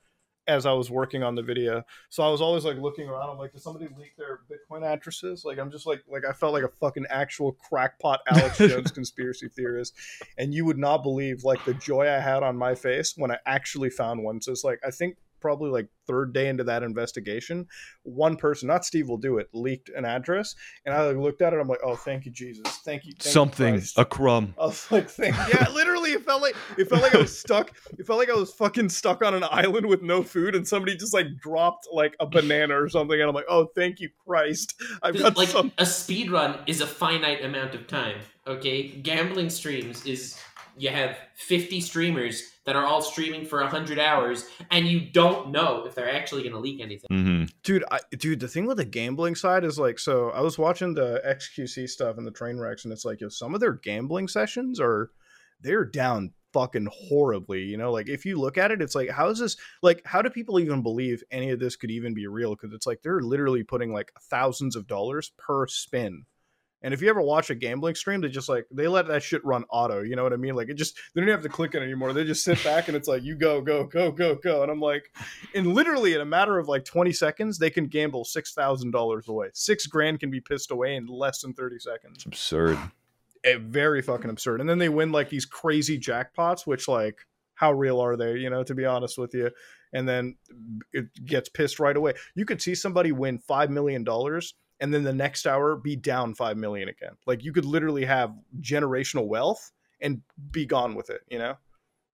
as 0.49 0.64
I 0.64 0.72
was 0.72 0.91
working 0.91 1.22
on 1.22 1.34
the 1.34 1.43
video. 1.43 1.84
So 2.09 2.22
I 2.22 2.30
was 2.30 2.41
always 2.41 2.64
like 2.64 2.78
looking 2.78 3.07
around. 3.07 3.28
I'm 3.30 3.39
like, 3.39 3.53
did 3.53 3.61
somebody 3.61 3.86
leak 3.99 4.16
their 4.16 4.41
Bitcoin 4.51 4.82
addresses? 4.82 5.45
Like 5.45 5.59
I'm 5.59 5.70
just 5.70 5.86
like 5.86 6.03
like 6.09 6.24
I 6.28 6.32
felt 6.32 6.55
like 6.55 6.64
a 6.64 6.70
fucking 6.80 7.05
actual 7.11 7.53
crackpot 7.53 8.20
Alex 8.28 8.57
Jones 8.57 8.91
conspiracy 8.91 9.49
theorist. 9.49 9.95
And 10.39 10.55
you 10.55 10.64
would 10.64 10.78
not 10.78 11.03
believe 11.03 11.45
like 11.45 11.64
the 11.66 11.74
joy 11.74 12.09
I 12.09 12.18
had 12.18 12.43
on 12.43 12.57
my 12.57 12.74
face 12.74 13.14
when 13.16 13.30
I 13.30 13.36
actually 13.47 13.91
found 13.91 14.24
one. 14.24 14.41
So 14.41 14.51
it's 14.51 14.64
like 14.64 14.80
I 14.84 14.91
think 14.91 15.18
probably 15.41 15.70
like 15.70 15.89
third 16.07 16.32
day 16.32 16.49
into 16.49 16.64
that 16.64 16.82
investigation, 16.82 17.66
one 18.03 18.36
person, 18.36 18.66
not 18.66 18.84
Steve 18.84 19.09
will 19.09 19.18
do 19.18 19.39
it, 19.39 19.49
leaked 19.53 19.91
an 19.91 20.05
address, 20.05 20.55
and 20.84 20.95
I 20.95 21.07
like, 21.07 21.16
looked 21.16 21.43
at 21.43 21.53
it. 21.53 21.61
I'm 21.61 21.68
like, 21.68 21.80
oh, 21.84 21.97
thank 21.97 22.24
you, 22.24 22.32
Jesus, 22.32 22.66
thank 22.84 23.05
you, 23.05 23.12
thank 23.18 23.32
Something, 23.32 23.74
Christ." 23.74 23.99
a 23.99 24.05
crumb. 24.05 24.55
I 24.59 24.66
was 24.66 24.91
like, 24.91 25.09
thank, 25.09 25.36
yeah, 25.55 25.68
literally, 25.72 26.12
it 26.12 26.24
felt 26.24 26.43
like 26.43 26.57
it 26.76 26.89
felt 26.89 27.03
like 27.03 27.14
I 27.14 27.18
was 27.18 27.39
stuck. 27.39 27.72
It 27.99 28.07
felt 28.07 28.18
like 28.18 28.30
I 28.30 28.34
was 28.34 28.53
fucking 28.53 28.89
stuck 28.89 29.22
on 29.22 29.34
an 29.34 29.45
island 29.51 29.86
with 29.86 30.03
no 30.03 30.22
food, 30.22 30.55
and 30.55 30.66
somebody 30.66 30.97
just 30.97 31.14
like 31.14 31.26
dropped 31.41 31.89
like 31.93 32.16
a 32.20 32.26
banana 32.26 32.80
or 32.80 32.89
something, 32.89 33.20
and 33.20 33.28
I'm 33.28 33.34
like, 33.34 33.47
oh, 33.49 33.66
thank 33.74 34.01
you, 34.01 34.11
Christ, 34.26 34.80
I've 35.03 35.18
got 35.18 35.36
like 35.36 35.49
some. 35.49 35.72
a 35.78 35.86
speed 35.86 36.30
run 36.30 36.59
is 36.66 36.80
a 36.80 36.86
finite 36.86 37.45
amount 37.45 37.74
of 37.74 37.86
time. 37.86 38.18
Okay, 38.47 38.89
gambling 38.89 39.51
streams 39.51 40.07
is 40.07 40.39
you 40.79 40.91
have 40.91 41.16
50 41.35 41.81
streamers 41.81 42.43
that 42.64 42.76
are 42.76 42.85
all 42.85 43.03
streaming 43.03 43.45
for 43.45 43.61
100 43.61 43.99
hours 43.99 44.49
and 44.70 44.87
you 44.87 45.01
don't 45.01 45.51
know 45.51 45.85
if 45.87 45.95
they're 45.95 46.14
actually 46.14 46.43
going 46.43 46.53
to 46.55 46.59
leak 46.59 46.81
anything. 46.81 47.09
Mm-hmm. 47.11 47.45
dude 47.62 47.85
I, 47.91 48.01
dude 48.16 48.41
the 48.41 48.49
thing 48.49 48.66
with 48.66 48.76
the 48.76 48.85
gambling 48.85 49.35
side 49.35 49.64
is 49.64 49.79
like 49.79 49.99
so 49.99 50.31
i 50.31 50.41
was 50.41 50.59
watching 50.59 50.95
the 50.95 51.22
xqc 51.26 51.89
stuff 51.89 52.18
and 52.18 52.26
the 52.26 52.31
train 52.31 52.59
wrecks 52.59 52.85
and 52.85 52.93
it's 52.93 53.05
like 53.05 53.22
if 53.22 53.33
some 53.33 53.55
of 53.55 53.61
their 53.61 53.72
gambling 53.72 54.29
sessions 54.29 54.81
are 54.81 55.11
they're 55.61 55.85
down 55.85 56.33
fucking 56.53 56.89
horribly 56.91 57.62
you 57.62 57.76
know? 57.76 57.93
Like 57.93 58.09
if 58.09 58.24
you 58.24 58.39
look 58.39 58.59
at 58.59 58.70
it 58.70 58.83
it's 58.83 58.95
like 58.95 59.11
how 59.11 59.29
is 59.29 59.39
this 59.39 59.57
like 59.83 60.03
how 60.05 60.22
do 60.22 60.31
people 60.31 60.61
even 60.61 60.83
believe 60.83 61.22
any 61.31 61.51
of 61.51 61.61
this 61.61 61.76
could 61.76 61.91
even 61.91 62.14
be 62.14 62.26
real? 62.26 62.55
Because 62.55 62.72
it's 62.72 62.87
like 62.87 63.03
they're 63.03 63.20
literally 63.20 63.62
putting 63.62 63.93
like 63.93 64.12
thousands 64.31 64.76
of 64.76 64.87
dollars 64.87 65.33
per 65.37 65.66
spin 65.66 66.24
and 66.83 66.95
if 66.95 67.03
you 67.03 67.09
ever 67.11 67.20
watch 67.20 67.51
a 67.51 67.55
gambling 67.57 67.97
stream, 67.97 68.20
they 68.20 68.29
just 68.29 68.49
like 68.49 68.66
they 68.70 68.87
let 68.87 69.09
that 69.09 69.22
shit 69.22 69.45
run 69.45 69.64
auto. 69.68 70.03
You 70.03 70.14
know 70.14 70.22
what 70.22 70.33
I 70.33 70.37
mean? 70.37 70.55
Like 70.55 70.68
it 70.68 70.74
just 70.74 70.97
they 71.14 71.20
don't 71.20 71.31
have 71.31 71.43
to 71.43 71.49
click 71.49 71.74
it 71.74 71.83
anymore. 71.83 72.12
They 72.12 72.24
just 72.24 72.45
sit 72.45 72.62
back 72.62 72.87
and 72.89 72.97
it's 72.97 73.09
like 73.09 73.22
you 73.22 73.35
go, 73.35 73.61
go, 73.61 73.85
go, 73.85 74.12
go, 74.12 74.37
go. 74.37 74.62
And 74.62 74.70
I'm 74.70 74.81
like, 74.81 75.12
in 75.55 75.74
literally 75.74 76.14
in 76.14 76.20
a 76.20 76.24
matter 76.24 76.59
of 76.59 76.68
like 76.68 76.85
20 76.85 77.12
seconds, 77.12 77.59
they 77.59 77.70
can 77.70 77.87
gamble 77.87 78.24
six 78.24 78.55
thousand 78.55 78.93
dollars 78.93 79.29
away. 79.29 79.49
Six 79.55 79.87
grand 79.87 80.20
can 80.20 80.31
be 80.31 80.41
pissed 80.41 80.70
away 80.70 80.95
in 80.95 81.07
less 81.07 81.43
than 81.43 81.53
30 81.53 81.81
seconds. 81.81 82.16
It's 82.16 82.26
absurd. 82.26 82.79
Eh, 83.45 83.59
very 83.61 84.01
fucking 84.01 84.31
absurd. 84.31 84.61
And 84.61 84.70
then 84.70 84.79
they 84.79 84.89
win 84.89 85.11
like 85.11 85.31
these 85.31 85.47
crazy 85.47 85.99
jackpots, 85.99 86.64
which 86.64 86.87
like 86.87 87.26
how 87.55 87.72
real 87.72 88.01
are 88.01 88.16
they? 88.16 88.37
You 88.37 88.51
know, 88.51 88.62
to 88.62 88.74
be 88.74 88.85
honest 88.85 89.18
with 89.18 89.35
you. 89.35 89.51
And 89.93 90.09
then 90.09 90.37
it 90.93 91.07
gets 91.24 91.49
pissed 91.49 91.81
right 91.81 91.97
away. 91.97 92.14
You 92.37 92.45
could 92.45 92.62
see 92.62 92.76
somebody 92.76 93.11
win 93.11 93.39
five 93.39 93.68
million 93.68 94.05
dollars 94.05 94.55
and 94.81 94.93
then 94.93 95.03
the 95.03 95.12
next 95.12 95.47
hour 95.47 95.76
be 95.76 95.97
down 95.97 96.35
5 96.35 96.57
million 96.57 96.89
again. 96.89 97.12
Like 97.26 97.45
you 97.45 97.53
could 97.53 97.64
literally 97.64 98.05
have 98.05 98.35
generational 98.61 99.26
wealth 99.26 99.72
and 100.01 100.22
be 100.51 100.66
gone 100.66 100.95
with 100.95 101.11
it 101.11 101.20
you 101.29 101.39
know? 101.39 101.57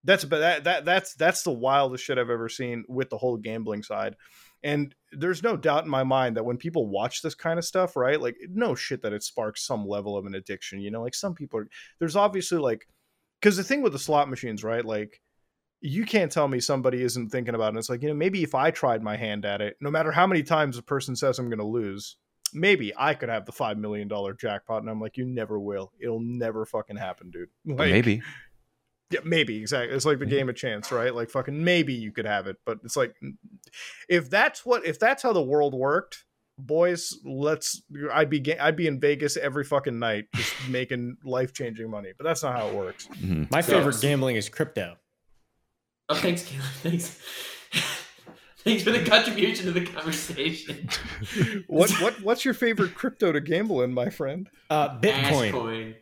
That's 0.04 0.24
but 0.24 0.40
that, 0.40 0.64
that 0.64 0.84
that's 0.84 1.14
that's 1.14 1.42
the 1.42 1.52
wildest 1.52 2.04
shit 2.04 2.18
i've 2.18 2.28
ever 2.28 2.50
seen 2.50 2.84
with 2.88 3.08
the 3.08 3.18
whole 3.18 3.36
gambling 3.36 3.82
side. 3.82 4.16
And 4.62 4.94
there's 5.12 5.42
no 5.42 5.56
doubt 5.56 5.84
in 5.84 5.90
my 5.90 6.04
mind 6.04 6.36
that 6.36 6.44
when 6.44 6.56
people 6.56 6.88
watch 6.88 7.22
this 7.22 7.34
kind 7.34 7.58
of 7.58 7.64
stuff 7.64 7.96
right 7.96 8.20
like 8.20 8.36
no 8.50 8.74
shit 8.74 9.02
that 9.02 9.12
it 9.12 9.22
sparks 9.22 9.66
some 9.66 9.86
level 9.86 10.16
of 10.16 10.26
an 10.26 10.34
addiction 10.34 10.80
you 10.80 10.90
know? 10.90 11.02
Like 11.02 11.14
some 11.14 11.34
people 11.34 11.60
are 11.60 11.68
there's 11.98 12.16
obviously 12.16 12.58
like 12.58 12.86
because 13.40 13.56
the 13.56 13.64
thing 13.64 13.82
with 13.82 13.92
the 13.92 13.98
slot 13.98 14.28
machines 14.28 14.62
right 14.64 14.84
like 14.84 15.20
you 15.86 16.06
can't 16.06 16.32
tell 16.32 16.48
me 16.48 16.60
somebody 16.60 17.02
isn't 17.02 17.28
thinking 17.28 17.54
about 17.54 17.74
it. 17.74 17.78
It's 17.78 17.90
like, 17.90 18.00
you 18.00 18.08
know, 18.08 18.14
maybe 18.14 18.42
if 18.42 18.54
I 18.54 18.70
tried 18.70 19.02
my 19.02 19.18
hand 19.18 19.44
at 19.44 19.60
it, 19.60 19.76
no 19.82 19.90
matter 19.90 20.10
how 20.10 20.26
many 20.26 20.42
times 20.42 20.78
a 20.78 20.82
person 20.82 21.14
says 21.14 21.38
I'm 21.38 21.50
going 21.50 21.58
to 21.58 21.64
lose, 21.66 22.16
maybe 22.54 22.92
I 22.96 23.14
could 23.14 23.28
have 23.28 23.44
the 23.46 23.52
$5 23.52 23.76
million 23.78 24.08
jackpot. 24.38 24.80
And 24.82 24.90
I'm 24.90 25.00
like, 25.00 25.16
you 25.16 25.24
never 25.24 25.58
will. 25.60 25.92
It'll 26.00 26.20
never 26.20 26.64
fucking 26.64 26.96
happen, 26.96 27.30
dude. 27.30 27.48
Like, 27.66 27.90
Maybe. 27.90 28.22
Yeah, 29.10 29.20
maybe. 29.24 29.58
Exactly. 29.58 29.94
It's 29.94 30.06
like 30.06 30.18
the 30.18 30.26
game 30.26 30.48
of 30.48 30.56
chance, 30.56 30.90
right? 30.90 31.14
Like 31.14 31.30
fucking 31.30 31.62
maybe 31.62 31.92
you 31.92 32.10
could 32.10 32.24
have 32.24 32.46
it. 32.46 32.56
But 32.64 32.78
it's 32.84 32.96
like, 32.96 33.14
if 34.08 34.30
that's 34.30 34.64
what, 34.64 34.84
if 34.86 34.98
that's 34.98 35.22
how 35.22 35.32
the 35.32 35.42
world 35.42 35.74
worked, 35.74 36.24
boys, 36.58 37.12
let's, 37.24 37.82
I'd 38.12 38.30
be, 38.30 38.58
I'd 38.58 38.76
be 38.76 38.86
in 38.86 38.98
Vegas 39.00 39.36
every 39.36 39.64
fucking 39.64 39.98
night 39.98 40.24
just 40.34 40.54
making 40.70 41.16
life 41.24 41.52
changing 41.52 41.90
money. 41.90 42.12
But 42.16 42.24
that's 42.24 42.42
not 42.42 42.56
how 42.56 42.68
it 42.68 42.74
works. 42.74 43.08
Mhm. 43.20 43.50
My 43.50 43.60
So- 43.60 43.74
favorite 43.78 44.00
gambling 44.00 44.36
is 44.36 44.48
crypto. 44.48 44.96
oh 46.08 46.14
thanks 46.16 46.44
Caleb. 46.44 46.64
thanks 46.82 47.20
thanks 48.64 48.82
for 48.82 48.90
the 48.90 49.04
contribution 49.04 49.66
to 49.66 49.72
the 49.72 49.84
conversation 49.84 50.88
what, 51.66 51.90
what, 52.00 52.20
what's 52.22 52.44
your 52.44 52.54
favorite 52.54 52.94
crypto 52.94 53.32
to 53.32 53.40
gamble 53.40 53.82
in, 53.82 53.92
my 53.92 54.10
friend? 54.10 54.48
Uh, 54.70 54.98
Bitcoin. 54.98 55.52
Ashcoin. 55.52 55.94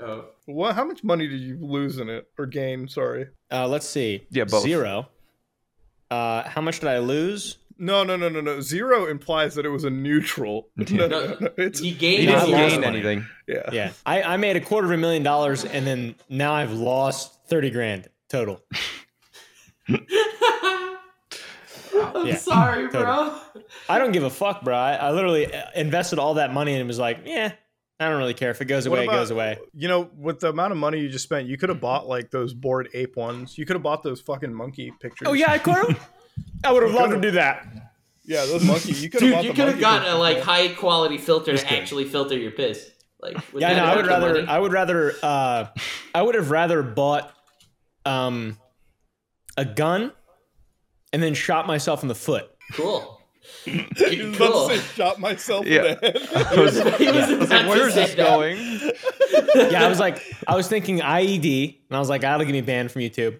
oh 0.00 0.24
What? 0.46 0.74
How 0.74 0.84
much 0.84 1.02
money 1.02 1.26
did 1.28 1.40
you 1.40 1.58
lose 1.60 1.98
in 1.98 2.08
it 2.08 2.28
or 2.38 2.46
gain? 2.46 2.88
Sorry. 2.88 3.28
Uh, 3.50 3.66
let's 3.66 3.88
see. 3.88 4.26
Yeah, 4.30 4.44
both. 4.44 4.62
Zero. 4.62 5.08
Uh, 6.10 6.42
how 6.48 6.60
much 6.60 6.80
did 6.80 6.88
I 6.88 6.98
lose? 6.98 7.56
No, 7.78 8.04
no, 8.04 8.14
no, 8.16 8.28
no, 8.28 8.40
no. 8.42 8.60
Zero 8.60 9.06
implies 9.06 9.54
that 9.54 9.64
it 9.64 9.70
was 9.70 9.84
a 9.84 9.90
neutral. 9.90 10.68
No, 10.90 11.06
no, 11.06 11.20
no, 11.26 11.36
no. 11.40 11.48
It's 11.56 11.80
he 11.80 11.90
He 11.90 11.94
gained 11.96 12.20
He 12.20 12.26
didn't 12.26 12.50
gain 12.50 12.84
anything. 12.84 13.26
yeah. 13.48 13.70
Yeah, 13.72 13.92
I, 14.04 14.22
I 14.22 14.36
made 14.36 14.56
a 14.56 14.60
quarter 14.60 14.86
of 14.86 14.92
a 14.92 14.96
million 14.98 15.22
dollars, 15.22 15.64
and 15.64 15.86
then 15.86 16.14
now 16.28 16.52
I've 16.52 16.72
lost 16.72 17.38
thirty 17.48 17.70
grand 17.70 18.08
total. 18.28 18.60
I'm 22.20 22.26
Yeah, 22.26 22.36
sorry, 22.36 22.88
bro. 22.88 23.38
I 23.88 23.98
don't 23.98 24.12
give 24.12 24.22
a 24.24 24.30
fuck, 24.30 24.62
bro. 24.62 24.76
I, 24.76 24.94
I 24.94 25.10
literally 25.12 25.52
uh, 25.52 25.62
invested 25.74 26.18
all 26.18 26.34
that 26.34 26.52
money 26.52 26.74
and 26.74 26.86
was 26.86 26.98
like, 26.98 27.20
yeah, 27.24 27.52
I 27.98 28.08
don't 28.08 28.18
really 28.18 28.34
care 28.34 28.50
if 28.50 28.60
it 28.60 28.66
goes 28.66 28.86
away, 28.86 29.04
about- 29.04 29.14
it 29.14 29.16
goes 29.18 29.30
away. 29.30 29.58
You 29.74 29.88
know, 29.88 30.10
with 30.16 30.40
the 30.40 30.48
amount 30.48 30.72
of 30.72 30.78
money 30.78 31.00
you 31.00 31.08
just 31.08 31.24
spent, 31.24 31.48
you 31.48 31.56
could 31.58 31.68
have 31.68 31.80
bought 31.80 32.08
like 32.08 32.30
those 32.30 32.54
bored 32.54 32.88
ape 32.94 33.16
ones. 33.16 33.56
You 33.58 33.66
could 33.66 33.76
have 33.76 33.82
bought 33.82 34.02
those 34.02 34.20
fucking 34.20 34.52
monkey 34.54 34.92
pictures. 35.00 35.28
Oh 35.28 35.32
yeah, 35.32 35.50
I 35.52 35.58
could 35.58 35.74
have. 35.76 36.08
I 36.64 36.72
would 36.72 36.82
have 36.82 36.92
loved 36.94 37.12
to 37.14 37.20
do 37.20 37.30
that. 37.32 37.66
yeah, 38.24 38.44
those 38.46 38.64
monkey. 38.64 38.92
You 38.92 39.10
could 39.10 39.22
have 39.22 39.42
Dude, 39.42 39.44
you 39.44 39.52
could 39.54 39.68
have 39.68 39.80
gotten 39.80 40.02
a 40.02 40.04
pictures. 40.06 40.18
like 40.20 40.38
high 40.40 40.68
quality 40.74 41.18
filter 41.18 41.52
Just 41.52 41.64
to 41.64 41.68
kidding. 41.68 41.82
actually 41.82 42.04
filter 42.04 42.36
your 42.38 42.50
piss. 42.52 42.90
Like, 43.20 43.34
with 43.52 43.60
Yeah, 43.60 43.76
no, 43.76 43.84
I 43.84 43.96
would 43.96 44.06
rather. 44.06 44.32
money. 44.34 44.46
I 44.48 44.58
would 44.58 44.72
rather. 44.72 45.12
Uh, 45.22 45.66
I 46.14 46.22
would 46.22 46.34
have 46.36 46.50
rather 46.50 46.82
bought, 46.82 47.30
um, 48.06 48.56
a 49.58 49.64
gun, 49.66 50.12
and 51.12 51.22
then 51.22 51.34
shot 51.34 51.66
myself 51.66 52.02
in 52.02 52.08
the 52.08 52.14
foot. 52.14 52.50
Cool. 52.72 53.16
I 53.66 53.86
was 53.96 54.36
about 54.36 54.68
to 54.68 54.78
say, 54.78 54.94
shot 54.94 55.18
myself 55.20 55.66
Yeah. 55.66 55.78
in 55.78 55.82
the 55.84 55.94
head. 56.00 56.28
I 56.34 56.60
was, 56.60 56.74
He 56.98 57.06
was 57.10 57.16
I 57.30 57.34
was 57.36 57.50
like, 57.50 57.68
where's 57.68 57.94
this 57.94 58.14
going? 58.14 58.56
Yeah, 59.54 59.84
I 59.84 59.88
was 59.88 59.98
like, 59.98 60.22
I 60.46 60.54
was 60.56 60.68
thinking 60.68 60.98
IED, 61.00 61.78
and 61.88 61.96
I 61.96 61.98
was 61.98 62.08
like, 62.08 62.20
that'll 62.22 62.44
get 62.44 62.52
me 62.52 62.60
banned 62.60 62.90
from 62.92 63.02
YouTube. 63.02 63.38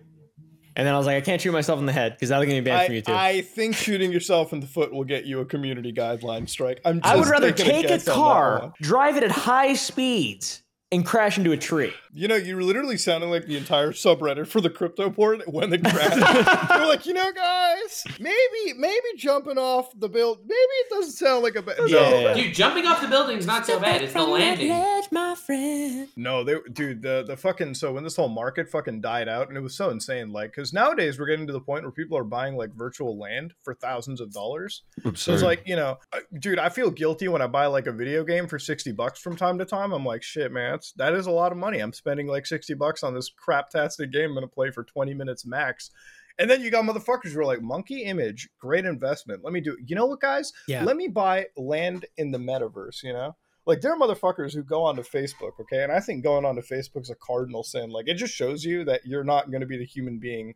And 0.76 0.86
then 0.86 0.94
I 0.94 0.96
was 0.96 1.06
like, 1.06 1.16
I 1.16 1.20
can't 1.20 1.40
shoot 1.40 1.52
myself 1.52 1.78
in 1.78 1.86
the 1.86 1.92
head 1.92 2.12
because 2.12 2.28
that'll 2.30 2.44
get 2.44 2.52
me 2.52 2.60
banned 2.60 2.86
from 2.86 2.94
YouTube. 2.94 3.14
I 3.16 3.42
think 3.42 3.74
shooting 3.76 4.12
yourself 4.12 4.52
in 4.52 4.60
the 4.60 4.66
foot 4.66 4.92
will 4.92 5.04
get 5.04 5.24
you 5.26 5.40
a 5.40 5.44
community 5.44 5.92
guideline 5.92 6.48
strike. 6.48 6.80
I'm 6.84 7.00
just 7.00 7.12
I 7.12 7.16
would 7.16 7.28
rather 7.28 7.52
take 7.52 7.84
a 7.84 7.88
guess 7.88 8.08
on 8.08 8.14
that 8.14 8.20
car, 8.20 8.72
drive 8.80 9.16
it 9.16 9.24
at 9.24 9.30
high 9.32 9.74
speeds, 9.74 10.62
and 10.92 11.06
crash 11.06 11.38
into 11.38 11.52
a 11.52 11.56
tree. 11.56 11.92
You 12.12 12.26
know, 12.26 12.34
you're 12.34 12.62
literally 12.62 12.96
sounding 12.96 13.30
like 13.30 13.46
the 13.46 13.56
entire 13.56 13.92
subreddit 13.92 14.48
for 14.48 14.60
the 14.60 14.70
crypto 14.70 15.08
board 15.08 15.42
when 15.46 15.70
the 15.70 15.78
crash. 15.78 16.70
You're 16.70 16.88
like, 16.88 17.06
you 17.06 17.14
know, 17.14 17.30
guys, 17.30 18.04
maybe, 18.18 18.76
maybe 18.76 19.06
jumping 19.16 19.58
off 19.58 19.92
the 19.96 20.08
build, 20.08 20.40
maybe 20.42 20.54
it 20.54 20.90
doesn't 20.90 21.12
sound 21.12 21.44
like 21.44 21.54
a 21.54 21.62
bad. 21.62 21.76
Yeah. 21.86 22.34
Dude, 22.34 22.52
jumping 22.52 22.86
off 22.86 23.00
the 23.00 23.06
building's 23.06 23.46
not 23.46 23.64
so 23.64 23.78
bad. 23.78 24.02
It's 24.02 24.12
the 24.12 24.24
landing. 24.24 24.70
met 24.70 25.12
my 25.12 25.36
friend. 25.36 26.08
No, 26.16 26.42
they 26.42 26.56
dude, 26.72 27.02
the 27.02 27.22
the 27.24 27.36
fucking 27.36 27.74
so 27.74 27.92
when 27.92 28.02
this 28.02 28.16
whole 28.16 28.28
market 28.28 28.68
fucking 28.68 29.00
died 29.00 29.28
out 29.28 29.48
and 29.48 29.56
it 29.56 29.60
was 29.60 29.76
so 29.76 29.90
insane, 29.90 30.32
like 30.32 30.50
because 30.50 30.72
nowadays 30.72 31.18
we're 31.20 31.26
getting 31.26 31.46
to 31.46 31.52
the 31.52 31.60
point 31.60 31.84
where 31.84 31.92
people 31.92 32.18
are 32.18 32.24
buying 32.24 32.56
like 32.56 32.74
virtual 32.74 33.16
land 33.16 33.54
for 33.62 33.74
thousands 33.74 34.20
of 34.20 34.32
dollars. 34.32 34.82
So 35.14 35.32
it's 35.32 35.44
like, 35.44 35.62
you 35.64 35.76
know, 35.76 35.98
dude, 36.40 36.58
I 36.58 36.70
feel 36.70 36.90
guilty 36.90 37.28
when 37.28 37.40
I 37.40 37.46
buy 37.46 37.66
like 37.66 37.86
a 37.86 37.92
video 37.92 38.24
game 38.24 38.48
for 38.48 38.58
60 38.58 38.90
bucks 38.92 39.20
from 39.20 39.36
time 39.36 39.58
to 39.58 39.64
time. 39.64 39.92
I'm 39.92 40.04
like, 40.04 40.22
shit, 40.22 40.50
man, 40.50 40.79
that's, 40.80 40.92
that 40.92 41.14
is 41.14 41.26
a 41.26 41.30
lot 41.30 41.52
of 41.52 41.58
money. 41.58 41.78
I'm 41.78 41.92
spending 41.92 42.26
like 42.26 42.46
60 42.46 42.74
bucks 42.74 43.02
on 43.02 43.14
this 43.14 43.28
crap-tastic 43.28 44.10
game 44.10 44.30
I'm 44.30 44.34
going 44.34 44.42
to 44.42 44.48
play 44.54 44.70
for 44.70 44.82
20 44.84 45.12
minutes 45.14 45.44
max. 45.44 45.90
And 46.38 46.48
then 46.48 46.62
you 46.62 46.70
got 46.70 46.84
motherfuckers 46.84 47.32
who 47.32 47.40
are 47.40 47.44
like, 47.44 47.60
Monkey 47.60 48.04
Image, 48.04 48.48
great 48.58 48.86
investment. 48.86 49.44
Let 49.44 49.52
me 49.52 49.60
do 49.60 49.76
You 49.84 49.94
know 49.94 50.06
what, 50.06 50.20
guys? 50.20 50.52
Yeah. 50.66 50.84
Let 50.84 50.96
me 50.96 51.08
buy 51.08 51.46
land 51.56 52.06
in 52.16 52.30
the 52.30 52.38
metaverse, 52.38 53.02
you 53.02 53.12
know? 53.12 53.36
Like, 53.66 53.82
there 53.82 53.92
are 53.92 53.98
motherfuckers 53.98 54.54
who 54.54 54.62
go 54.62 54.82
onto 54.84 55.02
Facebook, 55.02 55.60
okay? 55.60 55.82
And 55.82 55.92
I 55.92 56.00
think 56.00 56.24
going 56.24 56.46
onto 56.46 56.62
Facebook 56.62 57.02
is 57.02 57.10
a 57.10 57.14
cardinal 57.14 57.62
sin. 57.62 57.90
Like, 57.90 58.08
it 58.08 58.14
just 58.14 58.34
shows 58.34 58.64
you 58.64 58.84
that 58.84 59.02
you're 59.04 59.22
not 59.22 59.50
going 59.50 59.60
to 59.60 59.66
be 59.66 59.76
the 59.76 59.84
human 59.84 60.18
being 60.18 60.54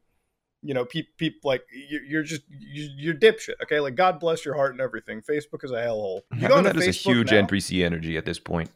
you 0.67 0.73
know, 0.73 0.87
peep, 0.87 1.09
peep, 1.19 1.41
like 1.45 1.63
you- 1.71 2.01
you're 2.09 2.23
just 2.23 2.41
you- 2.49 2.89
you're 2.97 3.13
dipshit. 3.15 3.53
Okay, 3.63 3.81
like 3.81 3.97
God 3.97 4.19
bless 4.19 4.47
your 4.47 4.55
heart 4.55 4.73
and 4.73 4.81
everything. 4.81 5.21
Facebook 5.21 5.63
is 5.63 5.71
a 5.71 5.75
hellhole. 5.75 6.23
You 6.35 6.49
go 6.49 6.55
Having 6.57 6.59
into 6.71 6.81
that 6.81 6.89
is 6.89 6.97
a 7.07 7.11
huge 7.11 7.31
now- 7.33 7.43
NPC 7.43 7.85
energy 7.85 8.17
at 8.17 8.25
this 8.25 8.39
point. 8.39 8.71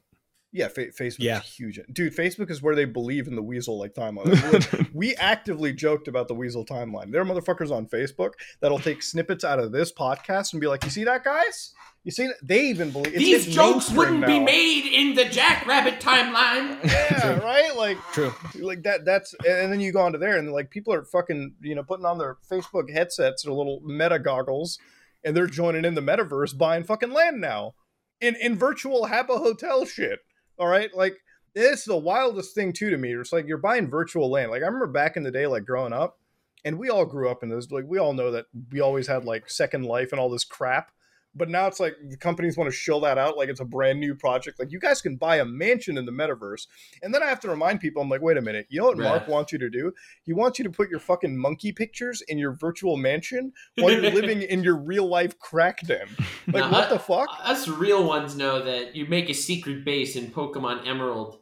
Yeah, 0.50 0.68
fa- 0.68 0.86
Facebook 0.98 1.16
Yeah. 1.20 1.40
is 1.40 1.44
huge, 1.44 1.78
dude. 1.92 2.16
Facebook 2.16 2.50
is 2.50 2.62
where 2.62 2.74
they 2.74 2.86
believe 2.86 3.26
in 3.28 3.34
the 3.36 3.42
weasel 3.42 3.78
like 3.78 3.94
timeline. 3.94 4.88
We 4.94 5.14
actively 5.16 5.72
joked 5.72 6.08
about 6.08 6.26
the 6.28 6.34
weasel 6.34 6.64
timeline. 6.64 7.12
There 7.12 7.20
are 7.20 7.24
motherfuckers 7.24 7.70
on 7.70 7.86
Facebook 7.86 8.32
that'll 8.60 8.78
take 8.78 9.02
snippets 9.02 9.44
out 9.44 9.58
of 9.60 9.70
this 9.72 9.92
podcast 9.92 10.52
and 10.54 10.60
be 10.60 10.66
like, 10.66 10.82
"You 10.84 10.90
see 10.90 11.04
that, 11.04 11.22
guys? 11.22 11.72
You 12.04 12.10
see 12.10 12.26
that? 12.28 12.36
They 12.42 12.62
even 12.62 12.90
believe 12.90 13.14
it's 13.14 13.18
These 13.18 13.54
jokes 13.54 13.90
wouldn't 13.90 14.24
be 14.26 14.40
made 14.40 14.86
in 14.92 15.14
the 15.14 15.26
Jackrabbit 15.26 16.00
timeline. 16.00 16.82
Yeah, 16.84 17.38
right. 17.40 17.76
Like 17.76 17.98
True. 18.12 18.32
like 18.58 18.82
that 18.84 19.04
that's 19.04 19.34
and 19.46 19.70
then 19.70 19.80
you 19.80 19.92
go 19.92 20.00
onto 20.00 20.18
there 20.18 20.36
and 20.38 20.50
like 20.50 20.70
people 20.70 20.92
are 20.94 21.04
fucking 21.04 21.54
you 21.60 21.74
know 21.74 21.82
putting 21.82 22.06
on 22.06 22.16
their 22.18 22.38
facebook 22.50 22.90
headsets 22.90 23.46
or 23.46 23.52
little 23.52 23.80
meta 23.84 24.18
goggles 24.18 24.78
and 25.22 25.36
they're 25.36 25.46
joining 25.46 25.84
in 25.84 25.94
the 25.94 26.00
metaverse 26.00 26.56
buying 26.56 26.82
fucking 26.84 27.12
land 27.12 27.40
now 27.40 27.74
in 28.20 28.34
in 28.36 28.56
virtual 28.56 29.06
Habbo 29.06 29.38
Hotel 29.38 29.84
shit 29.84 30.20
all 30.58 30.68
right? 30.68 30.94
Like 30.94 31.16
it's 31.54 31.84
the 31.84 31.96
wildest 31.96 32.54
thing 32.54 32.72
too 32.72 32.90
to 32.90 32.98
me. 32.98 33.12
It's 33.14 33.32
like 33.32 33.46
you're 33.46 33.58
buying 33.58 33.90
virtual 33.90 34.30
land. 34.30 34.50
Like 34.50 34.62
i 34.62 34.66
remember 34.66 34.86
back 34.86 35.16
in 35.16 35.22
the 35.22 35.30
day 35.30 35.46
like 35.46 35.64
growing 35.64 35.92
up 35.92 36.18
and 36.64 36.78
we 36.78 36.90
all 36.90 37.06
grew 37.06 37.28
up 37.28 37.42
in 37.42 37.48
this 37.48 37.70
like 37.70 37.84
we 37.86 37.98
all 37.98 38.12
know 38.12 38.30
that 38.32 38.46
we 38.70 38.80
always 38.80 39.06
had 39.06 39.24
like 39.24 39.48
second 39.50 39.84
life 39.84 40.12
and 40.12 40.20
all 40.20 40.30
this 40.30 40.44
crap 40.44 40.90
but 41.34 41.48
now 41.48 41.66
it's 41.66 41.78
like 41.78 41.94
the 42.08 42.16
companies 42.16 42.56
want 42.56 42.68
to 42.70 42.76
show 42.76 42.98
that 43.00 43.18
out 43.18 43.36
like 43.36 43.48
it's 43.48 43.60
a 43.60 43.64
brand 43.64 44.00
new 44.00 44.14
project 44.14 44.58
like 44.58 44.72
you 44.72 44.78
guys 44.80 45.00
can 45.02 45.16
buy 45.16 45.36
a 45.36 45.44
mansion 45.44 45.96
in 45.98 46.04
the 46.06 46.10
metaverse 46.12 46.66
and 47.02 47.14
then 47.14 47.22
I 47.22 47.26
have 47.26 47.38
to 47.40 47.48
remind 47.50 47.80
people, 47.80 48.02
I'm 48.02 48.08
like, 48.08 48.22
wait 48.22 48.36
a 48.36 48.42
minute, 48.42 48.66
you 48.70 48.80
know 48.80 48.86
what 48.86 48.98
Mark 48.98 49.24
Bruh. 49.26 49.28
wants 49.28 49.52
you 49.52 49.58
to 49.58 49.70
do? 49.70 49.92
He 50.24 50.32
wants 50.32 50.58
you 50.58 50.64
to 50.64 50.70
put 50.70 50.88
your 50.90 50.98
fucking 51.00 51.36
monkey 51.36 51.70
pictures 51.72 52.22
in 52.22 52.38
your 52.38 52.52
virtual 52.52 52.96
mansion 52.96 53.52
while 53.76 53.92
you're 53.92 54.10
living 54.10 54.42
in 54.42 54.62
your 54.64 54.76
real 54.76 55.06
life 55.06 55.38
crack 55.38 55.80
den. 55.86 56.08
Like, 56.46 56.64
Nah, 56.64 56.70
what 56.72 56.86
I- 56.86 56.90
the 56.90 56.98
fuck? 56.98 57.28
Us 57.44 57.68
real 57.68 58.04
ones 58.06 58.36
know 58.36 58.62
that 58.64 58.96
you 58.96 59.06
make 59.06 59.28
a 59.30 59.34
secret 59.34 59.84
base 59.84 60.16
in 60.16 60.28
Pokemon 60.32 60.86
Emerald, 60.88 61.38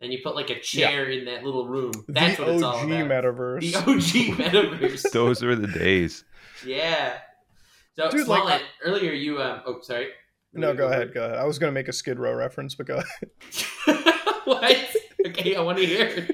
and 0.00 0.12
you 0.12 0.20
put 0.22 0.34
like 0.34 0.50
a 0.50 0.60
chair 0.60 1.06
in 1.10 1.24
that 1.26 1.44
little 1.44 1.66
room. 1.66 1.92
That's 2.08 2.36
the 2.36 2.42
what 2.44 2.54
it's 2.54 2.62
all 2.62 2.76
OG 2.76 2.90
about. 2.90 3.24
metaverse. 3.24 3.72
The 3.72 3.78
OG 3.78 4.36
metaverse. 4.38 5.10
Those 5.12 5.42
were 5.42 5.56
the 5.56 5.66
days. 5.68 6.24
yeah. 6.66 7.18
So, 7.96 8.10
Dude, 8.10 8.26
like, 8.26 8.42
SmallAnt, 8.42 8.62
earlier 8.84 9.12
you 9.12 9.40
um. 9.40 9.62
Oh, 9.66 9.80
sorry. 9.80 10.08
no, 10.52 10.74
go 10.74 10.88
ahead, 10.88 11.14
go 11.14 11.24
ahead. 11.24 11.38
I 11.38 11.44
was 11.44 11.58
gonna 11.58 11.72
make 11.72 11.88
a 11.88 11.92
Skid 11.92 12.18
Row 12.18 12.34
reference, 12.34 12.74
but 12.74 12.86
go 12.86 13.00
ahead. 13.00 13.30
what? 14.44 14.76
Okay, 15.26 15.56
I 15.56 15.60
want 15.60 15.78
to 15.78 15.86
hear. 15.86 16.28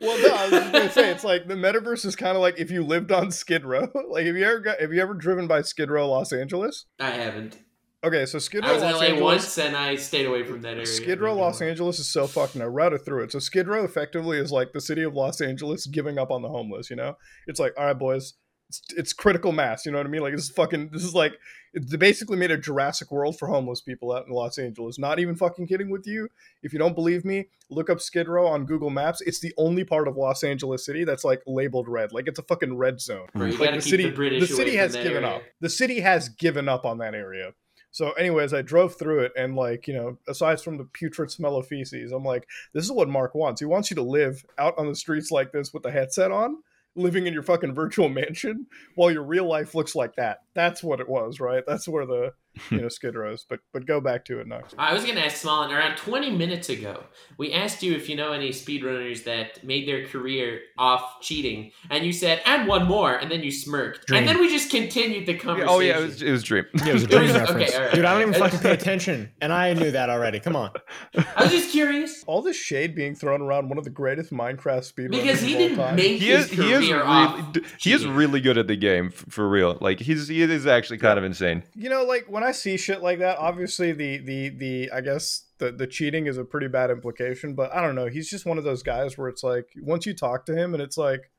Well, 0.00 0.18
no, 0.18 0.34
I 0.34 0.42
was 0.44 0.50
just 0.50 0.72
gonna 0.72 0.92
say 0.92 1.10
it's 1.10 1.24
like 1.24 1.46
the 1.48 1.54
metaverse 1.54 2.04
is 2.06 2.16
kind 2.16 2.36
of 2.36 2.40
like 2.42 2.58
if 2.58 2.70
you 2.70 2.82
lived 2.84 3.12
on 3.12 3.30
Skid 3.30 3.64
Row. 3.64 3.88
Like, 4.08 4.26
have 4.26 4.36
you 4.36 4.44
ever 4.44 4.60
got? 4.60 4.80
Have 4.80 4.92
you 4.92 5.02
ever 5.02 5.14
driven 5.14 5.46
by 5.46 5.62
Skid 5.62 5.90
Row, 5.90 6.08
Los 6.08 6.32
Angeles? 6.32 6.86
I 7.00 7.10
haven't. 7.10 7.58
Okay, 8.04 8.26
so 8.26 8.38
Skid 8.38 8.64
Row, 8.64 8.70
I 8.70 8.72
was 8.74 8.82
in 8.82 8.88
Los 8.90 9.00
LA 9.00 9.06
Angeles. 9.06 9.22
once, 9.22 9.58
and 9.58 9.76
I 9.76 9.96
stayed 9.96 10.26
away 10.26 10.44
from 10.44 10.60
that 10.60 10.74
area. 10.74 10.86
Skid 10.86 11.20
Row, 11.20 11.34
Los 11.34 11.60
Angeles 11.62 11.98
is 11.98 12.06
so 12.06 12.26
fucking. 12.26 12.60
I 12.60 12.66
routed 12.66 13.04
through 13.04 13.24
it. 13.24 13.32
So 13.32 13.38
Skid 13.38 13.66
Row 13.66 13.82
effectively 13.82 14.38
is 14.38 14.52
like 14.52 14.72
the 14.72 14.80
city 14.80 15.02
of 15.02 15.14
Los 15.14 15.40
Angeles 15.40 15.86
giving 15.86 16.18
up 16.18 16.30
on 16.30 16.42
the 16.42 16.48
homeless. 16.48 16.90
You 16.90 16.96
know, 16.96 17.16
it's 17.46 17.58
like, 17.58 17.72
all 17.78 17.86
right, 17.86 17.98
boys, 17.98 18.34
it's, 18.78 18.94
it's 18.96 19.12
critical 19.12 19.52
mass. 19.52 19.84
You 19.86 19.92
know 19.92 19.98
what 19.98 20.06
I 20.06 20.10
mean? 20.10 20.22
Like 20.22 20.34
this 20.34 20.44
is 20.44 20.50
fucking. 20.50 20.90
This 20.92 21.04
is 21.04 21.14
like 21.14 21.38
they 21.74 21.96
basically 21.96 22.36
made 22.36 22.50
a 22.50 22.58
Jurassic 22.58 23.10
World 23.10 23.38
for 23.38 23.48
homeless 23.48 23.80
people 23.80 24.12
out 24.12 24.26
in 24.26 24.32
Los 24.32 24.58
Angeles. 24.58 24.98
Not 24.98 25.18
even 25.18 25.34
fucking 25.34 25.66
kidding 25.66 25.90
with 25.90 26.06
you. 26.06 26.28
If 26.62 26.72
you 26.72 26.78
don't 26.78 26.94
believe 26.94 27.24
me, 27.24 27.46
look 27.70 27.90
up 27.90 28.00
Skid 28.00 28.28
Row 28.28 28.46
on 28.46 28.64
Google 28.64 28.90
Maps. 28.90 29.20
It's 29.22 29.40
the 29.40 29.52
only 29.56 29.84
part 29.84 30.06
of 30.08 30.16
Los 30.16 30.44
Angeles 30.44 30.84
City 30.84 31.04
that's 31.04 31.24
like 31.24 31.42
labeled 31.46 31.88
red. 31.88 32.12
Like 32.12 32.28
it's 32.28 32.38
a 32.38 32.42
fucking 32.42 32.76
red 32.76 33.00
zone 33.00 33.26
Bro, 33.34 33.46
you 33.46 33.52
like 33.52 33.70
gotta 33.70 33.76
the 33.78 33.82
keep 33.82 33.90
city 33.90 34.04
the 34.04 34.10
British 34.10 34.40
the 34.48 34.54
city 34.54 34.70
from 34.72 34.78
has 34.80 34.92
that 34.92 35.02
given 35.02 35.24
area. 35.24 35.36
up 35.36 35.42
the 35.60 35.68
city 35.68 36.00
has 36.00 36.28
given 36.28 36.68
up 36.68 36.84
on 36.84 36.98
that 36.98 37.14
area 37.14 37.52
so 37.90 38.12
anyways 38.12 38.52
i 38.52 38.62
drove 38.62 38.94
through 38.96 39.20
it 39.20 39.32
and 39.36 39.54
like 39.56 39.86
you 39.88 39.94
know 39.94 40.18
aside 40.28 40.60
from 40.60 40.78
the 40.78 40.84
putrid 40.84 41.30
smell 41.30 41.56
of 41.56 41.66
feces 41.66 42.12
i'm 42.12 42.24
like 42.24 42.46
this 42.72 42.84
is 42.84 42.92
what 42.92 43.08
mark 43.08 43.34
wants 43.34 43.60
he 43.60 43.64
wants 43.64 43.90
you 43.90 43.94
to 43.94 44.02
live 44.02 44.44
out 44.58 44.74
on 44.78 44.88
the 44.88 44.94
streets 44.94 45.30
like 45.30 45.52
this 45.52 45.72
with 45.72 45.82
the 45.82 45.90
headset 45.90 46.30
on 46.30 46.58
living 46.96 47.26
in 47.26 47.32
your 47.32 47.42
fucking 47.42 47.74
virtual 47.74 48.08
mansion 48.10 48.66
while 48.94 49.10
your 49.10 49.24
real 49.24 49.46
life 49.46 49.74
looks 49.74 49.94
like 49.94 50.16
that. 50.16 50.38
That's 50.54 50.82
what 50.82 51.00
it 51.00 51.08
was 51.08 51.40
right? 51.40 51.64
That's 51.66 51.88
where 51.88 52.06
the 52.06 52.32
you 52.70 52.80
know 52.82 52.88
skid 52.88 53.14
rows 53.14 53.44
but 53.48 53.60
but 53.72 53.86
go 53.86 54.00
back 54.00 54.24
to 54.24 54.38
it 54.40 54.46
next 54.46 54.74
I 54.78 54.92
was 54.94 55.02
going 55.04 55.16
to 55.16 55.24
ask 55.24 55.44
SmallAnt, 55.44 55.70
around 55.70 55.96
20 55.96 56.30
minutes 56.30 56.68
ago, 56.68 57.04
we 57.38 57.52
asked 57.52 57.82
you 57.82 57.94
if 57.94 58.08
you 58.08 58.16
know 58.16 58.32
any 58.32 58.50
speedrunners 58.50 59.24
that 59.24 59.62
made 59.64 59.86
their 59.88 60.06
career 60.06 60.60
off 60.78 61.20
cheating, 61.20 61.70
and 61.90 62.04
you 62.04 62.12
said, 62.12 62.40
and 62.46 62.66
one 62.68 62.86
more, 62.86 63.14
and 63.16 63.30
then 63.30 63.42
you 63.42 63.50
smirked. 63.50 64.06
Dream. 64.06 64.18
And 64.20 64.28
then 64.28 64.38
we 64.40 64.48
just 64.48 64.70
continued 64.70 65.26
the 65.26 65.34
conversation. 65.34 65.68
Oh 65.74 65.80
yeah, 65.80 65.98
it 65.98 66.02
was, 66.02 66.22
it 66.22 66.30
was 66.30 66.42
Dream. 66.42 66.64
Yeah, 66.74 66.88
it 66.88 66.92
was 66.94 67.02
a 67.04 67.06
dream 67.08 67.22
was- 67.22 67.36
okay, 67.36 67.48
reference. 67.64 67.94
Dude, 67.94 68.04
I 68.04 68.12
don't 68.18 68.28
even 68.28 68.40
fucking 68.40 68.58
pay 68.60 68.72
attention. 68.72 69.32
And 69.40 69.52
I 69.52 69.72
knew 69.74 69.90
that 69.90 70.10
already. 70.10 70.40
Come 70.40 70.56
on. 70.56 70.70
I 71.36 71.42
was 71.44 71.50
just 71.52 71.70
curious. 71.70 72.24
all 72.26 72.42
this 72.42 72.56
shade 72.56 72.94
being 72.94 73.14
thrown 73.14 73.42
around 73.42 73.68
one 73.68 73.78
of 73.78 73.84
the 73.84 73.90
greatest 73.90 74.32
minecraft 74.32 74.92
speedrunners 74.92 75.10
Because 75.22 75.40
he 75.40 75.52
of 75.54 75.58
didn't 75.58 75.76
time. 75.78 75.96
make 75.96 76.20
he 76.20 76.28
his 76.28 76.46
is 76.46 76.50
he 76.50 76.70
is 76.72 76.78
career 76.78 76.96
really 76.96 77.06
off 77.06 77.56
he 77.78 77.92
is 77.92 78.06
really 78.06 78.40
good 78.40 78.58
at 78.58 78.66
the 78.68 78.76
game 78.76 79.10
for 79.10 79.48
real. 79.48 79.78
Like 79.80 80.00
he's 80.00 80.28
he 80.28 80.42
is 80.42 80.66
actually 80.66 80.98
kind 80.98 81.18
of 81.18 81.24
insane. 81.24 81.62
you 81.74 81.88
know 81.88 82.04
like 82.04 82.26
when 82.28 82.43
i 82.44 82.52
see 82.52 82.76
shit 82.76 83.02
like 83.02 83.18
that 83.18 83.38
obviously 83.38 83.92
the 83.92 84.18
the 84.18 84.48
the 84.50 84.90
i 84.92 85.00
guess 85.00 85.46
the 85.58 85.72
the 85.72 85.86
cheating 85.86 86.26
is 86.26 86.36
a 86.38 86.44
pretty 86.44 86.68
bad 86.68 86.90
implication 86.90 87.54
but 87.54 87.72
i 87.74 87.80
don't 87.80 87.94
know. 87.94 88.06
He's 88.06 88.28
just 88.28 88.44
one 88.46 88.58
of 88.58 88.64
those 88.64 88.82
guys 88.82 89.16
where 89.16 89.28
it's 89.28 89.42
like 89.42 89.68
once 89.82 90.04
you 90.06 90.14
talk 90.14 90.46
to 90.46 90.54
him 90.56 90.74
and 90.74 90.82
it's 90.82 90.98
like 90.98 91.30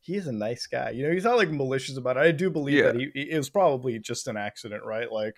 he 0.00 0.16
is 0.16 0.26
a 0.26 0.32
nice 0.32 0.66
guy. 0.66 0.90
You 0.90 1.06
know 1.06 1.12
he's 1.12 1.22
not 1.24 1.36
like 1.36 1.50
malicious 1.50 1.96
about 1.96 2.16
it. 2.16 2.20
I 2.20 2.32
do 2.32 2.50
believe 2.50 2.78
Yeah. 2.78 2.90
that 2.92 2.96
he 2.96 3.10
it 3.14 3.36
was 3.36 3.48
probably 3.50 3.98
just 4.00 4.26
an 4.26 4.36
accident 4.36 4.84
right? 4.84 5.10
Like 5.10 5.36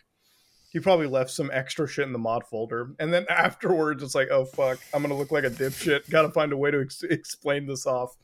he 0.71 0.81
probably 0.81 1.07
left 1.07 1.31
some 1.31 1.51
extra 1.53 1.87
shit 1.87 2.07
in 2.07 2.13
the 2.15 2.19
mod 2.19 2.45
folder. 2.47 2.95
And 2.99 3.13
then 3.13 3.27
afterwards 3.31 4.03
it's 4.03 4.15
like 4.15 4.29
oh 4.31 4.47
fuck 4.47 4.79
i'm 4.95 5.03
gonna 5.03 5.17
look 5.17 5.31
like 5.31 5.45
a 5.45 5.51
dipshit. 5.51 6.09
Gotta 6.11 6.31
find 6.31 6.53
a 6.53 6.57
way 6.57 6.71
to 6.71 6.81
ex- 6.81 7.03
explain 7.03 7.67
this 7.67 7.87
off. 7.87 8.17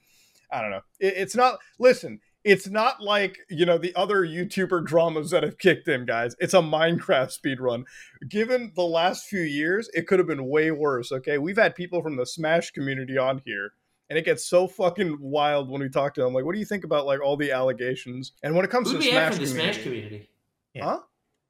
I 0.50 0.62
don't 0.62 0.70
know. 0.70 0.80
It, 0.98 1.14
it's 1.18 1.36
not 1.36 1.58
listen 1.78 2.20
it's 2.44 2.68
not 2.68 3.02
like 3.02 3.36
you 3.50 3.66
know 3.66 3.76
the 3.78 3.94
other 3.94 4.26
youtuber 4.26 4.84
dramas 4.84 5.30
that 5.30 5.42
have 5.42 5.58
kicked 5.58 5.86
in 5.88 6.06
guys 6.06 6.34
it's 6.38 6.54
a 6.54 6.58
minecraft 6.60 7.36
speedrun 7.38 7.84
given 8.28 8.72
the 8.76 8.82
last 8.82 9.26
few 9.26 9.40
years 9.42 9.90
it 9.92 10.06
could 10.06 10.18
have 10.18 10.26
been 10.28 10.46
way 10.46 10.70
worse 10.70 11.12
okay 11.12 11.36
we've 11.38 11.58
had 11.58 11.74
people 11.74 12.02
from 12.02 12.16
the 12.16 12.24
smash 12.24 12.70
community 12.70 13.18
on 13.18 13.42
here 13.44 13.72
and 14.08 14.18
it 14.18 14.24
gets 14.24 14.44
so 14.46 14.66
fucking 14.66 15.18
wild 15.20 15.68
when 15.70 15.82
we 15.82 15.88
talk 15.90 16.14
to 16.14 16.22
them 16.22 16.32
like 16.32 16.44
what 16.44 16.54
do 16.54 16.58
you 16.58 16.64
think 16.64 16.84
about 16.84 17.04
like 17.04 17.20
all 17.22 17.36
the 17.36 17.52
allegations 17.52 18.32
and 18.42 18.54
when 18.54 18.64
it 18.64 18.70
comes 18.70 18.90
Who 18.90 18.96
to 18.96 19.02
did 19.02 19.12
the 19.12 19.18
have 19.18 19.34
smash 19.34 19.36
from 19.36 19.44
the 19.44 19.50
community, 19.50 19.72
Smash 19.74 19.82
community? 19.84 20.28
Yeah. 20.74 20.84
huh 20.84 21.00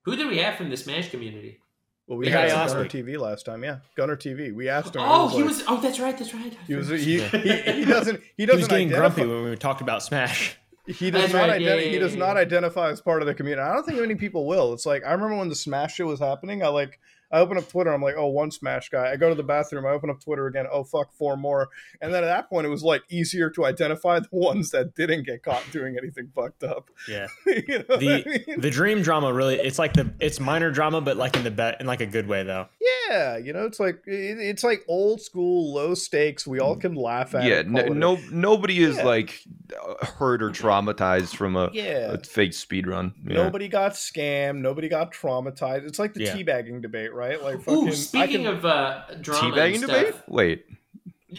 Who 0.07 0.17
did 0.17 0.27
we 0.27 0.39
have 0.39 0.57
from 0.57 0.71
the 0.71 0.77
Smash 0.77 1.11
community? 1.11 1.61
well 2.09 2.19
we 2.19 2.25
The 2.25 2.33
had 2.33 2.49
guy 2.51 2.67
gunner 2.67 2.85
tv 2.87 3.17
last 3.17 3.47
time 3.47 3.63
yeah 3.63 3.79
gunner 3.97 4.17
tv 4.17 4.53
we 4.53 4.69
asked 4.69 4.97
him 4.97 5.03
Oh, 5.05 5.29
he 5.29 5.37
he 5.37 5.43
like- 5.43 5.51
was. 5.51 5.65
Oh, 5.69 5.81
that's 5.81 6.01
right. 6.01 6.19
That's 6.19 6.35
right. 6.35 6.53
he 6.67 6.75
was 6.75 6.89
he, 6.89 7.21
he, 7.21 7.21
he 7.21 7.85
doesn't 7.85 8.19
he 8.21 8.25
He 8.39 8.47
doesn't 8.47 8.61
was 8.63 8.67
getting 8.69 8.89
identify, 8.89 9.15
grumpy 9.15 9.27
when 9.27 9.51
we 9.51 9.57
talked 9.57 9.81
about 9.81 10.03
Smash. 10.03 10.57
He 10.93 11.11
does 11.11 11.23
That's 11.23 11.33
not 11.33 11.49
right, 11.49 11.61
yeah, 11.61 11.71
identi- 11.71 11.85
yeah, 11.87 11.91
he 11.91 11.99
does 11.99 12.15
yeah, 12.15 12.19
not 12.21 12.37
yeah. 12.37 12.43
identify 12.43 12.91
as 12.91 13.01
part 13.01 13.23
of 13.23 13.27
the 13.27 13.35
community. 13.35 13.63
I 13.63 13.75
don't 13.75 13.85
think 13.85 14.01
many 14.01 14.15
people 14.15 14.47
will. 14.47 14.73
It's 14.73 14.87
like 14.87 15.05
I 15.05 15.13
remember 15.13 15.37
when 15.37 15.49
the 15.49 15.55
Smash 15.55 15.95
shit 15.95 16.07
was 16.07 16.21
happening. 16.21 16.63
I 16.63 16.69
like 16.69 16.99
I 17.33 17.41
open 17.41 17.57
up 17.59 17.69
Twitter. 17.69 17.93
I'm 17.93 18.03
like, 18.03 18.15
oh, 18.17 18.27
one 18.29 18.51
Smash 18.51 18.89
guy. 18.89 19.11
I 19.13 19.17
go 19.17 19.29
to 19.29 19.35
the 19.35 19.43
bathroom. 19.43 19.87
I 19.87 19.91
open 19.91 20.11
up 20.11 20.21
Twitter 20.21 20.47
again. 20.47 20.67
Oh 20.71 20.85
fuck, 20.85 21.13
four 21.13 21.37
more. 21.37 21.69
And 22.01 22.13
then 22.13 22.25
at 22.25 22.27
that 22.27 22.49
point, 22.49 22.67
it 22.67 22.71
was 22.71 22.83
like 22.83 23.03
easier 23.09 23.51
to 23.51 23.65
identify 23.65 24.19
the 24.21 24.29
ones 24.33 24.71
that 24.71 24.95
didn't 24.95 25.25
get 25.27 25.43
caught 25.43 25.63
doing 25.73 25.97
anything 26.01 26.31
fucked 26.35 26.65
up. 26.65 26.91
Yeah. 27.09 27.27
you 27.47 27.85
know 27.89 27.97
The 27.97 28.25
I 28.27 28.29
mean? 28.51 28.61
the 28.61 28.71
dream 28.71 29.03
drama 29.03 29.33
really 29.33 29.57
it's 29.57 29.79
like 29.79 29.93
the 29.95 30.13
it's 30.21 30.41
minor 30.41 30.71
drama 30.71 31.01
but 31.01 31.17
like 31.17 31.37
in 31.37 31.45
the 31.45 31.51
bet 31.51 31.81
in 31.81 31.87
like 31.87 32.01
a 32.01 32.07
good 32.07 32.27
way 32.27 32.43
though. 32.43 32.67
yeah, 33.09 33.37
you 33.37 33.53
know, 33.53 33.65
it's 33.65 33.79
like 33.81 34.03
it, 34.07 34.39
it's 34.39 34.65
like 34.65 34.85
old 34.89 35.21
school, 35.21 35.73
low 35.75 35.95
stakes. 35.95 36.47
We 36.47 36.59
all 36.61 36.77
can 36.77 36.95
laugh 36.95 37.35
at. 37.35 37.45
Yeah, 37.45 37.63
no, 37.67 37.87
no 37.87 38.19
nobody 38.33 38.83
is 38.83 38.97
Yeah. 38.97 39.05
like 39.05 39.41
uh, 39.77 40.05
hurt 40.07 40.43
or 40.43 40.51
traumatized 40.51 41.37
from 41.37 41.57
a, 41.57 41.71
Yeah. 41.73 42.13
a 42.15 42.19
fake 42.19 42.55
speed 42.55 42.87
run. 42.87 43.15
Yeah. 43.25 43.35
Nobody 43.45 43.69
got 43.69 43.93
scammed. 43.93 44.59
Nobody 44.59 44.89
got 44.89 45.13
traumatized. 45.13 45.87
It's 45.87 45.99
like 45.99 46.15
the 46.15 46.25
Yeah. 46.25 46.35
teabagging 46.37 46.83
debate, 46.83 47.13
right? 47.13 47.20
Like 47.43 47.63
fucking. 47.63 47.89
Ooh, 47.89 47.93
speaking 47.93 48.45
can, 48.45 48.55
of 48.55 48.65
uh, 48.65 49.03
drama 49.21 49.47
and 49.47 49.55
Teabagging 49.55 49.79
stuff. 49.79 49.91
debate? 49.91 50.15
Wait. 50.29 50.67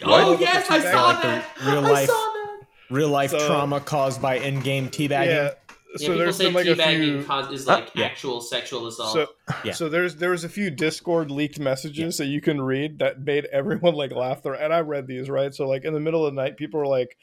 Oh 0.04 0.38
yes, 0.38 0.70
I 0.70 0.80
saw 0.80 1.06
Like 1.08 1.22
that. 1.22 1.44
real 1.64 1.84
I 1.86 1.90
life- 1.90 2.08
saw 2.08 2.14
that. 2.14 2.60
Real 2.90 3.08
life 3.08 3.30
So- 3.30 3.46
trauma 3.46 3.80
caused 3.80 4.20
by 4.22 4.36
in-game 4.38 4.88
teabagging. 4.88 5.26
yeah. 5.26 5.50
Yeah, 5.94 5.98
So 5.98 6.04
people 6.06 6.18
there's 6.20 6.36
say 6.36 6.44
been 6.46 6.54
like 6.54 6.66
a 6.66 6.68
teabagging 6.74 6.98
few. 7.18 7.24
cause 7.24 7.52
is 7.52 7.66
Huh? 7.66 7.74
like 7.74 7.90
Yeah. 7.94 8.06
actual 8.06 8.40
sexual 8.40 8.86
assault. 8.86 9.12
So, 9.12 9.26
Yeah. 9.64 9.72
so 9.72 9.90
there's 9.90 10.16
there 10.16 10.30
was 10.30 10.42
a 10.44 10.48
few 10.48 10.70
Discord 10.70 11.30
leaked 11.30 11.58
messages 11.60 12.16
that 12.16 12.26
you 12.26 12.40
can 12.40 12.62
read 12.62 12.98
that 13.00 13.20
made 13.20 13.44
everyone 13.52 13.94
like 13.94 14.10
laugh. 14.12 14.42
Their, 14.42 14.54
and 14.54 14.72
I 14.72 14.80
read 14.80 15.06
these 15.06 15.28
right. 15.28 15.54
So 15.54 15.68
like 15.68 15.84
in 15.84 15.92
the 15.92 16.00
middle 16.00 16.24
of 16.26 16.34
the 16.34 16.40
night, 16.42 16.56
people 16.56 16.80
were 16.80 16.86
like, 16.86 17.18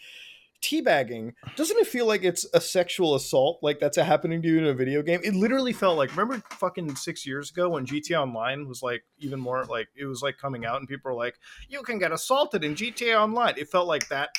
"Teabagging 0.61 1.33
doesn't 1.55 1.77
it 1.77 1.87
feel 1.87 2.05
like 2.05 2.23
it's 2.23 2.45
a 2.53 2.61
sexual 2.61 3.15
assault? 3.15 3.59
Like 3.61 3.79
that's 3.79 3.97
happening 3.97 4.41
to 4.41 4.47
you 4.47 4.57
in 4.57 4.65
a 4.65 4.73
video 4.73 5.01
game? 5.01 5.21
It 5.23 5.33
literally 5.33 5.73
felt 5.73 5.97
like 5.97 6.11
remember 6.11 6.43
fucking 6.51 6.95
six 6.95 7.25
years 7.25 7.51
ago 7.51 7.69
when 7.69 7.85
GTA 7.85 8.21
Online 8.21 8.67
was 8.67 8.81
like 8.83 9.03
even 9.19 9.39
more 9.39 9.65
like 9.65 9.87
it 9.95 10.05
was 10.05 10.21
like 10.21 10.37
coming 10.37 10.65
out 10.65 10.79
and 10.79 10.87
people 10.87 11.11
were 11.11 11.17
like, 11.17 11.35
you 11.67 11.81
can 11.83 11.99
get 11.99 12.11
assaulted 12.11 12.63
in 12.63 12.75
GTA 12.75 13.19
Online. 13.19 13.53
It 13.57 13.69
felt 13.69 13.87
like 13.87 14.07
that 14.09 14.29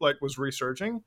like 0.00 0.20
was 0.20 0.38
resurging. 0.38 1.02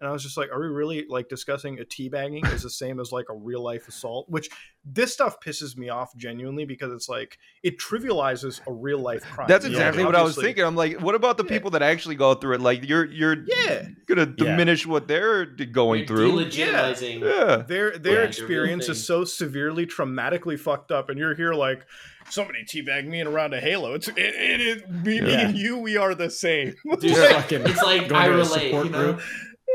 And 0.00 0.08
I 0.08 0.12
was 0.12 0.22
just 0.22 0.36
like, 0.36 0.50
are 0.52 0.60
we 0.60 0.68
really 0.68 1.06
like 1.08 1.28
discussing 1.28 1.80
a 1.80 1.84
teabagging 1.84 2.50
is 2.52 2.62
the 2.62 2.70
same 2.70 3.00
as 3.00 3.10
like 3.10 3.26
a 3.30 3.34
real 3.34 3.62
life 3.64 3.88
assault? 3.88 4.26
Which 4.28 4.48
this 4.84 5.12
stuff 5.12 5.40
pisses 5.40 5.76
me 5.76 5.88
off 5.88 6.14
genuinely 6.16 6.64
because 6.64 6.92
it's 6.92 7.08
like 7.08 7.36
it 7.64 7.78
trivializes 7.80 8.60
a 8.68 8.72
real 8.72 9.00
life 9.00 9.24
crime. 9.24 9.48
That's 9.48 9.64
You 9.64 9.72
know, 9.72 9.78
exactly 9.78 10.04
what 10.04 10.14
I 10.14 10.22
was 10.22 10.36
thinking. 10.36 10.62
I'm 10.64 10.76
like, 10.76 11.00
what 11.00 11.14
about 11.16 11.36
the 11.36 11.42
Yeah. 11.44 11.48
people 11.50 11.70
that 11.72 11.82
actually 11.82 12.14
go 12.14 12.34
through 12.34 12.54
it? 12.54 12.60
Like, 12.60 12.88
you're 12.88 13.06
you're 13.06 13.36
Yeah, 13.44 13.88
gonna 14.06 14.22
Yeah. 14.38 14.44
diminish 14.44 14.86
what 14.86 15.08
they're 15.08 15.44
going 15.46 16.00
You're 16.00 16.06
through. 16.06 16.32
delegitimizing. 16.44 17.20
Yeah. 17.20 17.56
their 17.66 17.92
Yeah, 17.92 17.98
their 17.98 17.98
the 17.98 18.10
real 18.10 18.22
experience 18.28 18.88
is 18.88 19.04
so 19.04 19.24
severely 19.24 19.84
traumatically 19.86 20.58
fucked 20.58 20.92
up, 20.92 21.08
and 21.10 21.18
you're 21.18 21.34
here 21.34 21.54
like 21.54 21.84
somebody 22.30 22.62
teabagged 22.64 23.06
me 23.06 23.20
in 23.20 23.26
around 23.26 23.54
a 23.54 23.60
Halo. 23.60 23.94
It's 23.94 24.06
it, 24.08 24.16
it 24.18 24.60
is 24.60 24.82
me, 24.88 25.20
me 25.20 25.30
Yeah. 25.32 25.48
and 25.48 25.58
you. 25.58 25.76
We 25.78 25.96
are 25.96 26.14
the 26.14 26.30
same. 26.30 26.74
Dude, 27.00 27.02
Yeah. 27.16 27.40
Fucking 27.40 27.62
it's 27.66 27.82
like 27.82 28.08
going 28.08 28.22
I 28.22 28.26
to 28.28 28.34
a 28.34 28.36
relate. 28.36 28.48
support 28.70 28.86
You 28.86 28.92
know? 28.92 29.18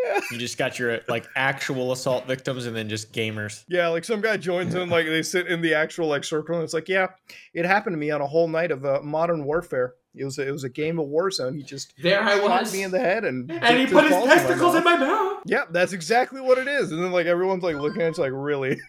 Group. 0.04 0.24
You 0.32 0.38
just 0.38 0.58
got 0.58 0.80
your 0.80 1.00
like 1.08 1.28
actual 1.36 1.92
assault 1.92 2.26
victims 2.28 2.66
and 2.66 2.76
then 2.76 2.90
just 2.90 3.14
gamers. 3.14 3.64
Yeah, 3.68 3.88
like 3.88 4.06
some 4.06 4.22
guy 4.22 4.38
joins 4.38 4.76
in, 4.76 4.90
like 4.90 5.06
they 5.06 5.24
sit 5.24 5.48
in 5.48 5.62
the 5.62 5.74
actual 5.74 6.08
like 6.08 6.24
circle, 6.24 6.56
and 6.56 6.64
it's 6.64 6.74
like, 6.74 6.90
yeah, 6.90 7.08
it 7.54 7.66
happened 7.66 7.94
to 7.94 7.98
me 7.98 8.12
on 8.12 8.22
a 8.22 8.28
whole 8.28 8.48
night 8.48 8.72
of 8.72 8.86
uh, 8.86 9.00
Modern 9.04 9.46
Warfare. 9.46 9.96
It 10.16 10.26
was 10.26 10.38
a, 10.38 10.48
it 10.48 10.52
was 10.52 10.64
a 10.64 10.70
game 10.70 11.00
of 11.00 11.08
Warzone. 11.08 11.56
He 11.56 11.64
just 11.64 11.94
There 12.02 12.22
I 12.22 12.38
shot 12.38 12.62
was, 12.62 12.74
me 12.74 12.84
in 12.84 12.92
the 12.92 13.00
head 13.00 13.26
and 13.26 13.52
and 13.52 13.80
he 13.80 13.88
put 13.88 14.04
his 14.04 14.12
balls 14.12 14.24
in 14.24 14.30
my 14.30 14.36
testicles 14.36 14.76
in 14.76 14.84
my 14.84 14.96
mouth. 14.96 15.40
Yeah, 15.46 15.64
that's 15.72 15.92
exactly 15.92 16.40
what 16.40 16.60
it 16.60 16.68
is. 16.68 16.92
And 16.92 17.04
then 17.04 17.12
like 17.12 17.26
everyone's 17.26 17.64
like 17.64 17.78
looking 17.78 18.02
at 18.02 18.06
it, 18.06 18.10
it's 18.10 18.20
like 18.20 18.32
really. 18.32 18.80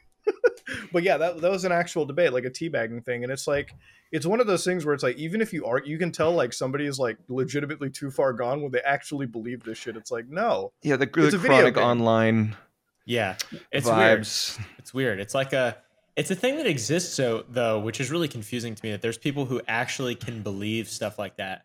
But 0.92 1.02
yeah, 1.02 1.16
that 1.18 1.40
that 1.40 1.50
was 1.50 1.64
an 1.64 1.72
actual 1.72 2.04
debate, 2.06 2.32
like 2.32 2.44
a 2.44 2.50
teabagging 2.50 3.04
thing, 3.04 3.22
and 3.24 3.32
it's 3.32 3.46
like 3.46 3.74
it's 4.12 4.26
one 4.26 4.40
of 4.40 4.46
those 4.46 4.64
things 4.64 4.84
where 4.84 4.94
it's 4.94 5.02
like 5.02 5.16
even 5.16 5.40
if 5.40 5.52
you 5.52 5.64
are, 5.66 5.82
you 5.84 5.98
can 5.98 6.10
tell 6.12 6.32
like 6.32 6.52
somebody 6.52 6.86
is 6.86 6.98
like 6.98 7.16
legitimately 7.28 7.90
too 7.90 8.10
far 8.10 8.32
gone 8.32 8.62
when 8.62 8.70
they 8.72 8.80
actually 8.80 9.26
believe 9.26 9.62
this 9.64 9.76
shit. 9.78 9.96
It's 9.96 10.10
like 10.10 10.28
no, 10.28 10.72
Yeah, 10.82 10.96
the, 10.96 11.04
It's 11.04 11.14
the 11.32 11.36
a 11.36 11.38
video 11.38 11.56
chronic 11.58 11.74
game. 11.74 11.84
online 11.84 12.56
Yeah, 13.04 13.36
it's 13.72 13.86
weird. 13.86 14.20
vibes. 14.22 14.58
It's 14.78 14.94
weird. 14.94 15.20
It's 15.20 15.34
like 15.34 15.52
a 15.52 15.76
it's 16.16 16.30
a 16.30 16.34
thing 16.36 16.56
that 16.58 16.66
exists 16.66 17.14
so 17.14 17.44
though, 17.48 17.80
which 17.80 18.00
is 18.00 18.10
really 18.10 18.28
confusing 18.28 18.74
to 18.74 18.84
me 18.84 18.92
that 18.92 19.02
there's 19.02 19.18
people 19.18 19.44
who 19.46 19.60
actually 19.66 20.14
can 20.14 20.42
believe 20.42 20.88
stuff 20.88 21.18
like 21.18 21.36
that. 21.38 21.64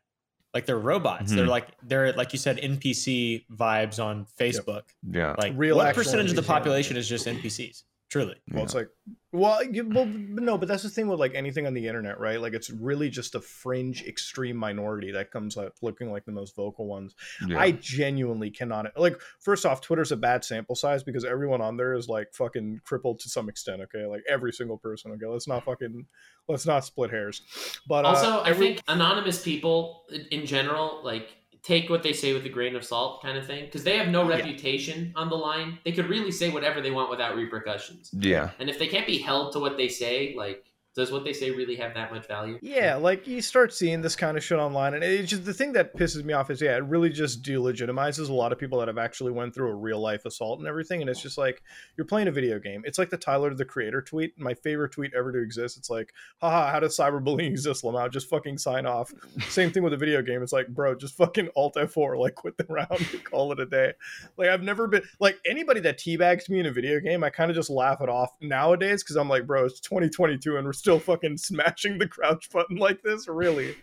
Like 0.55 0.65
they're 0.65 0.79
robots. 0.79 1.31
Mhm. 1.31 1.35
They're 1.35 1.45
like 1.47 1.67
they're 1.83 2.13
like 2.13 2.33
you 2.33 2.39
said 2.39 2.57
NPC 2.57 3.45
vibes 3.55 4.03
on 4.03 4.25
Facebook. 4.39 4.81
Yeah. 5.07 5.35
Like 5.37 5.53
Real 5.55 5.77
what 5.77 5.85
actual 5.87 6.03
percentage 6.03 6.31
of 6.31 6.35
the 6.35 6.41
NPCs. 6.41 6.47
population 6.47 6.97
is 6.97 7.07
just 7.07 7.27
NPCs? 7.27 7.83
Truly. 8.09 8.35
Well, 8.51 8.63
it's 8.63 8.73
like, 8.73 8.89
well, 9.31 9.63
you, 9.63 9.87
well, 9.87 10.07
no, 10.07 10.57
but 10.57 10.67
that's 10.67 10.81
the 10.81 10.89
thing 10.89 11.07
with 11.07 11.19
like 11.19 11.35
anything 11.35 11.67
on 11.67 11.75
the 11.75 11.85
internet, 11.87 12.19
right? 12.19 12.41
Like, 12.41 12.53
it's 12.53 12.71
really 12.71 13.07
just 13.11 13.35
a 13.35 13.39
fringe, 13.39 14.03
extreme 14.03 14.57
minority 14.57 15.11
that 15.11 15.29
comes 15.29 15.57
up 15.57 15.73
looking 15.83 16.11
like 16.11 16.25
the 16.25 16.31
most 16.31 16.55
vocal 16.55 16.87
ones. 16.87 17.13
yeah. 17.47 17.59
I 17.59 17.71
genuinely 17.73 18.49
cannot. 18.49 18.87
Like, 18.99 19.21
first 19.39 19.63
off, 19.63 19.81
Twitter's 19.81 20.11
a 20.11 20.17
bad 20.17 20.43
sample 20.43 20.75
size 20.75 21.03
because 21.03 21.23
everyone 21.23 21.61
on 21.61 21.77
there 21.77 21.93
is 21.93 22.09
like 22.09 22.33
fucking 22.33 22.81
crippled 22.83 23.19
to 23.19 23.29
some 23.29 23.47
extent. 23.47 23.81
Okay, 23.83 24.07
like 24.07 24.23
every 24.27 24.53
single 24.53 24.79
person. 24.79 25.11
Okay, 25.11 25.27
let's 25.27 25.47
not 25.47 25.63
fucking 25.63 26.07
let's 26.47 26.65
not 26.65 26.83
split 26.83 27.11
hairs. 27.11 27.43
But 27.87 28.05
uh, 28.05 28.09
Also, 28.09 28.41
I 28.41 28.53
think 28.55 28.81
anonymous 28.87 29.43
people 29.43 30.05
in- 30.11 30.25
in 30.39 30.45
general, 30.47 31.01
like, 31.03 31.29
take 31.61 31.89
what 31.89 32.03
they 32.03 32.13
say 32.13 32.33
with 32.33 32.45
a 32.45 32.49
grain 32.49 32.75
of 32.75 32.83
salt, 32.85 33.21
kind 33.21 33.37
of 33.37 33.45
thing, 33.45 33.65
because 33.65 33.83
they 33.83 33.97
have 33.97 34.07
no 34.07 34.23
Yeah. 34.23 34.37
reputation 34.37 35.11
on 35.15 35.29
the 35.29 35.35
line. 35.35 35.77
They 35.83 35.91
could 35.91 36.07
really 36.09 36.31
say 36.31 36.49
whatever 36.49 36.79
they 36.81 36.91
want 36.91 37.09
without 37.09 37.35
repercussions. 37.35 38.09
yeah. 38.13 38.51
And 38.59 38.69
if 38.69 38.79
they 38.79 38.87
can't 38.87 39.05
be 39.07 39.17
held 39.17 39.51
to 39.53 39.59
what 39.59 39.75
they 39.77 39.87
say, 39.89 40.33
like, 40.37 40.63
does 40.95 41.11
what 41.11 41.23
they 41.23 41.33
say 41.33 41.51
really 41.51 41.75
have 41.75 41.93
that 41.93 42.11
much 42.11 42.27
value? 42.27 42.59
Yeah, 42.61 42.95
like 42.95 43.27
you 43.27 43.41
start 43.41 43.73
seeing 43.73 44.01
this 44.01 44.15
kind 44.15 44.37
of 44.37 44.43
shit 44.43 44.59
online, 44.59 44.93
and 44.93 45.03
it's 45.03 45.29
just 45.29 45.45
the 45.45 45.53
thing 45.53 45.73
that 45.73 45.95
pisses 45.95 46.23
me 46.23 46.33
off 46.33 46.49
is 46.49 46.61
yeah, 46.61 46.75
it 46.75 46.83
really 46.83 47.09
just 47.09 47.43
delegitimizes 47.43 48.29
a 48.29 48.33
lot 48.33 48.51
of 48.51 48.59
people 48.59 48.79
that 48.79 48.87
have 48.87 48.97
actually 48.97 49.31
went 49.31 49.53
through 49.53 49.69
a 49.69 49.75
real 49.75 49.99
life 49.99 50.25
assault 50.25 50.59
and 50.59 50.67
everything, 50.67 51.01
and 51.01 51.09
it's 51.09 51.21
just 51.21 51.37
like 51.37 51.61
you're 51.97 52.05
playing 52.05 52.27
a 52.27 52.31
video 52.31 52.59
game. 52.59 52.81
It's 52.85 52.97
like 52.97 53.09
the 53.09 53.17
Tyler 53.17 53.53
the 53.53 53.65
Creator 53.65 54.01
tweet, 54.01 54.39
my 54.39 54.53
favorite 54.53 54.91
tweet 54.91 55.13
ever 55.13 55.31
to 55.31 55.39
exist. 55.39 55.77
It's 55.77 55.89
like, 55.89 56.13
haha, 56.41 56.71
how 56.71 56.79
does 56.79 56.97
cyberbullying 56.97 57.51
exist, 57.51 57.83
Lamau? 57.83 58.11
Just 58.11 58.29
fucking 58.29 58.57
sign 58.57 58.85
off. 58.85 59.13
Same 59.47 59.71
thing 59.71 59.83
with 59.83 59.93
a 59.93 59.97
video 59.97 60.21
game. 60.21 60.41
It's 60.41 60.53
like, 60.53 60.67
bro, 60.67 60.95
just 60.95 61.15
fucking 61.17 61.49
Alt 61.55 61.75
F4, 61.75 62.17
like 62.17 62.35
quit 62.35 62.57
the 62.57 62.65
round 62.69 62.89
call 63.23 63.51
it 63.51 63.59
a 63.59 63.65
day. 63.65 63.93
Like 64.37 64.49
I've 64.49 64.63
never 64.63 64.87
been 64.87 65.03
like 65.19 65.39
anybody 65.45 65.79
that 65.81 65.97
teabags 65.99 66.49
me 66.49 66.59
in 66.59 66.65
a 66.65 66.71
video 66.71 66.99
game, 66.99 67.23
I 67.23 67.29
kind 67.29 67.49
of 67.49 67.55
just 67.55 67.69
laugh 67.69 68.01
it 68.01 68.09
off 68.09 68.31
nowadays 68.41 69.03
because 69.03 69.15
I'm 69.15 69.29
like, 69.29 69.45
bro, 69.45 69.65
it's 69.65 69.79
2022 69.79 70.57
and 70.57 70.65
we're 70.65 70.73
still 70.79 70.99
fucking 70.99 71.37
smashing 71.37 71.97
the 71.99 72.07
crouch 72.07 72.49
button 72.51 72.77
like 72.77 73.01
this, 73.03 73.27
really? 73.27 73.75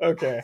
Okay, 0.00 0.42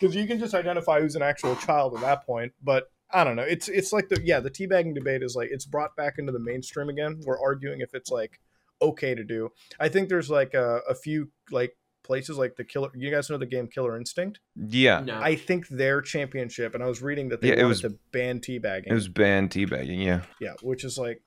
because 0.00 0.14
you 0.16 0.26
can 0.26 0.38
just 0.38 0.54
identify 0.54 1.00
who's 1.00 1.16
an 1.16 1.22
actual 1.22 1.54
child 1.56 1.94
at 1.94 2.00
that 2.00 2.26
point. 2.26 2.52
But 2.62 2.90
I 3.12 3.22
don't 3.24 3.36
know. 3.36 3.42
It's 3.42 3.68
it's 3.68 3.92
like 3.92 4.08
the 4.08 4.20
yeah 4.24 4.40
the 4.40 4.50
teabagging 4.50 4.94
debate 4.94 5.22
is 5.22 5.36
like 5.36 5.48
it's 5.52 5.64
brought 5.64 5.94
back 5.96 6.14
into 6.18 6.32
the 6.32 6.40
mainstream 6.40 6.88
again. 6.88 7.20
We're 7.24 7.40
arguing 7.40 7.80
if 7.80 7.94
it's 7.94 8.10
like 8.10 8.40
okay 8.82 9.14
to 9.14 9.24
do. 9.24 9.50
I 9.80 9.88
think 9.88 10.08
there's 10.08 10.28
like 10.30 10.54
a, 10.54 10.80
a 10.88 10.94
few 10.94 11.30
like 11.50 11.76
places 12.02 12.36
like 12.36 12.56
the 12.56 12.64
killer. 12.64 12.90
You 12.94 13.10
guys 13.12 13.30
know 13.30 13.38
the 13.38 13.46
game 13.46 13.68
Killer 13.68 13.96
Instinct? 13.96 14.40
Yeah. 14.56 15.00
No. 15.00 15.18
I 15.20 15.36
think 15.36 15.68
their 15.68 16.00
championship, 16.02 16.74
and 16.74 16.82
I 16.82 16.86
was 16.86 17.00
reading 17.00 17.28
that 17.28 17.40
they 17.40 17.48
Yeah, 17.48 17.54
it 17.54 17.56
wanted 17.58 17.68
was- 17.68 17.80
to 17.82 17.98
ban 18.12 18.40
teabagging. 18.40 18.86
It 18.88 18.94
was 18.94 19.08
banned 19.08 19.50
teabagging. 19.50 20.04
Yeah. 20.04 20.22
yeah, 20.40 20.54
which 20.62 20.82
is 20.84 20.98
like 20.98 21.22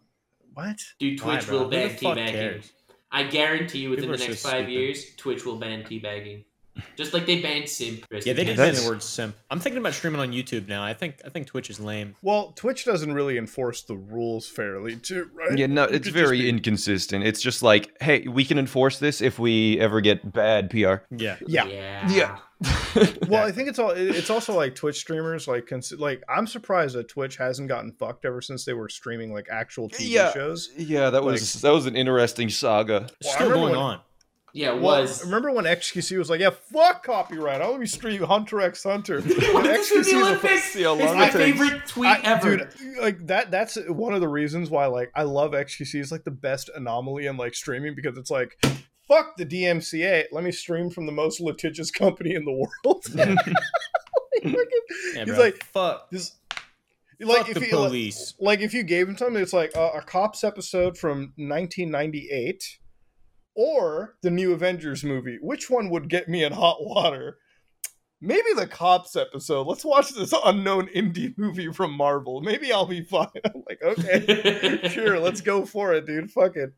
what? 0.53 0.77
Dude, 0.99 1.18
Twitch 1.19 1.47
bro? 1.47 1.60
will 1.60 1.64
Who 1.65 1.69
the 1.72 1.77
ban 1.77 1.89
fuck 1.97 2.18
teabagging. 2.18 2.72
I 3.11 3.23
guarantee 3.23 3.80
you 3.80 3.90
within 3.91 4.10
People 4.10 4.18
the 4.18 4.18
so 4.18 4.27
next 4.30 4.41
five 4.41 4.65
stupid. 4.65 4.72
years, 4.72 5.15
Twitch 5.15 5.45
will 5.45 5.57
ban 5.57 5.84
teabagging. 5.84 6.45
Just 6.95 7.13
like 7.13 7.25
they 7.25 7.41
banned 7.41 7.67
simp. 7.67 8.05
Yeah, 8.11 8.19
they 8.33 8.43
did 8.43 8.47
ban 8.47 8.55
That's- 8.57 8.83
the 8.83 8.89
word 8.89 9.03
simp. 9.03 9.35
I'm 9.51 9.59
thinking 9.59 9.79
about 9.79 9.93
streaming 9.93 10.21
on 10.21 10.31
YouTube 10.31 10.67
now. 10.67 10.83
I 10.83 10.93
think 10.93 11.21
I 11.25 11.29
think 11.29 11.47
Twitch 11.47 11.69
is 11.69 11.79
lame. 11.79 12.15
Well, 12.21 12.53
Twitch 12.55 12.85
doesn't 12.85 13.13
really 13.13 13.37
enforce 13.37 13.81
the 13.81 13.95
rules 13.97 14.47
fairly, 14.47 14.95
too, 14.95 15.29
right? 15.33 15.57
Yeah, 15.57 15.67
no, 15.67 15.83
it's 15.83 16.05
could 16.07 16.13
very 16.13 16.41
be- 16.41 16.49
inconsistent. 16.49 17.25
It's 17.25 17.41
just 17.41 17.61
like, 17.63 17.91
hey, 18.01 18.27
we 18.27 18.45
can 18.45 18.57
enforce 18.57 18.99
this 18.99 19.21
if 19.21 19.39
we 19.39 19.79
ever 19.79 19.99
get 20.01 20.31
bad 20.31 20.69
PR. 20.69 21.03
Yeah. 21.11 21.37
Yeah. 21.47 21.65
Yeah. 21.65 22.09
Yeah. 22.11 22.37
Well, 23.27 23.45
I 23.45 23.51
think 23.51 23.69
it's 23.69 23.77
all. 23.77 23.91
It's 23.91 24.29
also 24.31 24.55
like 24.55 24.73
Twitch 24.75 24.97
streamers. 24.97 25.47
Like, 25.47 25.67
cons- 25.67 25.91
like 25.93 26.23
I'm 26.27 26.47
surprised 26.47 26.95
that 26.95 27.07
Twitch 27.07 27.37
hasn't 27.37 27.67
gotten 27.67 27.91
fucked 27.91 28.25
ever 28.25 28.41
since 28.41 28.65
they 28.65 28.73
were 28.73 28.89
streaming 28.89 29.31
like 29.31 29.47
actual 29.51 29.87
TV 29.89 30.09
Yeah. 30.09 30.33
shows. 30.33 30.71
yeah, 30.75 31.09
that 31.11 31.23
was 31.23 31.61
that 31.61 31.71
was 31.71 31.85
an 31.85 31.95
interesting 31.95 32.49
saga. 32.49 33.07
It's 33.19 33.27
Well, 33.27 33.33
still 33.35 33.49
going 33.51 33.63
when- 33.73 33.75
on. 33.75 33.99
Yeah, 34.53 34.69
it 34.76 34.81
Well, 34.81 35.01
was. 35.01 35.23
remember 35.23 35.51
when 35.51 35.65
XQC 35.65 36.17
was 36.17 36.30
like, 36.30 36.39
"Yeah, 36.39 36.49
fuck 36.49 37.03
copyright. 37.03 37.61
I'll 37.61 37.71
let 37.71 37.80
me 37.80 37.85
stream 37.85 38.23
Hunter 38.23 38.61
X 38.61 38.84
Hunter." 38.84 39.21
What 39.21 39.65
And 39.65 39.77
is 39.77 39.89
XQC 39.91 39.99
is 39.99 40.07
a 40.07 40.11
fu- 40.11 40.17
Olympics? 40.26 40.63
See 40.73 40.84
how 40.84 40.93
It's 40.95 41.13
my 41.13 41.27
it 41.27 41.34
favorite 41.34 41.85
tweet 41.88 42.09
I- 42.09 42.21
ever. 42.23 42.57
dude. 42.57 42.69
Like 42.99 43.27
that. 43.27 43.51
That's 43.51 43.77
one 43.88 44.13
of 44.13 44.21
the 44.21 44.27
reasons 44.27 44.69
why 44.69 44.85
like 44.88 45.11
I 45.15 45.23
love 45.23 45.51
XQC. 45.51 45.99
is 45.99 46.11
like 46.11 46.23
the 46.23 46.31
best 46.31 46.69
anomaly 46.76 47.27
in 47.27 47.38
like 47.38 47.53
streaming 47.55 47.95
because 47.95 48.17
it's 48.17 48.31
like. 48.31 48.57
Fuck 49.07 49.38
the 49.38 49.45
DMCA. 49.45 50.26
Let 50.31 50.43
me 50.43 50.51
stream 50.51 50.91
from 50.91 51.07
the 51.07 51.11
most 51.11 51.39
litigious 51.41 51.89
company 51.89 52.35
in 52.35 52.45
the 52.45 52.51
world. 52.51 53.03
Like, 53.15 54.43
fucking- 54.43 54.55
Yeah, 55.15 55.26
He's 55.26 55.34
bro. 55.34 55.38
like, 55.39 55.63
fuck. 55.63 56.11
this, 56.11 56.35
Fuck 57.19 57.47
the 57.47 57.59
you- 57.59 57.61
like- 57.61 57.69
police. 57.71 58.35
like 58.39 58.59
if 58.61 58.71
you 58.73 58.84
gave 58.84 59.09
him 59.09 59.17
something 59.17 59.41
it's 59.41 59.51
like 59.51 59.76
uh, 59.76 59.89
a 59.95 60.01
cops 60.03 60.43
episode 60.43 60.95
from 60.95 61.34
1998 61.38 62.78
or 63.55 64.15
the 64.21 64.31
new 64.31 64.53
avengers 64.53 65.03
movie 65.03 65.38
which 65.41 65.69
one 65.69 65.89
would 65.89 66.09
get 66.09 66.30
me 66.30 66.43
in 66.43 66.53
hot 66.53 66.77
water? 66.80 67.38
Maybe 68.21 68.51
the 68.53 68.67
cops 68.67 69.15
episode. 69.15 69.65
Let's 69.65 69.85
watch 69.85 70.09
this 70.09 70.34
unknown 70.43 70.88
indie 70.88 71.38
movie 71.38 71.71
from 71.71 71.93
marvel. 71.93 72.41
Maybe 72.41 72.71
i'll 72.71 72.85
be 72.85 73.01
fine. 73.01 73.27
I'm 73.45 73.63
like 73.67 73.81
okay 73.81 74.89
sure 74.89 75.19
let's 75.19 75.39
go 75.39 75.65
for 75.65 75.93
it 75.93 76.05
dude. 76.05 76.30
Fuck 76.30 76.57
it. 76.57 76.73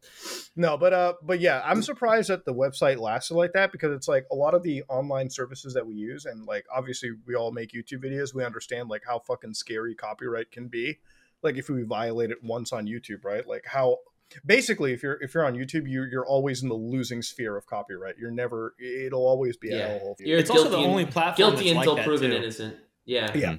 No 0.56 0.78
but 0.78 0.94
uh 0.94 1.14
but 1.24 1.40
yeah 1.40 1.62
i'm 1.66 1.82
surprised 1.82 2.30
that 2.30 2.46
the 2.46 2.54
website 2.54 3.00
lasted 3.00 3.36
like 3.36 3.54
that 3.54 3.72
because 3.72 3.92
it's 3.92 4.08
like 4.08 4.26
a 4.32 4.36
lot 4.36 4.54
of 4.54 4.62
the 4.62 4.84
online 4.88 5.30
services 5.30 5.74
that 5.74 5.88
we 5.88 5.96
use 5.96 6.26
and 6.26 6.46
like 6.46 6.66
obviously 6.74 7.12
we 7.26 7.34
all 7.34 7.52
make 7.52 7.72
youtube 7.72 8.04
videos. 8.04 8.36
We 8.36 8.46
understand 8.46 8.90
like 8.90 9.04
how 9.08 9.20
fucking 9.20 9.56
scary 9.56 9.96
copyright 9.96 10.52
can 10.52 10.68
be. 10.68 11.00
Like 11.42 11.58
if 11.58 11.70
we 11.70 11.82
violate 11.82 12.30
it 12.30 12.44
once 12.44 12.72
on 12.72 12.86
youtube 12.86 13.26
right? 13.26 13.48
Like 13.48 13.66
how 13.66 13.98
basically 14.46 14.94
if 14.94 15.04
you're 15.04 15.22
if 15.22 15.34
you're 15.34 15.46
on 15.46 15.56
YouTube, 15.56 15.90
you 15.90 16.04
you're 16.04 16.26
always 16.26 16.64
in 16.64 16.70
the 16.70 16.76
losing 16.76 17.22
sphere 17.22 17.58
of 17.58 17.66
copyright. 17.66 18.16
You're 18.20 18.32
never. 18.32 18.76
It'll 18.80 19.26
always 19.26 19.58
be 19.58 19.70
Yeah. 19.70 20.00
hellhole. 20.00 20.16
You're 20.20 20.40
It's 20.40 20.50
also 20.50 20.66
the 20.66 20.70
guilty, 20.78 20.86
only 20.86 21.06
platform 21.06 21.52
guilty 21.52 21.66
that's 21.66 21.76
like 21.76 21.88
until 21.88 21.96
that, 21.96 22.06
proven 22.06 22.32
too. 22.32 22.38
innocent. 22.38 22.76
Yeah. 23.06 23.32
Yeah. 23.36 23.56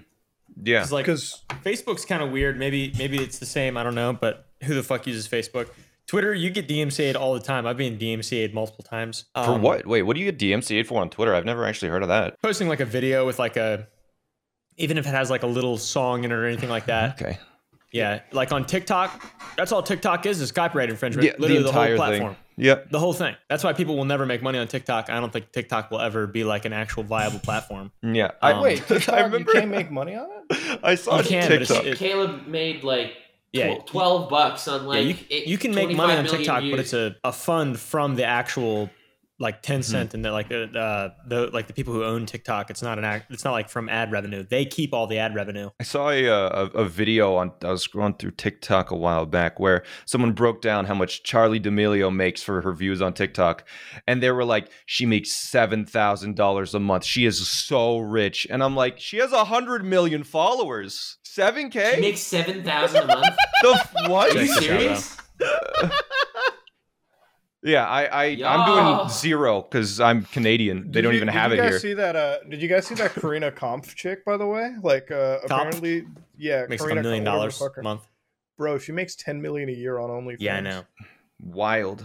Yeah. 0.63 0.83
It's 0.83 0.93
like 0.93 1.07
Because 1.07 1.43
Facebook's 1.65 2.05
kind 2.05 2.23
of 2.23 2.31
weird. 2.31 2.59
Maybe 2.59 2.93
maybe 2.99 3.19
it's 3.23 3.39
the 3.39 3.47
same. 3.47 3.77
I 3.77 3.83
don't 3.83 3.95
know. 3.95 4.13
But 4.13 4.47
who 4.65 4.75
the 4.75 4.83
fuck 4.83 5.07
uses 5.07 5.27
Facebook? 5.29 5.69
Twitter, 6.09 6.35
you 6.35 6.51
get 6.51 6.69
DMCA'd 6.69 7.15
all 7.17 7.33
the 7.33 7.41
time. 7.41 7.65
I've 7.67 7.77
been 7.77 7.97
DMCA'd 7.97 8.53
multiple 8.53 8.83
times. 8.85 9.27
For 9.35 9.41
Um, 9.53 9.63
what? 9.63 9.87
Wait, 9.87 10.03
what 10.03 10.15
do 10.15 10.21
you 10.23 10.31
get 10.31 10.39
DMCA'd 10.39 10.87
for 10.87 11.01
on 11.01 11.09
Twitter? 11.11 11.33
I've 11.35 11.45
never 11.45 11.65
actually 11.65 11.89
heard 11.91 12.03
of 12.03 12.09
that. 12.09 12.41
Posting 12.43 12.67
like 12.69 12.81
a 12.81 12.85
video 12.85 13.25
with 13.25 13.39
like 13.39 13.57
a, 13.57 13.87
even 14.77 14.99
if 14.99 15.07
it 15.07 15.11
has 15.11 15.31
like 15.31 15.45
a 15.45 15.47
little 15.47 15.79
song 15.79 16.25
in 16.25 16.33
it 16.33 16.35
or 16.35 16.45
anything 16.45 16.69
like 16.69 16.87
that. 16.87 17.23
Okay. 17.23 17.39
Yeah, 17.93 18.21
like 18.33 18.53
on 18.53 18.65
TikTok, 18.65 19.23
that's 19.57 19.71
all 19.73 19.83
TikTok 19.83 20.25
is 20.27 20.41
is 20.41 20.51
copyright 20.53 20.91
infringement. 20.91 21.27
Yeah, 21.27 21.33
Literally 21.39 21.59
the 21.63 21.69
the, 21.69 21.73
whole 21.73 21.83
entire 21.83 21.97
platform. 21.97 22.35
thing. 22.35 22.39
Yep. 22.65 22.91
The 22.91 22.99
whole 22.99 23.13
thing. 23.15 23.35
That's 23.49 23.65
why 23.65 23.73
people 23.73 23.97
will 23.97 24.05
never 24.05 24.27
make 24.27 24.43
money 24.43 24.59
on 24.59 24.67
TikTok. 24.69 25.09
I 25.11 25.19
don't 25.21 25.33
think 25.33 25.53
TikTok 25.53 25.91
will 25.91 26.01
ever 26.01 26.27
be 26.27 26.45
like 26.45 26.65
an 26.67 26.73
actual 26.73 27.03
viable 27.03 27.39
platform. 27.39 27.91
Yeah. 28.03 28.27
Um, 28.27 28.33
I, 28.43 28.61
wait, 28.63 28.87
TikTok, 28.87 29.15
I 29.15 29.21
remember 29.23 29.53
you 29.53 29.59
can't 29.61 29.71
make 29.71 29.91
money 29.91 30.15
on 30.17 30.27
it. 30.51 30.81
I 30.83 30.95
saw 30.95 31.15
You 31.15 31.21
it 31.21 31.25
on 31.25 31.29
can, 31.29 31.43
but 31.49 31.53
it's- 31.53 31.69
TikTok. 31.69 31.87
it- 31.87 31.99
Caleb 31.99 32.47
made 32.47 32.85
like 32.85 33.13
Yeah, 33.53 33.75
tw- 33.79 33.87
12 33.87 34.31
bucks 34.31 34.69
on 34.69 34.85
like 34.87 35.07
yeah, 35.31 35.37
you, 35.39 35.43
you 35.53 35.59
can 35.59 35.75
make 35.75 35.95
money 35.97 36.13
on 36.15 36.25
million 36.25 36.39
TikTok, 36.45 36.63
but 36.71 36.79
it's 36.79 36.93
a, 36.93 37.17
a 37.25 37.33
fund 37.33 37.79
from 37.81 38.17
the 38.17 38.25
actual 38.25 38.91
like 39.43 39.63
Tencent 39.63 40.15
and 40.15 40.25
the, 40.25 40.31
like 40.31 40.49
the, 40.49 40.65
uh, 40.79 41.11
the 41.27 41.49
like 41.53 41.67
the 41.67 41.73
people 41.73 41.93
who 41.93 42.05
own 42.05 42.25
TikTok. 42.27 42.71
It's 42.71 42.83
not 42.83 42.99
an 42.99 43.05
act. 43.05 43.31
It's 43.31 43.45
not 43.45 43.53
like 43.53 43.69
from 43.69 43.89
ad 43.89 44.13
revenue. 44.13 44.45
They 44.49 44.65
keep 44.65 44.95
all 44.95 45.07
the 45.07 45.19
ad 45.19 45.35
revenue. 45.35 45.71
I 45.81 45.83
saw 45.83 46.11
a, 46.11 46.29
uh, 46.29 46.69
a 46.75 46.79
a 46.79 46.85
video 46.87 47.35
on 47.35 47.53
I 47.63 47.71
was 47.71 47.87
scrolling 47.87 48.19
through 48.19 48.33
TikTok 48.33 48.91
a 48.91 48.97
while 48.97 49.27
back 49.27 49.59
where 49.59 49.83
someone 50.07 50.33
broke 50.33 50.63
down 50.63 50.87
how 50.87 50.95
much 50.95 51.25
Charli 51.25 51.61
D'Amelio 51.61 52.15
makes 52.15 52.43
for 52.43 52.63
her 52.63 52.73
views 52.73 53.03
on 53.03 53.13
TikTok, 53.13 53.67
and 54.07 54.23
they 54.23 54.31
were 54.31 54.45
like, 54.45 54.71
she 54.87 55.05
makes 55.05 55.33
seven 55.33 55.85
thousand 55.85 56.37
dollars 56.37 56.75
a 56.75 56.81
month. 56.81 57.05
She 57.05 57.27
is 57.27 57.47
so 57.51 57.99
rich, 57.99 58.47
and 58.49 58.63
I'm 58.63 58.77
like, 58.77 59.01
she 59.01 59.19
has 59.19 59.33
a 59.33 59.45
hundred 59.45 59.85
million 59.85 60.23
followers. 60.23 61.19
Seven 61.25 61.71
k. 61.71 61.91
She 61.91 61.95
k? 61.97 62.01
makes 62.03 62.21
7,000 62.21 63.03
a 63.03 63.07
month. 63.07 63.37
The 63.63 63.71
f- 63.71 63.95
what? 64.11 64.37
Are 64.37 64.43
you 64.43 64.49
Check 64.49 64.49
this 64.49 64.57
out, 64.57 64.63
serious? 64.63 65.17
Yeah, 67.65 67.87
I, 67.87 68.05
I 68.07 68.25
I'm 68.45 68.67
doing 68.97 69.09
zero 69.09 69.63
because 69.63 70.01
I'm 70.01 70.25
Canadian. 70.25 70.87
They 70.87 70.91
Did 70.91 71.03
don't 71.03 71.13
you- 71.13 71.17
even 71.19 71.27
did 71.29 71.35
have 71.35 71.53
you 71.53 71.63
it 71.63 71.71
guys. 71.71 71.81
See 71.83 71.95
that? 71.95 72.17
Uh, 72.17 72.39
did 72.49 72.61
you 72.61 72.69
guys 72.69 72.87
see 72.89 72.97
that 72.97 73.13
Corinna 73.13 73.53
Kopf 73.53 73.95
chick? 73.95 74.25
By 74.25 74.37
the 74.37 74.47
way, 74.47 74.75
like 74.83 75.11
uh, 75.13 75.39
Kopf? 75.41 75.45
apparently, 75.45 76.05
yeah, 76.37 76.67
Makes 76.69 76.83
Corinna 76.83 77.01
a 77.01 77.03
million 77.05 77.23
Kopf, 77.23 77.27
dollars 77.27 77.59
the 77.59 77.65
fuck 77.65 77.75
her- 77.77 77.81
a 77.81 77.85
month. 77.85 78.03
Bro, 78.59 78.79
she 78.79 78.91
makes 78.93 79.15
ten 79.17 79.41
million 79.41 79.69
a 79.69 79.73
year 79.73 79.99
on 80.01 80.11
OnlyFans. 80.11 80.37
Yeah, 80.41 80.57
I 80.57 80.61
know. 80.61 80.83
Wild, 81.41 82.05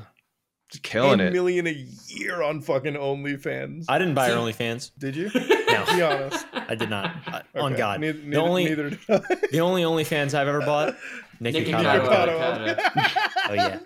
Just 0.70 0.84
killing 0.84 1.20
Ten 1.20 1.28
it. 1.28 1.34
million 1.34 1.66
a 1.66 1.72
year 2.08 2.42
on 2.44 2.60
fucking 2.62 2.96
OnlyFans. 2.96 3.86
I 3.88 3.98
didn't 3.98 4.16
buy 4.16 4.28
her 4.28 4.34
See- 4.34 4.38
OnlyFans. 4.64 4.92
Did 4.98 5.16
you? 5.16 5.32
No, 5.68 5.86
Be 5.86 6.02
honest. 6.02 6.46
I 6.54 6.76
did 6.76 6.90
not. 6.90 7.14
Uh, 7.28 7.42
On 7.56 7.76
God, 7.76 8.00
Neither, 8.00 8.20
the 8.20 8.38
only 8.38 8.64
neither 8.66 8.90
did 8.92 9.00
I. 9.10 9.18
the 9.52 9.60
only 9.60 9.84
OnlyFans 9.84 10.34
I've 10.34 10.48
ever 10.48 10.62
bought, 10.62 10.96
Nikki 11.42 11.60
Nikki 11.60 11.74
Cotto. 11.74 12.08
Cotto. 12.08 13.20
Oh, 13.50 13.54
yeah. 13.54 13.80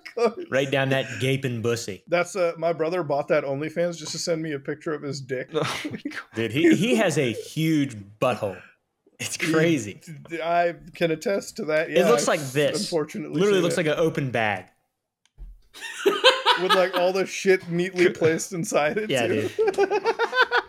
Right 0.52 0.70
down 0.70 0.90
that 0.90 1.08
gaping 1.20 1.62
bussy, 1.64 2.03
That's 2.08 2.36
uh, 2.36 2.53
my 2.58 2.72
brother 2.72 3.02
bought 3.03 3.28
that 3.30 3.44
OnlyFans 3.44 3.98
just 3.98 4.12
to 4.14 4.20
send 4.20 4.41
me 4.44 4.53
a 4.53 4.60
picture 4.60 4.94
of 4.94 5.02
his 5.02 5.20
dick. 5.22 5.49
Oh 5.56 5.82
dude. 6.36 6.52
He 6.52 6.76
he 6.76 6.95
has 6.95 7.18
a 7.18 7.32
huge 7.34 7.98
butthole. 8.22 8.62
It's 9.20 9.38
crazy. 9.38 9.99
I 10.44 10.76
can 10.94 11.10
attest 11.12 11.58
to 11.58 11.66
that. 11.66 11.90
Yeah, 11.90 12.02
it 12.02 12.06
looks 12.10 12.24
I've 12.24 12.40
like 12.40 12.52
this. 12.52 12.80
Unfortunately, 12.80 13.40
literally 13.40 13.62
looks 13.62 13.74
it. 13.76 13.86
like 13.86 13.88
an 13.98 13.99
open 13.99 14.30
bag. 14.32 14.66
With 16.62 16.74
like 16.74 16.96
all 16.96 17.14
the 17.14 17.26
shit 17.26 17.70
neatly 17.70 18.10
placed 18.14 18.54
inside 18.54 18.98
it. 18.98 19.10
Yeah, 19.10 19.28
too. 19.28 19.50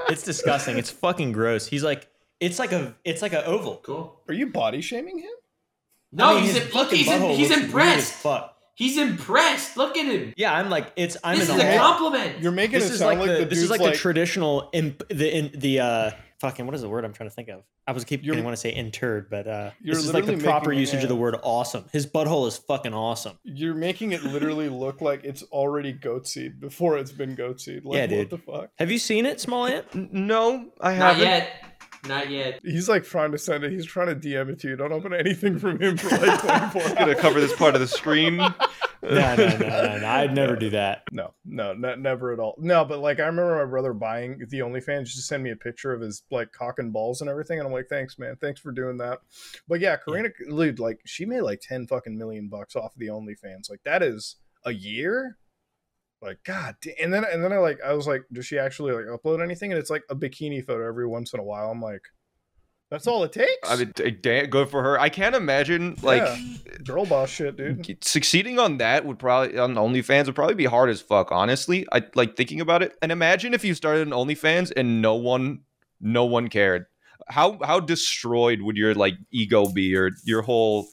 It's 0.08 0.24
disgusting. 0.24 0.76
It's 0.76 0.90
fucking 0.90 1.32
gross. 1.32 1.66
He's 1.66 1.82
like, 1.82 2.06
it's 2.38 2.58
like 2.58 2.72
a, 2.72 2.94
it's 3.04 3.22
like 3.22 3.32
an 3.32 3.44
oval. 3.46 3.80
Cool. 3.82 4.20
Are 4.28 4.34
you 4.34 4.48
body 4.48 4.82
shaming 4.82 5.18
him? 5.18 5.30
No, 6.10 6.26
I 6.26 6.34
mean, 6.34 6.42
he's, 6.42 6.56
his 6.58 6.74
look, 6.74 6.90
he's, 6.90 7.06
butthole 7.06 7.34
he's 7.36 7.48
looks 7.48 7.60
weird 7.60 7.62
as 7.62 7.64
impressed. 7.64 8.12
fuck. 8.14 8.56
He's 8.74 8.98
impressed. 8.98 9.76
Look 9.76 9.96
at 9.96 10.04
him. 10.06 10.34
Yeah, 10.36 10.52
I'm 10.54 10.68
like, 10.68 10.92
it's. 10.96 11.16
I'm 11.22 11.38
this 11.38 11.48
is 11.48 11.56
a 11.56 11.78
compliment. 11.78 12.40
You're 12.40 12.52
making 12.52 12.80
This 12.80 12.90
it 12.90 12.94
is 12.94 12.98
sound 12.98 13.20
like 13.20 13.28
like, 13.28 13.38
the, 13.38 13.44
the 13.44 13.50
this 13.50 13.58
is 13.60 13.70
like, 13.70 13.80
like 13.80 13.92
the 13.92 13.98
traditional 13.98 14.68
imp, 14.72 15.06
the 15.08 15.34
in 15.34 15.50
the 15.54 15.80
uh 15.80 16.10
fucking 16.42 16.66
what 16.66 16.74
is 16.74 16.82
the 16.82 16.88
word 16.88 17.04
I'm 17.04 17.12
trying 17.14 17.28
to 17.30 17.34
think 17.34 17.48
of? 17.48 17.62
I 17.86 17.92
was 17.92 18.04
keep 18.04 18.22
You're- 18.24 18.38
I 18.38 18.44
want 18.44 18.52
to 18.54 18.60
say 18.60 18.74
interred, 18.74 19.30
but 19.30 19.46
uh 19.48 19.70
You're 19.80 19.94
this 19.94 20.04
is 20.04 20.12
like 20.12 20.26
the 20.26 20.36
proper 20.36 20.70
making- 20.70 20.80
usage 20.80 21.02
of 21.04 21.08
the 21.08 21.16
word 21.16 21.36
awesome. 21.42 21.84
His 21.92 22.06
butthole 22.06 22.46
is 22.48 22.58
fucking 22.58 22.92
awesome. 22.92 23.38
you're 23.44 23.74
making 23.74 24.12
it 24.12 24.22
literally 24.24 24.68
look 24.68 25.00
like 25.00 25.24
it's 25.24 25.42
already 25.44 25.92
goat 25.92 26.26
seed 26.26 26.60
before 26.60 26.98
it's 26.98 27.12
been 27.12 27.34
goat 27.34 27.60
seed. 27.60 27.84
Like, 27.84 28.10
Yeah, 28.10 28.18
what 28.18 28.30
the 28.30 28.38
fuck? 28.38 28.70
Have 28.78 28.90
you 28.90 28.98
seen 28.98 29.24
it, 29.24 29.38
SmallAnt? 29.38 30.12
No, 30.12 30.72
I 30.80 30.90
Not 30.96 31.16
haven't. 31.16 31.22
yet. 31.24 31.48
Not 32.06 32.30
yet. 32.30 32.60
He's 32.64 32.88
like 32.88 33.04
trying 33.04 33.30
to 33.32 33.38
send 33.38 33.62
it. 33.62 33.70
He's 33.70 33.86
trying 33.86 34.08
to 34.08 34.16
DM 34.16 34.48
it 34.48 34.58
to 34.60 34.68
you. 34.68 34.76
Don't 34.76 34.92
open 34.92 35.14
anything 35.14 35.58
from 35.58 35.80
him 35.80 35.96
for 35.96 36.08
like 36.16 36.40
24 36.72 36.82
hours. 36.82 36.92
Gonna 36.94 37.14
cover 37.14 37.40
this 37.40 37.54
part 37.54 37.74
of 37.76 37.80
the 37.80 37.86
screen. 37.86 38.36
no, 38.38 38.50
no, 39.02 39.36
no, 39.36 39.58
no, 39.58 39.98
no. 39.98 40.06
I'd 40.06 40.34
never 40.34 40.56
do 40.56 40.70
that. 40.70 41.04
No, 41.12 41.32
no, 41.44 41.74
ne- 41.74 41.96
never 41.96 42.32
at 42.32 42.40
all. 42.40 42.56
No, 42.58 42.84
but 42.84 42.98
like 42.98 43.20
I 43.20 43.26
remember 43.26 43.64
my 43.64 43.70
brother 43.70 43.92
buying 43.92 44.38
the 44.48 44.58
OnlyFans 44.58 45.04
just 45.04 45.16
to 45.16 45.22
send 45.22 45.44
me 45.44 45.50
a 45.50 45.56
picture 45.56 45.92
of 45.92 46.00
his 46.00 46.24
like 46.30 46.50
cock 46.50 46.80
and 46.80 46.92
balls 46.92 47.20
and 47.20 47.30
everything, 47.30 47.58
and 47.58 47.66
I'm 47.66 47.72
like, 47.72 47.88
thanks, 47.88 48.18
man, 48.18 48.36
thanks 48.40 48.60
for 48.60 48.72
doing 48.72 48.98
that. 48.98 49.20
But 49.68 49.78
yeah, 49.78 49.96
Corinna, 49.96 50.30
dude, 50.48 50.80
like 50.80 51.00
she 51.04 51.24
made 51.24 51.42
like 51.42 51.60
ten 51.60 51.86
fucking 51.86 52.18
million 52.18 52.48
bucks 52.48 52.74
off 52.74 52.94
of 52.94 52.98
the 52.98 53.08
OnlyFans. 53.08 53.70
Like 53.70 53.84
that 53.84 54.02
is 54.02 54.36
a 54.64 54.72
year. 54.72 55.36
Like 56.22 56.38
God, 56.44 56.76
and 57.02 57.12
then 57.12 57.24
and 57.24 57.42
then 57.42 57.52
I 57.52 57.58
like 57.58 57.80
I 57.84 57.94
was 57.94 58.06
like, 58.06 58.22
does 58.32 58.46
she 58.46 58.56
actually 58.56 58.92
like 58.92 59.06
upload 59.06 59.42
anything? 59.42 59.72
And 59.72 59.78
it's 59.80 59.90
like 59.90 60.04
a 60.08 60.14
bikini 60.14 60.64
photo 60.64 60.86
every 60.86 61.06
once 61.06 61.32
in 61.34 61.40
a 61.40 61.42
while. 61.42 61.68
I'm 61.68 61.82
like, 61.82 62.02
that's 62.90 63.08
all 63.08 63.24
it 63.24 63.32
takes. 63.32 63.68
I 63.68 63.76
mean, 63.76 63.92
damn, 64.20 64.46
good 64.46 64.68
for 64.68 64.82
her. 64.84 65.00
I 65.00 65.08
can't 65.08 65.34
imagine 65.34 65.96
like 66.00 66.22
Yeah. 66.22 66.38
girl 66.84 67.06
boss 67.06 67.28
shit, 67.28 67.56
dude. 67.56 68.04
succeeding 68.04 68.60
on 68.60 68.78
that 68.78 69.04
would 69.04 69.18
probably 69.18 69.58
on 69.58 69.74
OnlyFans 69.74 70.26
would 70.26 70.36
probably 70.36 70.54
be 70.54 70.66
hard 70.66 70.90
as 70.90 71.00
fuck. 71.00 71.32
Honestly, 71.32 71.86
I 71.90 72.04
like 72.14 72.36
thinking 72.36 72.60
about 72.60 72.82
it. 72.84 72.94
And 73.02 73.10
imagine 73.10 73.52
if 73.52 73.64
you 73.64 73.74
started 73.74 74.06
an 74.06 74.12
OnlyFans 74.12 74.72
and 74.76 75.02
no 75.02 75.16
one, 75.16 75.62
no 76.00 76.24
one 76.24 76.48
cared. 76.48 76.86
How 77.28 77.58
how 77.64 77.80
destroyed 77.80 78.62
would 78.62 78.76
your 78.76 78.94
like 78.94 79.14
ego 79.32 79.66
be 79.66 79.96
or 79.96 80.10
your 80.24 80.42
whole 80.42 80.86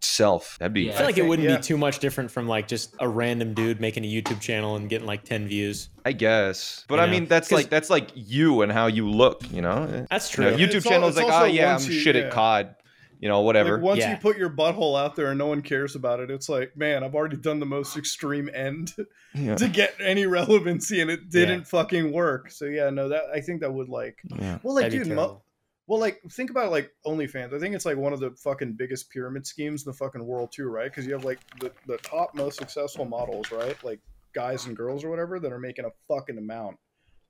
self? 0.00 0.56
That'd 0.58 0.72
be. 0.72 0.82
Yeah. 0.82 0.92
I 0.92 0.96
feel 0.96 1.06
like 1.06 1.12
it 1.12 1.20
think- 1.20 1.28
wouldn't 1.28 1.48
yeah. 1.48 1.56
be 1.56 1.62
too 1.62 1.76
much 1.78 1.98
different 1.98 2.30
from 2.30 2.46
like 2.48 2.68
just 2.68 2.94
a 3.00 3.08
random 3.08 3.54
dude 3.54 3.80
making 3.80 4.04
a 4.04 4.08
YouTube 4.08 4.40
channel 4.40 4.76
and 4.76 4.88
getting 4.88 5.06
like 5.06 5.24
10 5.24 5.48
views. 5.48 5.90
I 6.04 6.12
guess, 6.12 6.84
but 6.88 6.96
You 6.96 7.00
I 7.02 7.06
know? 7.06 7.12
mean 7.12 7.26
that's 7.26 7.52
like 7.52 7.68
that's 7.68 7.90
like 7.90 8.10
you 8.14 8.62
and 8.62 8.72
how 8.72 8.86
you 8.86 9.08
look. 9.10 9.42
You 9.52 9.60
know, 9.62 10.06
That's 10.10 10.30
You 10.30 10.34
true. 10.36 10.50
know, 10.52 10.56
YouTube 10.56 10.74
It's 10.76 10.86
al- 10.86 10.92
channel 10.92 11.08
is 11.08 11.16
like, 11.16 11.26
oh 11.28 11.44
yeah, 11.44 11.76
I'm 11.76 11.82
you- 11.84 11.92
shit 11.92 12.16
yeah. 12.16 12.22
at 12.22 12.32
COD. 12.32 12.74
You 13.20 13.28
know, 13.28 13.40
whatever. 13.40 13.74
Like 13.74 13.82
once 13.82 13.98
Yeah. 13.98 14.12
you 14.12 14.16
put 14.18 14.38
your 14.38 14.48
butthole 14.48 14.96
out 14.96 15.16
there 15.16 15.26
and 15.30 15.38
no 15.38 15.48
one 15.48 15.60
cares 15.60 15.96
about 15.96 16.20
it, 16.20 16.30
it's 16.30 16.48
like, 16.48 16.76
man, 16.76 17.02
I've 17.02 17.16
already 17.16 17.36
done 17.36 17.58
the 17.58 17.66
most 17.66 17.96
extreme 17.96 18.48
end 18.54 18.94
yeah. 19.34 19.56
to 19.56 19.66
get 19.66 19.92
any 20.00 20.24
relevancy, 20.26 21.00
and 21.00 21.10
it 21.10 21.28
didn't 21.28 21.66
fucking 21.66 22.12
work. 22.12 22.48
So 22.52 22.66
yeah, 22.66 22.90
no, 22.90 23.08
that 23.08 23.24
I 23.34 23.40
think 23.40 23.60
that 23.62 23.72
would 23.74 23.88
like, 23.88 24.18
yeah. 24.38 24.58
well, 24.62 24.72
like, 24.76 24.84
That'd 24.84 25.00
dude, 25.00 25.08
mo- 25.08 25.14
terrible. 25.16 25.44
Well, 25.88 25.98
like, 25.98 26.20
think 26.30 26.50
about 26.50 26.70
like 26.70 26.92
OnlyFans. 27.06 27.54
I 27.54 27.58
think 27.58 27.74
it's 27.74 27.86
like 27.86 27.96
one 27.96 28.12
of 28.12 28.20
the 28.20 28.30
fucking 28.32 28.74
biggest 28.74 29.10
pyramid 29.10 29.46
schemes 29.46 29.84
in 29.84 29.90
the 29.90 29.96
fucking 29.96 30.24
world 30.24 30.52
too, 30.52 30.68
right? 30.68 30.90
Because 30.90 31.06
you 31.06 31.14
have 31.14 31.24
like 31.24 31.40
the 31.60 31.72
the 31.86 31.96
top 31.98 32.34
most 32.34 32.58
successful 32.58 33.06
models, 33.06 33.50
right? 33.50 33.82
Like 33.82 34.00
guys 34.34 34.66
and 34.66 34.76
girls 34.76 35.02
or 35.02 35.08
whatever 35.08 35.40
that 35.40 35.50
are 35.50 35.58
making 35.58 35.86
a 35.86 35.90
fucking 36.06 36.38
amount, 36.38 36.76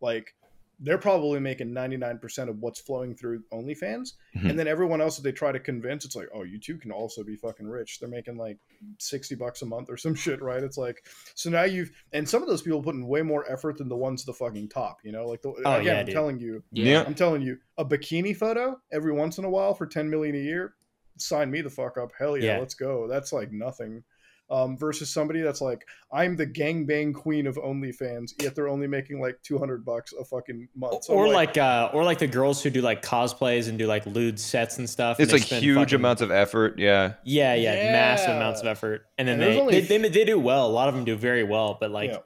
like. 0.00 0.34
They're 0.80 0.98
probably 0.98 1.40
making 1.40 1.70
99% 1.74 2.48
of 2.48 2.60
what's 2.60 2.80
flowing 2.80 3.14
through 3.16 3.42
OnlyFans. 3.52 4.12
Mhm. 4.36 4.50
And 4.50 4.58
then 4.58 4.68
everyone 4.68 5.00
else 5.00 5.16
that 5.16 5.22
they 5.22 5.32
try 5.32 5.50
to 5.50 5.58
convince, 5.58 6.04
it's 6.04 6.14
like, 6.14 6.28
oh, 6.32 6.44
you 6.44 6.60
too 6.60 6.78
can 6.78 6.92
also 6.92 7.24
be 7.24 7.34
fucking 7.34 7.66
rich. 7.66 7.98
They're 7.98 8.08
making 8.08 8.36
like 8.36 8.58
60 8.98 9.34
bucks 9.34 9.62
a 9.62 9.66
month 9.66 9.90
or 9.90 9.96
some 9.96 10.14
shit, 10.14 10.40
right? 10.40 10.62
It's 10.62 10.78
like, 10.78 11.04
so 11.34 11.50
now 11.50 11.64
you've, 11.64 11.90
and 12.12 12.28
some 12.28 12.42
of 12.42 12.48
those 12.48 12.62
people 12.62 12.82
put 12.82 12.94
in 12.94 13.06
way 13.08 13.22
more 13.22 13.50
effort 13.50 13.76
than 13.78 13.88
the 13.88 13.96
ones 13.96 14.22
at 14.22 14.26
the 14.26 14.34
fucking 14.34 14.68
top, 14.68 14.98
you 15.02 15.10
know? 15.10 15.26
Like, 15.26 15.42
the, 15.42 15.48
Oh, 15.64 15.74
again, 15.74 15.84
yeah, 15.84 15.98
I'm 16.00 16.06
dude. 16.06 16.14
telling 16.14 16.38
you, 16.38 16.62
Yeah. 16.70 17.02
I'm 17.04 17.14
telling 17.14 17.42
you, 17.42 17.58
a 17.76 17.84
bikini 17.84 18.36
photo 18.36 18.80
every 18.92 19.12
once 19.12 19.38
in 19.38 19.44
a 19.44 19.50
while 19.50 19.74
for 19.74 19.86
10 19.86 20.08
million 20.08 20.36
a 20.36 20.38
year, 20.38 20.74
sign 21.16 21.50
me 21.50 21.60
the 21.60 21.70
fuck 21.70 21.98
up. 21.98 22.12
Hell 22.16 22.36
yeah, 22.36 22.44
Yeah. 22.54 22.58
let's 22.60 22.74
go. 22.74 23.08
That's 23.08 23.32
like 23.32 23.50
nothing. 23.50 24.04
Um, 24.50 24.78
versus 24.78 25.10
somebody 25.10 25.42
that's 25.42 25.60
like, 25.60 25.86
I'm 26.10 26.34
the 26.34 26.46
gangbang 26.46 27.12
queen 27.14 27.46
of 27.46 27.56
OnlyFans, 27.56 28.32
yet 28.42 28.54
they're 28.54 28.68
only 28.68 28.86
making 28.86 29.20
like 29.20 29.38
200 29.42 29.84
bucks 29.84 30.14
a 30.18 30.24
fucking 30.24 30.66
month. 30.74 31.04
So 31.04 31.12
or 31.12 31.28
like, 31.28 31.58
uh 31.58 31.90
or 31.92 32.02
like 32.02 32.18
the 32.18 32.26
girls 32.28 32.62
who 32.62 32.70
do 32.70 32.80
like 32.80 33.02
cosplays 33.02 33.68
and 33.68 33.78
do 33.78 33.86
like 33.86 34.06
lewd 34.06 34.40
sets 34.40 34.78
and 34.78 34.88
stuff. 34.88 35.20
It's 35.20 35.32
they 35.32 35.38
like 35.38 35.46
huge 35.48 35.76
fucking- 35.76 35.96
amounts 35.96 36.22
of 36.22 36.30
effort. 36.30 36.78
Yeah. 36.78 37.14
Yeah, 37.24 37.54
yeah, 37.56 37.92
massive 37.92 38.30
amounts 38.36 38.62
of 38.62 38.68
effort, 38.68 39.04
and 39.18 39.28
then 39.28 39.34
And 39.38 39.42
they, 39.42 39.60
only 39.60 39.80
they, 39.82 39.98
they 39.98 40.08
they 40.08 40.24
do 40.24 40.38
well. 40.40 40.66
A 40.66 40.72
lot 40.72 40.88
of 40.88 40.94
them 40.94 41.04
do 41.04 41.14
very 41.14 41.44
well, 41.44 41.76
but 41.78 41.90
like 41.90 42.10
Yeah. 42.12 42.18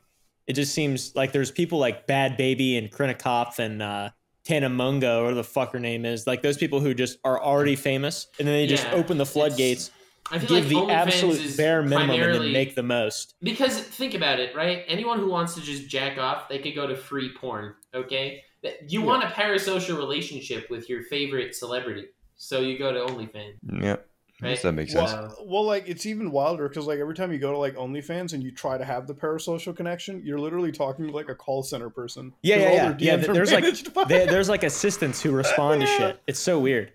it 0.47 0.53
just 0.53 0.73
seems 0.75 1.17
like 1.17 1.33
there's 1.33 1.51
people 1.51 1.81
like 1.81 2.07
Bhad 2.07 2.39
Bhabie 2.39 2.79
and 2.79 2.89
Krinikov 2.89 3.59
and 3.59 3.83
uh, 3.83 4.11
Tana 4.45 4.71
Mongeau, 4.71 5.23
or 5.25 5.35
the 5.35 5.43
fuck 5.43 5.73
her 5.73 5.81
name 5.81 6.05
is, 6.05 6.29
like 6.29 6.41
those 6.43 6.57
people 6.57 6.79
who 6.79 6.95
just 6.95 7.19
are 7.25 7.43
already 7.43 7.75
famous, 7.75 8.29
and 8.39 8.47
then 8.47 8.55
they 8.55 8.69
just 8.69 8.85
Yeah, 8.85 8.93
open 8.95 9.19
the 9.19 9.27
floodgates 9.27 9.89
I 9.89 9.93
feel 9.93 10.02
give 10.39 10.51
like 10.51 10.65
the 10.69 10.75
OnlyFans 10.75 10.91
absolute 10.91 11.41
is 11.41 11.57
bare 11.57 11.83
minimum 11.83 12.11
and 12.21 12.35
then 12.35 12.53
make 12.53 12.75
the 12.75 12.83
most. 12.83 13.35
Because 13.43 13.79
think 13.81 14.15
about 14.15 14.41
it, 14.41 14.55
right? 14.57 14.85
Anyone 14.89 15.19
who 15.19 15.29
wants 15.29 15.55
to 15.55 15.61
just 15.61 15.89
jack 15.89 16.19
off, 16.19 16.49
they 16.49 16.59
could 16.59 16.75
go 16.75 16.87
to 16.87 16.97
free 16.97 17.31
porn. 17.35 17.75
Okay, 17.95 18.43
you 18.89 19.01
Yeah. 19.01 19.07
want 19.07 19.25
a 19.25 19.27
parasocial 19.27 19.97
relationship 19.97 20.71
with 20.71 20.89
your 20.89 21.03
favorite 21.05 21.55
celebrity, 21.55 22.07
so 22.37 22.61
you 22.61 22.79
go 22.79 22.93
to 22.93 23.13
OnlyFans. 23.13 23.55
Yeah, 23.71 23.97
I 24.41 24.45
Right. 24.45 24.51
guess 24.55 24.63
that 24.63 24.73
makes 24.73 24.93
sense. 24.93 25.13
Well, 25.13 25.37
well, 25.45 25.65
like 25.65 25.89
it's 25.89 26.07
even 26.07 26.31
wilder 26.33 26.69
because 26.69 26.87
like 26.87 26.99
every 26.99 27.15
time 27.15 27.33
you 27.33 27.39
go 27.39 27.53
to 27.53 27.59
like 27.59 27.77
OnlyFans 27.77 28.33
and 28.33 28.43
you 28.43 28.51
try 28.51 28.77
to 28.79 28.85
have 28.85 29.07
the 29.07 29.15
parasocial 29.15 29.77
connection, 29.77 30.23
you're 30.25 30.41
literally 30.41 30.73
talking 30.73 31.07
to 31.07 31.13
like 31.13 31.29
a 31.29 31.35
call 31.35 31.63
center 31.63 31.91
person. 31.91 32.33
Yeah, 32.43 32.57
'Cause 32.57 32.65
yeah, 32.65 32.73
yeah. 32.73 32.95
yeah 32.99 33.17
there's 33.33 33.53
like 33.53 33.63
managed 33.65 33.95
by- 33.95 34.05
there- 34.05 34.27
there's 34.33 34.49
like 34.49 34.63
assistants 34.65 35.23
who 35.23 35.31
respond 35.33 35.83
to 35.83 35.87
shit. 35.87 36.19
It's 36.27 36.41
so 36.41 36.59
weird. 36.59 36.93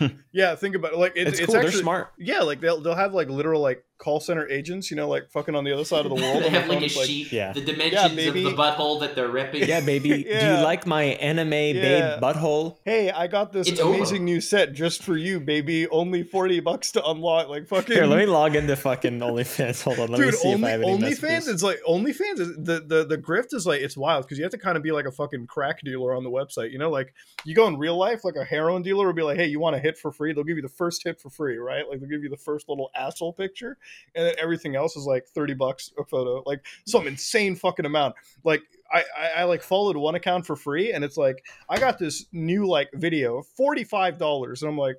yeah, 0.32 0.54
think 0.54 0.74
about 0.74 0.92
it. 0.92 0.98
Like 0.98 1.12
it, 1.16 1.28
It's, 1.28 1.38
it's, 1.38 1.46
cool. 1.46 1.56
actually 1.56 1.70
They're 1.72 1.80
smart. 1.80 2.12
yeah, 2.18 2.40
like 2.40 2.60
they'll 2.60 2.80
they'll 2.80 2.94
have 2.94 3.14
like 3.14 3.28
literal 3.28 3.60
like 3.60 3.84
call 4.02 4.18
center 4.20 4.48
agents, 4.48 4.90
you 4.90 4.96
know, 4.96 5.08
like 5.08 5.30
fucking 5.30 5.54
on 5.54 5.62
the 5.64 5.72
other 5.72 5.84
side 5.84 6.04
of 6.04 6.10
the 6.10 6.16
world. 6.20 6.42
they 6.42 6.46
on 6.46 6.52
the 6.52 6.58
have 6.60 6.68
like 6.68 6.80
a 6.80 6.84
it's 6.84 6.96
like, 6.96 7.32
Yeah. 7.32 7.52
the 7.52 7.60
dimensions 7.60 8.04
of 8.10 8.16
baby. 8.16 8.42
the 8.42 8.50
butthole 8.50 9.00
that 9.00 9.14
they're 9.14 9.28
ripping. 9.28 9.68
Yeah, 9.68 9.80
baby. 9.80 10.08
Do 10.24 10.28
you 10.30 10.52
like 10.62 10.86
my 10.86 11.04
anime 11.04 11.52
Yeah. 11.52 11.72
babe 12.16 12.22
butthole? 12.22 12.76
Hey, 12.84 13.10
I 13.10 13.28
got 13.28 13.52
this 13.52 13.68
It's 13.68 13.78
over. 13.80 13.94
amazing 13.94 14.24
new 14.24 14.40
set 14.40 14.72
just 14.72 15.02
for 15.04 15.16
you, 15.16 15.38
baby. 15.38 15.86
Only 15.88 16.22
forty 16.24 16.58
bucks 16.60 16.90
to 16.92 17.06
unlock. 17.08 17.48
Like 17.48 17.68
fucking. 17.68 17.94
Here, 17.94 18.06
let 18.06 18.18
me 18.18 18.26
log 18.26 18.56
into 18.56 18.74
fucking 18.74 19.20
OnlyFans. 19.20 19.82
Hold 19.84 20.00
on, 20.00 20.08
let 20.08 20.18
me 20.20 20.26
Dude, 20.26 20.34
see 20.34 20.48
if 20.48 20.54
only, 20.56 20.66
I 20.68 20.70
have 20.72 20.82
any 20.82 20.98
OnlyFans 20.98 21.22
messages. 21.22 21.48
is 21.48 21.62
like 21.62 21.80
OnlyFans 21.88 22.40
is 22.40 22.48
the, 22.56 22.84
the 22.86 23.04
the 23.08 23.18
grift 23.18 23.54
is 23.54 23.66
like 23.66 23.80
it's 23.82 23.96
wild 23.96 24.24
because 24.24 24.38
you 24.38 24.44
have 24.44 24.52
to 24.52 24.58
kind 24.58 24.76
of 24.76 24.82
be 24.82 24.90
like 24.90 25.06
a 25.06 25.12
fucking 25.12 25.46
crack 25.46 25.80
dealer 25.84 26.14
on 26.14 26.24
the 26.24 26.30
website. 26.30 26.72
You 26.72 26.78
know, 26.78 26.90
like 26.90 27.14
you 27.44 27.54
go 27.54 27.66
in 27.68 27.78
real 27.78 27.96
life, 27.96 28.24
like 28.24 28.36
a 28.36 28.44
heroin 28.44 28.82
dealer 28.82 29.06
would 29.06 29.16
be 29.16 29.22
like, 29.22 29.36
"Hey, 29.38 29.46
you 29.46 29.60
want 29.60 29.76
a 29.76 29.78
hit 29.78 29.96
for 29.98 30.10
free?" 30.10 30.32
They'll 30.32 30.44
give 30.44 30.56
you 30.56 30.62
the 30.62 30.68
first 30.68 31.02
hit 31.04 31.20
for 31.20 31.30
free, 31.30 31.56
right? 31.58 31.88
Like 31.88 32.00
they'll 32.00 32.08
give 32.08 32.22
you 32.24 32.30
the 32.30 32.36
first 32.36 32.68
little 32.68 32.90
asshole 32.96 33.32
picture, 33.34 33.78
and 34.14 34.26
then 34.26 34.34
everything 34.38 34.76
else 34.76 34.96
is 34.96 35.04
like 35.04 35.26
thirty 35.26 35.54
bucks 35.54 35.92
a 35.98 36.04
photo, 36.04 36.42
like 36.46 36.64
some 36.86 37.06
insane 37.06 37.54
fucking 37.56 37.86
amount. 37.86 38.14
Like 38.44 38.62
I, 38.92 39.04
I 39.16 39.28
I 39.28 39.44
like 39.44 39.62
followed 39.62 39.96
one 39.96 40.14
account 40.14 40.46
for 40.46 40.56
free, 40.56 40.92
and 40.92 41.04
it's 41.04 41.16
like 41.16 41.44
I 41.68 41.78
got 41.78 41.98
this 41.98 42.26
new 42.32 42.66
like 42.66 42.90
video, 42.94 43.42
forty 43.56 43.84
five 43.84 44.18
dollars, 44.18 44.62
and 44.62 44.70
I'm 44.70 44.78
like, 44.78 44.96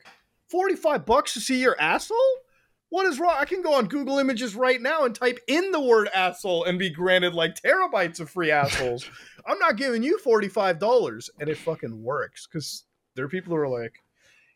forty 0.47 0.75
five 0.75 1.05
bucks 1.05 1.33
to 1.33 1.39
see 1.39 1.61
your 1.61 1.79
asshole. 1.79 2.17
What 2.93 3.07
is 3.07 3.19
wrong? 3.19 3.35
I 3.39 3.45
can 3.45 3.63
go 3.63 3.73
on 3.73 3.87
Google 3.87 4.19
Images 4.19 4.55
right 4.55 4.79
now 4.79 5.05
and 5.05 5.15
type 5.15 5.39
in 5.47 5.71
the 5.71 5.79
word 5.79 6.09
asshole 6.13 6.65
and 6.65 6.77
be 6.77 6.91
granted 6.91 7.33
like 7.33 7.55
terabytes 7.55 8.19
of 8.19 8.29
free 8.29 8.51
assholes. 8.51 9.09
I'm 9.47 9.57
not 9.57 9.77
giving 9.77 10.03
you 10.03 10.19
$45. 10.23 11.29
And 11.39 11.49
it 11.49 11.57
fucking 11.57 12.03
works 12.03 12.45
because 12.45 12.85
there 13.15 13.25
are 13.25 13.29
people 13.29 13.49
who 13.49 13.59
are 13.59 13.67
like, 13.67 13.95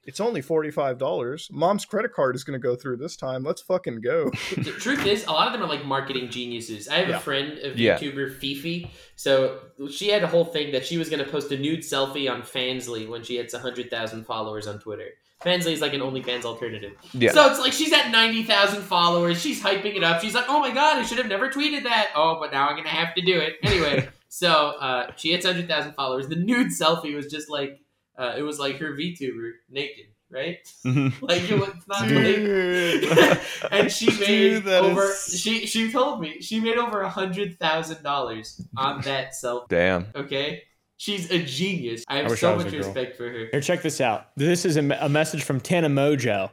it's 0.07 0.19
only 0.19 0.41
$45. 0.41 1.51
Mom's 1.51 1.85
credit 1.85 2.13
card 2.13 2.35
is 2.35 2.43
going 2.43 2.59
to 2.59 2.65
go 2.65 2.75
through 2.75 2.97
this 2.97 3.15
time. 3.15 3.43
Let's 3.43 3.61
fucking 3.61 4.01
go. 4.01 4.29
the 4.57 4.71
truth 4.79 5.05
is, 5.05 5.25
a 5.25 5.31
lot 5.31 5.47
of 5.47 5.53
them 5.53 5.61
are 5.61 5.67
like 5.67 5.85
marketing 5.85 6.29
geniuses. 6.29 6.87
I 6.87 6.95
have 6.99 7.09
Yeah. 7.09 7.17
a 7.17 7.19
friend, 7.19 7.59
a 7.61 7.77
Yeah. 7.77 7.97
YouTuber, 7.99 8.37
Fifi. 8.39 8.89
So 9.15 9.59
she 9.91 10.07
had 10.09 10.23
a 10.23 10.27
whole 10.27 10.45
thing 10.45 10.71
that 10.71 10.85
she 10.85 10.97
was 10.97 11.09
going 11.09 11.23
to 11.23 11.29
post 11.29 11.51
a 11.51 11.57
nude 11.57 11.81
selfie 11.81 12.31
on 12.31 12.41
Fansly 12.41 13.07
when 13.07 13.23
she 13.23 13.35
hits 13.37 13.53
100,000 13.53 14.23
followers 14.25 14.65
on 14.65 14.79
Twitter. 14.79 15.09
Fansly 15.43 15.73
is 15.73 15.81
like 15.81 15.93
an 15.93 16.01
OnlyFans 16.01 16.45
alternative. 16.45 16.93
Yeah. 17.13 17.31
So 17.31 17.47
it's 17.51 17.59
like 17.59 17.71
she's 17.73 17.93
at 17.93 18.09
90,000 18.09 18.81
followers. 18.81 19.39
She's 19.39 19.61
hyping 19.61 19.95
it 19.95 20.03
up. 20.03 20.19
She's 20.21 20.33
like, 20.33 20.45
oh 20.47 20.59
my 20.59 20.71
God, 20.73 20.97
I 20.97 21.03
should 21.03 21.19
have 21.19 21.27
never 21.27 21.49
tweeted 21.49 21.83
that. 21.83 22.07
Oh, 22.15 22.37
but 22.39 22.51
now 22.51 22.67
I'm 22.69 22.73
going 22.75 22.85
to 22.85 22.89
have 22.89 23.13
to 23.15 23.21
do 23.21 23.39
it. 23.39 23.55
Anyway, 23.61 24.07
so 24.29 24.49
uh, 24.79 25.11
she 25.15 25.31
hits 25.31 25.45
100,000 25.45 25.93
followers. 25.93 26.27
The 26.27 26.37
nude 26.37 26.69
selfie 26.69 27.13
was 27.15 27.27
just 27.27 27.49
like, 27.51 27.79
uh, 28.17 28.33
it 28.37 28.41
was 28.41 28.59
like 28.59 28.77
her 28.77 28.93
VTuber 28.93 29.51
naked, 29.69 30.05
right? 30.29 30.57
Mhm. 30.85 31.13
Like, 31.21 31.49
it 31.49 31.59
was 31.59 31.73
not 31.87 32.01
like. 32.01 32.09
Dude. 32.11 33.39
and 33.71 33.91
she 33.91 34.07
made 34.19 34.63
Dude, 34.63 34.67
over. 34.67 35.03
is- 35.05 35.39
She 35.39 35.65
she 35.65 35.91
told 35.91 36.21
me 36.21 36.41
she 36.41 36.59
made 36.59 36.77
over 36.77 37.01
a 37.01 37.09
hundred 37.09 37.59
thousand 37.59 38.03
dollars 38.03 38.61
on 38.75 39.01
that 39.01 39.35
self. 39.35 39.67
Damn. 39.69 40.07
Okay, 40.15 40.63
she's 40.97 41.29
a 41.31 41.41
genius. 41.43 42.03
I 42.07 42.15
I 42.15 42.21
have 42.23 42.31
wish 42.31 42.39
so 42.41 42.53
I 42.53 42.57
much 42.57 42.67
a 42.67 42.71
girl. 42.71 42.79
respect 42.79 43.17
for 43.17 43.29
her. 43.29 43.47
Here, 43.51 43.61
check 43.61 43.81
this 43.81 44.01
out. 44.01 44.27
This 44.35 44.65
is 44.65 44.77
a, 44.77 44.81
a 45.01 45.09
message 45.09 45.43
from 45.43 45.59
Tana 45.59 45.89
Mongeau, 45.89 46.49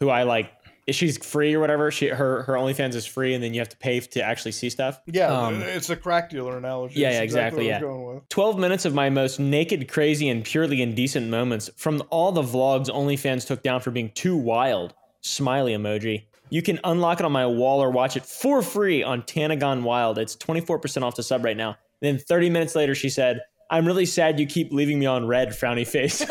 who 0.00 0.08
I 0.10 0.24
like. 0.24 0.50
She's 0.88 1.18
free 1.18 1.52
or 1.54 1.58
whatever. 1.60 1.90
She 1.90 2.08
her 2.08 2.42
her 2.44 2.52
OnlyFans 2.54 2.94
is 2.94 3.06
free, 3.06 3.34
and 3.34 3.42
then 3.42 3.52
you 3.54 3.60
have 3.60 3.68
to 3.70 3.76
pay 3.76 3.98
to 3.98 4.22
actually 4.22 4.52
see 4.52 4.70
stuff. 4.70 5.00
Yeah, 5.06 5.26
Um, 5.32 5.60
it's 5.62 5.90
a 5.90 5.96
crack 5.96 6.30
dealer 6.30 6.56
analogy. 6.56 7.00
yeah, 7.00 7.10
yeah, 7.10 7.22
exactly, 7.22 7.66
yeah. 7.66 7.80
12 8.28 8.58
minutes 8.58 8.84
of 8.84 8.94
my 8.94 9.10
most 9.10 9.40
naked, 9.40 9.88
crazy, 9.88 10.28
and 10.28 10.44
purely 10.44 10.80
indecent 10.82 11.28
moments 11.28 11.68
from 11.76 12.02
all 12.10 12.30
the 12.30 12.42
vlogs 12.42 12.86
OnlyFans 12.88 13.46
took 13.46 13.62
down 13.64 13.80
for 13.80 13.90
being 13.90 14.10
too 14.10 14.36
wild. 14.36 14.94
Smiley 15.22 15.72
emoji. 15.72 16.26
You 16.50 16.62
can 16.62 16.78
unlock 16.84 17.18
it 17.18 17.26
on 17.26 17.32
my 17.32 17.46
wall 17.46 17.82
or 17.82 17.90
watch 17.90 18.16
it 18.16 18.24
for 18.24 18.62
free 18.62 19.02
on 19.02 19.22
Tanagon 19.22 19.82
Wild. 19.82 20.18
It's 20.18 20.36
24% 20.36 21.02
off 21.02 21.16
the 21.16 21.24
sub 21.24 21.44
right 21.44 21.56
now. 21.56 21.76
Then 22.00 22.18
30 22.18 22.50
minutes 22.50 22.76
later, 22.76 22.94
she 22.94 23.08
said, 23.08 23.40
I'm 23.68 23.84
really 23.84 24.06
sad 24.06 24.38
you 24.38 24.46
keep 24.46 24.72
leaving 24.72 25.00
me 25.00 25.06
on 25.06 25.26
red, 25.26 25.48
frowny 25.48 25.84
face. 25.84 26.24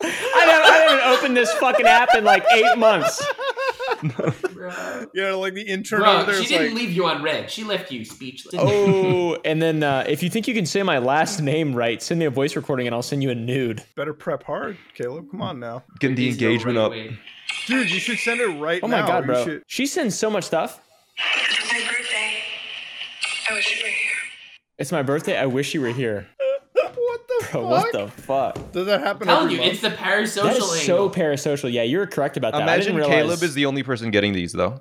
I 0.00 0.44
haven't, 0.46 1.00
I 1.30 1.34
this 1.34 1.52
fucking 1.54 1.86
app 1.86 2.14
in 2.14 2.24
like 2.24 2.44
eight 2.52 2.76
months. 2.78 3.24
Yeah, 5.14 5.32
like 5.34 5.54
the 5.54 5.62
intern 5.66 6.00
Bro, 6.00 6.16
over 6.18 6.32
there 6.32 6.42
she 6.42 6.48
didn't 6.48 6.74
like, 6.74 6.82
leave 6.82 6.92
you 6.92 7.06
on 7.06 7.22
red. 7.22 7.50
She 7.50 7.64
left 7.64 7.90
you 7.90 8.04
speechless. 8.04 8.54
Oh, 8.58 9.36
and 9.44 9.60
then 9.62 9.82
uh, 9.82 10.04
if 10.08 10.22
you 10.22 10.30
think 10.30 10.46
you 10.46 10.54
can 10.54 10.66
say 10.66 10.82
my 10.82 10.98
last 10.98 11.40
name 11.40 11.74
right, 11.74 12.00
send 12.02 12.20
me 12.20 12.26
a 12.26 12.30
voice 12.30 12.54
recording 12.56 12.86
and 12.86 12.94
I'll 12.94 13.02
send 13.02 13.22
you 13.22 13.30
a 13.30 13.34
nude. 13.34 13.82
better 13.96 14.12
prep 14.14 14.42
hard, 14.44 14.76
Caleb. 14.94 15.30
Come 15.30 15.42
on 15.42 15.58
now. 15.60 15.84
Getting 16.00 16.16
the 16.16 16.28
Is 16.28 16.40
no 16.40 16.46
engagement 16.48 16.76
right 16.78 16.84
up. 16.84 16.90
way. 16.92 17.18
Dude, 17.66 17.90
you 17.90 17.98
should 17.98 18.18
send 18.18 18.40
it 18.40 18.46
right 18.60 18.80
Oh 18.82 18.86
now. 18.86 19.00
my 19.02 19.06
god, 19.06 19.26
bro. 19.26 19.44
should- 19.44 19.62
She 19.66 19.86
sends 19.86 20.16
so 20.18 20.28
much 20.30 20.44
stuff. 20.44 20.80
It's 21.16 21.72
my 21.72 21.80
birthday. 21.80 22.42
I 23.50 23.54
wish 23.54 23.70
you 23.70 23.82
were 23.84 23.88
here. 23.88 24.16
It's 24.78 24.92
my 24.92 25.02
birthday. 25.02 25.38
I 25.38 25.46
wish 25.46 25.74
you 25.74 25.80
were 25.80 25.88
here. 25.92 26.28
What 27.52 27.92
the 27.92 27.98
Bro, 27.98 28.06
fuck? 28.08 28.24
what 28.26 28.54
the 28.54 28.58
fuck? 28.62 28.72
Does 28.72 28.86
that 28.86 29.00
happen 29.00 29.28
I'm 29.28 29.36
telling 29.36 29.50
you, 29.52 29.58
month? 29.58 29.72
it's 29.72 29.80
the 29.82 29.88
That 29.90 29.98
parasocial 29.98 30.56
is 30.76 30.82
so 30.86 31.04
angle. 31.04 31.10
parasocial. 31.10 31.72
Yeah, 31.72 31.82
you're 31.82 32.06
correct 32.06 32.36
about 32.36 32.52
that. 32.52 32.60
I 32.60 32.62
Imagine 32.64 32.94
didn't 32.96 33.08
realize. 33.10 33.14
Caleb 33.24 33.42
is 33.42 33.54
the 33.54 33.66
only 33.66 33.82
person 33.82 34.10
getting 34.10 34.32
these 34.32 34.52
though. 34.52 34.80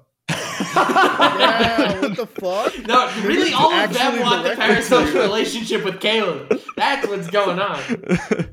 Yeah, 0.77 2.01
what 2.01 2.15
the 2.15 2.27
fuck? 2.27 2.87
no, 2.87 3.11
really, 3.27 3.53
all 3.53 3.71
of 3.71 3.93
them 3.93 4.19
want 4.21 4.43
the 4.43 4.49
parasocial 4.51 5.21
relationship 5.21 5.83
with 5.83 5.99
Caleb. 5.99 6.59
That's 6.75 7.07
what's 7.07 7.27
going 7.29 7.59
on. 7.59 7.81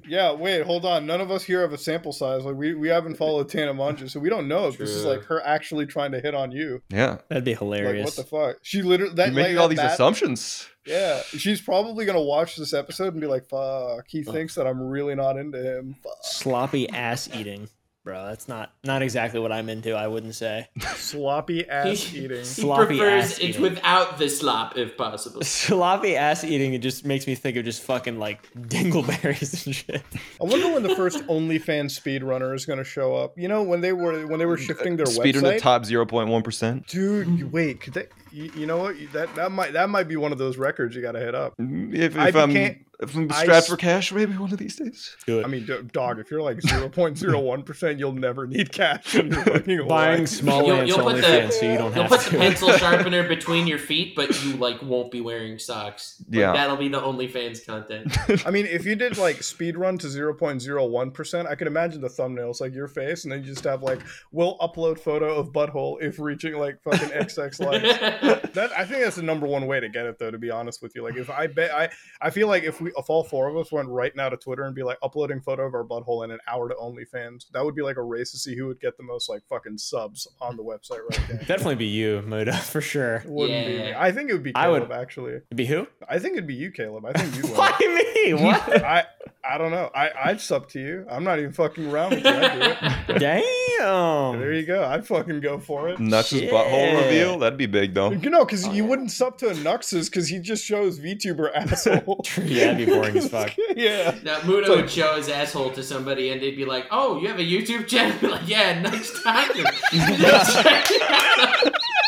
Yeah, 0.06 0.32
wait, 0.32 0.62
hold 0.64 0.84
on. 0.84 1.06
None 1.06 1.20
of 1.20 1.30
us 1.30 1.42
here 1.44 1.60
have 1.62 1.72
a 1.72 1.78
sample 1.78 2.12
size. 2.12 2.44
Like 2.44 2.56
we, 2.56 2.74
we 2.74 2.88
haven't 2.88 3.16
followed 3.16 3.48
Tana 3.48 3.74
Mongeau, 3.74 4.08
so 4.10 4.20
we 4.20 4.28
don't 4.28 4.48
know 4.48 4.68
if 4.68 4.78
this 4.78 4.90
is 4.90 5.04
like 5.04 5.24
her 5.24 5.40
actually 5.44 5.86
trying 5.86 6.12
to 6.12 6.20
hit 6.20 6.34
on 6.34 6.52
you. 6.52 6.82
yeah. 6.90 7.18
That'd 7.28 7.44
be 7.44 7.52
Like 7.52 7.58
hilarious. 7.60 8.04
what 8.04 8.16
the 8.16 8.24
fuck? 8.24 8.56
She 8.62 8.82
literally 8.82 9.14
that 9.14 9.26
You're 9.28 9.34
making 9.34 9.56
like, 9.56 9.62
all 9.62 9.68
these 9.68 9.78
that- 9.78 9.92
assumptions. 9.94 10.68
Yeah, 10.86 11.22
she's 11.30 11.62
probably 11.62 12.04
gonna 12.04 12.20
watch 12.20 12.56
this 12.56 12.74
episode 12.74 13.12
and 13.14 13.20
be 13.20 13.26
like, 13.26 13.48
"Fuck, 13.48 14.04
he 14.06 14.22
thinks 14.22 14.54
that 14.56 14.66
I'm 14.66 14.78
really 14.82 15.14
not 15.14 15.38
into 15.38 15.56
him." 15.56 15.96
Fuck. 16.02 16.12
Sloppy 16.20 16.90
ass 16.90 17.26
eating, 17.34 17.70
bro. 18.04 18.26
That's 18.26 18.46
not 18.46 18.72
not 18.84 19.02
exactly 19.02 19.40
what 19.40 19.50
I'm 19.50 19.68
into. 19.68 19.94
I 19.94 20.06
wouldn't 20.06 20.34
say. 20.34 20.68
Sloppy 20.96 21.68
ass 21.68 22.00
He, 22.02 22.24
eating. 22.26 22.38
he 22.38 22.44
Sloppy 22.44 22.86
prefers 22.98 23.24
ass 23.32 23.38
it 23.38 23.44
eating. 23.50 23.62
without 23.62 24.18
the 24.18 24.28
slop, 24.28 24.76
if 24.76 24.96
possible. 24.96 25.40
Sloppy 25.42 26.14
ass 26.16 26.44
eating. 26.44 26.74
It 26.74 26.78
just 26.78 27.04
makes 27.04 27.26
me 27.26 27.34
think 27.34 27.56
of 27.56 27.64
just 27.64 27.82
fucking 27.82 28.18
like 28.18 28.48
dingleberries 28.54 29.66
and 29.66 29.74
shit. 29.74 30.02
I 30.40 30.44
wonder 30.44 30.72
when 30.72 30.82
the 30.82 30.94
first 30.94 31.18
OnlyFans 31.26 31.98
speedrunner 31.98 32.54
is 32.54 32.66
gonna 32.66 32.84
show 32.84 33.14
up. 33.16 33.36
You 33.38 33.48
know, 33.48 33.62
when 33.62 33.80
they 33.80 33.92
were 33.92 34.26
when 34.26 34.38
they 34.38 34.46
were 34.46 34.58
shifting 34.58 34.96
their 34.96 35.06
Speed 35.06 35.36
in 35.36 35.42
the 35.42 35.50
website. 35.52 35.58
top 35.60 35.84
zero 35.84 36.06
point 36.06 36.28
one 36.28 36.42
percent. 36.42 36.86
Dude, 36.86 37.52
wait, 37.52 37.80
could 37.80 37.94
they? 37.94 38.06
You, 38.34 38.50
you 38.56 38.66
know 38.66 38.78
what? 38.78 38.96
That 39.12 39.32
that 39.36 39.52
might 39.52 39.72
that 39.74 39.88
might 39.88 40.08
be 40.08 40.16
one 40.16 40.32
of 40.32 40.38
those 40.38 40.56
records 40.56 40.96
you 40.96 41.02
gotta 41.02 41.20
hit 41.20 41.34
up. 41.36 41.56
Mm-hmm. 41.58 41.94
If, 41.94 42.16
I 42.18 42.28
if 42.28 42.34
um, 42.36 42.42
I'm 42.42 42.48
became- 42.48 42.84
if 43.00 43.14
I'm 43.16 43.28
strapped 43.28 43.50
s- 43.50 43.66
for 43.68 43.76
cash, 43.76 44.12
maybe 44.12 44.36
one 44.36 44.52
of 44.52 44.58
these 44.58 44.76
days. 44.76 45.16
Do 45.26 45.40
it. 45.40 45.44
I 45.44 45.48
mean, 45.48 45.66
do- 45.66 45.82
dog, 45.82 46.20
if 46.20 46.30
you're 46.30 46.40
like 46.40 46.60
zero 46.62 46.88
point 46.88 47.18
zero 47.18 47.40
one 47.40 47.62
percent, 47.64 47.98
you'll 47.98 48.12
never 48.12 48.46
need 48.46 48.70
cash 48.72 49.16
in 49.16 49.32
your 49.32 49.42
fucking 49.44 49.88
Buying 49.88 50.26
small 50.28 50.64
You'll- 50.64 50.84
you'll 50.84 50.98
put 51.00 51.16
the- 51.16 51.22
OnlyFans 51.22 51.52
so 51.52 51.66
you 51.72 51.76
don't 51.78 51.92
You'll 51.94 52.02
have 52.04 52.08
put 52.10 52.20
to. 52.22 52.30
the 52.30 52.38
pencil 52.38 52.72
sharpener 52.78 53.26
between 53.28 53.66
your 53.66 53.78
feet, 53.80 54.14
but 54.14 54.42
you 54.44 54.56
like 54.56 54.80
won't 54.80 55.10
be 55.10 55.20
wearing 55.20 55.58
socks. 55.58 56.22
Like, 56.28 56.38
Yeah. 56.38 56.52
that'll 56.52 56.76
be 56.76 56.88
the 56.88 57.00
OnlyFans 57.00 57.66
content. 57.66 58.16
I 58.46 58.50
mean, 58.52 58.66
if 58.66 58.84
you 58.86 58.94
did 58.94 59.18
like 59.18 59.42
speed 59.42 59.76
run 59.76 59.98
to 59.98 60.08
zero 60.08 60.32
point 60.32 60.62
zero 60.62 60.86
one 60.86 61.10
percent, 61.10 61.48
I 61.48 61.56
could 61.56 61.66
imagine 61.66 62.00
the 62.00 62.08
thumbnails 62.08 62.60
like 62.60 62.72
your 62.74 62.88
face, 62.88 63.24
and 63.24 63.32
then 63.32 63.40
you 63.40 63.46
just 63.52 63.64
have 63.64 63.82
like, 63.82 64.00
"We'll 64.30 64.56
upload 64.58 65.00
photo 65.00 65.34
of 65.34 65.52
butthole 65.52 66.00
if 66.00 66.20
reaching 66.20 66.54
like 66.54 66.80
fucking 66.82 67.08
XX 67.08 67.60
likes." 67.60 68.23
That 68.54 68.70
I 68.76 68.84
think 68.84 69.02
that's 69.02 69.16
the 69.16 69.22
number 69.22 69.46
one 69.46 69.66
way 69.66 69.80
to 69.80 69.88
get 69.88 70.06
it, 70.06 70.18
though. 70.18 70.30
To 70.30 70.38
be 70.38 70.50
honest 70.50 70.82
with 70.82 70.94
you, 70.94 71.02
like 71.02 71.16
if 71.16 71.28
I 71.30 71.46
bet 71.46 71.72
I, 71.72 71.88
I 72.20 72.30
feel 72.30 72.48
like 72.48 72.62
if 72.64 72.80
we, 72.80 72.90
if 72.96 73.10
all 73.10 73.24
four 73.24 73.48
of 73.48 73.56
us 73.56 73.70
went 73.72 73.88
right 73.88 74.14
now 74.14 74.28
to 74.28 74.36
Twitter 74.36 74.62
and 74.64 74.74
be 74.74 74.82
like 74.82 74.98
uploading 75.02 75.40
photo 75.40 75.66
of 75.66 75.74
our 75.74 75.84
butthole 75.84 76.24
in 76.24 76.30
an 76.30 76.38
hour 76.46 76.68
to 76.68 76.74
OnlyFans, 76.74 77.50
that 77.52 77.64
would 77.64 77.74
be 77.74 77.82
like 77.82 77.96
a 77.96 78.02
race 78.02 78.30
to 78.32 78.38
see 78.38 78.56
who 78.56 78.66
would 78.66 78.80
get 78.80 78.96
the 78.96 79.02
most 79.02 79.28
like 79.28 79.42
fucking 79.48 79.78
subs 79.78 80.26
on 80.40 80.56
the 80.56 80.62
website 80.62 81.00
right 81.10 81.20
there. 81.28 81.38
Definitely 81.46 81.76
be 81.76 81.86
you, 81.86 82.22
Muta, 82.22 82.52
for 82.56 82.80
sure. 82.80 83.22
Wouldn't 83.26 83.66
be 83.66 83.78
me. 83.78 83.94
I 83.96 84.12
think 84.12 84.30
it 84.30 84.32
would 84.34 84.42
be 84.42 84.54
I 84.54 84.68
would- 84.68 84.90
Actually, 84.92 85.34
It'd 85.34 85.56
be 85.56 85.66
who? 85.66 85.86
I 86.08 86.18
think 86.18 86.34
it'd 86.34 86.46
be 86.46 86.54
you, 86.54 86.70
Caleb. 86.70 87.04
I 87.06 87.12
think 87.12 87.34
you'd 87.36 87.44
win. 87.50 87.54
Why 87.54 87.72
me? 87.80 88.34
What? 88.34 88.84
I 88.84 89.04
I 89.46 89.58
don't 89.58 89.70
know. 89.70 89.90
I 89.94 90.10
I'd 90.24 90.40
sub 90.40 90.68
to 90.70 90.80
you. 90.80 91.06
I'm 91.10 91.22
not 91.22 91.38
even 91.38 91.52
fucking 91.52 91.90
around 91.90 92.10
with 92.14 92.24
you. 92.24 92.30
I'd 92.30 93.06
do 93.08 93.12
it. 93.14 93.18
Damn. 93.78 94.38
There 94.40 94.52
you 94.52 94.64
go. 94.64 94.84
I'd 94.84 95.06
fucking 95.06 95.40
go 95.40 95.58
for 95.58 95.88
it. 95.90 95.98
Nuts' 96.00 96.28
Shit. 96.28 96.50
butthole 96.50 97.02
reveal? 97.02 97.38
That'd 97.38 97.58
be 97.58 97.66
big 97.66 97.92
though. 97.94 98.10
You 98.10 98.30
know, 98.30 98.44
because 98.44 98.66
you 98.68 98.84
wouldn't 98.86 99.10
sub 99.10 99.36
to 99.38 99.48
a 99.50 99.54
Nuxus 99.54 100.10
because 100.10 100.28
he 100.28 100.38
just 100.38 100.64
shows 100.64 100.98
VTuber 100.98 101.50
asshole. 101.54 102.24
Yeah, 102.44 102.72
that'd 102.72 102.86
be 102.86 102.92
boring 102.92 103.16
as 103.16 103.28
fuck. 103.28 103.52
yeah. 103.76 104.14
Now 104.22 104.40
Muta 104.44 104.70
would 104.70 104.90
show 104.90 105.16
his 105.16 105.28
asshole 105.28 105.70
to 105.72 105.82
somebody, 105.82 106.30
and 106.30 106.40
they'd 106.40 106.56
be 106.56 106.64
like, 106.64 106.86
"Oh, 106.90 107.20
you 107.20 107.28
have 107.28 107.38
a 107.38 107.42
YouTube 107.42 107.86
channel?" 107.86 108.30
Like, 108.30 108.46
"Yeah, 108.48 108.80
nice 108.80 109.10
talking." 109.22 109.64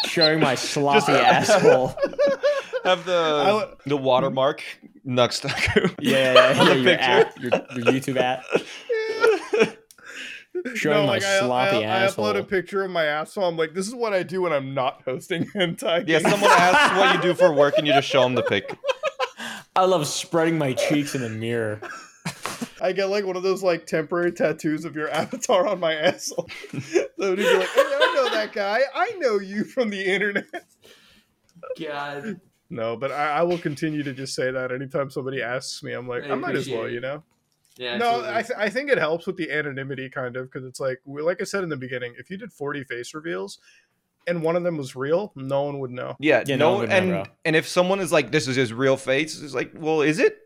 Showing 0.07 0.41
my 0.41 0.55
sloppy 0.55 1.13
asshole. 1.13 1.95
Have 2.85 3.05
the 3.05 3.13
I 3.15 3.75
the 3.87 3.97
watermark 3.97 4.63
Nux 5.07 5.29
Taku. 5.41 5.89
Yeah, 6.01 6.35
yeah, 6.35 6.53
yeah. 6.65 6.73
Your, 6.75 6.85
picture. 6.85 7.01
app, 7.01 7.41
your, 7.41 7.51
your 7.51 7.95
YouTube 7.95 8.17
app. 8.17 8.45
Showing 10.75 11.07
my 11.07 11.17
I, 11.17 11.19
sloppy 11.19 11.77
I, 11.77 11.81
I 11.81 12.05
asshole. 12.05 12.25
upload 12.27 12.39
a 12.39 12.43
picture 12.43 12.83
of 12.83 12.91
my 12.91 13.05
asshole. 13.05 13.45
I'm 13.45 13.57
like, 13.57 13.75
this 13.75 13.87
is 13.87 13.95
what 13.95 14.13
I 14.13 14.23
do 14.23 14.43
when 14.43 14.53
I'm 14.53 14.75
not 14.75 15.03
hosting 15.05 15.45
hentai. 15.55 16.09
Yeah, 16.09 16.19
games. 16.19 16.31
someone 16.31 16.51
asks 16.51 16.97
what 16.97 17.15
you 17.15 17.23
do 17.23 17.35
for 17.35 17.53
work 17.53 17.79
and 17.79 17.87
you 17.87 17.93
just 17.93 18.09
show 18.09 18.23
them 18.23 18.35
the 18.35 18.43
pic. 18.43 18.77
I 19.77 19.85
love 19.85 20.07
spreading 20.07 20.59
my 20.59 20.73
cheeks 20.73 21.15
in 21.15 21.23
a 21.23 21.29
mirror. 21.29 21.81
I 22.81 22.93
get 22.93 23.11
like 23.11 23.27
one 23.27 23.37
of 23.37 23.43
those 23.43 23.63
like 23.63 23.87
temporary 23.87 24.33
tattoos 24.33 24.85
of 24.87 24.97
your 24.97 25.11
avatar 25.11 25.67
on 25.67 25.79
my 25.79 25.95
asshole. 25.95 26.49
so 26.81 27.07
you're 27.19 27.59
like, 27.59 27.69
hey, 27.69 27.83
I 27.83 28.13
know 28.17 28.31
that 28.31 28.53
guy. 28.53 28.81
I 28.95 29.13
know 29.19 29.39
you 29.39 29.65
from 29.65 29.91
the 29.91 30.03
internet. 30.03 30.47
God, 31.79 32.41
No, 32.71 32.97
but 32.97 33.13
I, 33.13 33.39
I 33.39 33.43
will 33.43 33.59
continue 33.59 34.03
to 34.03 34.13
just 34.13 34.35
say 34.35 34.51
that 34.51 34.73
anytime 34.73 35.11
somebody 35.11 35.41
asks 35.43 35.83
me, 35.83 35.93
I'm 35.93 36.09
like, 36.09 36.25
I 36.25 36.31
I, 36.31 36.35
might 36.35 36.57
as 36.57 36.69
well, 36.69 36.85
it. 36.87 36.93
you 36.93 37.01
know. 37.01 37.23
yeah. 37.77 37.97
no, 37.97 38.07
absolutely. 38.25 38.35
I, 38.35 38.43
th- 38.43 38.59
I 38.59 38.69
think 38.71 38.91
it 38.91 38.99
helps 38.99 39.27
with 39.27 39.37
the 39.37 39.51
anonymity 39.53 40.09
kind 40.11 40.37
of 40.37 40.51
because 40.51 40.67
it's 40.67 40.81
like, 40.81 41.01
we- 41.05 41.23
like 41.23 41.41
I 41.41 41.45
said 41.45 41.63
in 41.63 41.69
the 41.69 41.77
beginning, 41.77 42.15
if 42.19 42.29
you 42.31 42.37
did 42.37 42.53
40 42.53 42.85
face 42.85 43.15
reveals 43.15 43.59
and 44.27 44.43
one 44.43 44.57
of 44.57 44.65
them 44.65 44.77
was 44.77 44.97
real, 44.97 45.33
no 45.37 45.63
one 45.63 45.79
would 45.79 45.93
know. 45.93 46.17
Yeah, 46.19 46.43
Yeah, 46.45 46.57
no 46.57 46.65
no, 46.65 46.71
one 46.73 46.81
would 46.81 46.89
know, 46.91 46.97
and 46.97 47.11
bro. 47.11 47.25
and 47.45 47.55
if 47.55 47.69
someone 47.69 48.01
is 48.01 48.11
like, 48.11 48.33
"This 48.33 48.49
is 48.49 48.57
his 48.57 48.73
real 48.73 48.97
face," 48.97 49.41
it's 49.41 49.55
like, 49.55 49.71
"Well, 49.75 50.01
is 50.03 50.19
it?" 50.19 50.37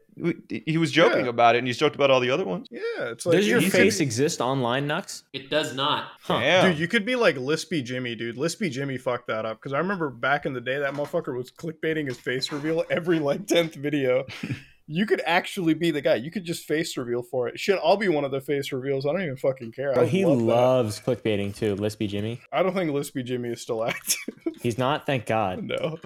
He 0.48 0.78
was 0.78 0.90
joking 0.90 1.24
Yeah. 1.24 1.30
about 1.30 1.54
it, 1.54 1.58
and 1.58 1.66
he's 1.66 1.78
joked 1.78 1.94
about 1.94 2.10
all 2.10 2.20
the 2.20 2.30
other 2.30 2.44
ones. 2.44 2.66
Yeah, 2.70 2.80
it's 3.10 3.24
like 3.26 3.36
Does 3.36 3.48
your 3.48 3.60
you 3.60 3.70
could- 3.70 3.80
face 3.80 4.00
exist 4.00 4.40
online, 4.40 4.86
Nux? 4.86 5.22
it 5.32 5.50
does 5.50 5.74
not. 5.74 6.10
Huh. 6.22 6.40
Damn. 6.40 6.70
Dude, 6.70 6.78
you 6.80 6.88
could 6.88 7.04
be 7.04 7.16
like 7.16 7.36
Lispy 7.36 7.82
Jimmy, 7.84 8.14
dude. 8.14 8.36
Lispy 8.36 8.70
Jimmy 8.70 8.98
fucked 8.98 9.26
that 9.28 9.44
up 9.46 9.58
because 9.58 9.72
I 9.72 9.78
remember 9.78 10.10
back 10.10 10.46
in 10.46 10.52
the 10.52 10.60
day 10.60 10.78
that 10.78 10.94
motherfucker 10.94 11.36
was 11.36 11.50
clickbaiting 11.50 12.06
his 12.06 12.18
face 12.18 12.50
reveal 12.52 12.84
every 12.90 13.18
like 13.18 13.46
tenth 13.46 13.74
video. 13.74 14.24
you 14.92 15.06
could 15.06 15.22
actually 15.24 15.72
be 15.74 15.92
the 15.92 16.00
guy. 16.00 16.16
You 16.16 16.32
could 16.32 16.44
just 16.44 16.64
face 16.64 16.96
reveal 16.96 17.22
for 17.22 17.46
it. 17.46 17.60
Shit, 17.60 17.78
I'll 17.82 17.96
be 17.96 18.08
one 18.08 18.24
of 18.24 18.32
the 18.32 18.40
face 18.40 18.72
reveals. 18.72 19.06
I 19.06 19.12
don't 19.12 19.22
even 19.22 19.36
fucking 19.36 19.70
care. 19.70 19.92
Bro, 19.94 20.02
I 20.02 20.06
he 20.06 20.24
love 20.24 20.38
that. 20.38 20.44
loves 20.44 21.00
clickbaiting 21.00 21.54
too. 21.54 21.76
Lispy 21.76 22.08
Jimmy. 22.08 22.40
I 22.52 22.64
don't 22.64 22.74
think 22.74 22.90
Lispy 22.90 23.24
Jimmy 23.24 23.50
is 23.50 23.62
still 23.62 23.84
active. 23.88 24.18
He's 24.60 24.78
not, 24.78 25.06
thank 25.06 25.26
God. 25.26 25.62
no, 25.62 25.98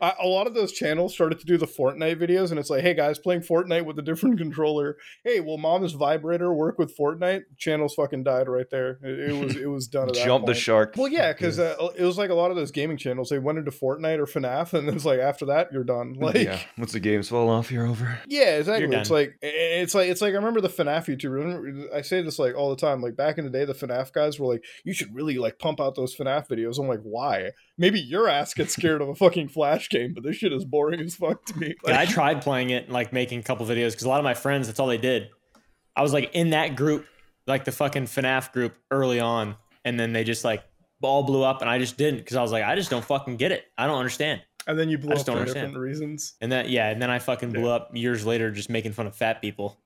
I, 0.00 0.14
a 0.22 0.26
lot 0.26 0.46
of 0.46 0.54
those 0.54 0.72
channels 0.72 1.14
started 1.14 1.38
to 1.40 1.46
do 1.46 1.56
the 1.56 1.66
Fortnite 1.66 2.16
videos, 2.16 2.50
and 2.50 2.58
it's 2.58 2.70
like, 2.70 2.82
hey 2.82 2.94
guys, 2.94 3.18
playing 3.18 3.42
Fortnite 3.42 3.84
with 3.84 3.98
a 3.98 4.02
different 4.02 4.38
controller. 4.38 4.96
Hey, 5.22 5.40
will 5.40 5.58
Mom's 5.58 5.92
vibrator 5.92 6.52
work 6.52 6.78
with 6.78 6.96
Fortnite? 6.96 7.42
Channels 7.58 7.94
fucking 7.94 8.24
died 8.24 8.48
right 8.48 8.68
there. 8.70 8.98
It, 9.02 9.30
it 9.30 9.44
was 9.44 9.56
it 9.56 9.66
was 9.66 9.86
done. 9.86 10.08
At 10.08 10.14
that 10.14 10.24
Jump 10.24 10.46
the 10.46 10.52
point. 10.52 10.58
shark. 10.62 10.94
Well, 10.96 11.08
yeah, 11.08 11.32
because 11.32 11.58
uh, 11.58 11.76
it 11.96 12.04
was 12.04 12.18
like 12.18 12.30
a 12.30 12.34
lot 12.34 12.50
of 12.50 12.56
those 12.56 12.70
gaming 12.70 12.96
channels. 12.96 13.28
They 13.28 13.38
went 13.38 13.58
into 13.58 13.70
Fortnite 13.70 14.18
or 14.18 14.26
FNAF, 14.26 14.72
and 14.74 14.88
it 14.88 14.94
was 14.94 15.04
like 15.06 15.20
after 15.20 15.46
that, 15.46 15.72
you're 15.72 15.84
done. 15.84 16.14
Like, 16.14 16.34
yeah, 16.36 16.42
yeah, 16.42 16.60
once 16.78 16.92
the 16.92 17.00
games 17.00 17.28
fall 17.28 17.48
off, 17.48 17.70
you're 17.70 17.86
over. 17.86 18.18
Exactly. 18.30 18.96
It's 18.96 19.10
like 19.10 19.36
it's 19.42 19.94
like 19.94 20.08
it's 20.08 20.22
like 20.22 20.34
I 20.34 20.36
remember 20.36 20.60
the 20.60 20.68
FNAF 20.68 21.06
YouTuber. 21.06 21.92
I 21.92 22.02
say 22.02 22.22
this 22.22 22.38
like 22.38 22.54
all 22.54 22.70
the 22.70 22.76
time. 22.76 23.02
Like 23.02 23.16
back 23.16 23.38
in 23.38 23.44
the 23.44 23.50
day, 23.50 23.64
the 23.64 23.74
FNAF 23.74 24.12
guys 24.12 24.38
were 24.38 24.46
like, 24.46 24.64
"You 24.84 24.92
should 24.92 25.12
really 25.12 25.36
like 25.38 25.58
pump 25.58 25.80
out 25.80 25.96
those 25.96 26.14
FNAF 26.14 26.48
videos." 26.48 26.78
I'm 26.78 26.86
like, 26.86 27.02
why? 27.02 27.50
Maybe 27.76 28.00
your 28.00 28.28
ass 28.28 28.54
gets 28.54 28.74
scared 28.74 29.02
of 29.02 29.08
a 29.08 29.16
fucking 29.16 29.48
flash 29.48 29.88
game, 29.88 30.14
but 30.14 30.22
this 30.22 30.36
shit 30.36 30.52
is 30.52 30.64
boring 30.64 31.00
as 31.00 31.16
fuck 31.16 31.44
to 31.46 31.58
me. 31.58 31.74
Yeah, 31.86 31.98
I 31.98 32.06
tried 32.06 32.42
playing 32.42 32.70
it, 32.70 32.84
and, 32.84 32.92
like 32.92 33.12
making 33.12 33.40
a 33.40 33.42
couple 33.42 33.66
videos, 33.66 33.90
because 33.90 34.04
a 34.04 34.08
lot 34.08 34.20
of 34.20 34.24
my 34.24 34.34
friends, 34.34 34.68
that's 34.68 34.78
all 34.78 34.86
they 34.86 34.98
did. 34.98 35.30
I 35.96 36.02
was 36.02 36.12
like 36.12 36.30
in 36.32 36.50
that 36.50 36.76
group, 36.76 37.06
like 37.48 37.64
the 37.64 37.72
fucking 37.72 38.04
FNAF 38.04 38.52
group 38.52 38.76
early 38.92 39.18
on, 39.18 39.56
and 39.84 39.98
then 39.98 40.12
they 40.12 40.22
just 40.22 40.44
like 40.44 40.62
all 41.02 41.24
blew 41.24 41.42
up, 41.42 41.62
and 41.62 41.70
I 41.70 41.78
just 41.78 41.96
didn't, 41.96 42.20
because 42.20 42.36
I 42.36 42.42
was 42.42 42.52
like, 42.52 42.62
I 42.62 42.76
just 42.76 42.90
don't 42.90 43.04
fucking 43.04 43.38
get 43.38 43.50
it. 43.50 43.64
I 43.76 43.86
don't 43.86 43.98
understand. 43.98 44.42
And 44.66 44.78
then 44.78 44.88
you 44.88 44.98
blew 44.98 45.10
up 45.10 45.16
just 45.16 45.26
for 45.26 45.32
don't 45.32 45.40
understand. 45.40 45.68
different 45.68 45.84
reasons. 45.84 46.34
And 46.40 46.50
then 46.52 46.68
yeah, 46.68 46.90
and 46.90 47.00
then 47.00 47.10
I 47.10 47.18
fucking 47.18 47.50
blew 47.50 47.68
up 47.68 47.90
years 47.94 48.26
later, 48.26 48.50
just 48.50 48.70
making 48.70 48.92
fun 48.92 49.06
of 49.06 49.14
fat 49.16 49.40
people. 49.40 49.78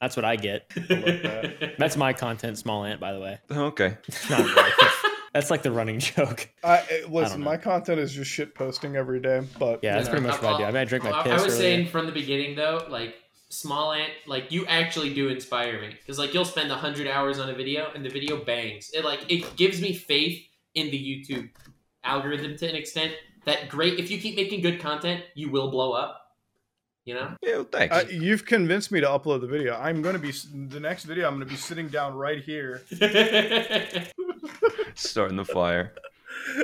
That's 0.00 0.16
what 0.16 0.24
I 0.24 0.36
get. 0.36 0.68
that. 0.74 1.74
That's 1.78 1.96
my 1.96 2.12
content, 2.12 2.56
SmallAnt, 2.58 3.00
by 3.00 3.12
the 3.12 3.20
way. 3.20 3.38
Okay. 3.50 3.96
Not 4.30 4.40
really. 4.40 4.72
That's 5.32 5.50
like 5.50 5.62
the 5.62 5.70
running 5.70 5.98
joke. 6.00 6.48
I, 6.64 6.78
eh, 6.78 7.06
listen, 7.08 7.40
know. 7.40 7.44
my 7.44 7.56
content 7.58 8.00
is 8.00 8.12
just 8.12 8.30
shit 8.30 8.54
posting 8.54 8.96
every 8.96 9.20
day, 9.20 9.42
but 9.58 9.80
Yeah, 9.82 9.96
that's 9.96 10.06
Yeah. 10.06 10.12
pretty 10.12 10.26
much 10.26 10.40
what 10.40 10.54
I 10.54 10.56
do. 10.58 10.64
I 10.64 10.66
mean, 10.68 10.76
I 10.76 10.84
drink 10.86 11.04
my 11.04 11.10
I- 11.10 11.22
piss. 11.24 11.32
I 11.32 11.34
was 11.34 11.44
earlier. 11.44 11.58
saying 11.58 11.86
from 11.88 12.06
the 12.06 12.12
beginning 12.12 12.56
though, 12.56 12.86
like 12.88 13.16
SmallAnt, 13.50 14.08
like 14.26 14.50
you 14.50 14.64
actually 14.66 15.12
do 15.12 15.28
inspire 15.28 15.78
me 15.80 15.88
because 15.90 16.18
like 16.18 16.32
you'll 16.32 16.46
spend 16.46 16.70
hundred 16.70 17.06
hours 17.06 17.38
on 17.38 17.50
a 17.50 17.54
video 17.54 17.90
and 17.94 18.02
the 18.02 18.08
video 18.08 18.42
bangs. 18.42 18.90
It 18.94 19.04
like 19.04 19.30
it 19.30 19.56
gives 19.56 19.82
me 19.82 19.92
faith 19.92 20.42
in 20.74 20.90
the 20.90 20.98
YouTube 20.98 21.50
algorithm 22.02 22.56
to 22.56 22.68
an 22.68 22.74
extent 22.74 23.12
that 23.46 23.68
great. 23.68 23.98
If 23.98 24.10
you 24.10 24.18
keep 24.18 24.36
making 24.36 24.60
good 24.60 24.80
content, 24.80 25.24
you 25.34 25.50
will 25.50 25.70
blow 25.70 25.92
up. 25.92 26.22
You 27.04 27.14
know. 27.14 27.36
Yeah, 27.40 27.56
well, 27.56 27.66
thanks. 27.70 27.94
Uh, 27.94 28.04
you've 28.10 28.44
convinced 28.44 28.90
me 28.90 29.00
to 29.00 29.06
upload 29.06 29.40
the 29.40 29.46
video. 29.46 29.76
I'm 29.76 30.02
going 30.02 30.14
to 30.14 30.18
be 30.18 30.32
the 30.68 30.80
next 30.80 31.04
video. 31.04 31.28
I'm 31.28 31.36
going 31.36 31.46
to 31.46 31.52
be 31.52 31.56
sitting 31.56 31.86
down 31.86 32.16
right 32.16 32.42
here. 32.42 32.82
Starting 34.96 35.36
the 35.36 35.44
fire. 35.44 35.92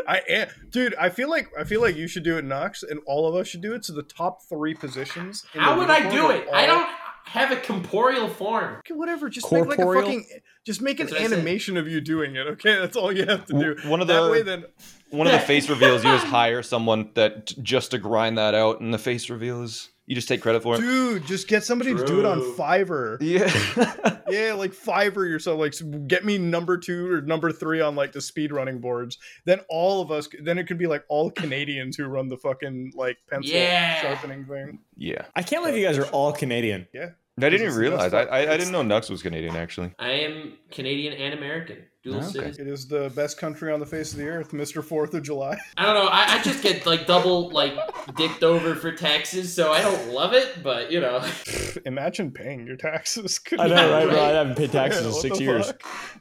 I 0.07 0.21
am, 0.29 0.49
dude. 0.71 0.95
I 0.97 1.09
feel 1.11 1.31
like 1.31 1.49
I 1.59 1.65
feel 1.65 1.81
like 1.81 1.97
you 1.97 2.09
should 2.09 2.25
do 2.25 2.37
it, 2.39 2.45
Nux, 2.45 2.71
and 2.89 3.01
all 3.07 3.29
of 3.29 3.35
us 3.35 3.49
should 3.49 3.63
do 3.63 3.73
it. 3.73 3.85
So 3.85 3.93
the 3.93 4.03
top 4.03 4.43
three 4.43 4.75
positions. 4.75 5.45
in 5.55 5.61
How 5.61 5.79
would 5.79 5.91
I 5.91 6.11
do 6.11 6.27
are 6.27 6.35
it? 6.35 6.49
I 6.53 6.67
don't 6.67 6.89
have 7.25 7.53
a 7.53 7.57
corporeal 7.57 8.29
form. 8.29 8.77
Okay, 8.79 8.95
whatever. 8.95 9.31
Just 9.31 9.51
make 9.51 9.67
like 9.67 9.79
a 9.79 9.85
fucking. 9.85 10.27
Just 10.65 10.81
make 10.81 11.01
an 11.01 11.07
That's 11.07 11.21
what 11.21 11.33
animation 11.33 11.77
of 11.77 11.89
you 11.89 12.01
doing 12.01 12.37
it. 12.37 12.47
Okay, 12.47 12.79
that's 12.79 12.97
all 12.97 13.13
you 13.13 13.27
have 13.27 13.47
to 13.47 13.53
do. 13.53 13.89
One 13.89 14.01
of 14.01 14.09
that 14.09 14.23
the- 14.23 14.31
way, 14.31 14.43
then 14.43 14.65
One 15.13 15.27
of 15.27 15.33
the 15.33 15.39
face 15.47 15.69
reveals, 15.69 16.03
you 16.05 16.11
just 16.11 16.27
hire 16.27 16.63
someone 16.63 17.11
that 17.15 17.47
just 17.63 17.93
to 17.93 17.99
grind 17.99 18.39
that 18.39 18.55
out, 18.55 18.81
and 18.81 18.93
the 18.93 18.99
face 18.99 19.31
reveal 19.31 19.63
is 19.63 19.89
you 20.07 20.17
just 20.17 20.27
take 20.29 20.43
credit 20.43 20.63
for 20.65 20.75
it. 20.75 20.81
dude, 20.81 21.25
just 21.27 21.47
get 21.47 21.63
somebody 21.65 21.95
to 21.95 22.05
do 22.05 22.19
it 22.19 22.27
on 22.27 22.39
True. 22.39 22.55
Fiverr. 22.57 23.17
Yeah. 23.21 24.19
Yeah, 24.33 24.55
like 24.55 24.71
Fiverr 24.73 25.29
yourself. 25.29 25.59
Like 25.61 25.75
get 26.09 26.25
me 26.25 26.39
number 26.39 26.79
two 26.79 27.13
or 27.13 27.21
number 27.21 27.53
three 27.53 27.83
on 27.83 27.95
like 27.97 28.13
the 28.13 28.21
speed 28.23 28.51
running 28.51 28.79
boards. 28.79 29.19
Then 29.45 29.61
all 29.69 30.01
of 30.01 30.11
us. 30.11 30.27
Then 30.43 30.57
it 30.57 30.67
could 30.67 30.79
be 30.79 30.87
like 30.87 31.05
all 31.09 31.31
Canadians 31.31 31.97
who 31.99 32.07
run 32.07 32.29
the 32.29 32.39
fucking 32.39 32.95
like 32.97 33.19
pencil 33.29 33.53
Yeah. 33.55 34.01
sharpening 34.01 34.47
thing. 34.47 34.79
yeah. 34.97 35.27
I 35.37 35.43
can't 35.43 35.63
believe 35.63 35.79
you 35.79 35.87
guys 35.87 35.99
are 35.99 36.07
all 36.07 36.33
Canadian. 36.33 36.89
Yeah. 36.95 37.11
I 37.39 37.49
didn't 37.49 37.63
even 37.67 37.79
realize. 37.79 38.13
I, 38.13 38.25
I, 38.25 38.39
I 38.53 38.57
didn't 38.59 38.73
know 38.73 38.83
Nux 38.83 39.09
was 39.11 39.23
Canadian 39.23 39.57
actually. 39.57 39.93
I 39.99 40.11
am 40.11 40.53
Canadian 40.71 41.15
and 41.15 41.33
American, 41.33 41.79
dual 42.05 42.17
oh, 42.17 42.19
Okay. 42.19 42.31
citizen. 42.31 42.67
It 42.69 42.71
is 42.71 42.87
the 42.87 43.11
best 43.17 43.39
country 43.39 43.73
on 43.73 43.81
the 43.81 43.87
face 43.87 44.13
of 44.13 44.19
the 44.19 44.27
earth, 44.29 44.51
Mr. 44.53 44.85
Fourth 44.85 45.15
of 45.15 45.23
July. 45.23 45.57
I 45.79 45.87
don't 45.87 45.95
know. 45.95 46.09
I, 46.11 46.39
I 46.39 46.43
just 46.43 46.63
get 46.63 46.85
like 46.85 47.07
double 47.07 47.49
like 47.51 47.73
dicked 48.17 48.43
over 48.43 48.75
for 48.75 48.93
taxes, 48.93 49.53
so 49.55 49.73
I 49.73 49.81
don't 49.81 50.11
love 50.13 50.35
it. 50.35 50.63
But 50.63 50.93
you 50.93 51.01
know, 51.01 51.27
Imagine 51.87 52.33
paying 52.33 52.67
your 52.67 52.77
taxes. 52.77 53.41
I 53.59 53.67
know, 53.67 53.91
right, 53.91 54.09
bro? 54.09 54.23
I 54.23 54.29
haven't 54.29 54.59
paid 54.59 54.73
taxes 54.73 55.03
Yeah, 55.03 55.09
in 55.09 55.15
six 55.15 55.41
years. 55.41 55.73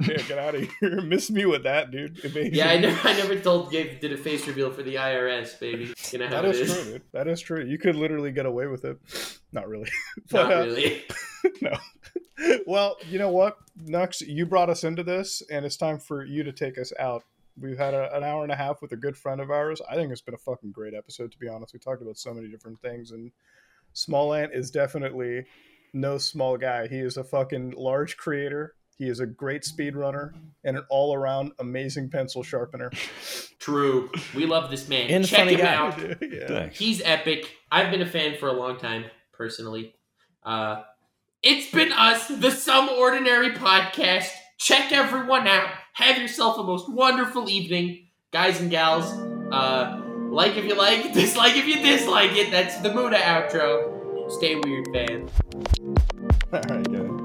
Yeah, 0.07 0.17
get 0.29 0.37
out 0.39 0.55
of 0.55 0.65
here. 0.79 1.01
Miss 1.01 1.29
me 1.29 1.45
with 1.45 1.63
that, 1.63 1.91
dude. 1.91 2.23
Amazing. 2.23 2.53
yeah, 2.55 2.69
I 2.69 2.77
never, 2.77 3.07
I 3.07 3.13
never 3.13 3.35
told 3.37 3.69
Gabe 3.69 3.99
did 3.99 4.13
a 4.13 4.17
face 4.17 4.47
reveal 4.47 4.71
for 4.71 4.81
the 4.81 4.95
IRS, 4.95 5.59
baby. 5.59 5.93
You 6.11 6.19
know 6.19 6.27
how 6.27 6.41
That 6.41 6.45
it 6.45 6.55
is 6.55 6.69
is. 6.71 6.73
true, 6.73 6.93
dude. 6.93 7.01
That 7.11 7.27
is 7.27 7.41
true. 7.41 7.65
You 7.65 7.77
could 7.77 7.95
literally 7.97 8.31
get 8.31 8.45
away 8.45 8.67
with 8.67 8.85
it. 8.85 8.97
Not 9.51 9.67
really. 9.67 9.89
But, 10.29 10.43
Not 10.47 10.53
uh, 10.53 10.59
really. 10.65 11.03
no. 11.61 11.77
well, 12.65 12.97
you 13.09 13.19
know 13.19 13.29
what, 13.29 13.57
Nux, 13.85 14.09
you 14.21 14.45
brought 14.45 14.69
us 14.69 14.83
into 14.83 15.03
this, 15.03 15.41
and 15.51 15.65
it's 15.65 15.77
time 15.77 15.99
for 15.99 16.23
you 16.23 16.43
to 16.43 16.51
take 16.51 16.77
us 16.77 16.93
out. 16.99 17.23
We've 17.59 17.77
had 17.77 17.93
a, 17.93 18.15
an 18.15 18.23
hour 18.23 18.43
and 18.43 18.51
a 18.51 18.55
half 18.55 18.81
with 18.81 18.93
a 18.93 18.97
good 18.97 19.17
friend 19.17 19.41
of 19.41 19.51
ours. 19.51 19.81
I 19.89 19.95
think 19.95 20.11
it's 20.11 20.21
been 20.21 20.33
a 20.33 20.37
fucking 20.37 20.71
great 20.71 20.93
episode, 20.93 21.31
to 21.33 21.37
be 21.37 21.47
honest. 21.49 21.73
We 21.73 21.79
talked 21.79 22.01
about 22.01 22.17
so 22.17 22.33
many 22.33 22.47
different 22.47 22.81
things, 22.81 23.11
and 23.11 23.31
SmallAnt 23.93 24.55
is 24.55 24.71
definitely 24.71 25.45
no 25.93 26.17
small 26.17 26.57
guy. 26.57 26.87
He 26.87 26.99
is 26.99 27.17
a 27.17 27.23
fucking 27.23 27.71
large 27.77 28.15
creator. 28.17 28.75
He 28.97 29.07
is 29.09 29.19
a 29.19 29.25
great 29.25 29.63
speedrunner 29.63 30.31
and 30.63 30.77
an 30.77 30.83
all-around 30.89 31.53
amazing 31.59 32.09
pencil 32.09 32.43
sharpener. 32.43 32.91
True. 33.59 34.09
We 34.35 34.45
love 34.45 34.69
this 34.69 34.87
man. 34.87 35.09
And 35.09 35.23
a 35.23 35.27
Check 35.27 35.39
funny 35.39 35.53
him 35.53 35.59
guy. 35.61 35.73
out. 35.75 35.99
yeah. 36.21 36.69
He's 36.69 37.01
epic. 37.03 37.49
I've 37.71 37.89
been 37.91 38.01
a 38.01 38.05
fan 38.05 38.37
for 38.37 38.47
a 38.47 38.53
long 38.53 38.77
time, 38.77 39.05
personally. 39.41 39.95
Uh, 40.43 40.83
it's 41.41 41.71
been 41.71 41.91
us, 41.91 42.27
the 42.27 42.51
Some 42.51 42.89
Ordinary 42.89 43.53
Podcast. 43.53 44.29
Check 44.59 44.91
everyone 44.91 45.47
out. 45.47 45.67
Have 45.93 46.19
yourself 46.19 46.59
a 46.59 46.63
most 46.63 46.87
wonderful 46.87 47.49
evening, 47.49 48.05
guys 48.31 48.61
and 48.61 48.69
gals. 48.69 49.11
Uh, 49.51 49.99
like 50.29 50.57
if 50.57 50.65
you 50.65 50.75
like, 50.75 51.11
dislike 51.13 51.57
if 51.57 51.65
you 51.65 51.81
dislike 51.81 52.35
it. 52.35 52.51
That's 52.51 52.77
the 52.81 52.93
Muta 52.93 53.17
outro. 53.17 54.29
Stay 54.29 54.53
weird, 54.57 54.85
fan. 54.93 55.27
All 56.53 56.61
right, 56.69 56.91
guys. 56.93 57.20